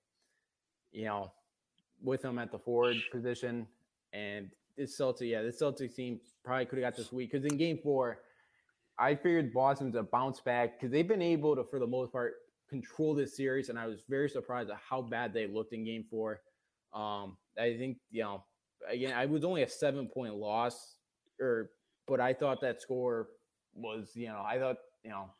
you 0.90 1.04
know, 1.04 1.30
with 2.02 2.24
him 2.24 2.36
at 2.40 2.50
the 2.50 2.58
forward 2.58 2.96
position. 3.12 3.68
And 4.12 4.50
this 4.76 4.98
Celtics, 4.98 5.30
yeah, 5.30 5.42
this 5.42 5.62
Celtics 5.62 5.94
team 5.94 6.18
probably 6.44 6.66
could 6.66 6.80
have 6.80 6.92
got 6.92 6.96
this 6.96 7.12
week 7.12 7.30
because 7.30 7.46
in 7.46 7.56
game 7.56 7.78
four, 7.80 8.22
I 8.98 9.14
figured 9.14 9.54
Boston's 9.54 9.94
a 9.94 10.02
bounce 10.02 10.40
back 10.40 10.80
because 10.80 10.90
they've 10.90 11.06
been 11.06 11.22
able 11.22 11.54
to, 11.54 11.62
for 11.62 11.78
the 11.78 11.86
most 11.86 12.10
part, 12.10 12.34
control 12.68 13.14
this 13.14 13.36
series. 13.36 13.68
And 13.68 13.78
I 13.78 13.86
was 13.86 14.00
very 14.08 14.28
surprised 14.28 14.68
at 14.68 14.78
how 14.78 15.00
bad 15.00 15.32
they 15.32 15.46
looked 15.46 15.72
in 15.72 15.84
game 15.84 16.04
four. 16.10 16.40
Um, 16.94 17.36
I 17.58 17.76
think, 17.76 17.98
you 18.10 18.22
know, 18.22 18.44
again, 18.88 19.12
I 19.12 19.26
was 19.26 19.44
only 19.44 19.62
a 19.62 19.68
seven 19.68 20.08
point 20.08 20.34
loss, 20.34 20.96
or 21.40 21.70
but 22.06 22.20
I 22.20 22.32
thought 22.34 22.60
that 22.62 22.80
score 22.80 23.28
was, 23.74 24.12
you 24.14 24.28
know, 24.28 24.42
I 24.46 24.58
thought, 24.58 24.76
you 25.04 25.10
know, 25.10 25.30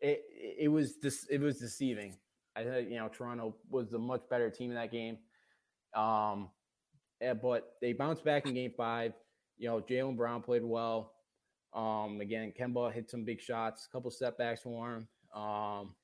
it 0.00 0.22
it 0.60 0.68
was 0.68 0.98
this 1.00 1.26
it 1.30 1.40
was 1.40 1.58
deceiving. 1.58 2.16
I 2.56 2.64
thought, 2.64 2.90
you 2.90 2.96
know, 2.96 3.08
Toronto 3.08 3.54
was 3.70 3.92
a 3.92 3.98
much 3.98 4.22
better 4.28 4.50
team 4.50 4.70
in 4.70 4.76
that 4.76 4.90
game. 4.90 5.18
Um, 5.94 6.50
eh, 7.20 7.34
but 7.34 7.74
they 7.80 7.92
bounced 7.92 8.24
back 8.24 8.46
in 8.46 8.54
game 8.54 8.72
five. 8.76 9.12
You 9.56 9.68
know, 9.68 9.80
Jaylen 9.80 10.16
Brown 10.16 10.42
played 10.42 10.64
well. 10.64 11.12
Um, 11.74 12.20
again, 12.20 12.52
Kemba 12.58 12.92
hit 12.92 13.10
some 13.10 13.24
big 13.24 13.40
shots, 13.40 13.86
a 13.86 13.92
couple 13.94 14.10
setbacks 14.10 14.62
for 14.62 14.96
him. 14.96 15.08
Um, 15.34 15.94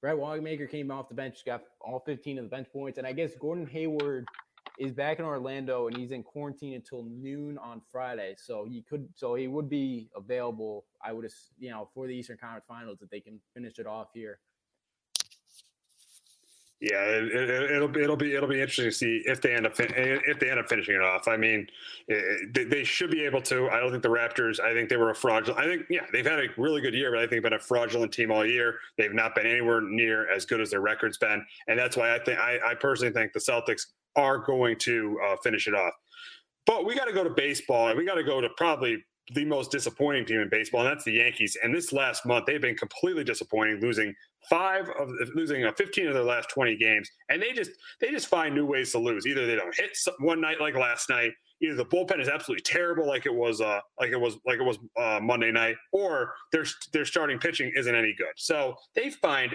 Brett 0.00 0.16
Wanamaker 0.16 0.66
came 0.66 0.90
off 0.90 1.08
the 1.08 1.14
bench, 1.14 1.44
got 1.44 1.62
all 1.80 2.02
15 2.06 2.38
of 2.38 2.44
the 2.44 2.50
bench 2.50 2.68
points, 2.72 2.98
and 2.98 3.06
I 3.06 3.12
guess 3.12 3.32
Gordon 3.40 3.66
Hayward 3.66 4.26
is 4.78 4.92
back 4.92 5.18
in 5.18 5.24
Orlando 5.24 5.88
and 5.88 5.96
he's 5.96 6.12
in 6.12 6.22
quarantine 6.22 6.74
until 6.74 7.02
noon 7.02 7.58
on 7.58 7.82
Friday. 7.90 8.36
So 8.38 8.64
he 8.64 8.82
could, 8.82 9.08
so 9.16 9.34
he 9.34 9.48
would 9.48 9.68
be 9.68 10.08
available. 10.14 10.84
I 11.04 11.12
would, 11.12 11.28
you 11.58 11.70
know, 11.70 11.88
for 11.94 12.06
the 12.06 12.14
Eastern 12.14 12.38
Conference 12.38 12.64
Finals 12.68 12.98
if 13.02 13.10
they 13.10 13.20
can 13.20 13.40
finish 13.54 13.78
it 13.80 13.86
off 13.86 14.08
here. 14.14 14.38
Yeah, 16.80 17.02
it, 17.02 17.80
will 17.80 17.88
be 17.88 18.02
it'll 18.02 18.16
be 18.16 18.34
it'll 18.36 18.48
be 18.48 18.60
interesting 18.60 18.84
to 18.84 18.92
see 18.92 19.22
if 19.24 19.40
they 19.40 19.52
end 19.52 19.66
up 19.66 19.72
if 19.80 20.38
they 20.38 20.48
end 20.48 20.60
up 20.60 20.68
finishing 20.68 20.94
it 20.94 21.02
off. 21.02 21.26
I 21.26 21.36
mean, 21.36 21.66
it, 22.06 22.70
they 22.70 22.84
should 22.84 23.10
be 23.10 23.24
able 23.24 23.42
to. 23.42 23.68
I 23.68 23.80
don't 23.80 23.90
think 23.90 24.04
the 24.04 24.08
Raptors. 24.08 24.60
I 24.60 24.72
think 24.74 24.88
they 24.88 24.96
were 24.96 25.10
a 25.10 25.14
fraudulent. 25.14 25.60
I 25.60 25.66
think 25.66 25.86
yeah, 25.90 26.02
they've 26.12 26.24
had 26.24 26.38
a 26.38 26.46
really 26.56 26.80
good 26.80 26.94
year, 26.94 27.10
but 27.10 27.18
I 27.18 27.26
think 27.26 27.42
been 27.42 27.54
a 27.54 27.58
fraudulent 27.58 28.12
team 28.12 28.30
all 28.30 28.46
year. 28.46 28.78
They've 28.96 29.12
not 29.12 29.34
been 29.34 29.44
anywhere 29.44 29.80
near 29.80 30.30
as 30.30 30.46
good 30.46 30.60
as 30.60 30.70
their 30.70 30.80
record's 30.80 31.18
been, 31.18 31.44
and 31.66 31.76
that's 31.76 31.96
why 31.96 32.14
I 32.14 32.20
think 32.20 32.38
I, 32.38 32.60
I 32.64 32.74
personally 32.74 33.12
think 33.12 33.32
the 33.32 33.40
Celtics 33.40 33.86
are 34.14 34.38
going 34.38 34.78
to 34.78 35.18
uh, 35.26 35.36
finish 35.42 35.66
it 35.66 35.74
off. 35.74 35.94
But 36.64 36.86
we 36.86 36.94
got 36.94 37.06
to 37.06 37.12
go 37.12 37.24
to 37.24 37.30
baseball, 37.30 37.88
and 37.88 37.98
we 37.98 38.04
got 38.04 38.14
to 38.14 38.24
go 38.24 38.40
to 38.40 38.50
probably 38.56 39.04
the 39.34 39.44
most 39.44 39.70
disappointing 39.70 40.24
team 40.24 40.40
in 40.40 40.48
baseball, 40.48 40.80
and 40.80 40.90
that's 40.90 41.04
the 41.04 41.12
Yankees. 41.12 41.56
And 41.62 41.74
this 41.74 41.92
last 41.92 42.24
month, 42.24 42.46
they've 42.46 42.60
been 42.60 42.76
completely 42.76 43.24
disappointing, 43.24 43.80
losing 43.80 44.14
five 44.48 44.88
of 44.98 45.10
losing 45.34 45.64
a 45.64 45.72
15 45.72 46.08
of 46.08 46.14
their 46.14 46.22
last 46.22 46.48
20 46.50 46.76
games, 46.76 47.10
and 47.28 47.42
they 47.42 47.52
just 47.52 47.70
they 48.00 48.10
just 48.10 48.28
find 48.28 48.54
new 48.54 48.66
ways 48.66 48.92
to 48.92 48.98
lose. 48.98 49.26
Either 49.26 49.46
they 49.46 49.56
don't 49.56 49.74
hit 49.74 49.96
one 50.20 50.40
night 50.40 50.60
like 50.60 50.74
last 50.74 51.10
night, 51.10 51.32
either 51.62 51.74
the 51.74 51.84
bullpen 51.84 52.20
is 52.20 52.28
absolutely 52.28 52.62
terrible 52.62 53.06
like 53.06 53.26
it 53.26 53.34
was 53.34 53.60
uh 53.60 53.80
like 54.00 54.10
it 54.10 54.20
was 54.20 54.38
like 54.46 54.58
it 54.58 54.64
was 54.64 54.78
uh, 54.96 55.20
Monday 55.22 55.52
night, 55.52 55.76
or 55.92 56.32
their 56.52 56.64
their 56.92 57.04
starting 57.04 57.38
pitching 57.38 57.72
isn't 57.76 57.94
any 57.94 58.14
good. 58.16 58.32
So 58.36 58.74
they 58.94 59.10
find 59.10 59.54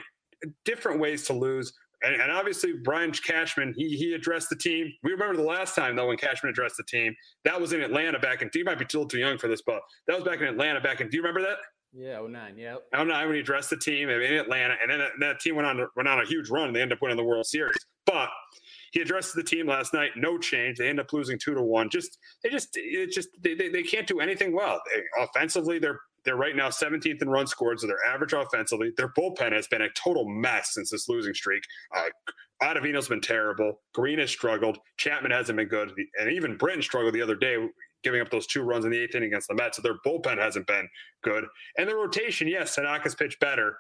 different 0.66 1.00
ways 1.00 1.26
to 1.28 1.34
lose 1.34 1.74
and, 2.04 2.22
and, 2.22 2.32
obviously 2.32 2.74
Brian 2.74 3.12
Cashman, 3.12 3.74
he 3.76 3.96
he 3.96 4.14
addressed 4.14 4.50
the 4.50 4.56
team. 4.56 4.92
We 5.04 5.12
remember 5.12 5.38
the 5.38 5.48
last 5.48 5.76
time 5.76 5.96
though 5.96 6.08
when 6.08 6.18
Cashman 6.18 6.52
addressed 6.52 6.78
the 6.78 6.84
team. 6.84 7.16
That 7.46 7.60
was 7.60 7.74
in 7.74 7.82
Atlanta 7.82 8.20
back 8.20 8.42
in. 8.42 8.50
You 8.54 8.66
might 8.66 8.80
be 8.80 8.86
still 8.88 9.08
too 9.08 9.20
young 9.20 9.38
for 9.38 9.48
this, 9.48 9.62
but 9.66 9.82
that 10.08 10.16
was 10.16 10.24
back 10.24 10.40
in 10.40 10.48
Atlanta 10.48 10.82
back 10.82 11.02
in. 11.02 11.10
Do 11.10 11.18
you 11.18 11.24
remember 11.24 11.42
that? 11.48 11.58
Yeah, 11.96 12.22
09, 12.28 12.58
yeah. 12.58 12.78
09 12.92 13.08
when 13.28 13.36
he 13.36 13.42
addressed 13.42 13.70
the 13.70 13.78
team 13.78 14.10
in 14.10 14.22
Atlanta, 14.34 14.76
and 14.82 14.90
then 14.90 14.98
that, 14.98 15.12
that 15.20 15.40
team 15.40 15.56
went 15.56 15.68
on 15.68 15.88
went 15.96 16.10
on 16.10 16.20
a 16.20 16.26
huge 16.26 16.50
run. 16.50 16.68
and 16.68 16.76
They 16.76 16.82
ended 16.82 16.98
up 16.98 17.02
winning 17.02 17.18
the 17.18 17.24
World 17.24 17.46
Series, 17.46 17.78
but 18.06 18.30
he 18.92 19.02
addressed 19.02 19.36
the 19.36 19.44
team 19.44 19.68
last 19.68 19.94
night. 19.94 20.12
No 20.16 20.38
change. 20.40 20.78
They 20.78 20.90
end 20.90 21.00
up 21.00 21.14
losing 21.14 21.38
two 21.38 21.54
to 21.54 21.62
one. 21.62 21.90
Just 21.90 22.18
they 22.44 22.50
just 22.50 22.70
it 22.74 23.12
just 23.12 23.30
they, 23.42 23.54
they, 23.54 23.70
they 23.70 23.84
can't 23.84 24.08
do 24.08 24.20
anything 24.20 24.56
well. 24.56 24.82
They, 24.94 25.04
offensively, 25.24 25.78
they're 25.78 26.00
they're 26.26 26.36
right 26.36 26.56
now 26.56 26.70
17th 26.70 27.22
in 27.22 27.30
run 27.30 27.48
scored, 27.48 27.80
so 27.80 27.88
they're 27.88 28.06
average 28.08 28.34
offensively. 28.34 28.92
Their 28.96 29.10
bullpen 29.10 29.52
has 29.52 29.68
been 29.68 29.82
a 29.82 29.90
total 29.92 30.28
mess 30.28 30.74
since 30.74 30.92
this 30.92 31.10
losing 31.10 31.34
streak. 31.34 31.64
Uh, 31.96 32.10
Ottavino's 32.62 33.10
been 33.10 33.22
terrible. 33.22 33.82
Green 33.94 34.20
has 34.20 34.32
struggled. 34.32 34.78
Chapman 34.98 35.32
hasn't 35.32 35.58
been 35.58 35.68
good, 35.68 35.94
and 36.20 36.32
even 36.32 36.58
Britton 36.58 36.82
struggled 36.82 37.14
the 37.14 37.22
other 37.22 37.36
day, 37.36 37.58
giving 38.04 38.22
up 38.22 38.30
those 38.30 38.48
two 38.48 38.62
runs 38.62 38.86
in 38.86 38.92
the 38.92 39.00
eighth 39.00 39.16
inning 39.16 39.28
against 39.28 39.48
the 39.48 39.56
Mets. 39.56 39.78
So 39.78 39.82
their 39.82 39.98
bullpen 40.06 40.38
hasn't 40.38 40.68
been 40.68 40.88
good, 41.24 41.46
and 41.78 41.90
the 41.90 41.96
rotation, 41.96 42.48
yes, 42.48 42.76
Tanaka's 42.76 43.16
pitched 43.16 43.40
better. 43.40 43.78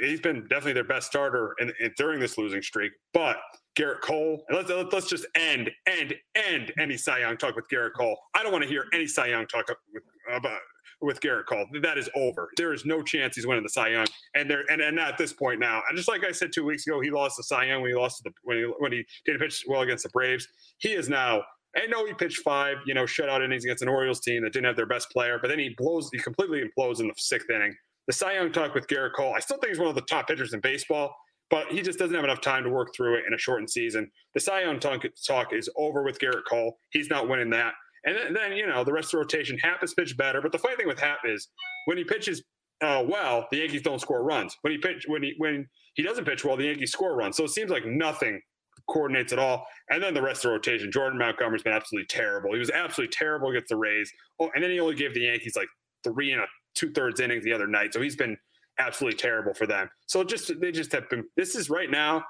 He's 0.00 0.20
been 0.20 0.42
definitely 0.48 0.72
their 0.72 0.84
best 0.84 1.06
starter 1.06 1.54
in, 1.60 1.72
in, 1.80 1.92
during 1.96 2.18
this 2.18 2.36
losing 2.36 2.60
streak, 2.60 2.90
but 3.14 3.36
Gerrit 3.78 4.00
Cole. 4.00 4.42
let's 4.50 4.68
let's 4.68 5.08
just 5.08 5.26
end 5.36 5.70
end 5.86 6.14
end 6.34 6.72
any 6.78 6.96
Cy 6.96 7.20
Young 7.20 7.36
talk 7.36 7.54
with 7.54 7.68
Gerrit 7.72 7.92
Cole. 7.96 8.18
I 8.34 8.42
don't 8.42 8.50
want 8.50 8.64
to 8.64 8.68
hear 8.68 8.86
any 8.92 9.06
Cy 9.06 9.28
Young 9.28 9.46
talk 9.46 9.66
about 10.28 10.58
with 11.00 11.20
Gerrit 11.20 11.46
Cole. 11.46 11.66
That 11.82 11.98
is 11.98 12.08
over. 12.16 12.48
There 12.56 12.72
is 12.72 12.84
no 12.84 13.02
chance 13.02 13.36
he's 13.36 13.46
winning 13.46 13.62
the 13.62 13.68
Cy 13.68 13.88
Young. 13.88 14.06
And 14.34 14.50
there 14.50 14.64
and, 14.68 14.80
and 14.80 14.98
at 14.98 15.18
this 15.18 15.32
point 15.32 15.60
now, 15.60 15.82
and 15.88 15.96
just 15.96 16.08
like 16.08 16.24
I 16.24 16.32
said 16.32 16.50
two 16.52 16.64
weeks 16.64 16.86
ago, 16.86 17.00
he 17.00 17.10
lost 17.10 17.36
the 17.36 17.42
Cy 17.42 17.66
Young 17.66 17.82
when 17.82 17.90
he 17.90 17.96
lost 17.96 18.22
the 18.24 18.30
when 18.42 18.58
he 18.58 18.64
when 18.78 18.92
he 18.92 19.04
didn't 19.24 19.40
pitch 19.40 19.64
well 19.68 19.82
against 19.82 20.04
the 20.04 20.10
Braves. 20.10 20.48
He 20.78 20.92
is 20.92 21.08
now. 21.08 21.42
I 21.76 21.86
know 21.88 22.06
he 22.06 22.14
pitched 22.14 22.38
five, 22.38 22.78
you 22.86 22.94
know, 22.94 23.04
shutout 23.04 23.44
innings 23.44 23.64
against 23.64 23.82
an 23.82 23.88
Orioles 23.88 24.20
team 24.20 24.42
that 24.44 24.54
didn't 24.54 24.64
have 24.64 24.76
their 24.76 24.86
best 24.86 25.10
player, 25.10 25.38
but 25.40 25.48
then 25.48 25.58
he 25.58 25.74
blows, 25.76 26.08
he 26.10 26.18
completely 26.18 26.62
implodes 26.62 27.00
in 27.00 27.08
the 27.08 27.12
sixth 27.18 27.50
inning. 27.50 27.74
The 28.06 28.14
Cy 28.14 28.34
Young 28.34 28.50
talk 28.50 28.74
with 28.74 28.86
Gerrit 28.86 29.10
Cole, 29.14 29.34
I 29.36 29.40
still 29.40 29.58
think 29.58 29.72
he's 29.72 29.78
one 29.78 29.88
of 29.88 29.94
the 29.94 30.00
top 30.00 30.26
pitchers 30.26 30.54
in 30.54 30.60
baseball, 30.60 31.14
but 31.50 31.70
he 31.70 31.82
just 31.82 31.98
doesn't 31.98 32.14
have 32.14 32.24
enough 32.24 32.40
time 32.40 32.64
to 32.64 32.70
work 32.70 32.94
through 32.96 33.16
it 33.16 33.24
in 33.26 33.34
a 33.34 33.38
shortened 33.38 33.68
season. 33.68 34.10
The 34.32 34.40
Cy 34.40 34.62
Young 34.62 34.80
talk, 34.80 35.04
talk 35.26 35.52
is 35.52 35.68
over 35.76 36.02
with 36.02 36.18
Gerrit 36.18 36.44
Cole. 36.48 36.78
He's 36.90 37.10
not 37.10 37.28
winning 37.28 37.50
that. 37.50 37.74
And 38.06 38.16
then, 38.16 38.32
then, 38.34 38.52
you 38.52 38.66
know, 38.66 38.84
the 38.84 38.92
rest 38.92 39.08
of 39.08 39.10
the 39.12 39.18
rotation, 39.18 39.58
Happ 39.58 39.80
has 39.80 39.92
pitched 39.92 40.16
better. 40.16 40.40
But 40.40 40.52
the 40.52 40.58
funny 40.58 40.76
thing 40.76 40.86
with 40.86 41.00
Happ 41.00 41.18
is 41.24 41.48
when 41.86 41.98
he 41.98 42.04
pitches 42.04 42.42
uh, 42.82 43.02
well, 43.06 43.46
the 43.50 43.58
Yankees 43.58 43.82
don't 43.82 44.00
score 44.00 44.22
runs. 44.22 44.56
When 44.62 44.72
he 44.72 44.78
pitch 44.78 45.04
when 45.06 45.22
he 45.22 45.34
when 45.38 45.66
he 45.94 46.02
doesn't 46.02 46.24
pitch 46.24 46.44
well, 46.44 46.56
the 46.56 46.64
Yankees 46.64 46.92
score 46.92 47.16
runs. 47.16 47.36
So 47.36 47.44
it 47.44 47.50
seems 47.50 47.70
like 47.70 47.86
nothing 47.86 48.40
coordinates 48.88 49.32
at 49.32 49.38
all. 49.38 49.66
And 49.90 50.02
then 50.02 50.14
the 50.14 50.22
rest 50.22 50.44
of 50.44 50.50
the 50.50 50.56
rotation, 50.56 50.92
Jordan 50.92 51.18
Montgomery's 51.18 51.62
been 51.62 51.72
absolutely 51.72 52.06
terrible. 52.06 52.52
He 52.52 52.58
was 52.58 52.70
absolutely 52.70 53.14
terrible 53.16 53.48
against 53.50 53.68
the 53.68 53.76
Rays. 53.76 54.12
Oh, 54.40 54.50
and 54.54 54.62
then 54.62 54.70
he 54.70 54.80
only 54.80 54.94
gave 54.94 55.14
the 55.14 55.20
Yankees 55.20 55.56
like 55.56 55.68
three 56.04 56.32
and 56.32 56.42
a 56.42 56.46
two 56.74 56.92
thirds 56.92 57.20
innings 57.20 57.44
the 57.44 57.52
other 57.52 57.66
night. 57.66 57.94
So 57.94 58.02
he's 58.02 58.16
been 58.16 58.36
absolutely 58.78 59.16
terrible 59.16 59.54
for 59.54 59.66
them. 59.66 59.88
So 60.06 60.22
just 60.22 60.52
they 60.60 60.70
just 60.70 60.92
have 60.92 61.08
been. 61.08 61.24
This 61.36 61.54
is 61.54 61.70
right 61.70 61.90
now 61.90 62.24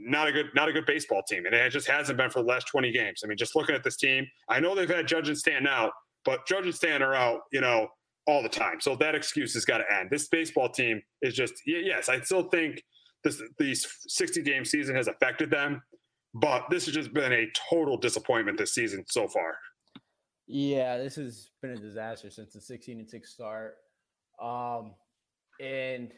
not 0.00 0.28
a 0.28 0.32
good 0.32 0.46
not 0.54 0.68
a 0.68 0.72
good 0.72 0.86
baseball 0.86 1.22
team, 1.22 1.46
and 1.46 1.54
it 1.54 1.70
just 1.70 1.88
hasn't 1.88 2.18
been 2.18 2.30
for 2.30 2.40
the 2.42 2.48
last 2.48 2.66
20 2.68 2.92
games. 2.92 3.22
I 3.24 3.26
mean, 3.26 3.38
just 3.38 3.56
looking 3.56 3.74
at 3.74 3.82
this 3.82 3.96
team, 3.96 4.26
I 4.48 4.60
know 4.60 4.74
they've 4.74 4.88
had 4.88 5.06
Judge 5.06 5.28
and 5.28 5.38
Stan 5.38 5.66
out, 5.66 5.92
but 6.24 6.46
Judge 6.46 6.64
and 6.64 6.74
Stan 6.74 7.02
are 7.02 7.14
out, 7.14 7.40
you 7.52 7.60
know, 7.60 7.88
all 8.26 8.42
the 8.42 8.48
time. 8.48 8.80
So 8.80 8.94
that 8.96 9.14
excuse 9.14 9.54
has 9.54 9.64
got 9.64 9.78
to 9.78 9.84
end. 9.92 10.10
This 10.10 10.28
baseball 10.28 10.68
team 10.68 11.00
is 11.22 11.34
just 11.34 11.54
yes, 11.66 12.08
I 12.08 12.20
still 12.20 12.48
think 12.48 12.82
this 13.24 13.42
these 13.58 13.86
60 14.06 14.42
game 14.42 14.64
season 14.64 14.94
has 14.94 15.08
affected 15.08 15.50
them, 15.50 15.82
but 16.34 16.64
this 16.70 16.86
has 16.86 16.94
just 16.94 17.12
been 17.12 17.32
a 17.32 17.46
total 17.70 17.96
disappointment 17.96 18.58
this 18.58 18.74
season 18.74 19.04
so 19.08 19.26
far. 19.28 19.56
Yeah, 20.46 20.96
this 20.96 21.16
has 21.16 21.50
been 21.60 21.72
a 21.72 21.76
disaster 21.76 22.30
since 22.30 22.54
the 22.54 22.60
16 22.60 23.00
and 23.00 23.08
6 23.08 23.30
start. 23.30 23.74
Um, 24.42 24.94
and 25.60 26.10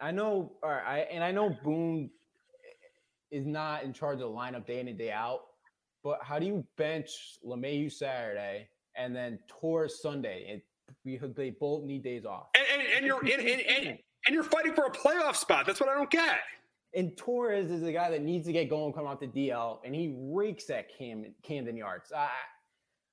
I 0.00 0.10
know, 0.10 0.52
all 0.62 0.70
right, 0.70 0.84
I, 0.84 0.98
and 1.12 1.22
I 1.22 1.30
know 1.30 1.56
Boone 1.62 2.10
is 3.30 3.46
not 3.46 3.82
in 3.82 3.92
charge 3.92 4.14
of 4.14 4.30
the 4.30 4.36
lineup 4.36 4.66
day 4.66 4.80
in 4.80 4.88
and 4.88 4.98
day 4.98 5.10
out. 5.10 5.40
But 6.02 6.20
how 6.22 6.38
do 6.38 6.46
you 6.46 6.64
bench 6.76 7.10
LeMahieu 7.44 7.92
Saturday 7.92 8.68
and 8.96 9.14
then 9.14 9.38
Torres 9.48 10.00
Sunday? 10.00 10.46
It, 10.48 10.64
because 11.04 11.34
they 11.34 11.50
both 11.50 11.84
need 11.84 12.04
days 12.04 12.24
off. 12.24 12.46
And, 12.54 12.80
and, 12.80 12.96
and 12.98 13.06
you're 13.06 13.20
and, 13.20 13.48
and, 13.48 13.88
and, 13.88 14.34
you're 14.34 14.44
fighting 14.44 14.72
for 14.72 14.84
a 14.84 14.90
playoff 14.90 15.36
spot. 15.36 15.66
That's 15.66 15.80
what 15.80 15.88
I 15.88 15.94
don't 15.94 16.10
get. 16.10 16.38
And 16.94 17.16
Torres 17.16 17.70
is 17.70 17.82
a 17.82 17.92
guy 17.92 18.10
that 18.10 18.22
needs 18.22 18.46
to 18.46 18.52
get 18.52 18.70
going, 18.70 18.92
come 18.92 19.06
out 19.06 19.20
the 19.20 19.26
DL, 19.26 19.78
and 19.84 19.94
he 19.94 20.14
rakes 20.16 20.70
at 20.70 20.96
Cam, 20.96 21.26
Camden 21.42 21.76
Yards. 21.76 22.12
I 22.16 22.28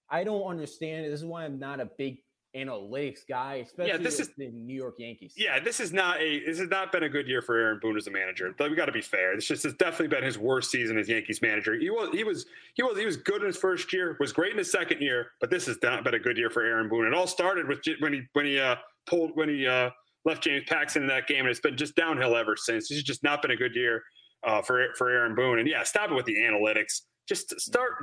I 0.09 0.23
don't 0.23 0.43
understand. 0.43 1.11
This 1.11 1.19
is 1.19 1.25
why 1.25 1.45
I'm 1.45 1.57
not 1.57 1.79
a 1.79 1.89
big 1.97 2.19
analytics 2.55 3.19
guy, 3.27 3.55
especially 3.55 3.91
yeah, 3.91 3.97
this 3.97 4.19
is, 4.19 4.29
the 4.37 4.49
New 4.49 4.75
York 4.75 4.95
Yankees. 4.99 5.33
Yeah, 5.35 5.59
this 5.59 5.79
is 5.79 5.91
not 5.91 6.21
a 6.21 6.43
this 6.45 6.59
has 6.59 6.69
not 6.69 6.91
been 6.91 7.03
a 7.03 7.09
good 7.09 7.27
year 7.27 7.41
for 7.41 7.57
Aaron 7.57 7.79
Boone 7.81 7.97
as 7.97 8.07
a 8.07 8.11
manager. 8.11 8.53
But 8.57 8.69
we 8.69 8.75
got 8.75 8.85
to 8.85 8.91
be 8.91 9.01
fair. 9.01 9.35
This 9.35 9.47
just 9.47 9.63
has 9.63 9.73
definitely 9.73 10.09
been 10.09 10.23
his 10.23 10.37
worst 10.37 10.71
season 10.71 10.97
as 10.97 11.09
Yankees 11.09 11.41
manager. 11.41 11.73
He 11.73 11.89
was 11.89 12.09
he 12.13 12.23
was 12.23 12.45
he 12.75 12.83
was 12.83 12.97
he 12.97 13.05
was 13.05 13.17
good 13.17 13.41
in 13.41 13.47
his 13.47 13.57
first 13.57 13.91
year, 13.91 14.15
was 14.19 14.31
great 14.31 14.51
in 14.51 14.57
his 14.57 14.71
second 14.71 15.01
year, 15.01 15.31
but 15.39 15.49
this 15.49 15.65
has 15.65 15.77
not 15.81 16.03
been 16.03 16.13
a 16.13 16.19
good 16.19 16.37
year 16.37 16.49
for 16.49 16.63
Aaron 16.63 16.89
Boone. 16.89 17.07
It 17.07 17.13
all 17.13 17.27
started 17.27 17.67
with 17.67 17.79
when 17.99 18.13
he 18.13 18.21
when 18.33 18.45
he 18.45 18.59
uh, 18.59 18.75
pulled 19.07 19.31
when 19.35 19.49
he 19.49 19.67
uh, 19.67 19.89
left 20.25 20.43
James 20.43 20.63
Paxton 20.67 21.03
in 21.03 21.07
that 21.09 21.27
game, 21.27 21.41
and 21.41 21.49
it's 21.49 21.59
been 21.59 21.77
just 21.77 21.95
downhill 21.95 22.35
ever 22.35 22.55
since. 22.55 22.91
It's 22.91 23.03
just 23.03 23.23
not 23.23 23.41
been 23.41 23.51
a 23.51 23.57
good 23.57 23.75
year 23.75 24.03
uh, 24.43 24.61
for 24.61 24.87
for 24.97 25.09
Aaron 25.09 25.35
Boone. 25.35 25.59
And 25.59 25.67
yeah, 25.67 25.83
stop 25.83 26.11
it 26.11 26.13
with 26.13 26.25
the 26.25 26.35
analytics 26.35 27.01
just 27.27 27.59
start 27.59 27.93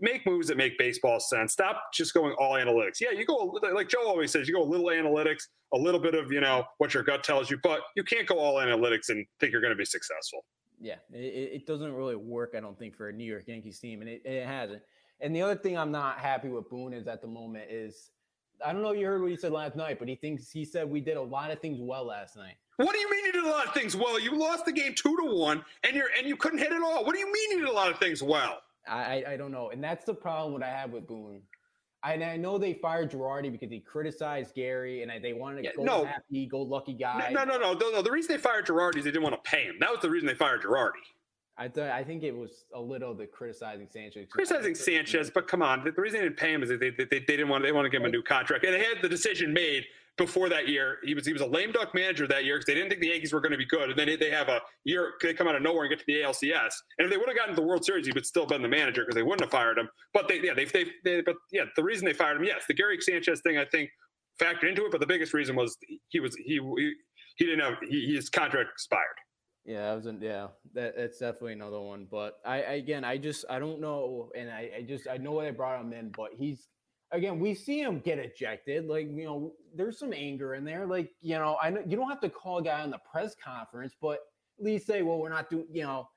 make 0.00 0.26
moves 0.26 0.48
that 0.48 0.56
make 0.56 0.76
baseball 0.78 1.18
sense. 1.20 1.52
Stop 1.52 1.92
just 1.94 2.12
going 2.14 2.34
all 2.38 2.54
analytics. 2.54 3.00
Yeah, 3.00 3.10
you 3.10 3.24
go 3.24 3.58
like 3.72 3.88
Joe 3.88 4.06
always 4.06 4.30
says, 4.30 4.48
you 4.48 4.54
go 4.54 4.62
a 4.62 4.64
little 4.64 4.86
analytics, 4.86 5.44
a 5.74 5.78
little 5.78 6.00
bit 6.00 6.14
of 6.14 6.30
you 6.30 6.40
know 6.40 6.64
what 6.78 6.94
your 6.94 7.02
gut 7.02 7.24
tells 7.24 7.50
you, 7.50 7.58
but 7.62 7.80
you 7.96 8.04
can't 8.04 8.26
go 8.26 8.38
all 8.38 8.56
analytics 8.56 9.08
and 9.08 9.26
think 9.40 9.52
you're 9.52 9.62
going 9.62 9.72
to 9.72 9.76
be 9.76 9.84
successful. 9.84 10.44
Yeah, 10.78 10.96
it, 11.10 11.52
it, 11.54 11.66
doesn't 11.66 11.94
really 11.94 12.16
work. 12.16 12.52
I 12.54 12.60
don't 12.60 12.78
think 12.78 12.96
for 12.96 13.08
a 13.08 13.12
New 13.12 13.24
York 13.24 13.44
Yankees 13.46 13.78
team, 13.78 14.02
and 14.02 14.10
it, 14.10 14.20
it 14.26 14.46
hasn't. 14.46 14.82
And 15.20 15.34
the 15.34 15.40
other 15.40 15.56
thing 15.56 15.78
I'm 15.78 15.90
not 15.90 16.18
happy 16.18 16.48
with 16.48 16.68
Boone 16.68 16.92
is 16.92 17.06
at 17.08 17.22
the 17.22 17.28
moment 17.28 17.70
is 17.70 18.10
I 18.64 18.72
don't 18.72 18.82
know 18.82 18.90
if 18.90 18.98
you 18.98 19.06
heard 19.06 19.22
what 19.22 19.30
he 19.30 19.36
said 19.36 19.52
last 19.52 19.76
night, 19.76 19.98
but 19.98 20.08
he 20.08 20.14
thinks 20.14 20.50
he 20.50 20.64
said 20.64 20.88
we 20.88 21.00
did 21.00 21.16
a 21.16 21.22
lot 21.22 21.50
of 21.50 21.60
things 21.60 21.78
well 21.80 22.06
last 22.06 22.36
night. 22.36 22.54
What 22.76 22.92
do 22.92 22.98
you 22.98 23.10
mean 23.10 23.24
you 23.24 23.32
did 23.32 23.44
a 23.44 23.50
lot 23.50 23.66
of 23.66 23.72
things 23.72 23.96
well? 23.96 24.20
You 24.20 24.38
lost 24.38 24.66
the 24.66 24.72
game 24.72 24.94
two 24.94 25.16
to 25.16 25.34
one, 25.34 25.64
and 25.82 25.96
you're 25.96 26.08
and 26.18 26.26
you 26.26 26.36
couldn't 26.36 26.58
hit 26.58 26.72
it 26.72 26.82
all. 26.82 27.04
What 27.04 27.14
do 27.14 27.18
you 27.18 27.32
mean 27.32 27.50
you 27.52 27.60
did 27.60 27.68
a 27.68 27.72
lot 27.72 27.90
of 27.90 27.98
things 27.98 28.22
well? 28.22 28.58
I, 28.88 29.24
I 29.28 29.36
don't 29.36 29.52
know. 29.52 29.70
And 29.70 29.82
that's 29.82 30.04
the 30.04 30.14
problem 30.14 30.52
what 30.52 30.62
I 30.62 30.68
have 30.68 30.90
with 30.90 31.06
Boone. 31.06 31.42
And 32.04 32.22
I 32.22 32.36
know 32.36 32.56
they 32.56 32.74
fired 32.74 33.10
Girardi 33.10 33.50
because 33.50 33.70
he 33.70 33.80
criticized 33.80 34.54
Gary 34.54 35.02
and 35.02 35.10
they 35.22 35.32
wanted 35.32 35.56
to 35.56 35.64
yeah, 35.64 35.70
go 35.76 35.82
no. 35.82 36.04
happy, 36.04 36.46
go 36.46 36.60
lucky 36.62 36.94
guy. 36.94 37.30
No, 37.32 37.44
no, 37.44 37.58
no, 37.58 37.72
no, 37.72 37.90
no. 37.90 38.02
The 38.02 38.10
reason 38.10 38.36
they 38.36 38.40
fired 38.40 38.66
Girardi 38.66 38.98
is 38.98 39.04
they 39.04 39.10
didn't 39.10 39.24
want 39.24 39.34
to 39.34 39.50
pay 39.50 39.64
him. 39.64 39.76
That 39.80 39.90
was 39.90 40.00
the 40.02 40.10
reason 40.10 40.26
they 40.26 40.34
fired 40.34 40.62
Girardi. 40.62 40.92
I 41.58 41.68
th- 41.68 41.90
I 41.90 42.04
think 42.04 42.22
it 42.22 42.36
was 42.36 42.66
a 42.74 42.80
little 42.80 43.14
the 43.14 43.26
criticizing 43.26 43.88
Sanchez. 43.90 44.26
Criticizing 44.30 44.74
Sanchez, 44.74 45.30
but 45.30 45.48
come 45.48 45.62
on, 45.62 45.84
the 45.84 45.90
reason 45.92 46.20
they 46.20 46.26
didn't 46.26 46.36
pay 46.36 46.52
him 46.52 46.62
is 46.62 46.68
they, 46.68 46.76
they, 46.76 46.90
they, 46.90 47.04
they 47.04 47.20
didn't 47.20 47.48
want 47.48 47.64
they 47.64 47.72
want 47.72 47.86
to 47.86 47.90
give 47.90 48.02
him 48.02 48.06
a 48.06 48.10
new 48.10 48.22
contract, 48.22 48.64
and 48.64 48.74
they 48.74 48.84
had 48.84 48.98
the 49.00 49.08
decision 49.08 49.54
made 49.54 49.86
before 50.16 50.48
that 50.48 50.68
year. 50.68 50.98
He 51.04 51.14
was 51.14 51.26
he 51.26 51.32
was 51.32 51.42
a 51.42 51.46
lame 51.46 51.72
duck 51.72 51.94
manager 51.94 52.26
that 52.26 52.44
year 52.44 52.56
because 52.56 52.66
they 52.66 52.74
didn't 52.74 52.88
think 52.88 53.00
the 53.00 53.08
Yankees 53.08 53.32
were 53.32 53.40
going 53.40 53.52
to 53.52 53.58
be 53.58 53.66
good, 53.66 53.90
and 53.90 53.98
then 53.98 54.16
they 54.18 54.30
have 54.30 54.48
a 54.48 54.60
year 54.84 55.14
they 55.22 55.34
come 55.34 55.48
out 55.48 55.56
of 55.56 55.62
nowhere 55.62 55.84
and 55.84 55.90
get 55.90 55.98
to 55.98 56.04
the 56.06 56.20
ALCS. 56.20 56.72
And 56.98 57.06
if 57.06 57.10
they 57.10 57.16
would 57.16 57.28
have 57.28 57.36
gotten 57.36 57.54
to 57.54 57.60
the 57.60 57.66
World 57.66 57.84
Series, 57.84 58.06
he 58.06 58.12
would 58.12 58.26
still 58.26 58.46
been 58.46 58.62
the 58.62 58.68
manager 58.68 59.02
because 59.02 59.14
they 59.14 59.22
wouldn't 59.22 59.42
have 59.42 59.50
fired 59.50 59.78
him. 59.78 59.88
But 60.14 60.28
they 60.28 60.40
yeah 60.42 60.54
they, 60.54 60.64
they 60.64 60.86
they 61.04 61.20
but 61.20 61.36
yeah 61.52 61.64
the 61.76 61.84
reason 61.84 62.04
they 62.04 62.12
fired 62.12 62.38
him 62.38 62.44
yes 62.44 62.64
the 62.66 62.74
Gary 62.74 62.98
Sanchez 63.00 63.40
thing 63.42 63.58
I 63.58 63.64
think 63.64 63.90
factored 64.40 64.68
into 64.68 64.84
it, 64.86 64.92
but 64.92 65.00
the 65.00 65.06
biggest 65.06 65.34
reason 65.34 65.56
was 65.56 65.76
he 66.08 66.20
was 66.20 66.34
he 66.36 66.60
he, 66.76 66.92
he 67.36 67.44
didn't 67.44 67.60
have 67.60 67.74
he, 67.88 68.14
his 68.14 68.28
contract 68.28 68.70
expired. 68.72 69.04
Yeah, 69.64 69.88
that 69.88 69.94
was 69.96 70.06
not 70.06 70.22
yeah, 70.22 70.46
that, 70.74 70.96
that's 70.96 71.18
definitely 71.18 71.54
another 71.54 71.80
one. 71.80 72.06
But 72.08 72.38
I 72.44 72.58
again, 72.58 73.04
I 73.04 73.18
just 73.18 73.44
I 73.50 73.58
don't 73.58 73.80
know, 73.80 74.30
and 74.36 74.48
I, 74.48 74.70
I 74.78 74.82
just 74.82 75.08
I 75.08 75.16
know 75.16 75.32
why 75.32 75.44
they 75.44 75.50
brought 75.50 75.80
him 75.80 75.92
in, 75.92 76.12
but 76.16 76.30
he's 76.38 76.68
again, 77.12 77.38
we 77.38 77.54
see 77.54 77.80
him 77.80 78.00
get 78.00 78.18
ejected. 78.18 78.86
Like 78.86 79.08
you 79.10 79.24
know, 79.24 79.52
there's 79.74 79.98
some 79.98 80.12
anger 80.12 80.54
in 80.54 80.64
there. 80.64 80.86
Like 80.86 81.10
you 81.20 81.38
know, 81.38 81.56
I 81.62 81.70
know 81.70 81.82
you 81.86 81.96
don't 81.96 82.08
have 82.08 82.20
to 82.20 82.30
call 82.30 82.58
a 82.58 82.62
guy 82.62 82.80
on 82.80 82.90
the 82.90 83.00
press 83.10 83.34
conference, 83.42 83.94
but 84.00 84.20
at 84.58 84.64
least 84.64 84.86
say, 84.86 85.02
well, 85.02 85.18
we're 85.18 85.28
not 85.28 85.50
doing. 85.50 85.66
You 85.72 85.82
know, 85.82 86.08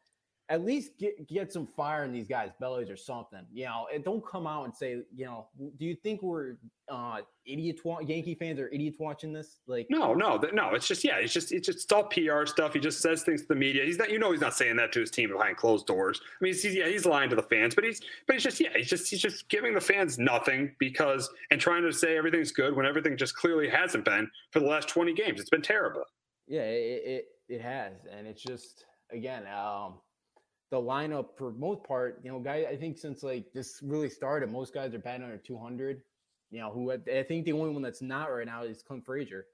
at 0.49 0.65
least 0.65 0.97
get 0.97 1.27
get 1.27 1.53
some 1.53 1.67
fire 1.67 2.03
in 2.03 2.11
these 2.11 2.27
guys' 2.27 2.49
bellies 2.59 2.89
or 2.89 2.97
something. 2.97 3.45
You 3.53 3.65
know, 3.65 3.87
and 3.93 4.03
don't 4.03 4.25
come 4.25 4.47
out 4.47 4.65
and 4.65 4.75
say, 4.75 5.03
you 5.15 5.25
know, 5.25 5.47
do 5.77 5.85
you 5.85 5.95
think 5.95 6.23
we're 6.23 6.55
uh 6.89 7.19
idiots 7.45 7.81
Yankee 7.85 8.33
fans 8.33 8.59
are 8.59 8.67
idiots 8.69 8.97
watching 8.99 9.31
this? 9.31 9.59
Like, 9.67 9.85
no, 9.91 10.15
no, 10.15 10.37
no. 10.51 10.73
It's 10.73 10.87
just 10.87 11.03
yeah, 11.03 11.17
it's 11.17 11.31
just 11.31 11.51
it's 11.51 11.67
just 11.67 11.83
it's 11.83 11.91
all 11.91 12.05
PR 12.05 12.47
stuff. 12.47 12.73
He 12.73 12.79
just 12.79 12.99
says 12.99 13.21
things 13.21 13.43
to 13.43 13.47
the 13.49 13.55
media. 13.55 13.85
He's 13.85 13.99
not, 13.99 14.09
you 14.09 14.17
know, 14.17 14.31
he's 14.31 14.41
not 14.41 14.55
saying 14.55 14.75
that 14.77 14.91
to 14.93 15.01
his 15.01 15.11
team 15.11 15.29
behind 15.31 15.55
closed 15.55 15.85
doors. 15.85 16.19
I 16.23 16.43
mean, 16.43 16.53
he's, 16.53 16.65
yeah, 16.73 16.87
he's 16.87 17.05
lying 17.05 17.29
to 17.29 17.35
the 17.35 17.43
fans, 17.43 17.75
but 17.75 17.83
he's 17.83 18.01
but 18.25 18.35
he's 18.35 18.43
just 18.43 18.59
yeah, 18.59 18.69
he's 18.75 18.89
just 18.89 19.07
he's 19.07 19.21
just 19.21 19.49
giving 19.49 19.75
the 19.75 19.81
fans 19.81 20.17
nothing 20.17 20.75
because 20.79 21.29
and 21.51 21.61
trying 21.61 21.83
to 21.83 21.93
say 21.93 22.17
everything's 22.17 22.51
good 22.51 22.75
when 22.75 22.87
everything 22.87 23.17
just 23.17 23.35
clearly 23.35 23.69
hasn't 23.69 24.03
been 24.03 24.29
for 24.51 24.61
the 24.61 24.67
last 24.67 24.89
twenty 24.89 25.13
games. 25.13 25.39
It's 25.39 25.51
been 25.51 25.61
terrible. 25.61 26.05
Yeah, 26.47 26.61
it 26.61 27.03
it, 27.05 27.25
it 27.49 27.61
has, 27.61 27.93
and 28.11 28.25
it's 28.25 28.41
just 28.41 28.85
again. 29.11 29.43
um 29.47 29.99
the 30.71 30.77
lineup 30.77 31.29
for 31.37 31.51
most 31.51 31.83
part, 31.83 32.21
you 32.23 32.31
know, 32.31 32.39
guy, 32.39 32.65
I 32.69 32.75
think 32.75 32.97
since 32.97 33.23
like 33.23 33.45
this 33.53 33.79
really 33.83 34.09
started, 34.09 34.51
most 34.51 34.73
guys 34.73 34.93
are 34.93 34.99
batting 34.99 35.23
under 35.23 35.37
200. 35.37 36.01
You 36.51 36.59
know, 36.61 36.71
who 36.71 36.91
I 36.91 37.23
think 37.23 37.45
the 37.45 37.53
only 37.53 37.69
one 37.69 37.83
that's 37.83 38.01
not 38.01 38.25
right 38.25 38.45
now 38.45 38.63
is 38.63 38.81
Clint 38.81 39.05
Frazier. 39.05 39.45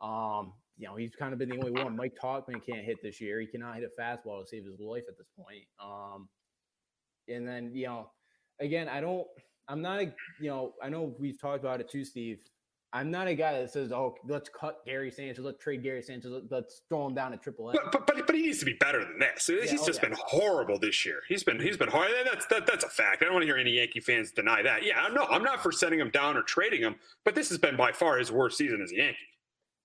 Um, 0.00 0.52
you 0.76 0.86
know, 0.86 0.96
he's 0.96 1.14
kind 1.14 1.32
of 1.32 1.38
been 1.38 1.48
the 1.48 1.56
only 1.56 1.70
one. 1.70 1.96
Mike 1.96 2.16
Tauchman 2.20 2.64
can't 2.64 2.84
hit 2.84 2.98
this 3.02 3.20
year. 3.20 3.40
He 3.40 3.46
cannot 3.46 3.76
hit 3.76 3.84
a 3.84 4.00
fastball 4.00 4.42
to 4.42 4.46
save 4.46 4.64
his 4.64 4.78
life 4.80 5.04
at 5.08 5.16
this 5.16 5.28
point. 5.38 5.64
Um, 5.82 6.28
and 7.28 7.46
then, 7.46 7.70
you 7.74 7.86
know, 7.86 8.10
again, 8.60 8.88
I 8.88 9.00
don't, 9.00 9.26
I'm 9.68 9.80
not, 9.80 10.00
a, 10.00 10.14
you 10.40 10.50
know, 10.50 10.74
I 10.82 10.88
know 10.88 11.14
we've 11.18 11.40
talked 11.40 11.64
about 11.64 11.80
it 11.80 11.88
too, 11.88 12.04
Steve. 12.04 12.40
I'm 12.94 13.10
not 13.10 13.26
a 13.26 13.34
guy 13.34 13.60
that 13.60 13.72
says, 13.72 13.90
"Oh, 13.90 14.14
let's 14.24 14.48
cut 14.48 14.84
Gary 14.86 15.10
Sanchez, 15.10 15.44
let's 15.44 15.62
trade 15.62 15.82
Gary 15.82 16.00
Sanchez, 16.00 16.30
let's 16.48 16.82
throw 16.88 17.08
him 17.08 17.14
down 17.14 17.32
to 17.32 17.36
Triple 17.36 17.70
A." 17.70 17.72
But, 17.72 18.06
but 18.06 18.26
but 18.26 18.34
he 18.34 18.42
needs 18.42 18.60
to 18.60 18.64
be 18.64 18.74
better 18.74 19.00
than 19.00 19.18
this. 19.18 19.50
Yeah, 19.52 19.68
he's 19.68 19.82
oh, 19.82 19.86
just 19.86 20.00
yeah. 20.00 20.10
been 20.10 20.18
horrible 20.20 20.78
this 20.78 21.04
year. 21.04 21.20
He's 21.28 21.42
been 21.42 21.60
he's 21.60 21.76
been 21.76 21.88
horrible. 21.88 22.14
That's 22.24 22.46
that, 22.46 22.66
that's 22.66 22.84
a 22.84 22.88
fact. 22.88 23.20
I 23.20 23.24
don't 23.24 23.34
want 23.34 23.42
to 23.42 23.46
hear 23.46 23.56
any 23.56 23.72
Yankee 23.72 23.98
fans 23.98 24.30
deny 24.30 24.62
that. 24.62 24.84
Yeah, 24.84 25.08
no, 25.12 25.24
I'm 25.24 25.42
not 25.42 25.60
for 25.60 25.72
sending 25.72 25.98
him 25.98 26.10
down 26.10 26.36
or 26.36 26.42
trading 26.42 26.80
him, 26.80 26.94
but 27.24 27.34
this 27.34 27.48
has 27.48 27.58
been 27.58 27.76
by 27.76 27.90
far 27.90 28.16
his 28.16 28.30
worst 28.30 28.56
season 28.56 28.80
as 28.80 28.92
a 28.92 28.96
Yankee. 28.96 29.18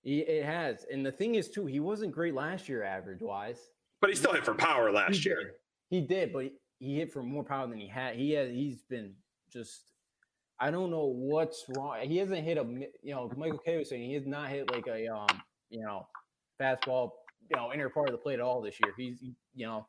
It 0.03 0.45
has, 0.45 0.85
and 0.91 1.05
the 1.05 1.11
thing 1.11 1.35
is 1.35 1.49
too, 1.49 1.65
he 1.65 1.79
wasn't 1.79 2.13
great 2.13 2.33
last 2.33 2.69
year 2.69 2.83
average 2.83 3.21
wise. 3.21 3.59
But 4.01 4.09
he 4.09 4.15
still 4.15 4.33
hit 4.33 4.45
for 4.45 4.53
power 4.53 4.91
last 4.91 5.17
he 5.17 5.29
year. 5.29 5.55
He 5.89 6.01
did, 6.01 6.31
but 6.31 6.45
he 6.79 6.97
hit 6.97 7.11
for 7.11 7.21
more 7.21 7.43
power 7.43 7.67
than 7.67 7.79
he 7.79 7.87
had. 7.87 8.15
He 8.15 8.31
has 8.31 8.49
he's 8.49 8.83
been 8.83 9.13
just 9.51 9.91
I 10.59 10.71
don't 10.71 10.91
know 10.91 11.05
what's 11.05 11.65
wrong. 11.69 11.97
He 12.01 12.17
hasn't 12.17 12.43
hit 12.43 12.57
a, 12.57 12.63
you 13.01 13.13
know, 13.13 13.31
Michael 13.37 13.59
Kay 13.59 13.77
was 13.77 13.89
saying 13.89 14.03
he 14.03 14.13
has 14.15 14.25
not 14.25 14.49
hit 14.49 14.69
like 14.71 14.87
a, 14.87 15.07
um, 15.07 15.27
you 15.69 15.81
know, 15.81 16.07
fastball, 16.61 17.11
you 17.49 17.55
know, 17.55 17.71
inner 17.73 17.89
part 17.89 18.09
of 18.09 18.11
the 18.11 18.17
plate 18.17 18.35
at 18.35 18.41
all 18.41 18.61
this 18.61 18.75
year. 18.83 18.93
He's, 18.97 19.21
you 19.55 19.65
know, 19.65 19.87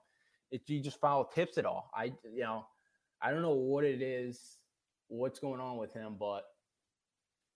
it, 0.52 0.62
he 0.66 0.80
just 0.80 1.00
foul 1.00 1.24
tips 1.24 1.58
it 1.58 1.66
all. 1.66 1.90
I, 1.94 2.12
you 2.32 2.42
know, 2.42 2.66
I 3.20 3.32
don't 3.32 3.42
know 3.42 3.54
what 3.54 3.84
it 3.84 4.00
is, 4.00 4.58
what's 5.08 5.40
going 5.40 5.60
on 5.60 5.76
with 5.76 5.92
him, 5.92 6.16
but, 6.18 6.44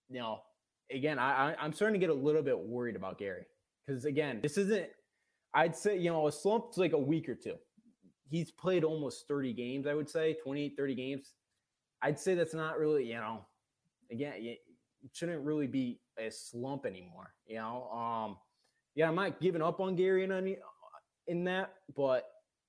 you 0.09 0.19
know, 0.19 0.41
again, 0.91 1.19
I, 1.19 1.53
I 1.53 1.57
I'm 1.61 1.73
starting 1.73 1.99
to 1.99 2.05
get 2.05 2.15
a 2.15 2.19
little 2.19 2.43
bit 2.43 2.59
worried 2.59 2.97
about 2.97 3.19
Gary 3.19 3.47
because 3.87 4.05
again, 4.05 4.41
this 4.43 4.59
isn't. 4.59 4.89
I'd 5.55 5.77
say 5.77 5.97
you 5.97 6.11
know 6.11 6.27
a 6.27 6.33
slump's 6.33 6.79
like 6.79 6.93
a 6.93 6.99
week 6.99 7.29
or 7.29 7.35
two. 7.35 7.55
He's 8.29 8.51
played 8.51 8.85
almost 8.85 9.29
30 9.29 9.53
games, 9.53 9.87
I 9.87 9.95
would 9.95 10.09
say 10.11 10.37
28, 10.43 10.75
30 10.77 10.95
games 10.95 11.33
I'd 12.05 12.21
say 12.21 12.35
that's 12.35 12.53
not 12.53 12.79
really, 12.79 13.07
you 13.07 13.15
know, 13.15 13.47
again, 14.11 14.35
it 14.37 14.61
shouldn't 15.15 15.43
really 15.43 15.67
be 15.67 16.01
a 16.19 16.31
slump 16.31 16.85
anymore. 16.85 17.33
You 17.47 17.57
know, 17.57 17.91
um, 17.91 18.37
yeah, 18.95 19.09
I'm 19.09 19.15
not 19.15 19.41
giving 19.41 19.63
up 19.63 19.81
on 19.81 19.97
Gary 19.97 20.23
in 20.23 20.31
any 20.31 20.59
in 21.27 21.45
that, 21.45 21.73
but 21.97 22.25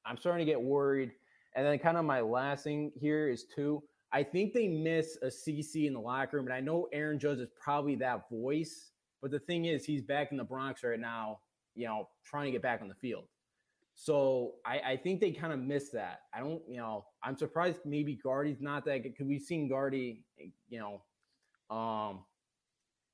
I'm 0.05 0.15
starting 0.17 0.45
to 0.45 0.49
get 0.49 0.61
worried. 0.61 1.11
And 1.53 1.65
then 1.65 1.77
kind 1.79 1.97
of 1.97 2.05
my 2.05 2.21
last 2.21 2.63
thing 2.63 2.93
here 2.95 3.27
is 3.27 3.43
two. 3.53 3.83
I 4.13 4.23
think 4.23 4.53
they 4.53 4.69
miss 4.69 5.17
a 5.21 5.27
CC 5.27 5.85
in 5.85 5.93
the 5.93 5.99
locker 5.99 6.37
room, 6.37 6.45
and 6.45 6.53
I 6.53 6.61
know 6.61 6.87
Aaron 6.93 7.19
Judge 7.19 7.39
is 7.39 7.49
probably 7.61 7.95
that 7.95 8.29
voice. 8.29 8.91
But 9.21 9.31
the 9.31 9.39
thing 9.39 9.65
is, 9.65 9.83
he's 9.83 10.01
back 10.01 10.31
in 10.31 10.37
the 10.37 10.43
Bronx 10.45 10.81
right 10.81 10.99
now, 10.99 11.39
you 11.73 11.87
know, 11.87 12.07
trying 12.23 12.45
to 12.45 12.51
get 12.51 12.61
back 12.61 12.81
on 12.81 12.87
the 12.87 12.95
field. 12.95 13.25
So 13.95 14.55
I, 14.65 14.79
I 14.79 14.97
think 14.97 15.19
they 15.19 15.31
kind 15.31 15.51
of 15.51 15.59
miss 15.59 15.89
that. 15.89 16.21
I 16.33 16.39
don't, 16.39 16.61
you 16.69 16.77
know, 16.77 17.05
I'm 17.25 17.35
surprised 17.37 17.79
maybe 17.85 18.15
Gardy's 18.15 18.61
not 18.61 18.85
that 18.85 18.99
good 18.99 19.13
because 19.13 19.27
we've 19.27 19.41
seen 19.41 19.67
Gardy, 19.67 20.23
you 20.69 20.79
know, 20.79 21.75
um, 21.75 22.19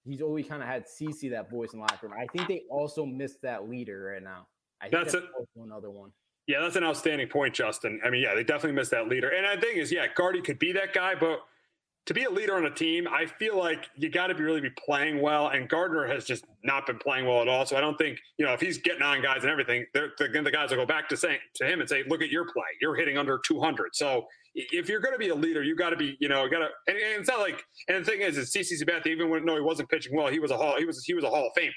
he's 0.04 0.22
always 0.22 0.48
kind 0.48 0.62
of 0.62 0.68
had 0.68 0.86
CC 0.86 1.32
that 1.32 1.50
voice 1.50 1.72
in 1.74 1.80
the 1.80 1.84
locker 1.84 2.08
room. 2.08 2.18
I 2.20 2.28
think 2.28 2.48
they 2.50 2.64
also 2.70 3.06
missed 3.06 3.42
that 3.44 3.70
leader 3.70 4.12
right 4.14 4.24
now. 4.24 4.48
I 4.82 4.90
that's, 4.90 5.14
that's 5.14 5.26
a, 5.26 5.62
another 5.62 5.90
one. 5.90 6.12
Yeah, 6.48 6.60
that's 6.60 6.76
an 6.76 6.84
outstanding 6.84 7.28
point, 7.28 7.54
Justin. 7.54 8.02
I 8.04 8.10
mean, 8.10 8.22
yeah, 8.22 8.36
they 8.36 8.44
definitely 8.44 8.74
missed 8.74 8.92
that 8.92 9.08
leader. 9.08 9.30
And 9.30 9.46
the 9.58 9.66
thing 9.66 9.78
is, 9.78 9.92
yeah, 9.92 10.08
Guardy 10.14 10.42
could 10.42 10.60
be 10.60 10.74
that 10.74 10.92
guy, 10.94 11.16
but 11.16 11.40
to 12.08 12.14
be 12.14 12.24
a 12.24 12.30
leader 12.30 12.56
on 12.56 12.66
a 12.66 12.72
team, 12.72 13.08
I 13.08 13.26
feel 13.26 13.58
like 13.58 13.88
you 13.96 14.10
got 14.10 14.28
to 14.28 14.36
be 14.36 14.44
really 14.44 14.62
be 14.62 14.72
playing 14.72 15.22
well. 15.22 15.50
And 15.50 15.70
Gardner 15.70 16.08
has 16.08 16.26
just 16.26 16.46
not 16.64 16.88
been 16.88 16.98
playing 16.98 17.26
well 17.26 17.42
at 17.42 17.48
all. 17.48 17.66
So 17.66 17.78
I 17.78 17.82
don't 17.82 17.98
think 17.98 18.20
you 18.38 18.46
know 18.46 18.54
if 18.54 18.62
he's 18.62 18.78
getting 18.78 19.04
on 19.04 19.22
guys 19.22 19.44
and 19.44 19.52
everything, 19.52 19.86
they're, 19.94 20.12
the 20.18 20.52
guys 20.52 20.72
will 20.72 20.78
go 20.78 20.86
back 20.86 21.08
to 21.10 21.18
saying 21.18 21.40
to 21.56 21.66
him 21.66 21.80
and 21.80 21.88
say, 21.88 22.04
"Look 22.08 22.22
at 22.22 22.30
your 22.30 22.46
play. 22.46 22.64
You're 22.82 22.96
hitting 22.96 23.18
under 23.18 23.40
200." 23.46 23.96
So 23.96 24.26
if 24.54 24.90
you're 24.90 25.00
going 25.00 25.14
to 25.14 25.20
be 25.20 25.30
a 25.30 25.36
leader, 25.36 25.64
you 25.64 25.76
got 25.76 25.92
to 25.92 25.96
be, 25.96 26.18
you 26.20 26.28
know, 26.28 26.48
got 26.50 26.60
to. 26.60 26.70
And, 26.88 26.98
and, 26.98 27.20
it's 27.20 27.30
not 27.30 27.40
like. 27.40 27.62
And 27.88 28.04
the 28.04 28.10
thing 28.10 28.22
is, 28.22 28.38
is 28.38 28.52
CC 28.52 28.82
Sabathia, 28.82 29.08
even 29.08 29.30
when 29.30 29.46
no, 29.46 29.56
he 29.56 29.62
wasn't 29.62 29.90
pitching 29.90 30.16
well, 30.16 30.28
he 30.28 30.40
was 30.40 30.52
a 30.52 30.58
hall. 30.58 30.76
He 30.78 30.86
was 30.86 31.04
he 31.06 31.14
was 31.14 31.24
a 31.24 31.30
Hall 31.30 31.48
of 31.48 31.62
Famer. 31.62 31.72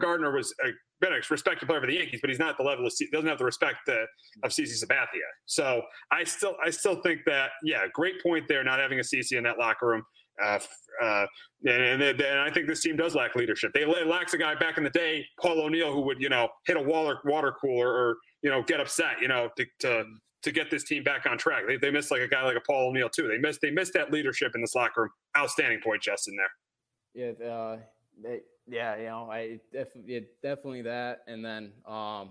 Gardner 0.00 0.32
was 0.32 0.54
a, 0.64 0.70
been 1.00 1.12
a 1.12 1.20
respected 1.30 1.66
player 1.66 1.80
for 1.80 1.86
the 1.86 1.94
Yankees, 1.94 2.20
but 2.20 2.30
he's 2.30 2.38
not 2.38 2.56
the 2.56 2.62
level 2.62 2.86
of 2.86 2.92
doesn't 3.12 3.28
have 3.28 3.38
the 3.38 3.44
respect 3.44 3.88
of 3.88 4.50
CC 4.50 4.84
Sabathia. 4.84 5.28
So 5.46 5.82
I 6.10 6.24
still 6.24 6.56
I 6.64 6.70
still 6.70 7.00
think 7.02 7.20
that 7.26 7.50
yeah, 7.62 7.86
great 7.92 8.22
point 8.22 8.46
there, 8.48 8.62
not 8.62 8.78
having 8.78 8.98
a 8.98 9.02
CC 9.02 9.32
in 9.32 9.44
that 9.44 9.58
locker 9.58 9.86
room. 9.86 10.02
Uh, 10.42 10.58
uh, 11.02 11.26
and, 11.66 12.02
and, 12.02 12.02
and, 12.02 12.38
I 12.38 12.50
think 12.50 12.66
this 12.66 12.82
team 12.82 12.96
does 12.96 13.14
lack 13.14 13.34
leadership. 13.36 13.72
They 13.74 13.84
lacks 13.84 14.32
a 14.32 14.38
guy 14.38 14.54
back 14.54 14.78
in 14.78 14.84
the 14.84 14.90
day, 14.90 15.24
Paul 15.38 15.60
O'Neill, 15.60 15.92
who 15.92 16.00
would 16.02 16.20
you 16.20 16.28
know 16.28 16.48
hit 16.66 16.76
a 16.76 16.82
water 16.82 17.18
water 17.24 17.54
cooler 17.60 17.88
or 17.88 18.16
you 18.42 18.50
know 18.50 18.62
get 18.62 18.80
upset, 18.80 19.20
you 19.20 19.28
know, 19.28 19.50
to 19.56 19.66
to, 19.80 20.04
to 20.42 20.52
get 20.52 20.70
this 20.70 20.84
team 20.84 21.02
back 21.02 21.26
on 21.26 21.36
track. 21.36 21.64
They 21.66 21.76
they 21.76 21.90
missed 21.90 22.10
like 22.10 22.22
a 22.22 22.28
guy 22.28 22.42
like 22.44 22.56
a 22.56 22.62
Paul 22.66 22.88
O'Neill 22.88 23.10
too. 23.10 23.28
They 23.28 23.38
missed 23.38 23.60
they 23.60 23.70
missed 23.70 23.92
that 23.94 24.12
leadership 24.12 24.52
in 24.54 24.60
this 24.60 24.74
locker 24.74 25.02
room. 25.02 25.10
Outstanding 25.36 25.80
point, 25.84 26.02
Justin. 26.02 26.36
There. 26.36 27.36
Yeah, 27.40 27.46
uh, 27.46 27.78
they, 28.22 28.40
yeah, 28.66 28.96
you 28.96 29.06
know, 29.06 29.28
I 29.30 29.60
definitely 29.72 30.26
definitely 30.42 30.82
that, 30.82 31.20
and 31.26 31.44
then 31.44 31.72
um, 31.86 32.30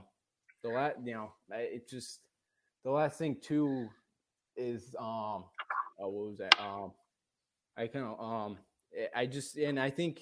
the 0.63 0.69
last, 0.69 0.95
you 1.03 1.13
know, 1.13 1.31
it 1.51 1.89
just 1.89 2.19
the 2.83 2.91
last 2.91 3.17
thing 3.17 3.37
too 3.41 3.89
is 4.55 4.95
um, 4.99 5.45
oh, 5.99 6.09
what 6.09 6.11
was 6.11 6.37
that? 6.39 6.55
Um, 6.59 6.91
I 7.77 7.87
kind 7.87 8.05
of 8.05 8.19
um 8.19 8.57
eh, 8.97 9.07
I 9.15 9.25
just 9.25 9.57
and 9.57 9.79
I 9.79 9.89
think 9.89 10.21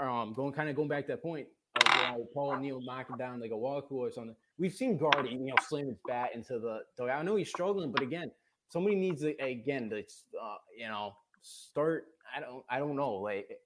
um 0.00 0.32
going 0.34 0.52
kind 0.52 0.68
of 0.68 0.76
going 0.76 0.88
back 0.88 1.06
to 1.06 1.12
that 1.12 1.22
point 1.22 1.46
of 1.76 1.82
you 1.96 2.02
know, 2.02 2.28
Paul 2.32 2.52
O'Neill 2.52 2.80
knocking 2.82 3.16
down 3.16 3.40
like 3.40 3.50
a 3.50 3.56
wall 3.56 3.82
or 3.90 4.10
something. 4.10 4.36
We've 4.58 4.72
seen 4.72 4.96
Gardy, 4.96 5.30
you 5.30 5.46
know, 5.46 5.54
slam 5.68 5.88
his 5.88 5.98
bat 6.06 6.30
into 6.34 6.60
the. 6.60 7.04
I 7.04 7.22
know 7.22 7.34
he's 7.36 7.48
struggling, 7.48 7.90
but 7.90 8.02
again, 8.02 8.30
somebody 8.68 8.96
needs 8.96 9.22
to 9.22 9.36
again 9.42 9.90
to 9.90 9.98
uh, 9.98 10.56
you 10.76 10.86
know 10.88 11.16
start. 11.42 12.06
I 12.34 12.40
don't 12.40 12.64
I 12.70 12.78
don't 12.78 12.96
know. 12.96 13.14
Like 13.14 13.58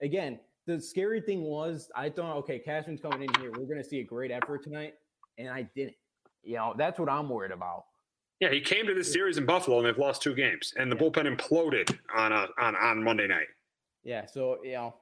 again, 0.00 0.40
the 0.66 0.80
scary 0.80 1.20
thing 1.20 1.42
was 1.42 1.90
I 1.94 2.08
thought 2.10 2.36
okay, 2.38 2.58
Cashman's 2.58 3.00
coming 3.00 3.22
in 3.22 3.40
here. 3.40 3.52
We're 3.52 3.66
gonna 3.66 3.84
see 3.84 4.00
a 4.00 4.04
great 4.04 4.30
effort 4.30 4.62
tonight, 4.62 4.94
and 5.38 5.48
I 5.48 5.68
didn't. 5.74 5.94
You 6.42 6.56
know, 6.56 6.74
that's 6.76 6.98
what 6.98 7.08
I'm 7.08 7.28
worried 7.28 7.52
about. 7.52 7.84
Yeah, 8.40 8.50
he 8.50 8.60
came 8.60 8.86
to 8.86 8.94
this 8.94 9.12
series 9.12 9.38
in 9.38 9.46
Buffalo 9.46 9.78
and 9.78 9.86
they've 9.86 9.98
lost 9.98 10.22
two 10.22 10.34
games, 10.34 10.74
and 10.76 10.90
the 10.90 10.96
yeah. 10.96 11.02
bullpen 11.02 11.36
imploded 11.36 11.96
on 12.14 12.32
a, 12.32 12.48
on 12.58 12.76
on 12.76 13.02
Monday 13.02 13.28
night. 13.28 13.46
Yeah, 14.04 14.26
so 14.26 14.58
you 14.64 14.72
know, 14.72 14.94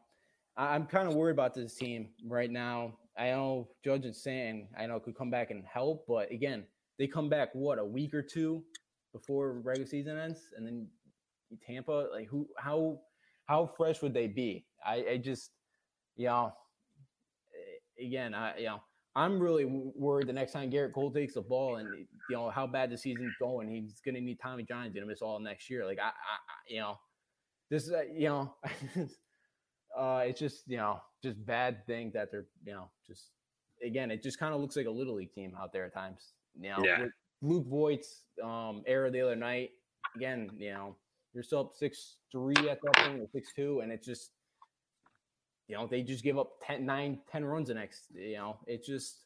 I'm 0.57 0.87
kind 0.87 1.09
of 1.09 1.15
worried 1.15 1.32
about 1.32 1.55
this 1.55 1.74
team 1.74 2.11
right 2.27 2.51
now. 2.51 2.95
I 3.16 3.31
know 3.31 3.69
Judge 3.85 4.05
and 4.05 4.15
Stanton, 4.15 4.69
I 4.78 4.87
know 4.87 5.01
could 5.01 5.16
come 5.16 5.31
back 5.31 5.51
and 5.51 5.65
help, 5.65 6.05
but 6.07 6.31
again, 6.31 6.65
they 6.99 7.07
come 7.07 7.28
back 7.28 7.51
what 7.55 7.78
a 7.78 7.85
week 7.85 8.15
or 8.15 8.23
two 8.23 8.62
before 9.12 9.61
regular 9.61 9.87
season 9.87 10.19
ends, 10.19 10.49
and 10.57 10.66
then 10.66 10.87
Tampa, 11.66 12.09
like 12.12 12.28
who, 12.28 12.49
how, 12.57 13.01
how 13.47 13.66
fresh 13.66 14.03
would 14.03 14.15
they 14.15 14.27
be? 14.27 14.65
I, 14.85 15.05
I 15.12 15.16
just, 15.19 15.51
you 16.16 16.27
know, 16.27 16.52
again, 18.01 18.35
I 18.35 18.59
you 18.59 18.66
know, 18.66 18.81
I'm 19.16 19.40
really 19.40 19.65
worried 19.66 20.28
the 20.28 20.32
next 20.32 20.52
time 20.52 20.70
Gerrit 20.70 20.93
Cole 20.93 21.11
takes 21.11 21.35
the 21.35 21.43
ball 21.43 21.77
and 21.77 21.89
you 22.28 22.36
know 22.36 22.51
how 22.51 22.66
bad 22.66 22.90
the 22.90 22.98
season's 22.98 23.35
going, 23.40 23.69
he's 23.69 24.01
going 24.05 24.15
to 24.15 24.20
need 24.20 24.39
Tommy 24.40 24.62
John's 24.62 24.93
going 24.93 25.02
to 25.02 25.09
miss 25.09 25.23
all 25.23 25.39
next 25.40 25.69
year. 25.69 25.85
Like 25.85 25.98
I, 25.98 26.09
I, 26.09 26.12
you 26.69 26.81
know, 26.81 26.98
this, 27.70 27.90
uh, 27.90 28.02
you 28.12 28.28
know, 28.28 28.55
uh, 29.98 30.23
it's 30.24 30.39
just 30.39 30.62
you 30.66 30.77
know 30.77 31.01
just 31.23 31.44
bad 31.44 31.85
thing 31.86 32.12
that 32.15 32.31
they're 32.31 32.47
you 32.65 32.73
know 32.73 32.90
just 33.07 33.31
again 33.85 34.11
it 34.11 34.23
just 34.23 34.39
kind 34.39 34.55
of 34.55 34.61
looks 34.61 34.77
like 34.77 34.86
a 34.86 34.90
little 34.90 35.16
league 35.16 35.32
team 35.32 35.52
out 35.61 35.73
there 35.73 35.85
at 35.85 35.94
times. 35.94 36.32
You 36.61 36.70
know, 36.70 36.85
yeah. 36.85 37.07
Luke 37.43 37.66
Voit's 37.66 38.23
um, 38.43 38.82
error 38.86 39.11
the 39.11 39.20
other 39.23 39.36
night. 39.36 39.70
Again, 40.16 40.51
you 40.59 40.73
know, 40.73 40.97
you're 41.32 41.43
still 41.43 41.61
up 41.61 41.73
six 41.74 42.16
three 42.31 42.69
at 42.69 42.81
that 42.82 42.94
point 42.97 43.20
or 43.20 43.27
six 43.32 43.52
two, 43.55 43.81
and 43.81 43.90
it's 43.90 44.07
just 44.07 44.31
you 45.70 45.76
know 45.76 45.86
they 45.86 46.02
just 46.02 46.24
give 46.24 46.36
up 46.36 46.55
10, 46.66 46.84
9, 46.84 47.18
10 47.30 47.44
runs 47.44 47.68
the 47.68 47.74
next. 47.74 48.06
You 48.12 48.36
know, 48.36 48.56
it 48.66 48.84
just 48.84 49.18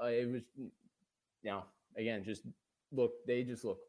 uh, 0.00 0.06
it 0.06 0.30
was 0.30 0.42
you 0.56 1.50
know 1.50 1.64
again 1.96 2.22
just 2.24 2.42
look 2.92 3.12
they 3.26 3.42
just 3.42 3.64
look 3.64 3.80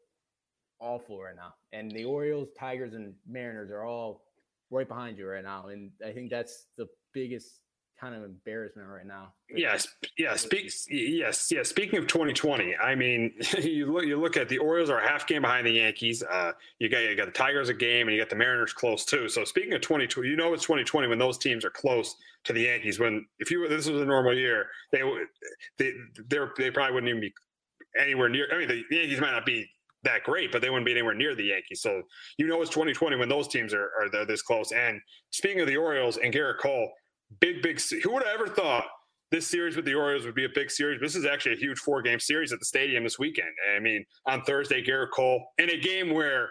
awful 0.80 1.22
right 1.22 1.36
now, 1.36 1.54
and 1.72 1.88
the 1.92 2.04
Orioles, 2.04 2.48
Tigers, 2.58 2.94
and 2.94 3.14
Mariners 3.28 3.70
are 3.70 3.84
all 3.84 4.24
right 4.70 4.88
behind 4.88 5.18
you 5.18 5.28
right 5.28 5.44
now, 5.44 5.68
and 5.68 5.92
I 6.04 6.10
think 6.10 6.30
that's 6.30 6.66
the 6.76 6.88
biggest 7.12 7.60
kind 8.02 8.16
of 8.16 8.24
embarrassment 8.24 8.88
right 8.88 9.06
now. 9.06 9.32
Yes, 9.54 9.86
yeah. 10.18 10.34
Speak, 10.34 10.72
yes, 10.90 11.52
yeah. 11.52 11.62
Speaking 11.62 12.00
of 12.00 12.08
2020, 12.08 12.74
I 12.76 12.96
mean, 12.96 13.32
you 13.62 13.92
look 13.92 14.04
you 14.04 14.20
look 14.20 14.36
at 14.36 14.48
the 14.48 14.58
Orioles 14.58 14.90
are 14.90 14.98
a 14.98 15.08
half 15.08 15.26
game 15.26 15.42
behind 15.42 15.66
the 15.66 15.70
Yankees. 15.70 16.22
Uh, 16.22 16.52
you 16.80 16.88
got 16.88 16.98
you 16.98 17.16
got 17.16 17.26
the 17.26 17.32
Tigers 17.32 17.68
a 17.68 17.74
game, 17.74 18.08
and 18.08 18.16
you 18.16 18.20
got 18.20 18.28
the 18.28 18.36
Mariners 18.36 18.72
close 18.72 19.04
too. 19.04 19.28
So 19.28 19.44
speaking 19.44 19.72
of 19.74 19.82
2020, 19.82 20.28
you 20.28 20.36
know 20.36 20.52
it's 20.52 20.64
2020 20.64 21.06
when 21.08 21.18
those 21.18 21.38
teams 21.38 21.64
are 21.64 21.70
close 21.70 22.16
to 22.44 22.52
the 22.52 22.62
Yankees. 22.62 22.98
When 22.98 23.24
if 23.38 23.50
you 23.52 23.68
this 23.68 23.88
was 23.88 24.02
a 24.02 24.04
normal 24.06 24.34
year, 24.34 24.66
they 24.90 25.04
would 25.04 25.28
they 25.78 25.92
they 26.28 26.38
they 26.58 26.70
probably 26.72 26.94
wouldn't 26.94 27.08
even 27.08 27.20
be 27.20 27.32
anywhere 27.98 28.28
near. 28.28 28.48
I 28.52 28.58
mean, 28.58 28.68
the 28.68 28.84
Yankees 28.90 29.20
might 29.20 29.32
not 29.32 29.46
be 29.46 29.70
that 30.02 30.24
great, 30.24 30.50
but 30.50 30.60
they 30.60 30.70
wouldn't 30.70 30.86
be 30.86 30.92
anywhere 30.92 31.14
near 31.14 31.36
the 31.36 31.44
Yankees. 31.44 31.82
So 31.82 32.02
you 32.36 32.48
know 32.48 32.60
it's 32.62 32.70
2020 32.70 33.14
when 33.14 33.28
those 33.28 33.46
teams 33.46 33.72
are, 33.72 33.90
are 34.00 34.24
this 34.24 34.42
close. 34.42 34.72
And 34.72 35.00
speaking 35.30 35.60
of 35.60 35.68
the 35.68 35.76
Orioles 35.76 36.16
and 36.16 36.34
Gerrit 36.34 36.58
Cole, 36.58 36.90
big, 37.40 37.62
big. 37.62 37.80
Who 38.02 38.12
would 38.12 38.24
have 38.24 38.40
ever 38.40 38.48
thought 38.48 38.84
this 39.30 39.46
series 39.46 39.76
with 39.76 39.84
the 39.84 39.94
Orioles 39.94 40.24
would 40.24 40.34
be 40.34 40.44
a 40.44 40.50
big 40.54 40.70
series? 40.70 41.00
This 41.00 41.16
is 41.16 41.24
actually 41.24 41.54
a 41.54 41.58
huge 41.58 41.78
four 41.78 42.02
game 42.02 42.20
series 42.20 42.52
at 42.52 42.58
the 42.58 42.64
stadium 42.64 43.04
this 43.04 43.18
weekend. 43.18 43.50
I 43.74 43.80
mean, 43.80 44.04
on 44.26 44.42
Thursday, 44.42 44.82
Gerrit 44.82 45.10
Cole 45.14 45.44
in 45.58 45.70
a 45.70 45.78
game 45.78 46.12
where 46.12 46.50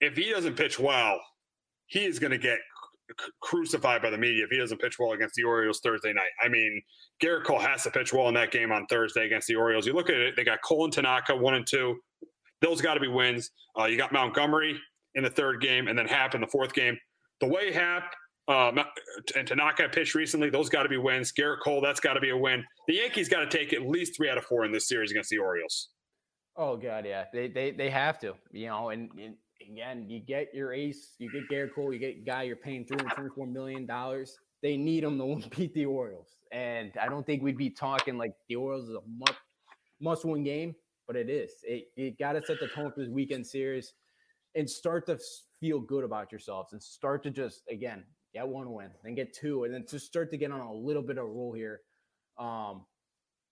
if 0.00 0.16
he 0.16 0.30
doesn't 0.30 0.56
pitch 0.56 0.78
well, 0.78 1.20
he 1.86 2.04
is 2.04 2.18
going 2.18 2.32
to 2.32 2.38
get 2.38 2.58
crucified 3.40 4.02
by 4.02 4.10
the 4.10 4.18
media 4.18 4.44
if 4.44 4.50
he 4.50 4.58
doesn't 4.58 4.80
pitch 4.80 4.98
well 4.98 5.12
against 5.12 5.34
the 5.34 5.44
Orioles 5.44 5.80
Thursday 5.80 6.12
night. 6.12 6.30
I 6.42 6.48
mean, 6.48 6.80
Gerrit 7.22 7.44
Cole 7.44 7.58
has 7.58 7.82
to 7.84 7.90
pitch 7.90 8.12
well 8.12 8.28
in 8.28 8.34
that 8.34 8.50
game 8.50 8.72
on 8.72 8.86
Thursday 8.86 9.26
against 9.26 9.48
the 9.48 9.54
Orioles. 9.54 9.86
You 9.86 9.92
look 9.92 10.08
at 10.08 10.16
it, 10.16 10.34
they 10.36 10.44
got 10.44 10.60
Cole 10.62 10.84
and 10.84 10.92
Tanaka 10.92 11.36
one 11.36 11.54
and 11.54 11.66
two. 11.66 11.96
Those 12.60 12.80
got 12.80 12.94
to 12.94 13.00
be 13.00 13.08
wins. 13.08 13.50
Uh, 13.78 13.84
you 13.84 13.96
got 13.96 14.12
Montgomery 14.12 14.78
in 15.14 15.24
the 15.24 15.30
third 15.30 15.60
game 15.60 15.88
and 15.88 15.98
then 15.98 16.06
Happ 16.06 16.34
in 16.34 16.40
the 16.40 16.46
fourth 16.46 16.72
game. 16.72 16.96
The 17.40 17.48
way 17.48 17.72
Happ 17.72 18.14
um, 18.48 18.80
and 19.36 19.46
Tanaka 19.46 19.88
pitched 19.88 20.14
recently. 20.14 20.50
Those 20.50 20.68
got 20.68 20.82
to 20.82 20.88
be 20.88 20.96
wins. 20.96 21.32
Gerrit 21.32 21.60
Cole, 21.62 21.80
that's 21.80 22.00
got 22.00 22.14
to 22.14 22.20
be 22.20 22.30
a 22.30 22.36
win. 22.36 22.64
The 22.88 22.94
Yankees 22.94 23.28
got 23.28 23.48
to 23.48 23.58
take 23.58 23.72
at 23.72 23.82
least 23.82 24.16
three 24.16 24.28
out 24.28 24.38
of 24.38 24.44
four 24.44 24.64
in 24.64 24.72
this 24.72 24.88
series 24.88 25.10
against 25.10 25.30
the 25.30 25.38
Orioles. 25.38 25.90
Oh 26.56 26.76
God, 26.76 27.06
yeah, 27.06 27.24
they 27.32 27.48
they 27.48 27.70
they 27.70 27.88
have 27.88 28.18
to, 28.20 28.34
you 28.50 28.66
know. 28.66 28.90
And, 28.90 29.10
and 29.18 29.36
again, 29.60 30.06
you 30.08 30.20
get 30.20 30.48
your 30.52 30.72
ace, 30.72 31.14
you 31.18 31.30
get 31.30 31.48
Gerrit 31.50 31.74
Cole, 31.74 31.92
you 31.92 31.98
get 31.98 32.26
guy 32.26 32.42
you're 32.42 32.56
paying 32.56 32.84
three 32.84 32.98
hundred 32.98 33.14
twenty-four 33.14 33.46
million 33.46 33.86
dollars. 33.86 34.36
They 34.62 34.76
need 34.76 35.04
him 35.04 35.18
to 35.18 35.48
beat 35.56 35.72
the 35.74 35.86
Orioles, 35.86 36.36
and 36.50 36.92
I 37.00 37.08
don't 37.08 37.24
think 37.24 37.42
we'd 37.42 37.56
be 37.56 37.70
talking 37.70 38.18
like 38.18 38.34
the 38.48 38.56
Orioles 38.56 38.88
is 38.88 38.96
a 38.96 39.00
must 39.18 39.38
must-win 40.00 40.42
game, 40.42 40.74
but 41.06 41.14
it 41.14 41.30
is. 41.30 41.52
It 41.62 41.84
you 41.96 42.12
got 42.18 42.32
to 42.32 42.42
set 42.44 42.58
the 42.60 42.66
tone 42.68 42.90
for 42.92 43.00
this 43.00 43.08
weekend 43.08 43.46
series 43.46 43.94
and 44.54 44.68
start 44.68 45.06
to 45.06 45.18
feel 45.60 45.80
good 45.80 46.04
about 46.04 46.30
yourselves 46.32 46.72
and 46.72 46.82
start 46.82 47.22
to 47.22 47.30
just 47.30 47.62
again 47.70 48.04
get 48.32 48.48
one 48.48 48.72
win, 48.72 48.90
then 49.02 49.14
get 49.14 49.32
two, 49.32 49.64
and 49.64 49.74
then 49.74 49.84
to 49.86 49.98
start 49.98 50.30
to 50.30 50.36
get 50.36 50.50
on 50.50 50.60
a 50.60 50.72
little 50.72 51.02
bit 51.02 51.18
of 51.18 51.24
a 51.24 51.28
roll 51.28 51.52
here, 51.52 51.80
um, 52.38 52.84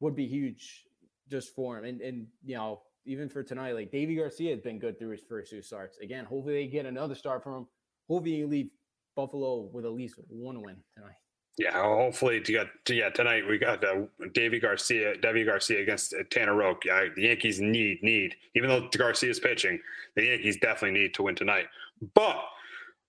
would 0.01 0.17
be 0.17 0.27
huge 0.27 0.85
just 1.31 1.55
for 1.55 1.79
him. 1.79 1.85
And 1.85 2.01
and 2.01 2.27
you 2.45 2.57
know, 2.57 2.83
even 3.07 3.29
for 3.29 3.43
tonight, 3.43 3.75
like 3.75 3.91
Deivi 3.93 4.17
Garcia 4.17 4.51
has 4.51 4.61
been 4.61 4.79
good 4.79 4.99
through 4.99 5.11
his 5.11 5.23
first 5.29 5.51
two 5.51 5.63
starts. 5.63 5.99
Again, 5.99 6.25
hopefully 6.25 6.55
they 6.55 6.67
get 6.67 6.87
another 6.87 7.15
start 7.15 7.43
from 7.43 7.55
him. 7.55 7.67
Hopefully 8.09 8.37
you 8.37 8.47
leave 8.47 8.71
Buffalo 9.17 9.69
with 9.73 9.85
at 9.85 9.93
least 9.93 10.17
one 10.29 10.63
win 10.63 10.77
tonight. 10.97 11.17
Yeah, 11.59 11.83
hopefully 11.83 12.41
to 12.41 12.53
get 12.53 12.69
to, 12.87 12.95
yeah 12.95 13.11
tonight 13.11 13.47
we 13.47 13.59
got 13.59 13.85
uh, 13.85 14.07
Deivi 14.29 14.63
Garcia, 14.63 15.17
Deivi 15.17 15.45
Garcia 15.45 15.83
against 15.83 16.15
uh, 16.15 16.23
Tanner 16.31 16.55
Roark. 16.55 16.85
Yeah, 16.85 17.07
the 17.15 17.23
Yankees 17.23 17.61
need 17.61 18.03
need 18.03 18.35
even 18.55 18.71
though 18.71 18.89
Garcia 18.97 19.31
is 19.31 19.41
pitching, 19.41 19.79
the 20.17 20.25
Yankees 20.25 20.57
definitely 20.57 20.99
need 20.99 21.15
to 21.15 21.23
win 21.23 21.35
tonight. 21.35 21.67
But 22.15 22.39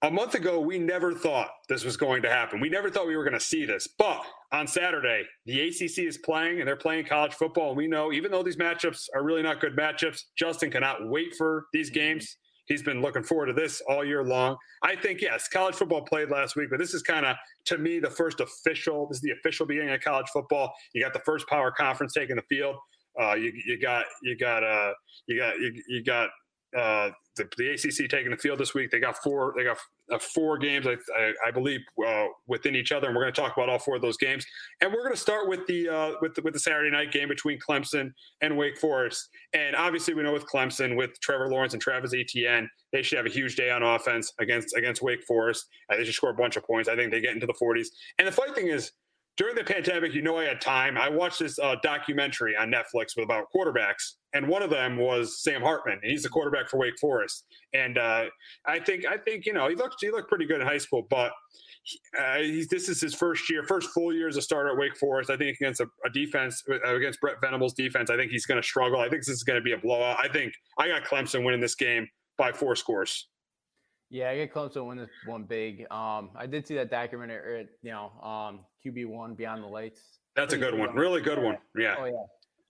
a 0.04 0.10
month 0.10 0.34
ago, 0.34 0.60
we 0.60 0.80
never 0.80 1.14
thought 1.14 1.50
this 1.70 1.84
was 1.84 1.96
going 1.96 2.24
to 2.24 2.30
happen. 2.30 2.60
We 2.60 2.70
never 2.70 2.90
thought 2.90 3.06
we 3.06 3.16
were 3.16 3.24
going 3.24 3.38
to 3.38 3.40
see 3.40 3.66
this. 3.66 3.88
But 3.88 4.24
on 4.52 4.66
Saturday, 4.68 5.24
the 5.46 5.62
ACC 5.62 6.00
is 6.00 6.18
playing 6.18 6.60
and 6.60 6.68
they're 6.68 6.76
playing 6.76 7.06
college 7.06 7.34
football. 7.34 7.70
And 7.70 7.78
we 7.78 7.88
know, 7.88 8.12
even 8.12 8.32
though 8.32 8.42
these 8.42 8.58
matchups 8.58 9.06
are 9.14 9.24
really 9.24 9.44
not 9.44 9.62
good 9.62 9.76
matchups, 9.78 10.24
Justin 10.36 10.72
cannot 10.72 11.08
wait 11.08 11.36
for 11.38 11.66
these 11.72 11.90
mm-hmm. 11.90 12.00
games. 12.00 12.38
He's 12.66 12.82
been 12.82 13.02
looking 13.02 13.24
forward 13.24 13.48
to 13.48 13.54
this 13.54 13.82
all 13.88 14.04
year 14.06 14.24
long. 14.24 14.56
I 14.82 14.96
think, 14.96 15.22
yes, 15.22 15.48
college 15.48 15.76
football 15.76 16.04
played 16.04 16.30
last 16.30 16.56
week, 16.56 16.70
but 16.70 16.80
this 16.80 16.94
is 16.94 17.04
kind 17.04 17.26
of, 17.26 17.36
to 17.66 17.78
me, 17.78 18.00
the 18.00 18.10
first 18.10 18.40
official, 18.40 19.08
this 19.08 19.18
is 19.18 19.22
the 19.22 19.32
official 19.32 19.66
beginning 19.66 19.94
of 19.94 20.02
college 20.02 20.28
football. 20.32 20.74
You 20.94 21.04
got 21.04 21.14
the 21.14 21.20
first 21.20 21.48
power 21.48 21.72
conference 21.72 22.14
taking 22.14 22.38
the 22.38 22.44
field. 22.44 22.78
Uh, 23.20 23.34
you, 23.34 23.52
you 23.68 23.80
got, 23.80 24.06
you 24.24 24.38
got, 24.38 24.64
uh, 24.64 24.94
you 25.28 25.38
got, 25.38 25.60
you, 25.60 25.74
you 25.88 26.04
got 26.04 26.30
uh, 26.78 27.10
the, 27.36 27.48
the, 27.58 27.72
ACC 27.72 28.10
taking 28.10 28.32
the 28.32 28.38
field 28.38 28.60
this 28.60 28.74
week. 28.74 28.92
They 28.92 29.00
got 29.00 29.18
four. 29.24 29.54
They 29.56 29.64
got 29.64 29.78
uh, 30.12 30.20
four 30.20 30.58
games, 30.58 30.86
I, 30.88 30.98
I, 31.18 31.34
I 31.48 31.52
believe, 31.52 31.80
uh, 32.06 32.26
within 32.48 32.76
each 32.76 32.92
other, 32.92 33.08
and 33.08 33.16
we're 33.16 33.24
going 33.24 33.34
to 33.34 33.42
talk 33.42 33.56
about 33.56 33.70
all 33.70 33.80
four 33.80 33.96
of 33.96 34.02
those 34.02 34.18
games. 34.18 34.46
And 34.82 34.92
we're 34.92 35.04
going 35.04 35.14
to 35.14 35.20
start 35.20 35.48
with 35.48 35.66
the 35.68 35.90
uh, 35.90 36.12
with 36.22 36.36
the, 36.36 36.42
with 36.42 36.54
the 36.54 36.60
Saturday 36.60 36.92
night 36.92 37.12
game 37.12 37.30
between 37.30 37.60
Clemson 37.60 38.12
and 38.42 38.58
Wake 38.58 38.78
Forest. 38.78 39.30
And 39.54 39.76
obviously, 39.76 40.14
we 40.14 40.24
know 40.24 40.34
with 40.34 40.46
Clemson, 40.46 40.96
with 40.96 41.20
Trevor 41.22 41.50
Lawrence 41.50 41.74
and 41.74 41.82
Travis 41.82 42.14
Etienne, 42.14 42.70
they 42.92 43.02
should 43.02 43.18
have 43.18 43.26
a 43.26 43.30
huge 43.30 43.56
day 43.56 43.72
on 43.72 43.84
offense 43.84 44.34
against 44.40 44.76
against 44.76 45.02
Wake 45.02 45.24
Forest. 45.24 45.68
Uh, 45.90 45.98
they 45.98 46.04
should 46.04 46.14
score 46.14 46.32
a 46.32 46.36
bunch 46.36 46.58
of 46.58 46.64
points. 46.64 46.90
I 46.90 46.96
think 46.96 47.12
they 47.12 47.22
get 47.22 47.34
into 47.34 47.48
the 47.48 47.54
40s. 47.54 47.88
And 48.20 48.28
the 48.28 48.32
funny 48.32 48.54
thing 48.54 48.68
is, 48.68 48.92
during 49.38 49.56
the 49.56 49.64
pandemic, 49.64 50.14
you 50.14 50.22
know, 50.22 50.38
I 50.38 50.46
had 50.46 50.62
time. 50.62 50.98
I 50.98 51.10
watched 51.10 51.40
this 51.40 51.58
uh, 51.58 51.76
documentary 51.82 52.56
on 52.56 52.72
Netflix 52.72 53.16
with 53.16 53.24
about 53.24 53.46
quarterbacks, 53.56 54.16
and 54.34 54.48
one 54.48 54.62
of 54.62 54.70
them 54.70 54.98
was 54.98 55.42
Sam 55.42 55.62
Hartman. 55.62 56.00
He's 56.04 56.24
the 56.24 56.30
quarterback 56.30 56.70
for 56.70 56.78
Wake 56.78 57.00
Forest, 57.00 57.46
and 57.74 57.98
uh, 57.98 58.26
I 58.66 58.80
think 58.80 59.06
I 59.06 59.18
think 59.18 59.46
you 59.46 59.54
know 59.54 59.68
he 59.70 59.76
looked 59.76 59.96
he 60.02 60.12
looked 60.12 60.30
pretty 60.30 60.46
good 60.46 60.62
in 60.62 60.68
high 60.68 60.78
school, 60.78 61.08
but 61.10 61.32
uh, 62.20 62.38
this 62.70 62.90
is 62.90 63.02
his 63.02 63.16
first 63.16 63.50
year, 63.50 63.64
first 63.64 63.90
full 63.90 64.14
year 64.14 64.28
as 64.28 64.38
a 64.38 64.42
starter 64.42 64.72
at 64.72 64.78
Wake 64.78 64.98
Forest. 64.98 65.30
I 65.30 65.38
think 65.38 65.58
against 65.60 65.80
a, 65.80 65.88
a 66.06 66.10
defense 66.10 66.64
uh, 66.70 66.96
against 66.96 67.22
Brent 67.22 67.40
Venables' 67.42 67.74
defense, 67.74 68.10
I 68.10 68.18
think 68.18 68.32
he's 68.32 68.46
going 68.46 68.62
to 68.62 68.68
struggle. 68.68 69.00
I 69.00 69.10
think 69.10 69.22
this 69.22 69.30
is 69.30 69.44
going 69.44 69.60
to 69.60 69.64
be 69.64 69.72
a 69.72 69.78
blowout. 69.78 70.18
I 70.22 70.28
think 70.28 70.54
I 70.78 70.88
got 70.88 71.04
Clemson 71.04 71.44
winning 71.44 71.62
this 71.62 71.76
game 71.76 72.08
by 72.38 72.52
four 72.52 72.76
scores. 72.76 73.28
Yeah, 74.12 74.30
I 74.30 74.36
get 74.36 74.54
Clemson 74.54 74.86
win 74.86 74.98
this 74.98 75.10
one 75.26 75.44
big. 75.44 75.90
Um, 75.90 76.32
I 76.36 76.46
did 76.46 76.68
see 76.68 76.76
that 76.76 76.92
documentary, 76.92 77.68
you 77.82 77.92
know, 77.92 78.12
um, 78.22 78.60
QB 78.86 79.08
one 79.08 79.36
Beyond 79.36 79.64
the 79.64 79.68
Lights. 79.68 80.02
That's 80.36 80.54
a 80.54 80.58
good 80.58 80.78
one. 80.78 80.94
Really 80.94 81.22
good 81.22 81.42
one. 81.42 81.58
Yeah. 81.78 81.96
Oh 81.98 82.06
yeah. 82.06 82.12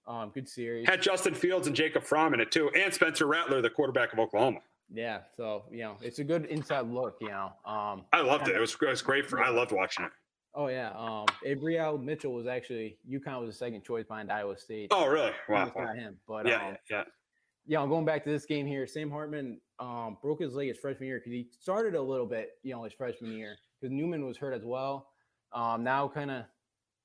Um, 0.07 0.29
good 0.29 0.47
series. 0.47 0.87
Had 0.87 1.01
Justin 1.01 1.33
Fields 1.33 1.65
and 1.65 1.75
Jacob 1.75 2.03
Fromm 2.03 2.35
in 2.35 2.39
it 2.39 2.51
too, 2.51 2.69
and 2.77 2.93
Spencer 2.93 3.25
Rattler, 3.25 3.59
the 3.61 3.71
quarterback 3.71 4.13
of 4.13 4.19
Oklahoma. 4.19 4.59
Yeah, 4.93 5.19
so 5.35 5.63
you 5.71 5.79
know, 5.79 5.97
it's 6.01 6.19
a 6.19 6.23
good 6.23 6.45
inside 6.45 6.87
look. 6.87 7.17
You 7.21 7.29
know, 7.29 7.53
um, 7.65 8.03
I 8.13 8.21
loved 8.21 8.47
it. 8.47 8.55
It 8.55 8.59
was, 8.59 8.75
it 8.79 8.87
was 8.87 9.01
great 9.01 9.25
for. 9.27 9.41
I 9.41 9.49
loved 9.49 9.71
watching 9.71 10.05
it. 10.05 10.11
Oh 10.53 10.67
yeah, 10.67 10.89
um, 10.89 11.25
Abriel 11.47 12.03
Mitchell 12.03 12.33
was 12.33 12.45
actually 12.45 12.97
UConn 13.09 13.39
was 13.39 13.49
the 13.49 13.57
second 13.57 13.83
choice 13.83 14.05
behind 14.05 14.31
Iowa 14.31 14.57
State. 14.59 14.89
Oh 14.91 15.07
really? 15.07 15.31
Wow. 15.49 15.71
Not 15.75 15.95
him, 15.95 16.17
but 16.27 16.45
yeah, 16.45 16.67
um, 16.67 16.77
yeah 16.89 17.03
yeah, 17.65 17.81
I'm 17.81 17.89
going 17.89 18.05
back 18.05 18.23
to 18.23 18.29
this 18.29 18.45
game 18.45 18.65
here. 18.65 18.87
Sam 18.87 19.09
Hartman 19.09 19.59
um, 19.79 20.17
broke 20.21 20.41
his 20.41 20.53
leg 20.53 20.67
his 20.67 20.77
freshman 20.77 21.07
year 21.07 21.19
because 21.19 21.31
he 21.31 21.47
started 21.59 21.95
a 21.95 22.01
little 22.01 22.25
bit, 22.25 22.51
you 22.63 22.73
know, 22.73 22.83
his 22.83 22.93
freshman 22.93 23.31
year 23.31 23.55
because 23.79 23.93
Newman 23.93 24.25
was 24.25 24.37
hurt 24.37 24.53
as 24.53 24.63
well. 24.63 25.07
Um, 25.53 25.83
now 25.83 26.07
kind 26.07 26.31
of 26.31 26.45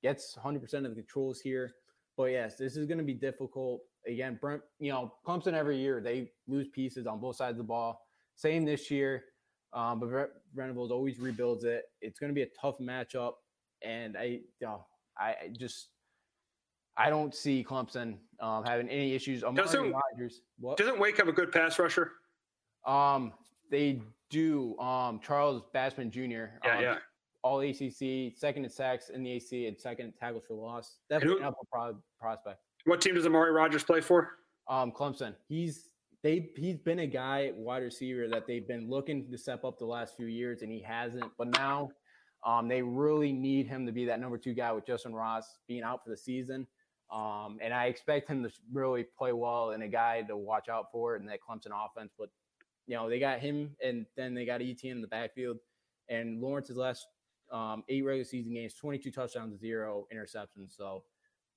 gets 0.02 0.36
100% 0.36 0.62
of 0.62 0.94
the 0.94 0.94
controls 0.94 1.40
here. 1.40 1.72
But 2.16 2.26
yes, 2.26 2.56
this 2.56 2.76
is 2.76 2.86
going 2.86 2.98
to 2.98 3.04
be 3.04 3.14
difficult. 3.14 3.82
Again, 4.06 4.38
Brent, 4.40 4.62
you 4.78 4.90
know, 4.90 5.12
Clemson 5.26 5.52
every 5.52 5.78
year 5.78 6.00
they 6.00 6.30
lose 6.46 6.68
pieces 6.68 7.06
on 7.06 7.20
both 7.20 7.36
sides 7.36 7.52
of 7.52 7.58
the 7.58 7.64
ball. 7.64 8.00
Same 8.36 8.64
this 8.64 8.90
year, 8.90 9.24
um, 9.72 10.00
but 10.00 10.30
Venables 10.54 10.90
always 10.90 11.18
rebuilds 11.18 11.64
it. 11.64 11.84
It's 12.00 12.18
going 12.18 12.30
to 12.30 12.34
be 12.34 12.42
a 12.42 12.48
tough 12.60 12.78
matchup, 12.78 13.32
and 13.82 14.16
I, 14.16 14.24
you 14.24 14.42
know, 14.60 14.86
I 15.18 15.34
just 15.58 15.88
I 16.96 17.10
don't 17.10 17.34
see 17.34 17.64
Clemson 17.68 18.16
um, 18.40 18.64
having 18.64 18.88
any 18.88 19.14
issues. 19.14 19.44
Amari 19.44 19.64
doesn't, 19.64 19.92
Rodgers, 19.92 20.42
what? 20.58 20.76
doesn't 20.78 20.98
Wake 20.98 21.16
have 21.18 21.28
a 21.28 21.32
good 21.32 21.52
pass 21.52 21.78
rusher? 21.78 22.12
Um, 22.86 23.32
they 23.70 24.00
do. 24.30 24.78
Um, 24.78 25.20
Charles 25.20 25.62
Basham 25.74 26.10
Jr. 26.10 26.20
Yeah, 26.64 26.76
um, 26.76 26.82
yeah. 26.82 26.96
all 27.42 27.60
ACC, 27.60 28.36
second 28.36 28.64
in 28.64 28.70
sacks 28.70 29.10
in 29.10 29.22
the 29.22 29.32
AC, 29.32 29.66
and 29.66 29.78
second 29.78 30.06
in 30.06 30.12
tackles 30.12 30.44
for 30.46 30.54
loss. 30.54 30.98
Definitely 31.10 31.38
an 31.38 31.44
upper 31.44 31.66
pro- 31.72 31.98
prospect. 32.20 32.60
What 32.84 33.00
team 33.00 33.14
does 33.14 33.26
Amari 33.26 33.52
Rodgers 33.52 33.82
play 33.82 34.00
for? 34.00 34.30
Um, 34.68 34.92
Clemson. 34.92 35.34
He's 35.48 35.90
they 36.22 36.50
he's 36.56 36.78
been 36.78 37.00
a 37.00 37.06
guy 37.06 37.52
wide 37.54 37.82
receiver 37.82 38.28
that 38.28 38.46
they've 38.46 38.66
been 38.66 38.88
looking 38.88 39.30
to 39.30 39.38
step 39.38 39.64
up 39.64 39.78
the 39.78 39.86
last 39.86 40.16
few 40.16 40.26
years, 40.26 40.62
and 40.62 40.72
he 40.72 40.80
hasn't. 40.80 41.30
But 41.36 41.48
now, 41.48 41.90
um, 42.44 42.68
they 42.68 42.82
really 42.82 43.32
need 43.32 43.66
him 43.66 43.86
to 43.86 43.92
be 43.92 44.04
that 44.06 44.20
number 44.20 44.38
two 44.38 44.54
guy 44.54 44.72
with 44.72 44.86
Justyn 44.86 45.12
Ross 45.12 45.58
being 45.68 45.82
out 45.82 46.02
for 46.02 46.10
the 46.10 46.16
season. 46.16 46.66
Um, 47.10 47.58
and 47.62 47.72
I 47.72 47.86
expect 47.86 48.28
him 48.28 48.42
to 48.42 48.50
really 48.72 49.04
play 49.16 49.32
well 49.32 49.70
and 49.70 49.82
a 49.82 49.88
guy 49.88 50.22
to 50.22 50.36
watch 50.36 50.68
out 50.68 50.86
for 50.90 51.16
in 51.16 51.26
that 51.26 51.38
Clemson 51.40 51.70
offense. 51.72 52.12
But 52.18 52.30
you 52.86 52.96
know, 52.96 53.08
they 53.08 53.18
got 53.18 53.40
him, 53.40 53.76
and 53.84 54.06
then 54.16 54.34
they 54.34 54.44
got 54.44 54.62
Etienne 54.62 54.96
in 54.96 55.02
the 55.02 55.08
backfield, 55.08 55.58
and 56.08 56.40
Lawrence's 56.40 56.76
last 56.76 57.06
um, 57.52 57.84
eight 57.88 58.04
regular 58.04 58.24
season 58.24 58.54
games, 58.54 58.74
22 58.74 59.10
touchdowns, 59.10 59.60
zero 59.60 60.06
interceptions. 60.14 60.76
So 60.76 61.02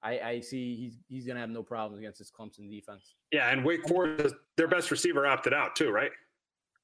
I, 0.02 0.20
I 0.20 0.40
see 0.40 0.76
he's 0.76 0.98
he's 1.08 1.26
gonna 1.26 1.40
have 1.40 1.50
no 1.50 1.64
problems 1.64 2.00
against 2.00 2.20
this 2.20 2.32
Clemson 2.32 2.70
defense. 2.70 3.16
Yeah, 3.32 3.50
and 3.52 3.66
Wake 3.66 3.88
Forest, 3.88 4.36
their 4.58 4.68
best 4.68 4.92
receiver 4.92 5.28
opted 5.28 5.54
out 5.54 5.76
too, 5.76 5.92
right? 5.92 6.12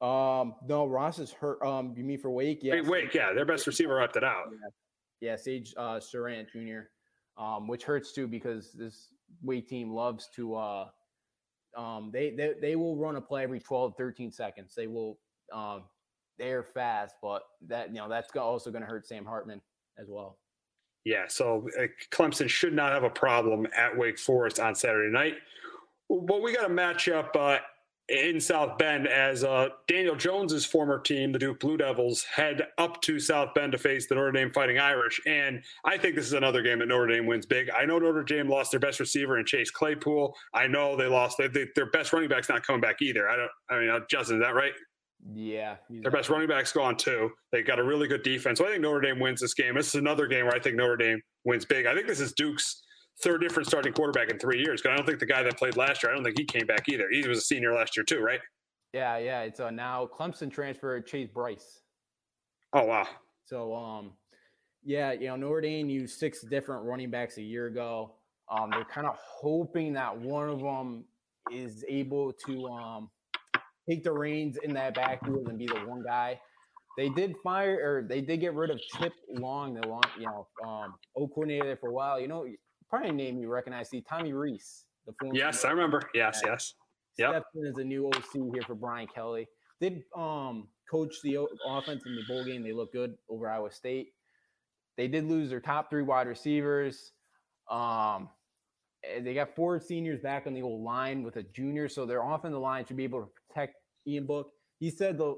Um, 0.01 0.55
no, 0.67 0.85
Ross 0.85 1.19
is 1.19 1.31
hurt. 1.31 1.61
Um, 1.63 1.93
you 1.95 2.03
mean 2.03 2.19
for 2.19 2.29
Wake? 2.29 2.59
Yeah, 2.61 2.73
Wait, 2.73 2.85
Wake, 2.85 3.13
yeah, 3.13 3.33
their 3.33 3.45
best 3.45 3.65
receiver 3.65 4.01
opted 4.01 4.23
out. 4.23 4.47
Yeah, 4.51 5.29
yeah 5.31 5.35
Sage 5.37 5.73
uh, 5.77 5.99
Surratt 5.99 6.51
Jr., 6.51 6.89
um, 7.37 7.67
which 7.67 7.83
hurts 7.83 8.11
too 8.11 8.27
because 8.27 8.71
this 8.73 9.09
Wake 9.41 9.67
team 9.67 9.91
loves 9.91 10.29
to. 10.35 10.55
Uh, 10.55 10.87
um, 11.77 12.09
they, 12.13 12.31
they 12.31 12.53
they 12.61 12.75
will 12.75 12.95
run 12.95 13.17
a 13.17 13.21
play 13.21 13.43
every 13.43 13.59
12, 13.59 13.95
13 13.97 14.31
seconds. 14.31 14.73
They 14.75 14.87
will. 14.87 15.19
Um, 15.53 15.83
they're 16.37 16.63
fast, 16.63 17.15
but 17.21 17.43
that 17.67 17.89
you 17.89 17.95
know 17.95 18.09
that's 18.09 18.35
also 18.35 18.71
going 18.71 18.81
to 18.81 18.87
hurt 18.87 19.07
Sam 19.07 19.25
Hartman 19.25 19.61
as 19.97 20.07
well. 20.09 20.37
Yeah, 21.05 21.25
so 21.27 21.67
uh, 21.79 21.85
Clemson 22.11 22.49
should 22.49 22.73
not 22.73 22.91
have 22.91 23.03
a 23.03 23.09
problem 23.09 23.67
at 23.77 23.95
Wake 23.95 24.17
Forest 24.17 24.59
on 24.59 24.73
Saturday 24.73 25.11
night. 25.11 25.35
But 26.09 26.41
we 26.41 26.53
got 26.53 26.65
a 26.65 26.73
matchup 26.73 27.35
uh, 27.35 27.59
in 28.09 28.39
South 28.39 28.77
Bend 28.77 29.07
as 29.07 29.43
uh, 29.43 29.69
Daniel 29.87 30.15
Jones's 30.15 30.65
former 30.65 30.99
team, 30.99 31.31
the 31.31 31.39
Duke 31.39 31.59
Blue 31.59 31.77
Devils, 31.77 32.23
head 32.23 32.67
up 32.77 33.01
to 33.01 33.19
South 33.19 33.53
Bend 33.55 33.71
to 33.71 33.77
face 33.77 34.07
the 34.07 34.15
Notre 34.15 34.31
Dame 34.31 34.51
Fighting 34.51 34.77
Irish. 34.77 35.19
And 35.25 35.63
I 35.83 35.97
think 35.97 36.15
this 36.15 36.25
is 36.25 36.33
another 36.33 36.61
game 36.61 36.79
that 36.79 36.87
Notre 36.87 37.07
Dame 37.07 37.25
wins 37.25 37.45
big. 37.45 37.69
I 37.71 37.85
know 37.85 37.97
Notre 37.97 38.23
Dame 38.23 38.47
lost 38.47 38.71
their 38.71 38.79
best 38.79 38.99
receiver 38.99 39.39
in 39.39 39.45
Chase 39.45 39.71
Claypool. 39.71 40.35
I 40.53 40.67
know 40.67 40.95
they 40.95 41.07
lost 41.07 41.37
they, 41.37 41.47
they, 41.47 41.67
their 41.75 41.89
best 41.89 42.13
running 42.13 42.29
back's 42.29 42.49
not 42.49 42.65
coming 42.65 42.81
back 42.81 43.01
either. 43.01 43.27
I 43.27 43.35
don't. 43.35 43.51
I 43.69 43.79
mean, 43.79 43.89
uh, 43.89 43.99
Justin, 44.09 44.37
is 44.37 44.43
that 44.43 44.53
right? 44.53 44.73
Yeah. 45.33 45.77
Their 45.89 46.11
best 46.11 46.29
running 46.29 46.47
back's 46.47 46.71
gone 46.71 46.97
too. 46.97 47.31
They 47.51 47.63
got 47.63 47.79
a 47.79 47.83
really 47.83 48.07
good 48.07 48.21
defense. 48.21 48.59
So 48.59 48.65
I 48.65 48.69
think 48.69 48.81
Notre 48.81 49.01
Dame 49.01 49.19
wins 49.19 49.41
this 49.41 49.55
game. 49.55 49.73
This 49.73 49.87
is 49.87 49.95
another 49.95 50.27
game 50.27 50.45
where 50.45 50.55
I 50.55 50.59
think 50.59 50.75
Notre 50.75 50.97
Dame 50.97 51.21
wins 51.45 51.65
big. 51.65 51.87
I 51.87 51.95
think 51.95 52.05
this 52.05 52.19
is 52.19 52.33
Duke's 52.33 52.83
third 53.21 53.41
different 53.41 53.67
starting 53.67 53.93
quarterback 53.93 54.29
in 54.29 54.39
three 54.39 54.59
years. 54.59 54.81
Because 54.81 54.93
I 54.93 54.97
don't 54.97 55.05
think 55.05 55.19
the 55.19 55.25
guy 55.25 55.43
that 55.43 55.57
played 55.57 55.77
last 55.77 56.03
year, 56.03 56.11
I 56.11 56.15
don't 56.15 56.23
think 56.23 56.37
he 56.37 56.45
came 56.45 56.65
back 56.65 56.87
either. 56.89 57.07
He 57.11 57.27
was 57.27 57.39
a 57.39 57.41
senior 57.41 57.73
last 57.73 57.95
year 57.95 58.03
too, 58.03 58.19
right? 58.19 58.39
Yeah, 58.93 59.17
yeah. 59.17 59.41
It's 59.41 59.59
uh, 59.59 59.71
now 59.71 60.07
Clemson 60.17 60.51
transfer 60.51 60.99
Chase 61.01 61.29
Brice. 61.33 61.81
Oh 62.73 62.85
wow. 62.85 63.07
So 63.45 63.75
um, 63.75 64.11
yeah, 64.83 65.11
you 65.11 65.27
know 65.27 65.35
Notre 65.35 65.61
Dame 65.61 65.89
used 65.89 66.17
six 66.19 66.41
different 66.41 66.85
running 66.85 67.09
backs 67.09 67.37
a 67.37 67.41
year 67.41 67.67
ago. 67.67 68.13
Um, 68.49 68.69
they're 68.69 68.85
kind 68.85 69.07
of 69.07 69.15
hoping 69.17 69.93
that 69.93 70.15
one 70.15 70.49
of 70.49 70.59
them 70.59 71.05
is 71.51 71.83
able 71.87 72.31
to 72.45 72.65
um 72.67 73.09
take 73.89 74.03
the 74.03 74.11
reins 74.11 74.57
in 74.63 74.73
that 74.73 74.95
backfield 74.95 75.47
and 75.47 75.59
be 75.59 75.67
the 75.67 75.75
one 75.85 76.03
guy. 76.03 76.39
They 76.97 77.09
did 77.09 77.35
fire 77.43 77.77
or 77.83 78.07
they 78.07 78.21
did 78.21 78.39
get 78.39 78.53
rid 78.53 78.69
of 78.69 78.79
Chip 78.79 79.13
Long, 79.29 79.73
the 79.73 79.85
long, 79.85 80.03
you 80.17 80.25
know, 80.25 80.47
um, 80.65 80.95
O 81.17 81.27
coordinator 81.27 81.65
there 81.65 81.77
for 81.77 81.89
a 81.89 81.93
while. 81.93 82.19
You 82.19 82.27
know, 82.27 82.45
probably 82.89 83.11
name 83.11 83.39
you 83.39 83.49
recognize, 83.49 83.89
see 83.89 84.01
Tommy 84.01 84.33
Rees, 84.33 84.85
the 85.05 85.13
former. 85.19 85.35
Yes, 85.35 85.65
I 85.65 85.71
remember. 85.71 86.01
Yes, 86.13 86.41
guy. 86.41 86.51
yes. 86.51 86.73
Yep. 87.17 87.31
Stepped 87.31 87.55
in 87.55 87.65
as 87.67 87.77
a 87.77 87.83
new 87.83 88.07
OC 88.07 88.53
here 88.53 88.63
for 88.65 88.75
Brian 88.75 89.07
Kelly. 89.07 89.47
Did 89.81 90.03
um 90.15 90.67
coach 90.89 91.15
the 91.23 91.37
offense 91.67 92.03
in 92.05 92.15
the 92.15 92.21
bowl 92.27 92.43
game. 92.43 92.63
They 92.63 92.73
look 92.73 92.91
good 92.91 93.15
over 93.29 93.49
Iowa 93.49 93.71
State. 93.71 94.09
They 94.97 95.07
did 95.07 95.25
lose 95.25 95.49
their 95.49 95.59
top 95.59 95.89
three 95.89 96.03
wide 96.03 96.27
receivers. 96.27 97.11
Um, 97.69 98.29
they 99.21 99.33
got 99.33 99.55
four 99.55 99.79
seniors 99.79 100.19
back 100.21 100.47
on 100.47 100.53
the 100.53 100.61
old 100.61 100.83
line 100.83 101.23
with 101.23 101.35
a 101.35 101.43
junior, 101.43 101.89
so 101.89 102.05
they're 102.05 102.19
their 102.19 102.33
offensive 102.33 102.59
line 102.59 102.85
should 102.85 102.97
be 102.97 103.03
able 103.03 103.21
to 103.21 103.29
protect 103.47 103.75
Ian 104.07 104.25
Book. 104.25 104.51
He 104.79 104.89
said 104.89 105.17
the 105.17 105.35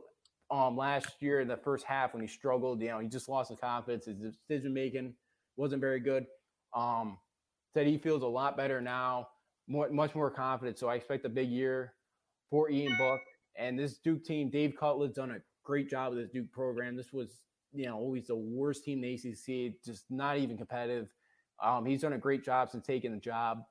um 0.49 0.77
last 0.77 1.07
year 1.19 1.41
in 1.41 1.47
the 1.47 1.57
first 1.57 1.85
half 1.85 2.13
when 2.13 2.21
he 2.21 2.27
struggled, 2.27 2.81
you 2.81 2.87
know, 2.89 2.99
he 2.99 3.07
just 3.07 3.29
lost 3.29 3.49
his 3.49 3.59
confidence. 3.59 4.05
His 4.05 4.35
decision 4.47 4.73
making 4.73 5.13
wasn't 5.57 5.81
very 5.81 5.99
good. 5.99 6.25
Um, 6.75 7.17
said 7.73 7.87
he 7.87 7.97
feels 7.97 8.23
a 8.23 8.27
lot 8.27 8.57
better 8.57 8.81
now, 8.81 9.27
more, 9.67 9.89
much 9.89 10.15
more 10.15 10.31
confident. 10.31 10.77
So 10.79 10.87
I 10.87 10.95
expect 10.95 11.25
a 11.25 11.29
big 11.29 11.49
year 11.49 11.93
for 12.49 12.69
Ian 12.69 12.95
Book 12.97 13.21
and 13.57 13.77
this 13.77 13.97
Duke 13.97 14.23
team. 14.23 14.49
Dave 14.49 14.75
Cutcliffe's 14.79 15.15
done 15.15 15.31
a 15.31 15.37
great 15.63 15.89
job 15.89 16.13
with 16.13 16.23
this 16.23 16.31
Duke 16.31 16.51
program. 16.51 16.95
This 16.95 17.11
was, 17.11 17.41
you 17.73 17.85
know, 17.85 17.97
always 17.97 18.27
the 18.27 18.35
worst 18.35 18.83
team 18.83 19.03
in 19.03 19.17
the 19.19 19.31
ACC, 19.31 19.73
just 19.83 20.05
not 20.09 20.37
even 20.37 20.57
competitive. 20.57 21.09
Um, 21.61 21.85
he's 21.85 22.01
done 22.01 22.13
a 22.13 22.17
great 22.17 22.43
job 22.43 22.69
since 22.69 22.85
taking 22.85 23.11
the 23.11 23.19
job. 23.19 23.63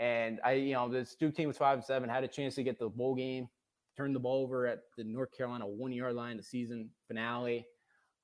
And 0.00 0.40
I, 0.44 0.52
you 0.52 0.74
know, 0.74 0.88
this 0.88 1.14
Duke 1.14 1.34
team 1.34 1.48
was 1.48 1.56
five 1.56 1.78
and 1.78 1.84
seven, 1.84 2.08
had 2.08 2.24
a 2.24 2.28
chance 2.28 2.56
to 2.56 2.62
get 2.62 2.78
the 2.78 2.88
bowl 2.88 3.14
game, 3.14 3.48
turned 3.96 4.14
the 4.14 4.20
ball 4.20 4.42
over 4.42 4.66
at 4.66 4.80
the 4.96 5.04
North 5.04 5.30
Carolina 5.36 5.66
one 5.66 5.92
yard 5.92 6.14
line, 6.14 6.36
the 6.36 6.42
season 6.42 6.90
finale. 7.06 7.66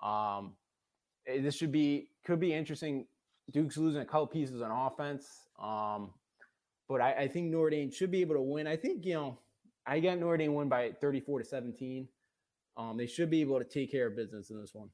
Um, 0.02 0.54
eh, 1.26 1.40
this 1.40 1.54
should 1.54 1.72
be 1.72 2.08
could 2.24 2.40
be 2.40 2.52
interesting. 2.52 3.06
Duke's 3.50 3.76
losing 3.76 4.00
a 4.00 4.04
couple 4.04 4.26
pieces 4.26 4.62
on 4.62 4.70
offense, 4.70 5.26
um, 5.62 6.10
but 6.88 7.00
I, 7.00 7.12
I 7.12 7.28
think 7.28 7.50
Notre 7.50 7.70
Dame 7.70 7.90
should 7.90 8.10
be 8.10 8.20
able 8.20 8.34
to 8.34 8.42
win. 8.42 8.66
I 8.66 8.76
think 8.76 9.04
you 9.04 9.14
know 9.14 9.38
I 9.86 10.00
got 10.00 10.18
Notre 10.18 10.36
Dame 10.36 10.54
win 10.54 10.68
by 10.68 10.92
thirty 11.00 11.20
four 11.20 11.38
to 11.38 11.44
seventeen. 11.44 12.08
Um, 12.76 12.96
they 12.96 13.06
should 13.06 13.30
be 13.30 13.40
able 13.40 13.58
to 13.58 13.64
take 13.64 13.90
care 13.90 14.06
of 14.06 14.16
business 14.16 14.50
in 14.50 14.60
this 14.60 14.74
one. 14.74 14.88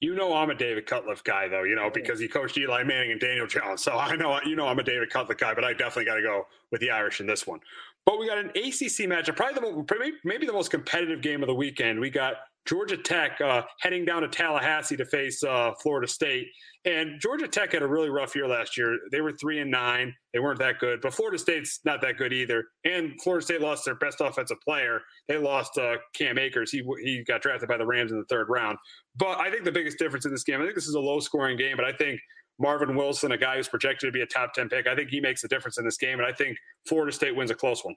You 0.00 0.14
know 0.14 0.34
I'm 0.34 0.50
a 0.50 0.54
David 0.54 0.86
Cutcliffe 0.86 1.24
guy, 1.24 1.48
though. 1.48 1.62
You 1.64 1.74
know 1.74 1.90
because 1.90 2.18
he 2.18 2.28
coached 2.28 2.56
Eli 2.58 2.82
Manning 2.82 3.12
and 3.12 3.20
Daniel 3.20 3.46
Jones, 3.46 3.82
so 3.84 3.92
I 3.92 4.16
know 4.16 4.38
you 4.44 4.56
know 4.56 4.66
I'm 4.66 4.78
a 4.78 4.84
David 4.84 5.10
Cutcliffe 5.10 5.38
guy. 5.38 5.54
But 5.54 5.64
I 5.64 5.72
definitely 5.72 6.04
got 6.04 6.16
to 6.16 6.22
go 6.22 6.46
with 6.70 6.80
the 6.80 6.90
Irish 6.90 7.20
in 7.20 7.26
this 7.26 7.46
one. 7.46 7.60
But 8.04 8.18
we 8.18 8.26
got 8.26 8.38
an 8.38 8.50
ACC 8.50 9.06
matchup, 9.08 9.36
probably 9.36 9.60
the 9.60 10.12
maybe 10.24 10.46
the 10.46 10.52
most 10.52 10.70
competitive 10.70 11.22
game 11.22 11.42
of 11.42 11.46
the 11.46 11.54
weekend. 11.54 12.00
We 12.00 12.10
got 12.10 12.34
Georgia 12.66 12.96
Tech 12.96 13.40
uh, 13.40 13.62
heading 13.80 14.04
down 14.04 14.22
to 14.22 14.28
Tallahassee 14.28 14.96
to 14.96 15.04
face 15.04 15.42
uh, 15.42 15.72
Florida 15.82 16.06
State. 16.06 16.46
And 16.84 17.20
Georgia 17.20 17.48
Tech 17.48 17.72
had 17.72 17.82
a 17.82 17.86
really 17.86 18.08
rough 18.08 18.34
year 18.34 18.46
last 18.46 18.76
year. 18.76 18.98
They 19.10 19.20
were 19.20 19.32
three 19.32 19.60
and 19.60 19.70
nine. 19.70 20.14
They 20.32 20.38
weren't 20.38 20.58
that 20.60 20.78
good, 20.78 21.00
but 21.00 21.14
Florida 21.14 21.38
State's 21.38 21.80
not 21.84 22.00
that 22.02 22.18
good 22.18 22.32
either. 22.32 22.64
And 22.84 23.20
Florida 23.22 23.44
State 23.44 23.60
lost 23.60 23.84
their 23.84 23.94
best 23.96 24.20
offensive 24.20 24.60
player. 24.60 25.00
They 25.28 25.36
lost 25.38 25.76
uh, 25.78 25.96
Cam 26.14 26.38
Akers. 26.38 26.70
He 26.70 26.82
he 27.02 27.24
got 27.24 27.42
drafted 27.42 27.68
by 27.68 27.76
the 27.76 27.86
Rams 27.86 28.12
in 28.12 28.18
the 28.18 28.24
third 28.24 28.48
round. 28.48 28.78
But 29.16 29.38
I 29.38 29.50
think 29.50 29.64
the 29.64 29.72
biggest 29.72 29.98
difference 29.98 30.24
in 30.24 30.32
this 30.32 30.44
game, 30.44 30.60
I 30.60 30.64
think 30.64 30.74
this 30.74 30.88
is 30.88 30.94
a 30.94 31.00
low 31.00 31.20
scoring 31.20 31.56
game, 31.56 31.76
but 31.76 31.84
I 31.84 31.92
think 31.92 32.20
Marvin 32.58 32.96
Wilson, 32.96 33.32
a 33.32 33.38
guy 33.38 33.56
who's 33.56 33.68
projected 33.68 34.08
to 34.08 34.12
be 34.12 34.22
a 34.22 34.26
top 34.26 34.54
10 34.54 34.68
pick, 34.68 34.86
I 34.86 34.94
think 34.94 35.10
he 35.10 35.20
makes 35.20 35.42
a 35.44 35.48
difference 35.48 35.78
in 35.78 35.84
this 35.84 35.96
game. 35.96 36.18
And 36.18 36.26
I 36.26 36.32
think 36.32 36.56
Florida 36.86 37.12
State 37.12 37.34
wins 37.34 37.50
a 37.50 37.54
close 37.54 37.84
one. 37.84 37.94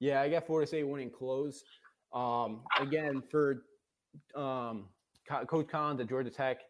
Yeah, 0.00 0.20
I 0.20 0.28
got 0.28 0.46
Florida 0.46 0.66
State 0.66 0.84
winning 0.84 1.10
close. 1.10 1.62
Um, 2.12 2.62
again, 2.80 3.22
for 3.30 3.64
um, 4.34 4.86
Coach 5.46 5.68
Collins 5.68 6.00
at 6.00 6.08
Georgia 6.08 6.30
Tech, 6.30 6.60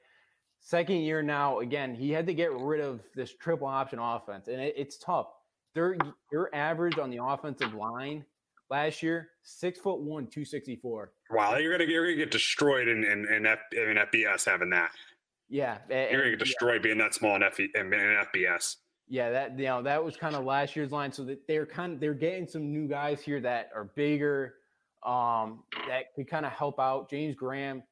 second 0.61 0.97
year 0.97 1.23
now. 1.23 1.61
Again, 1.61 1.95
he 1.95 2.11
had 2.11 2.27
to 2.27 2.35
get 2.35 2.53
rid 2.53 2.81
of 2.81 3.01
this 3.15 3.35
triple 3.35 3.67
option 3.67 3.99
offense, 3.99 4.49
and 4.49 4.61
it, 4.61 4.75
it's 4.77 4.99
tough. 4.99 5.29
Their 5.75 5.97
their 6.31 6.55
average 6.55 6.99
on 6.99 7.11
the 7.11 7.25
offensive 7.25 7.75
line 7.75 8.25
last 8.71 9.03
year 9.03 9.31
six 9.43 9.79
foot 9.79 10.01
one, 10.01 10.27
two 10.27 10.45
sixty 10.45 10.77
four. 10.77 11.13
Wow, 11.31 11.57
you're 11.57 11.77
gonna 11.77 11.91
you're 11.91 12.05
gonna 12.05 12.17
get 12.17 12.31
destroyed 12.31 12.89
in 12.89 13.05
in, 13.05 13.27
in, 13.33 13.47
F, 13.47 13.59
in 13.73 13.97
FBS 13.97 14.45
having 14.45 14.71
that. 14.71 14.91
Yeah, 15.49 15.79
and, 15.91 16.11
you're 16.11 16.21
gonna 16.21 16.37
get 16.37 16.41
destroyed 16.41 16.77
yeah. 16.77 16.83
being 16.83 16.99
that 16.99 17.15
small 17.15 17.37
in, 17.37 17.43
F, 17.43 17.61
in, 17.61 17.71
in 17.75 17.91
FBS. 17.93 18.77
Yeah, 19.09 19.31
that 19.31 19.59
you 19.59 19.67
know 19.67 19.83
that 19.83 20.03
was 20.03 20.17
kind 20.17 20.35
of 20.35 20.45
last 20.45 20.75
year's 20.75 20.91
line. 20.91 21.13
So 21.13 21.25
that 21.25 21.47
they're 21.47 21.67
kind 21.67 21.95
of 21.95 22.01
they're 22.01 22.15
getting 22.15 22.47
some 22.47 22.73
new 22.73 22.89
guys 22.89 23.21
here 23.21 23.41
that 23.41 23.71
are 23.75 23.85
bigger, 23.95 24.55
um, 25.05 25.65
that 25.89 26.15
could 26.15 26.29
kind 26.29 26.47
of 26.47 26.53
help 26.53 26.79
out. 26.79 27.11
James 27.11 27.35
Graham, 27.35 27.83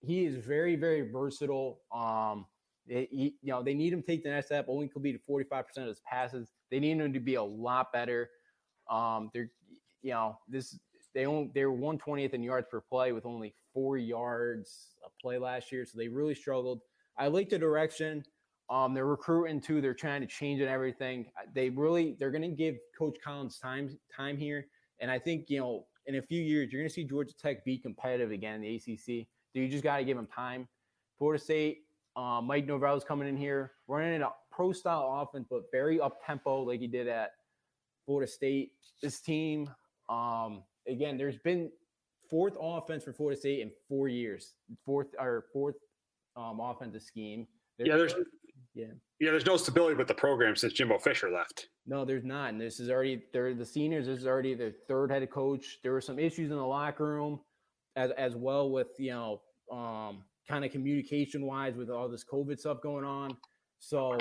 he 0.00 0.24
is 0.24 0.36
very, 0.36 0.76
very 0.76 1.10
versatile. 1.10 1.80
Um, 1.94 2.46
he, 2.86 3.34
you 3.42 3.52
know, 3.52 3.62
they 3.62 3.74
need 3.74 3.92
him 3.92 4.00
to 4.02 4.06
take 4.06 4.22
the 4.22 4.30
next 4.30 4.46
step, 4.46 4.66
only 4.68 4.88
completed 4.88 5.20
45% 5.28 5.62
of 5.78 5.86
his 5.86 6.00
passes. 6.00 6.52
They 6.70 6.80
need 6.80 6.98
him 6.98 7.12
to 7.12 7.20
be 7.20 7.36
a 7.36 7.42
lot 7.42 7.92
better. 7.92 8.30
Um, 8.90 9.30
they're, 9.32 9.50
you 10.02 10.10
know, 10.10 10.38
this 10.48 10.78
they 11.14 11.26
only 11.26 11.50
they're 11.54 11.70
120th 11.70 12.34
in 12.34 12.42
yards 12.42 12.68
per 12.70 12.80
play 12.80 13.12
with 13.12 13.26
only 13.26 13.54
four 13.72 13.96
yards 13.96 14.96
a 15.04 15.08
play 15.20 15.38
last 15.38 15.72
year, 15.72 15.84
so 15.84 15.98
they 15.98 16.08
really 16.08 16.34
struggled. 16.34 16.80
I 17.18 17.28
like 17.28 17.48
the 17.48 17.58
direction. 17.58 18.24
Um, 18.68 18.94
they're 18.94 19.06
recruiting 19.06 19.60
too. 19.60 19.80
They're 19.80 19.94
trying 19.94 20.20
to 20.20 20.26
change 20.26 20.60
and 20.60 20.70
everything. 20.70 21.26
They 21.54 21.70
really 21.70 22.16
they're 22.18 22.30
going 22.30 22.42
to 22.42 22.56
give 22.56 22.76
Coach 22.96 23.16
Collins 23.22 23.58
time 23.58 23.98
time 24.16 24.36
here, 24.36 24.66
and 25.00 25.10
I 25.10 25.18
think 25.18 25.46
you 25.48 25.58
know 25.58 25.86
in 26.06 26.16
a 26.16 26.22
few 26.22 26.40
years, 26.40 26.72
you're 26.72 26.80
going 26.80 26.88
to 26.88 26.94
see 26.94 27.04
Georgia 27.04 27.34
Tech 27.34 27.64
be 27.64 27.78
competitive 27.78 28.30
again 28.30 28.56
in 28.56 28.60
the 28.62 28.74
ACC. 28.76 29.26
So 29.52 29.58
you 29.58 29.68
just 29.68 29.84
got 29.84 29.98
to 29.98 30.04
give 30.04 30.16
them 30.16 30.26
time. 30.26 30.68
Florida 31.18 31.42
State, 31.42 31.82
uh, 32.16 32.40
Mike 32.42 32.66
Norvell's 32.66 33.04
coming 33.04 33.28
in 33.28 33.36
here, 33.36 33.72
running 33.88 34.14
in 34.14 34.22
a 34.22 34.30
pro 34.50 34.72
style 34.72 35.22
offense, 35.22 35.46
but 35.48 35.62
very 35.72 36.00
up 36.00 36.24
tempo, 36.24 36.62
like 36.62 36.80
he 36.80 36.86
did 36.86 37.08
at 37.08 37.32
Florida 38.06 38.30
State. 38.30 38.72
This 39.02 39.20
team, 39.20 39.70
um, 40.08 40.62
again, 40.88 41.16
there's 41.16 41.38
been 41.38 41.70
fourth 42.28 42.56
offense 42.60 43.04
for 43.04 43.12
Florida 43.12 43.38
State 43.38 43.60
in 43.60 43.70
four 43.88 44.08
years, 44.08 44.54
fourth 44.84 45.08
or 45.18 45.44
fourth 45.52 45.76
um, 46.36 46.60
offensive 46.60 47.02
scheme. 47.02 47.46
There's 47.76 47.88
yeah, 47.88 47.96
there's 47.96 48.14
yeah, 48.74 48.86
yeah. 49.18 49.30
There's 49.30 49.46
no 49.46 49.56
stability 49.56 49.96
with 49.96 50.08
the 50.08 50.14
program 50.14 50.56
since 50.56 50.72
Jimbo 50.72 50.98
Fisher 50.98 51.30
left. 51.30 51.68
No, 51.86 52.04
there's 52.04 52.24
not. 52.24 52.50
And 52.50 52.60
this 52.60 52.78
is 52.78 52.90
already 52.90 53.22
they're 53.32 53.54
the 53.54 53.66
seniors. 53.66 54.06
This 54.06 54.20
is 54.20 54.26
already 54.26 54.54
their 54.54 54.72
third 54.88 55.10
head 55.10 55.28
coach. 55.30 55.78
There 55.82 55.92
were 55.92 56.00
some 56.00 56.18
issues 56.18 56.50
in 56.50 56.56
the 56.56 56.66
locker 56.66 57.04
room, 57.04 57.40
as 57.96 58.10
as 58.12 58.36
well 58.36 58.70
with 58.70 58.88
you 58.98 59.10
know 59.10 59.40
um, 59.72 60.22
kind 60.48 60.64
of 60.64 60.70
communication 60.70 61.46
wise 61.46 61.74
with 61.74 61.90
all 61.90 62.08
this 62.08 62.24
COVID 62.24 62.58
stuff 62.58 62.80
going 62.82 63.04
on. 63.04 63.36
So 63.80 64.16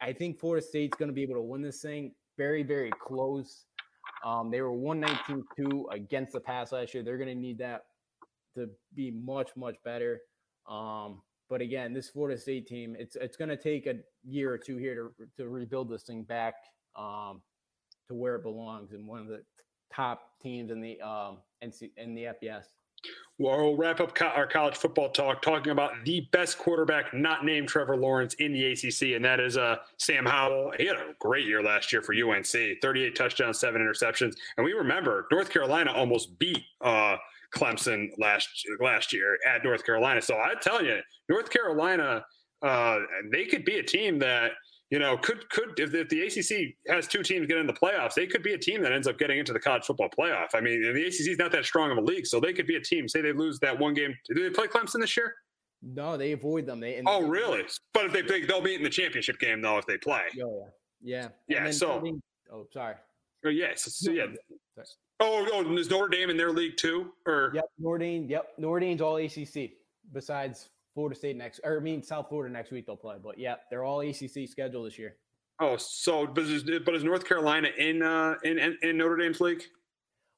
I 0.00 0.12
think 0.12 0.38
Florida 0.38 0.64
State's 0.64 0.96
going 0.98 1.08
to 1.08 1.14
be 1.14 1.22
able 1.22 1.36
to 1.36 1.42
win 1.42 1.62
this 1.62 1.80
thing 1.80 2.12
very 2.36 2.62
very 2.62 2.90
close. 3.06 3.64
Um, 4.24 4.50
they 4.50 4.62
were 4.62 4.70
119-2 4.70 5.84
against 5.92 6.32
the 6.32 6.40
pass 6.40 6.72
last 6.72 6.94
year. 6.94 7.02
They're 7.02 7.18
going 7.18 7.28
to 7.28 7.34
need 7.34 7.58
that 7.58 7.82
to 8.56 8.68
be 8.94 9.10
much 9.10 9.50
much 9.56 9.76
better. 9.84 10.20
Um, 10.68 11.22
but 11.54 11.60
again, 11.60 11.92
this 11.92 12.08
Florida 12.08 12.36
State 12.36 12.66
team, 12.66 12.96
it's 12.98 13.14
it's 13.14 13.36
going 13.36 13.48
to 13.48 13.56
take 13.56 13.86
a 13.86 13.94
year 14.24 14.52
or 14.52 14.58
two 14.58 14.76
here 14.76 14.96
to 14.96 15.26
to 15.36 15.48
rebuild 15.48 15.88
this 15.88 16.02
thing 16.02 16.24
back 16.24 16.54
um, 16.96 17.42
to 18.08 18.14
where 18.16 18.34
it 18.34 18.42
belongs 18.42 18.90
and 18.90 19.06
one 19.06 19.20
of 19.20 19.28
the 19.28 19.44
top 19.94 20.32
teams 20.42 20.72
in 20.72 20.80
the 20.80 21.00
um, 21.00 21.36
in 21.60 22.16
the 22.16 22.24
FBS. 22.24 22.64
Well, 23.38 23.58
we'll 23.58 23.76
wrap 23.76 24.00
up 24.00 24.16
co- 24.16 24.26
our 24.26 24.48
college 24.48 24.74
football 24.74 25.10
talk 25.10 25.42
talking 25.42 25.70
about 25.70 25.92
the 26.04 26.26
best 26.32 26.58
quarterback 26.58 27.14
not 27.14 27.44
named 27.44 27.68
Trevor 27.68 27.96
Lawrence 27.96 28.34
in 28.34 28.52
the 28.52 28.72
ACC, 28.72 29.14
and 29.14 29.24
that 29.24 29.38
is 29.38 29.56
uh, 29.56 29.76
Sam 29.96 30.26
Howell. 30.26 30.72
He 30.76 30.86
had 30.86 30.96
a 30.96 31.14
great 31.20 31.46
year 31.46 31.62
last 31.62 31.92
year 31.92 32.02
for 32.02 32.16
UNC 32.16 32.46
38 32.82 33.14
touchdowns, 33.14 33.60
seven 33.60 33.80
interceptions. 33.80 34.34
And 34.56 34.64
we 34.64 34.72
remember 34.72 35.28
North 35.30 35.50
Carolina 35.50 35.92
almost 35.92 36.36
beat 36.36 36.64
uh, 36.80 37.16
Clemson 37.54 38.08
last 38.18 38.48
last 38.80 39.12
year 39.12 39.38
at 39.46 39.64
North 39.64 39.84
Carolina. 39.84 40.20
So 40.20 40.36
I 40.36 40.54
tell 40.60 40.84
you, 40.84 40.98
North 41.28 41.50
Carolina, 41.50 42.24
uh, 42.62 42.98
they 43.32 43.44
could 43.44 43.64
be 43.64 43.78
a 43.78 43.82
team 43.82 44.18
that 44.20 44.52
you 44.90 44.98
know 44.98 45.16
could 45.16 45.48
could 45.50 45.78
if, 45.78 45.94
if, 45.94 46.08
the 46.08 46.22
ACC 46.22 46.74
has 46.88 47.06
two 47.06 47.22
teams 47.22 47.46
get 47.46 47.58
in 47.58 47.66
the 47.66 47.72
playoffs, 47.72 48.14
they 48.14 48.26
could 48.26 48.42
be 48.42 48.54
a 48.54 48.58
team 48.58 48.82
that 48.82 48.92
ends 48.92 49.06
up 49.06 49.18
getting 49.18 49.38
into 49.38 49.52
the 49.52 49.60
college 49.60 49.84
football 49.84 50.08
playoff. 50.16 50.48
I 50.54 50.60
mean, 50.60 50.82
the 50.82 51.06
ACC 51.06 51.28
is 51.28 51.38
not 51.38 51.52
that 51.52 51.64
strong 51.64 51.90
of 51.90 51.98
a 51.98 52.02
league, 52.02 52.26
so 52.26 52.40
they 52.40 52.52
could 52.52 52.66
be 52.66 52.76
a 52.76 52.80
team. 52.80 53.08
Say 53.08 53.20
they 53.20 53.32
lose 53.32 53.58
that 53.60 53.78
one 53.78 53.94
game. 53.94 54.14
Do 54.28 54.42
they 54.42 54.50
play 54.50 54.66
Clemson 54.66 55.00
this 55.00 55.16
year? 55.16 55.34
No, 55.82 56.16
they 56.16 56.32
avoid 56.32 56.66
them. 56.66 56.80
They 56.80 57.02
oh 57.06 57.22
really? 57.22 57.64
But 57.92 58.06
if 58.06 58.12
they 58.12 58.22
play, 58.22 58.44
they'll 58.44 58.62
be 58.62 58.74
in 58.74 58.82
the 58.82 58.90
championship 58.90 59.38
game 59.38 59.60
though 59.60 59.78
if 59.78 59.86
they 59.86 59.98
play. 59.98 60.22
Oh 60.42 60.68
yeah, 61.02 61.28
yeah. 61.48 61.64
Yeah. 61.64 61.70
So. 61.70 62.02
oh, 62.52 62.66
sorry. 62.72 62.94
Oh 63.44 63.50
yes. 63.50 63.82
So, 63.94 64.10
yeah. 64.10 64.26
Oh, 65.20 65.46
oh, 65.52 65.76
is 65.76 65.90
Notre 65.90 66.08
Dame 66.08 66.30
in 66.30 66.36
their 66.36 66.50
league 66.50 66.76
too? 66.76 67.12
Or 67.26 67.52
yep, 67.54 67.66
Notre 67.78 67.98
Dame. 67.98 68.26
Yep, 68.28 68.54
Notre 68.58 68.80
Dame's 68.80 69.00
all 69.00 69.16
ACC. 69.16 69.70
Besides 70.12 70.68
Florida 70.94 71.16
State 71.16 71.36
next, 71.36 71.60
or 71.64 71.78
I 71.78 71.80
mean 71.80 72.02
South 72.02 72.28
Florida 72.28 72.52
next 72.52 72.70
week 72.70 72.86
they'll 72.86 72.96
play. 72.96 73.16
But 73.22 73.38
yeah, 73.38 73.56
they're 73.70 73.84
all 73.84 74.00
ACC 74.00 74.48
schedule 74.48 74.82
this 74.82 74.98
year. 74.98 75.16
Oh, 75.60 75.76
so 75.76 76.26
but 76.26 76.44
is, 76.44 76.64
but 76.84 76.94
is 76.94 77.04
North 77.04 77.26
Carolina 77.26 77.68
in 77.78 78.02
uh 78.02 78.34
in, 78.42 78.58
in, 78.58 78.76
in 78.82 78.96
Notre 78.96 79.16
Dame's 79.16 79.40
league? 79.40 79.62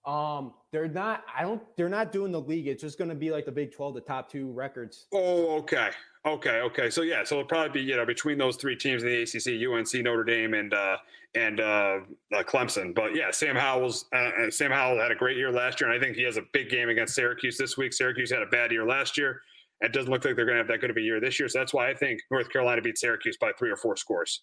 Um, 0.07 0.55
they're 0.71 0.89
not. 0.89 1.25
I 1.37 1.43
don't. 1.43 1.63
They're 1.77 1.89
not 1.89 2.13
doing 2.13 2.31
the 2.31 2.41
league. 2.41 2.69
It's 2.69 2.81
just 2.81 2.97
going 2.97 3.11
to 3.11 3.17
be 3.17 3.33
like 3.33 3.45
the 3.45 3.53
Big 3.53 3.75
Twelve, 3.75 3.95
the 3.95 4.01
top 4.01 4.31
two 4.31 4.53
records. 4.53 5.07
Oh, 5.13 5.57
okay, 5.59 5.91
okay, 6.27 6.61
okay. 6.61 6.91
So 6.91 7.03
yeah, 7.03 7.25
so 7.25 7.37
it'll 7.37 7.49
probably 7.49 7.81
be 7.81 7.87
you 7.89 7.97
know 7.97 8.07
between 8.07 8.39
those 8.39 8.57
three 8.57 8.77
teams 8.77 9.03
in 9.03 9.09
the 9.09 9.23
ACC, 9.23 9.69
UNC, 9.69 10.05
Notre 10.05 10.25
Dame, 10.25 10.55
and 10.55 10.75
uh, 10.75 10.97
and 11.35 11.61
uh, 11.61 11.99
uh, 12.35 12.43
Clemson. 12.43 12.95
But 12.95 13.15
yeah, 13.15 13.31
Sam 13.31 13.57
Howell's 13.57 14.07
uh, 14.15 14.31
uh, 14.47 14.51
Sam 14.51 14.71
Howell 14.71 14.99
had 14.99 15.13
a 15.13 15.15
great 15.15 15.37
year 15.37 15.53
last 15.53 15.81
year, 15.81 15.91
and 15.91 15.99
I 15.99 16.05
think 16.05 16.17
he 16.17 16.23
has 16.25 16.37
a 16.37 16.43
big 16.53 16.71
game 16.71 16.89
against 16.89 17.15
Syracuse 17.15 17.59
this 17.59 17.77
week. 17.77 17.93
Syracuse 17.93 18.31
had 18.31 18.43
a 18.43 18.47
bad 18.47 18.73
year 18.73 18.87
last 18.87 19.17
year. 19.17 19.43
It 19.83 19.93
doesn't 19.93 20.11
look 20.11 20.25
like 20.25 20.37
they're 20.37 20.47
going 20.47 20.57
to 20.57 20.61
have 20.61 20.69
that 20.69 20.81
good 20.81 20.91
of 20.91 20.97
a 20.97 21.03
year 21.03 21.21
this 21.21 21.39
year. 21.39 21.49
So 21.51 21.59
that's 21.59 21.75
why 21.75 21.91
I 21.91 21.95
think 21.95 22.21
North 22.31 22.49
Carolina 22.49 22.81
beat 22.81 22.97
Syracuse 22.97 23.37
by 23.39 23.53
three 23.59 23.71
or 23.71 23.77
four 23.77 23.95
scores. 23.95 24.43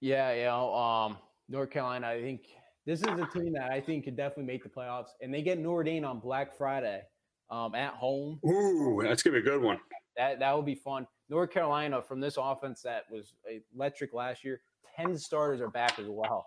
Yeah, 0.00 0.32
you 0.32 0.44
know, 0.44 0.72
um, 0.72 1.16
North 1.48 1.70
Carolina. 1.70 2.06
I 2.06 2.22
think 2.22 2.42
this 2.86 3.00
is 3.00 3.06
a 3.06 3.28
team 3.36 3.52
that 3.54 3.70
I 3.72 3.80
think 3.80 4.04
could 4.04 4.16
definitely 4.16 4.44
make 4.44 4.62
the 4.62 4.70
playoffs, 4.70 5.08
and 5.20 5.34
they 5.34 5.42
get 5.42 5.58
Notre 5.58 5.82
Dame 5.82 6.04
on 6.04 6.20
Black 6.20 6.56
Friday 6.56 7.02
um, 7.50 7.74
at 7.74 7.94
home. 7.94 8.38
Ooh, 8.46 9.00
that's 9.02 9.22
gonna 9.22 9.34
be 9.34 9.40
a 9.40 9.42
good 9.42 9.62
one. 9.62 9.78
That 10.16 10.38
that 10.38 10.56
would 10.56 10.66
be 10.66 10.76
fun. 10.76 11.06
North 11.28 11.50
Carolina 11.50 12.02
from 12.02 12.20
this 12.20 12.36
offense 12.38 12.82
that 12.82 13.04
was 13.10 13.34
electric 13.74 14.14
last 14.14 14.44
year. 14.44 14.60
Ten 14.96 15.16
starters 15.16 15.60
are 15.60 15.68
back 15.68 15.98
as 15.98 16.06
well, 16.08 16.46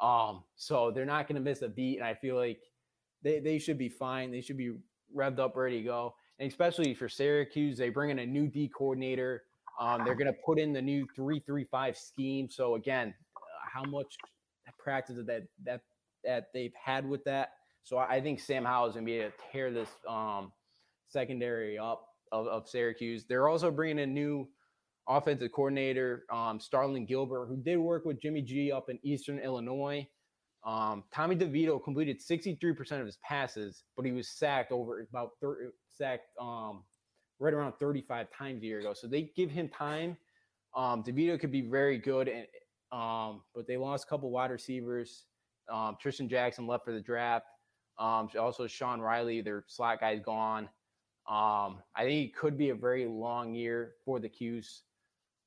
um, 0.00 0.44
so 0.56 0.90
they're 0.90 1.04
not 1.04 1.28
gonna 1.28 1.40
miss 1.40 1.62
a 1.62 1.68
beat. 1.68 1.98
And 1.98 2.06
I 2.06 2.14
feel 2.14 2.36
like 2.36 2.60
they 3.22 3.40
they 3.40 3.58
should 3.58 3.78
be 3.78 3.88
fine. 3.88 4.30
They 4.30 4.40
should 4.40 4.58
be 4.58 4.72
revved 5.14 5.38
up, 5.38 5.56
ready 5.56 5.78
to 5.78 5.84
go. 5.84 6.14
And 6.38 6.48
especially 6.48 6.94
for 6.94 7.08
Syracuse, 7.08 7.76
they 7.78 7.88
bring 7.88 8.10
in 8.10 8.20
a 8.20 8.26
new 8.26 8.46
D 8.46 8.68
coordinator. 8.68 9.42
Um, 9.80 10.04
they're 10.04 10.14
going 10.14 10.26
to 10.26 10.38
put 10.44 10.58
in 10.58 10.72
the 10.72 10.82
new 10.82 11.06
three-three-five 11.14 11.96
scheme. 11.96 12.50
So 12.50 12.74
again, 12.74 13.14
uh, 13.36 13.40
how 13.72 13.84
much 13.84 14.16
practice 14.78 15.16
that 15.26 15.42
that 15.64 15.80
that 16.24 16.46
they've 16.54 16.72
had 16.74 17.08
with 17.08 17.24
that. 17.24 17.50
So 17.82 17.98
I 17.98 18.20
think 18.20 18.40
Sam 18.40 18.64
Howell 18.64 18.88
is 18.88 18.94
going 18.94 19.06
to 19.06 19.10
be 19.10 19.18
able 19.18 19.30
to 19.30 19.36
tear 19.52 19.70
this 19.70 19.88
um, 20.08 20.52
secondary 21.08 21.78
up 21.78 22.07
of, 22.32 22.46
of, 22.46 22.68
Syracuse. 22.68 23.24
They're 23.28 23.48
also 23.48 23.70
bringing 23.70 24.00
a 24.00 24.06
new 24.06 24.48
offensive 25.08 25.52
coordinator, 25.52 26.24
um, 26.32 26.60
Sterling 26.60 27.06
Gilbert, 27.06 27.46
who 27.46 27.56
did 27.56 27.78
work 27.78 28.04
with 28.04 28.20
Jimmy 28.20 28.42
G 28.42 28.70
up 28.72 28.90
in 28.90 28.98
Eastern 29.02 29.38
Illinois. 29.38 30.06
Um, 30.64 31.04
Tommy 31.14 31.36
DeVito 31.36 31.82
completed 31.82 32.20
63% 32.20 33.00
of 33.00 33.06
his 33.06 33.18
passes, 33.22 33.84
but 33.96 34.04
he 34.04 34.12
was 34.12 34.28
sacked 34.28 34.72
over 34.72 35.00
about 35.08 35.30
30, 35.40 35.70
sacked 35.88 36.26
um, 36.40 36.82
right 37.38 37.54
around 37.54 37.74
35 37.80 38.26
times 38.30 38.62
a 38.62 38.66
year 38.66 38.80
ago. 38.80 38.92
So 38.92 39.06
they 39.06 39.30
give 39.36 39.50
him 39.50 39.68
time. 39.68 40.16
Um, 40.76 41.02
DeVito 41.02 41.40
could 41.40 41.52
be 41.52 41.62
very 41.62 41.98
good, 41.98 42.28
and 42.28 42.46
um, 42.90 43.42
but 43.54 43.66
they 43.66 43.76
lost 43.76 44.04
a 44.04 44.08
couple 44.08 44.30
wide 44.30 44.50
receivers. 44.50 45.24
Um, 45.70 45.96
Trishton 46.02 46.28
Jackson 46.28 46.66
left 46.66 46.84
for 46.84 46.92
the 46.92 47.00
draft. 47.00 47.46
Um, 47.98 48.28
also, 48.38 48.66
Sean 48.66 49.00
Riley, 49.00 49.40
their 49.40 49.64
slot 49.66 50.00
guy's 50.00 50.20
gone. 50.20 50.68
Um, 51.28 51.82
I 51.94 52.04
think 52.04 52.28
it 52.28 52.36
could 52.36 52.56
be 52.56 52.70
a 52.70 52.74
very 52.74 53.06
long 53.06 53.54
year 53.54 53.94
for 54.04 54.18
the 54.18 54.28
'Cuse. 54.28 54.82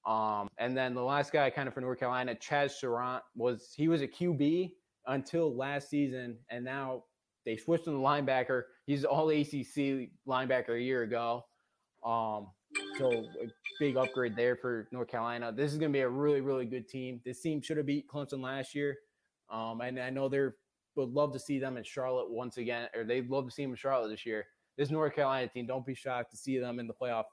Um, 0.06 0.48
and 0.58 0.76
then 0.76 0.94
the 0.94 1.04
last 1.04 1.32
guy, 1.32 1.50
kind 1.50 1.68
of 1.68 1.74
for 1.74 1.82
North 1.82 2.00
Carolina, 2.00 2.36
Chazz 2.36 2.72
Surratt, 2.72 3.24
was 3.36 3.74
he 3.76 3.88
was 3.88 4.02
a 4.02 4.08
QB 4.08 4.76
until 5.08 5.56
last 5.56 5.90
season, 5.90 6.38
and 6.50 6.64
now 6.64 7.04
they 7.46 7.58
switched 7.58 7.88
him 7.88 7.94
to 7.94 8.00
linebacker. 8.00 8.64
He's 8.86 9.06
all 9.06 9.30
ACC 9.30 10.12
linebacker 10.28 10.78
a 10.78 10.82
year 10.82 11.04
ago. 11.04 11.46
Um, 12.04 12.52
so 12.98 13.12
a 13.12 13.48
big 13.80 13.98
upgrade 13.98 14.36
there 14.36 14.56
for 14.56 14.88
North 14.92 15.08
Carolina. 15.08 15.52
This 15.52 15.72
is 15.72 15.78
going 15.78 15.92
to 15.92 15.98
be 15.98 16.02
a 16.02 16.10
really, 16.10 16.42
really 16.42 16.66
good 16.66 16.88
team. 16.88 17.22
This 17.26 17.42
team 17.42 17.62
should 17.62 17.78
have 17.78 17.86
beat 17.86 18.08
Clemson 18.08 18.42
last 18.42 18.74
year. 18.74 18.98
Um, 19.50 19.82
and 19.82 20.00
I 20.00 20.10
know 20.10 20.30
they're 20.30 20.56
would 20.96 21.10
love 21.10 21.32
to 21.34 21.40
see 21.40 21.58
them 21.58 21.78
in 21.78 21.84
Charlotte 21.84 22.30
once 22.30 22.58
again, 22.58 22.90
or 22.96 23.04
they'd 23.04 23.30
love 23.30 23.46
to 23.46 23.52
see 23.52 23.64
them 23.64 23.72
in 23.72 23.78
Charlotte 23.78 24.10
this 24.10 24.26
year. 24.26 24.46
This 24.82 24.90
North 24.90 25.14
Carolina 25.14 25.48
team, 25.48 25.68
don't 25.68 25.86
be 25.86 25.94
shocked 25.94 26.32
to 26.32 26.38
see 26.38 26.58
them 26.58 26.80
in 26.80 26.88
the 26.88 26.94
playoff 26.96 27.26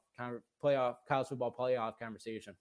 playoff 0.62 0.96
college 1.08 1.28
football 1.28 1.54
playoff 1.58 1.94
conversation. 1.98 2.54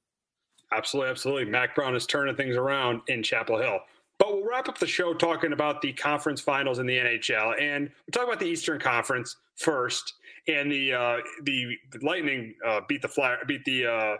Absolutely, 0.71 1.11
absolutely. 1.11 1.43
Mack 1.43 1.75
Brown 1.75 1.93
is 1.93 2.05
turning 2.05 2.37
things 2.37 2.55
around 2.55 3.01
in 3.09 3.21
Chapel 3.21 3.57
Hill. 3.57 3.79
But 4.17 4.31
we'll 4.31 4.47
wrap 4.47 4.69
up 4.69 4.77
the 4.77 4.87
show 4.87 5.13
talking 5.13 5.51
about 5.51 5.81
the 5.81 5.91
conference 5.91 6.39
finals 6.39 6.79
in 6.79 6.85
the 6.85 6.95
NHL, 6.95 7.61
and 7.61 7.89
we'll 7.89 8.13
talk 8.13 8.23
about 8.23 8.39
the 8.39 8.45
Eastern 8.45 8.79
Conference 8.79 9.35
first. 9.57 10.13
And 10.47 10.71
the 10.71 10.93
uh, 10.93 11.17
the 11.43 11.75
Lightning 12.01 12.55
uh, 12.65 12.79
beat 12.87 13.01
the 13.01 13.09
Fly, 13.09 13.35
beat 13.45 13.65
the 13.65 13.87
uh, 13.87 14.15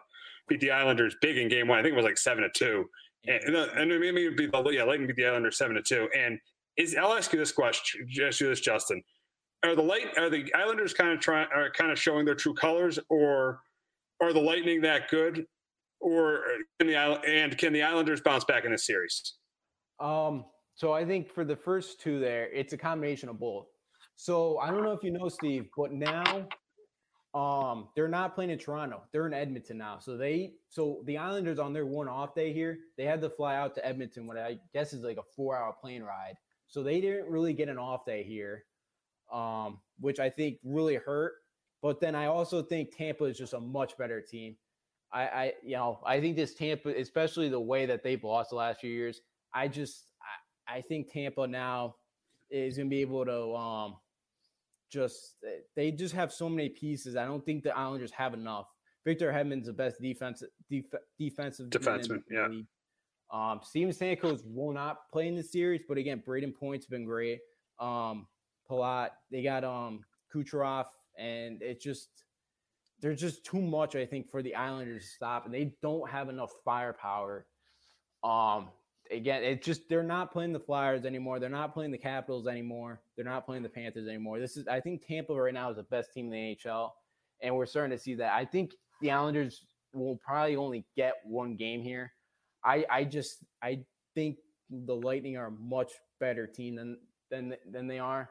beat 0.50 0.60
the 0.60 0.72
Islanders 0.72 1.16
big 1.22 1.38
in 1.38 1.48
Game 1.48 1.70
One. 1.70 1.80
I 1.80 1.82
think 1.82 1.94
it 1.94 1.96
was 1.96 2.04
like 2.04 2.18
seven 2.18 2.44
to 2.44 2.50
two, 2.54 2.90
and, 3.26 3.56
and 3.56 3.90
maybe 3.90 4.28
beat 4.36 4.52
the 4.52 4.70
yeah 4.72 4.84
Lightning 4.84 5.08
beat 5.08 5.16
the 5.16 5.28
Islanders 5.28 5.58
seven 5.58 5.78
to 5.78 5.82
two. 5.82 6.10
And 6.14 6.38
is 6.76 6.94
I'll 6.98 7.14
ask 7.14 7.32
you 7.32 7.40
this 7.40 7.54
question, 7.54 8.06
ask 8.22 8.42
you 8.42 8.50
this, 8.50 8.60
Justin: 8.60 9.02
Are 9.64 9.76
the 9.76 9.82
light 9.82 10.18
are 10.18 10.30
the 10.30 10.54
Islanders 10.54 10.94
kind 10.94 11.12
of 11.12 11.20
trying 11.20 11.48
are 11.54 11.72
kind 11.72 11.92
of 11.92 12.00
showing 12.00 12.26
their 12.26 12.36
true 12.36 12.54
colors, 12.54 13.00
or 13.10 13.62
are 14.22 14.34
the 14.34 14.40
Lightning 14.40 14.82
that 14.82 15.10
good, 15.10 15.46
or 16.00 16.44
can 16.80 16.88
the 16.88 16.96
and 16.96 17.58
can 17.58 17.74
the 17.74 17.84
Islanders 17.84 18.22
bounce 18.22 18.44
back 18.44 18.66
in 18.66 18.72
this 18.72 18.86
series? 18.86 19.34
Um, 20.00 20.46
so 20.76 20.94
I 20.94 21.06
think 21.06 21.34
for 21.34 21.44
the 21.44 21.56
first 21.56 22.00
two 22.00 22.20
there, 22.20 22.50
it's 22.54 22.74
a 22.74 22.78
combination 22.78 23.30
of 23.30 23.40
both. 23.40 23.66
So 24.16 24.60
I 24.60 24.70
don't 24.70 24.84
know 24.84 24.92
if 24.92 25.04
you 25.04 25.12
know 25.12 25.28
Steve, 25.28 25.70
but 25.76 25.92
now 25.92 26.48
um 27.34 27.90
they're 27.96 28.08
not 28.08 28.36
playing 28.36 28.52
in 28.52 28.60
Toronto. 28.60 29.02
They're 29.12 29.28
in 29.28 29.34
Edmonton 29.34 29.78
now. 29.78 29.98
So 30.00 30.18
they 30.18 30.54
so 30.70 31.02
the 31.06 31.18
Islanders 31.18 31.60
on 31.60 31.74
their 31.74 31.86
one 31.86 32.08
off 32.08 32.36
day 32.36 32.54
here, 32.54 32.78
they 32.98 33.06
had 33.06 33.22
to 33.22 33.30
fly 33.30 33.56
out 33.56 33.74
to 33.76 33.86
Edmonton 33.86 34.28
what 34.28 34.38
I 34.38 34.60
guess 34.74 34.94
is 34.94 35.04
like 35.04 35.18
a 35.18 35.42
4-hour 35.42 35.76
plane 35.82 36.04
ride. 36.04 36.36
So 36.68 36.84
they 36.84 37.02
didn't 37.02 37.28
really 37.28 37.54
get 37.54 37.70
an 37.70 37.78
off 37.78 38.06
day 38.06 38.24
here. 38.24 38.64
Um 39.32 39.80
which 40.00 40.20
I 40.20 40.30
think 40.30 40.60
really 40.64 40.96
hurt 40.96 41.34
But 41.82 42.00
then 42.00 42.16
I 42.16 42.26
also 42.26 42.62
think 42.62 42.96
Tampa 42.96 43.26
is 43.26 43.38
just 43.38 43.54
a 43.54 43.60
much 43.60 43.98
better 43.98 44.22
team. 44.22 44.56
I, 45.14 45.22
I 45.22 45.54
you 45.64 45.76
know, 45.76 46.00
I 46.06 46.20
think 46.20 46.36
this 46.36 46.54
Tampa, 46.54 46.90
especially 46.90 47.50
the 47.50 47.60
way 47.60 47.86
that 47.86 48.04
they've 48.04 48.24
lost 48.24 48.50
the 48.50 48.58
last 48.58 48.82
few 48.82 48.92
years, 48.92 49.22
I 49.54 49.68
just 49.68 50.06
I, 50.68 50.78
I 50.78 50.82
think 50.82 51.12
Tampa 51.12 51.48
now 51.48 51.96
is 52.50 52.78
gonna 52.78 52.90
be 52.90 53.02
able 53.02 53.26
to 53.26 53.56
um 53.56 53.96
just 54.92 55.36
they 55.76 55.92
just 55.92 56.14
have 56.16 56.32
so 56.32 56.50
many 56.50 56.70
pieces. 56.70 57.16
I 57.16 57.26
don't 57.26 57.46
think 57.46 57.64
the 57.64 57.78
Islanders 57.78 58.12
have 58.12 58.34
enough. 58.34 58.68
Victor 59.06 59.32
Hedman's 59.32 59.68
the 59.68 59.74
best 59.74 60.02
defense 60.02 60.44
def, 60.70 60.86
defensive 61.18 61.70
defenseman. 61.70 62.24
Yeah. 62.30 62.48
Um, 63.32 63.60
Steven 63.64 63.94
Stamkos 63.94 64.42
will 64.46 64.74
not 64.74 65.10
play 65.12 65.28
in 65.28 65.36
the 65.36 65.44
series, 65.44 65.82
but 65.88 65.98
again, 65.98 66.24
Brayden 66.26 66.54
Point's 66.56 66.86
been 66.86 67.06
great. 67.06 67.40
Um, 67.80 68.28
Palat, 68.70 69.10
they 69.32 69.44
got 69.44 69.64
um 69.64 70.04
Kucherov, 70.34 70.86
and 71.18 71.62
it 71.62 71.82
just 71.82 72.10
there's 73.02 73.20
just 73.20 73.46
too 73.46 73.62
much, 73.62 73.96
I 73.96 74.06
think, 74.06 74.30
for 74.30 74.42
the 74.42 74.56
Islanders 74.56 75.04
to 75.04 75.10
stop, 75.10 75.46
and 75.46 75.54
they 75.54 75.74
don't 75.82 76.10
have 76.10 76.30
enough 76.30 76.52
firepower. 76.66 77.46
Um, 78.24 78.70
again, 79.12 79.44
it's 79.44 79.66
just 79.66 79.88
they're 79.88 80.04
not 80.04 80.32
playing 80.32 80.54
the 80.54 80.60
Flyers 80.60 81.06
anymore. 81.06 81.40
They're 81.40 81.50
not 81.50 81.74
playing 81.74 81.92
the 81.92 81.98
Capitals 81.98 82.48
anymore. 82.48 83.02
They're 83.16 83.26
not 83.26 83.46
playing 83.46 83.64
the 83.64 83.70
Panthers 83.70 84.08
anymore. 84.08 84.40
This 84.40 84.58
is, 84.58 84.68
I 84.68 84.80
think, 84.80 85.06
Tampa 85.06 85.34
right 85.34 85.54
now 85.54 85.70
is 85.70 85.78
the 85.78 85.84
best 85.84 86.14
team 86.14 86.26
in 86.26 86.32
the 86.32 86.56
NHL, 86.56 86.92
and 87.42 87.56
we're 87.56 87.66
starting 87.68 87.96
to 87.96 88.02
see 88.02 88.16
that. 88.16 88.34
I 88.34 88.46
think 88.46 88.74
the 89.02 89.12
Islanders 89.12 89.66
will 89.94 90.18
probably 90.18 90.56
only 90.56 90.86
get 90.96 91.14
one 91.24 91.56
game 91.56 91.82
here. 91.82 92.14
I, 92.66 92.86
I 92.90 93.04
just, 93.04 93.46
I 93.62 93.84
think 94.16 94.38
the 94.70 94.96
Lightning 94.96 95.38
are 95.38 95.48
a 95.48 95.52
much 95.52 95.92
better 96.20 96.48
team 96.48 96.76
than 96.76 96.98
than 97.30 97.56
than 97.72 97.88
they 97.88 98.00
are. 98.00 98.30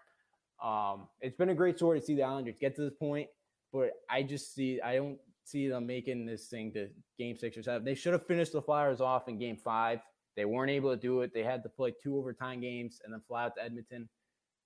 Um, 0.62 1.08
it's 1.20 1.36
been 1.36 1.50
a 1.50 1.54
great 1.54 1.76
story 1.76 2.00
to 2.00 2.06
see 2.06 2.14
the 2.14 2.22
Islanders 2.22 2.56
get 2.60 2.74
to 2.76 2.82
this 2.82 2.94
point, 2.98 3.28
but 3.72 3.90
I 4.10 4.22
just 4.22 4.54
see 4.54 4.80
I 4.80 4.96
don't 4.96 5.18
see 5.44 5.68
them 5.68 5.86
making 5.86 6.26
this 6.26 6.46
thing 6.48 6.72
to 6.72 6.88
game 7.18 7.36
six 7.36 7.56
or 7.56 7.62
seven. 7.62 7.84
They 7.84 7.94
should 7.94 8.12
have 8.12 8.26
finished 8.26 8.52
the 8.52 8.62
Flyers 8.62 9.00
off 9.00 9.28
in 9.28 9.38
game 9.38 9.56
five. 9.56 10.00
They 10.36 10.44
weren't 10.44 10.70
able 10.70 10.90
to 10.90 11.00
do 11.00 11.22
it. 11.22 11.32
They 11.32 11.42
had 11.42 11.62
to 11.62 11.68
play 11.68 11.94
two 12.02 12.16
overtime 12.16 12.60
games 12.60 13.00
and 13.04 13.12
then 13.12 13.22
fly 13.26 13.44
out 13.44 13.56
to 13.56 13.62
Edmonton, 13.62 14.08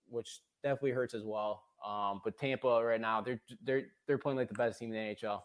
which 0.09 0.41
definitely 0.63 0.91
hurts 0.91 1.15
as 1.15 1.23
well. 1.25 1.63
Um, 1.87 2.21
but 2.25 2.37
Tampa 2.39 2.83
right 2.85 3.01
now, 3.01 3.21
they're 3.21 3.41
they're 3.65 3.85
they're 4.07 4.19
playing 4.19 4.39
like 4.39 4.49
the 4.49 4.55
best 4.55 4.79
team 4.79 4.93
in 4.93 4.95
the 4.95 5.15
NHL. 5.15 5.41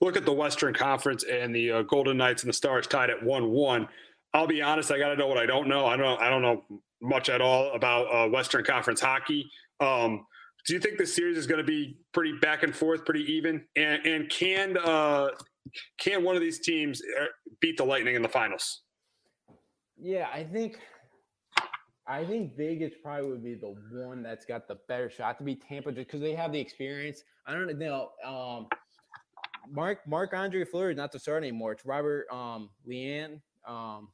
Look 0.00 0.16
at 0.16 0.24
the 0.24 0.32
Western 0.32 0.74
Conference 0.74 1.24
and 1.24 1.54
the 1.54 1.70
uh, 1.70 1.82
Golden 1.82 2.16
Knights 2.16 2.42
and 2.42 2.48
the 2.48 2.54
Stars 2.54 2.86
tied 2.86 3.10
at 3.10 3.22
one-one. 3.22 3.88
I'll 4.34 4.48
be 4.48 4.60
honest, 4.60 4.90
I 4.90 4.98
got 4.98 5.10
to 5.10 5.16
know 5.16 5.28
what 5.28 5.38
I 5.38 5.46
don't 5.46 5.68
know. 5.68 5.86
I 5.86 5.96
don't 5.96 6.20
I 6.20 6.30
don't 6.30 6.42
know 6.42 6.64
much 7.02 7.28
at 7.28 7.40
all 7.40 7.72
about 7.74 8.04
uh, 8.06 8.28
Western 8.28 8.64
Conference 8.64 9.00
hockey. 9.00 9.50
Um, 9.80 10.24
do 10.66 10.74
you 10.74 10.80
think 10.80 10.96
the 10.96 11.06
series 11.06 11.36
is 11.36 11.46
going 11.46 11.58
to 11.58 11.66
be 11.66 11.98
pretty 12.12 12.34
back 12.40 12.62
and 12.62 12.74
forth, 12.74 13.04
pretty 13.04 13.30
even? 13.32 13.64
And, 13.76 14.06
and 14.06 14.30
can 14.30 14.78
uh, 14.78 15.30
can 15.98 16.24
one 16.24 16.36
of 16.36 16.40
these 16.40 16.60
teams 16.60 17.02
uh, 17.20 17.26
beat 17.60 17.76
the 17.76 17.84
Lightning 17.84 18.14
in 18.14 18.22
the 18.22 18.28
finals? 18.28 18.82
Yeah, 20.00 20.28
I 20.32 20.44
think 20.44 20.78
I 22.06 22.24
think 22.24 22.56
Vegas 22.56 22.92
probably 23.02 23.30
would 23.30 23.44
be 23.44 23.54
the 23.54 23.74
one 23.92 24.22
that's 24.22 24.44
got 24.44 24.68
the 24.68 24.76
better 24.88 25.10
shot 25.10 25.38
to 25.38 25.44
beat 25.44 25.62
Tampa 25.66 25.92
just 25.92 26.06
because 26.06 26.20
they 26.20 26.34
have 26.34 26.52
the 26.52 26.60
experience. 26.60 27.22
I 27.46 27.54
don't 27.54 27.78
know. 27.78 28.10
Um, 28.24 28.66
Mark 29.70 30.00
Marc 30.06 30.32
Andre 30.32 30.64
Fleury 30.64 30.94
not 30.94 31.10
the 31.12 31.18
start 31.18 31.42
anymore. 31.42 31.72
It's 31.72 31.84
Robert 31.84 32.26
um, 32.32 32.70
Leanne 32.88 33.40
um, 33.66 34.08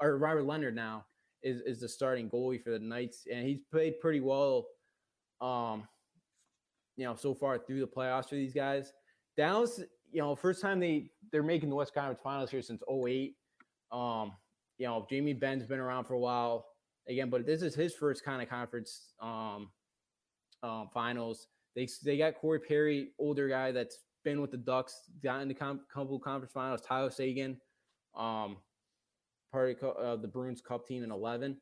or 0.00 0.18
Robert 0.18 0.44
Leonard 0.44 0.74
now 0.74 1.04
is 1.42 1.60
is 1.62 1.80
the 1.80 1.88
starting 1.88 2.28
goalie 2.28 2.62
for 2.62 2.70
the 2.70 2.78
Knights, 2.78 3.26
and 3.32 3.46
he's 3.46 3.60
played 3.70 4.00
pretty 4.00 4.20
well. 4.20 4.66
Um, 5.40 5.86
you 6.96 7.04
know, 7.04 7.14
so 7.14 7.34
far 7.34 7.58
through 7.58 7.80
the 7.80 7.86
playoffs 7.86 8.28
for 8.28 8.34
these 8.34 8.52
guys. 8.52 8.92
Dallas, 9.36 9.80
you 10.10 10.20
know, 10.20 10.34
first 10.34 10.60
time 10.60 10.80
they 10.80 11.10
they're 11.30 11.42
making 11.42 11.70
the 11.70 11.76
West 11.76 11.94
Conference 11.94 12.20
Finals 12.22 12.50
here 12.50 12.62
since 12.62 12.82
08. 12.90 13.34
Um, 13.92 14.32
you 14.78 14.86
know, 14.86 15.06
Jamie 15.08 15.32
Benn's 15.32 15.66
been 15.66 15.80
around 15.80 16.04
for 16.04 16.14
a 16.14 16.18
while 16.18 16.66
again, 17.08 17.30
but 17.30 17.46
this 17.46 17.62
is 17.62 17.74
his 17.74 17.94
first 17.94 18.24
kind 18.24 18.42
of 18.42 18.48
conference 18.48 19.12
um, 19.20 19.70
um, 20.62 20.88
finals. 20.92 21.48
They 21.74 21.88
they 22.04 22.18
got 22.18 22.34
Corey 22.34 22.60
Perry, 22.60 23.10
older 23.18 23.48
guy 23.48 23.72
that's 23.72 23.98
been 24.24 24.40
with 24.40 24.50
the 24.50 24.56
Ducks, 24.56 25.02
got 25.22 25.40
in 25.40 25.48
the 25.48 25.54
com- 25.54 25.80
couple 25.92 26.18
conference 26.18 26.52
finals. 26.52 26.80
Tyler 26.80 27.10
Seguin, 27.10 27.56
um, 28.16 28.56
part 29.50 29.82
of 29.82 29.96
uh, 29.96 30.16
the 30.16 30.28
Bruins 30.28 30.60
Cup 30.60 30.86
team 30.86 31.02
in 31.02 31.10
11. 31.10 31.56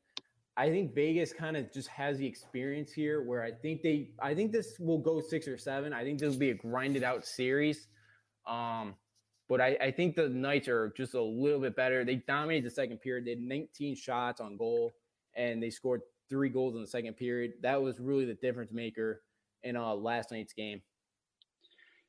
I 0.56 0.70
think 0.70 0.94
Vegas 0.94 1.32
kind 1.32 1.56
of 1.56 1.70
just 1.72 1.88
has 1.88 2.18
the 2.18 2.26
experience 2.26 2.90
here 2.90 3.22
where 3.22 3.42
I 3.42 3.50
think 3.50 3.82
they, 3.82 4.10
I 4.20 4.34
think 4.34 4.52
this 4.52 4.78
will 4.78 4.98
go 4.98 5.20
six 5.20 5.46
or 5.46 5.58
seven. 5.58 5.92
I 5.92 6.02
think 6.02 6.18
this 6.18 6.30
will 6.30 6.38
be 6.38 6.50
a 6.50 6.54
grinded 6.54 7.02
out 7.02 7.26
series. 7.26 7.88
Um, 8.46 8.94
but 9.48 9.60
I, 9.60 9.76
I 9.80 9.90
think 9.90 10.16
the 10.16 10.28
Knights 10.28 10.68
are 10.68 10.92
just 10.96 11.14
a 11.14 11.22
little 11.22 11.60
bit 11.60 11.76
better. 11.76 12.04
They 12.04 12.16
dominated 12.16 12.64
the 12.64 12.74
second 12.74 13.00
period. 13.00 13.26
They 13.26 13.30
had 13.30 13.40
19 13.40 13.96
shots 13.96 14.40
on 14.40 14.56
goal 14.56 14.94
and 15.36 15.62
they 15.62 15.70
scored 15.70 16.00
three 16.28 16.48
goals 16.48 16.74
in 16.74 16.80
the 16.80 16.86
second 16.86 17.14
period. 17.14 17.52
That 17.62 17.80
was 17.80 18.00
really 18.00 18.24
the 18.24 18.34
difference 18.34 18.72
maker 18.72 19.22
in 19.62 19.76
uh, 19.76 19.94
last 19.94 20.32
night's 20.32 20.52
game. 20.54 20.80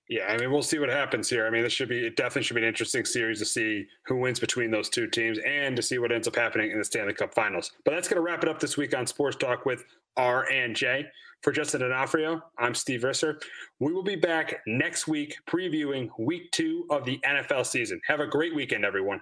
Yeah, 0.10 0.28
I 0.28 0.38
mean, 0.38 0.52
we'll 0.52 0.64
see 0.64 0.80
what 0.80 0.90
happens 0.90 1.30
here. 1.30 1.46
I 1.46 1.50
mean, 1.50 1.64
this 1.64 1.74
should 1.74 1.90
be 1.90 2.06
it 2.06 2.16
definitely 2.16 2.44
should 2.44 2.56
be 2.56 2.62
an 2.62 2.68
interesting 2.68 3.04
series 3.04 3.40
to 3.40 3.46
see 3.46 3.88
who 4.06 4.16
wins 4.16 4.40
between 4.40 4.72
those 4.72 4.90
two 4.90 5.08
teams 5.08 5.38
and 5.46 5.76
to 5.76 5.82
see 5.82 5.98
what 5.98 6.14
ends 6.14 6.28
up 6.28 6.36
happening 6.36 6.72
in 6.72 6.78
the 6.78 6.86
Stanley 6.86 7.14
Cup 7.14 7.34
Finals. 7.34 7.74
But 7.84 7.92
that's 7.92 8.08
going 8.08 8.16
to 8.16 8.22
wrap 8.22 8.42
it 8.42 8.50
up 8.50 8.60
this 8.60 8.78
week 8.78 8.96
on 8.96 9.06
Sports 9.06 9.36
Talk 9.36 9.66
with 9.66 9.84
R 10.16 10.50
and 10.50 10.76
J. 10.76 11.08
For 11.44 11.52
Justin 11.52 11.82
D'Onofrio, 11.82 12.42
I'm 12.58 12.74
Steve 12.74 13.02
Risser. 13.02 13.40
We 13.80 13.94
will 13.94 14.02
be 14.02 14.16
back 14.16 14.62
next 14.66 15.08
week 15.08 15.38
previewing 15.48 16.10
week 16.18 16.52
two 16.52 16.86
of 16.90 17.06
the 17.06 17.20
NFL 17.20 17.66
season. 17.66 18.02
Have 18.08 18.22
a 18.22 18.28
great 18.28 18.56
weekend, 18.56 18.84
everyone. 18.84 19.22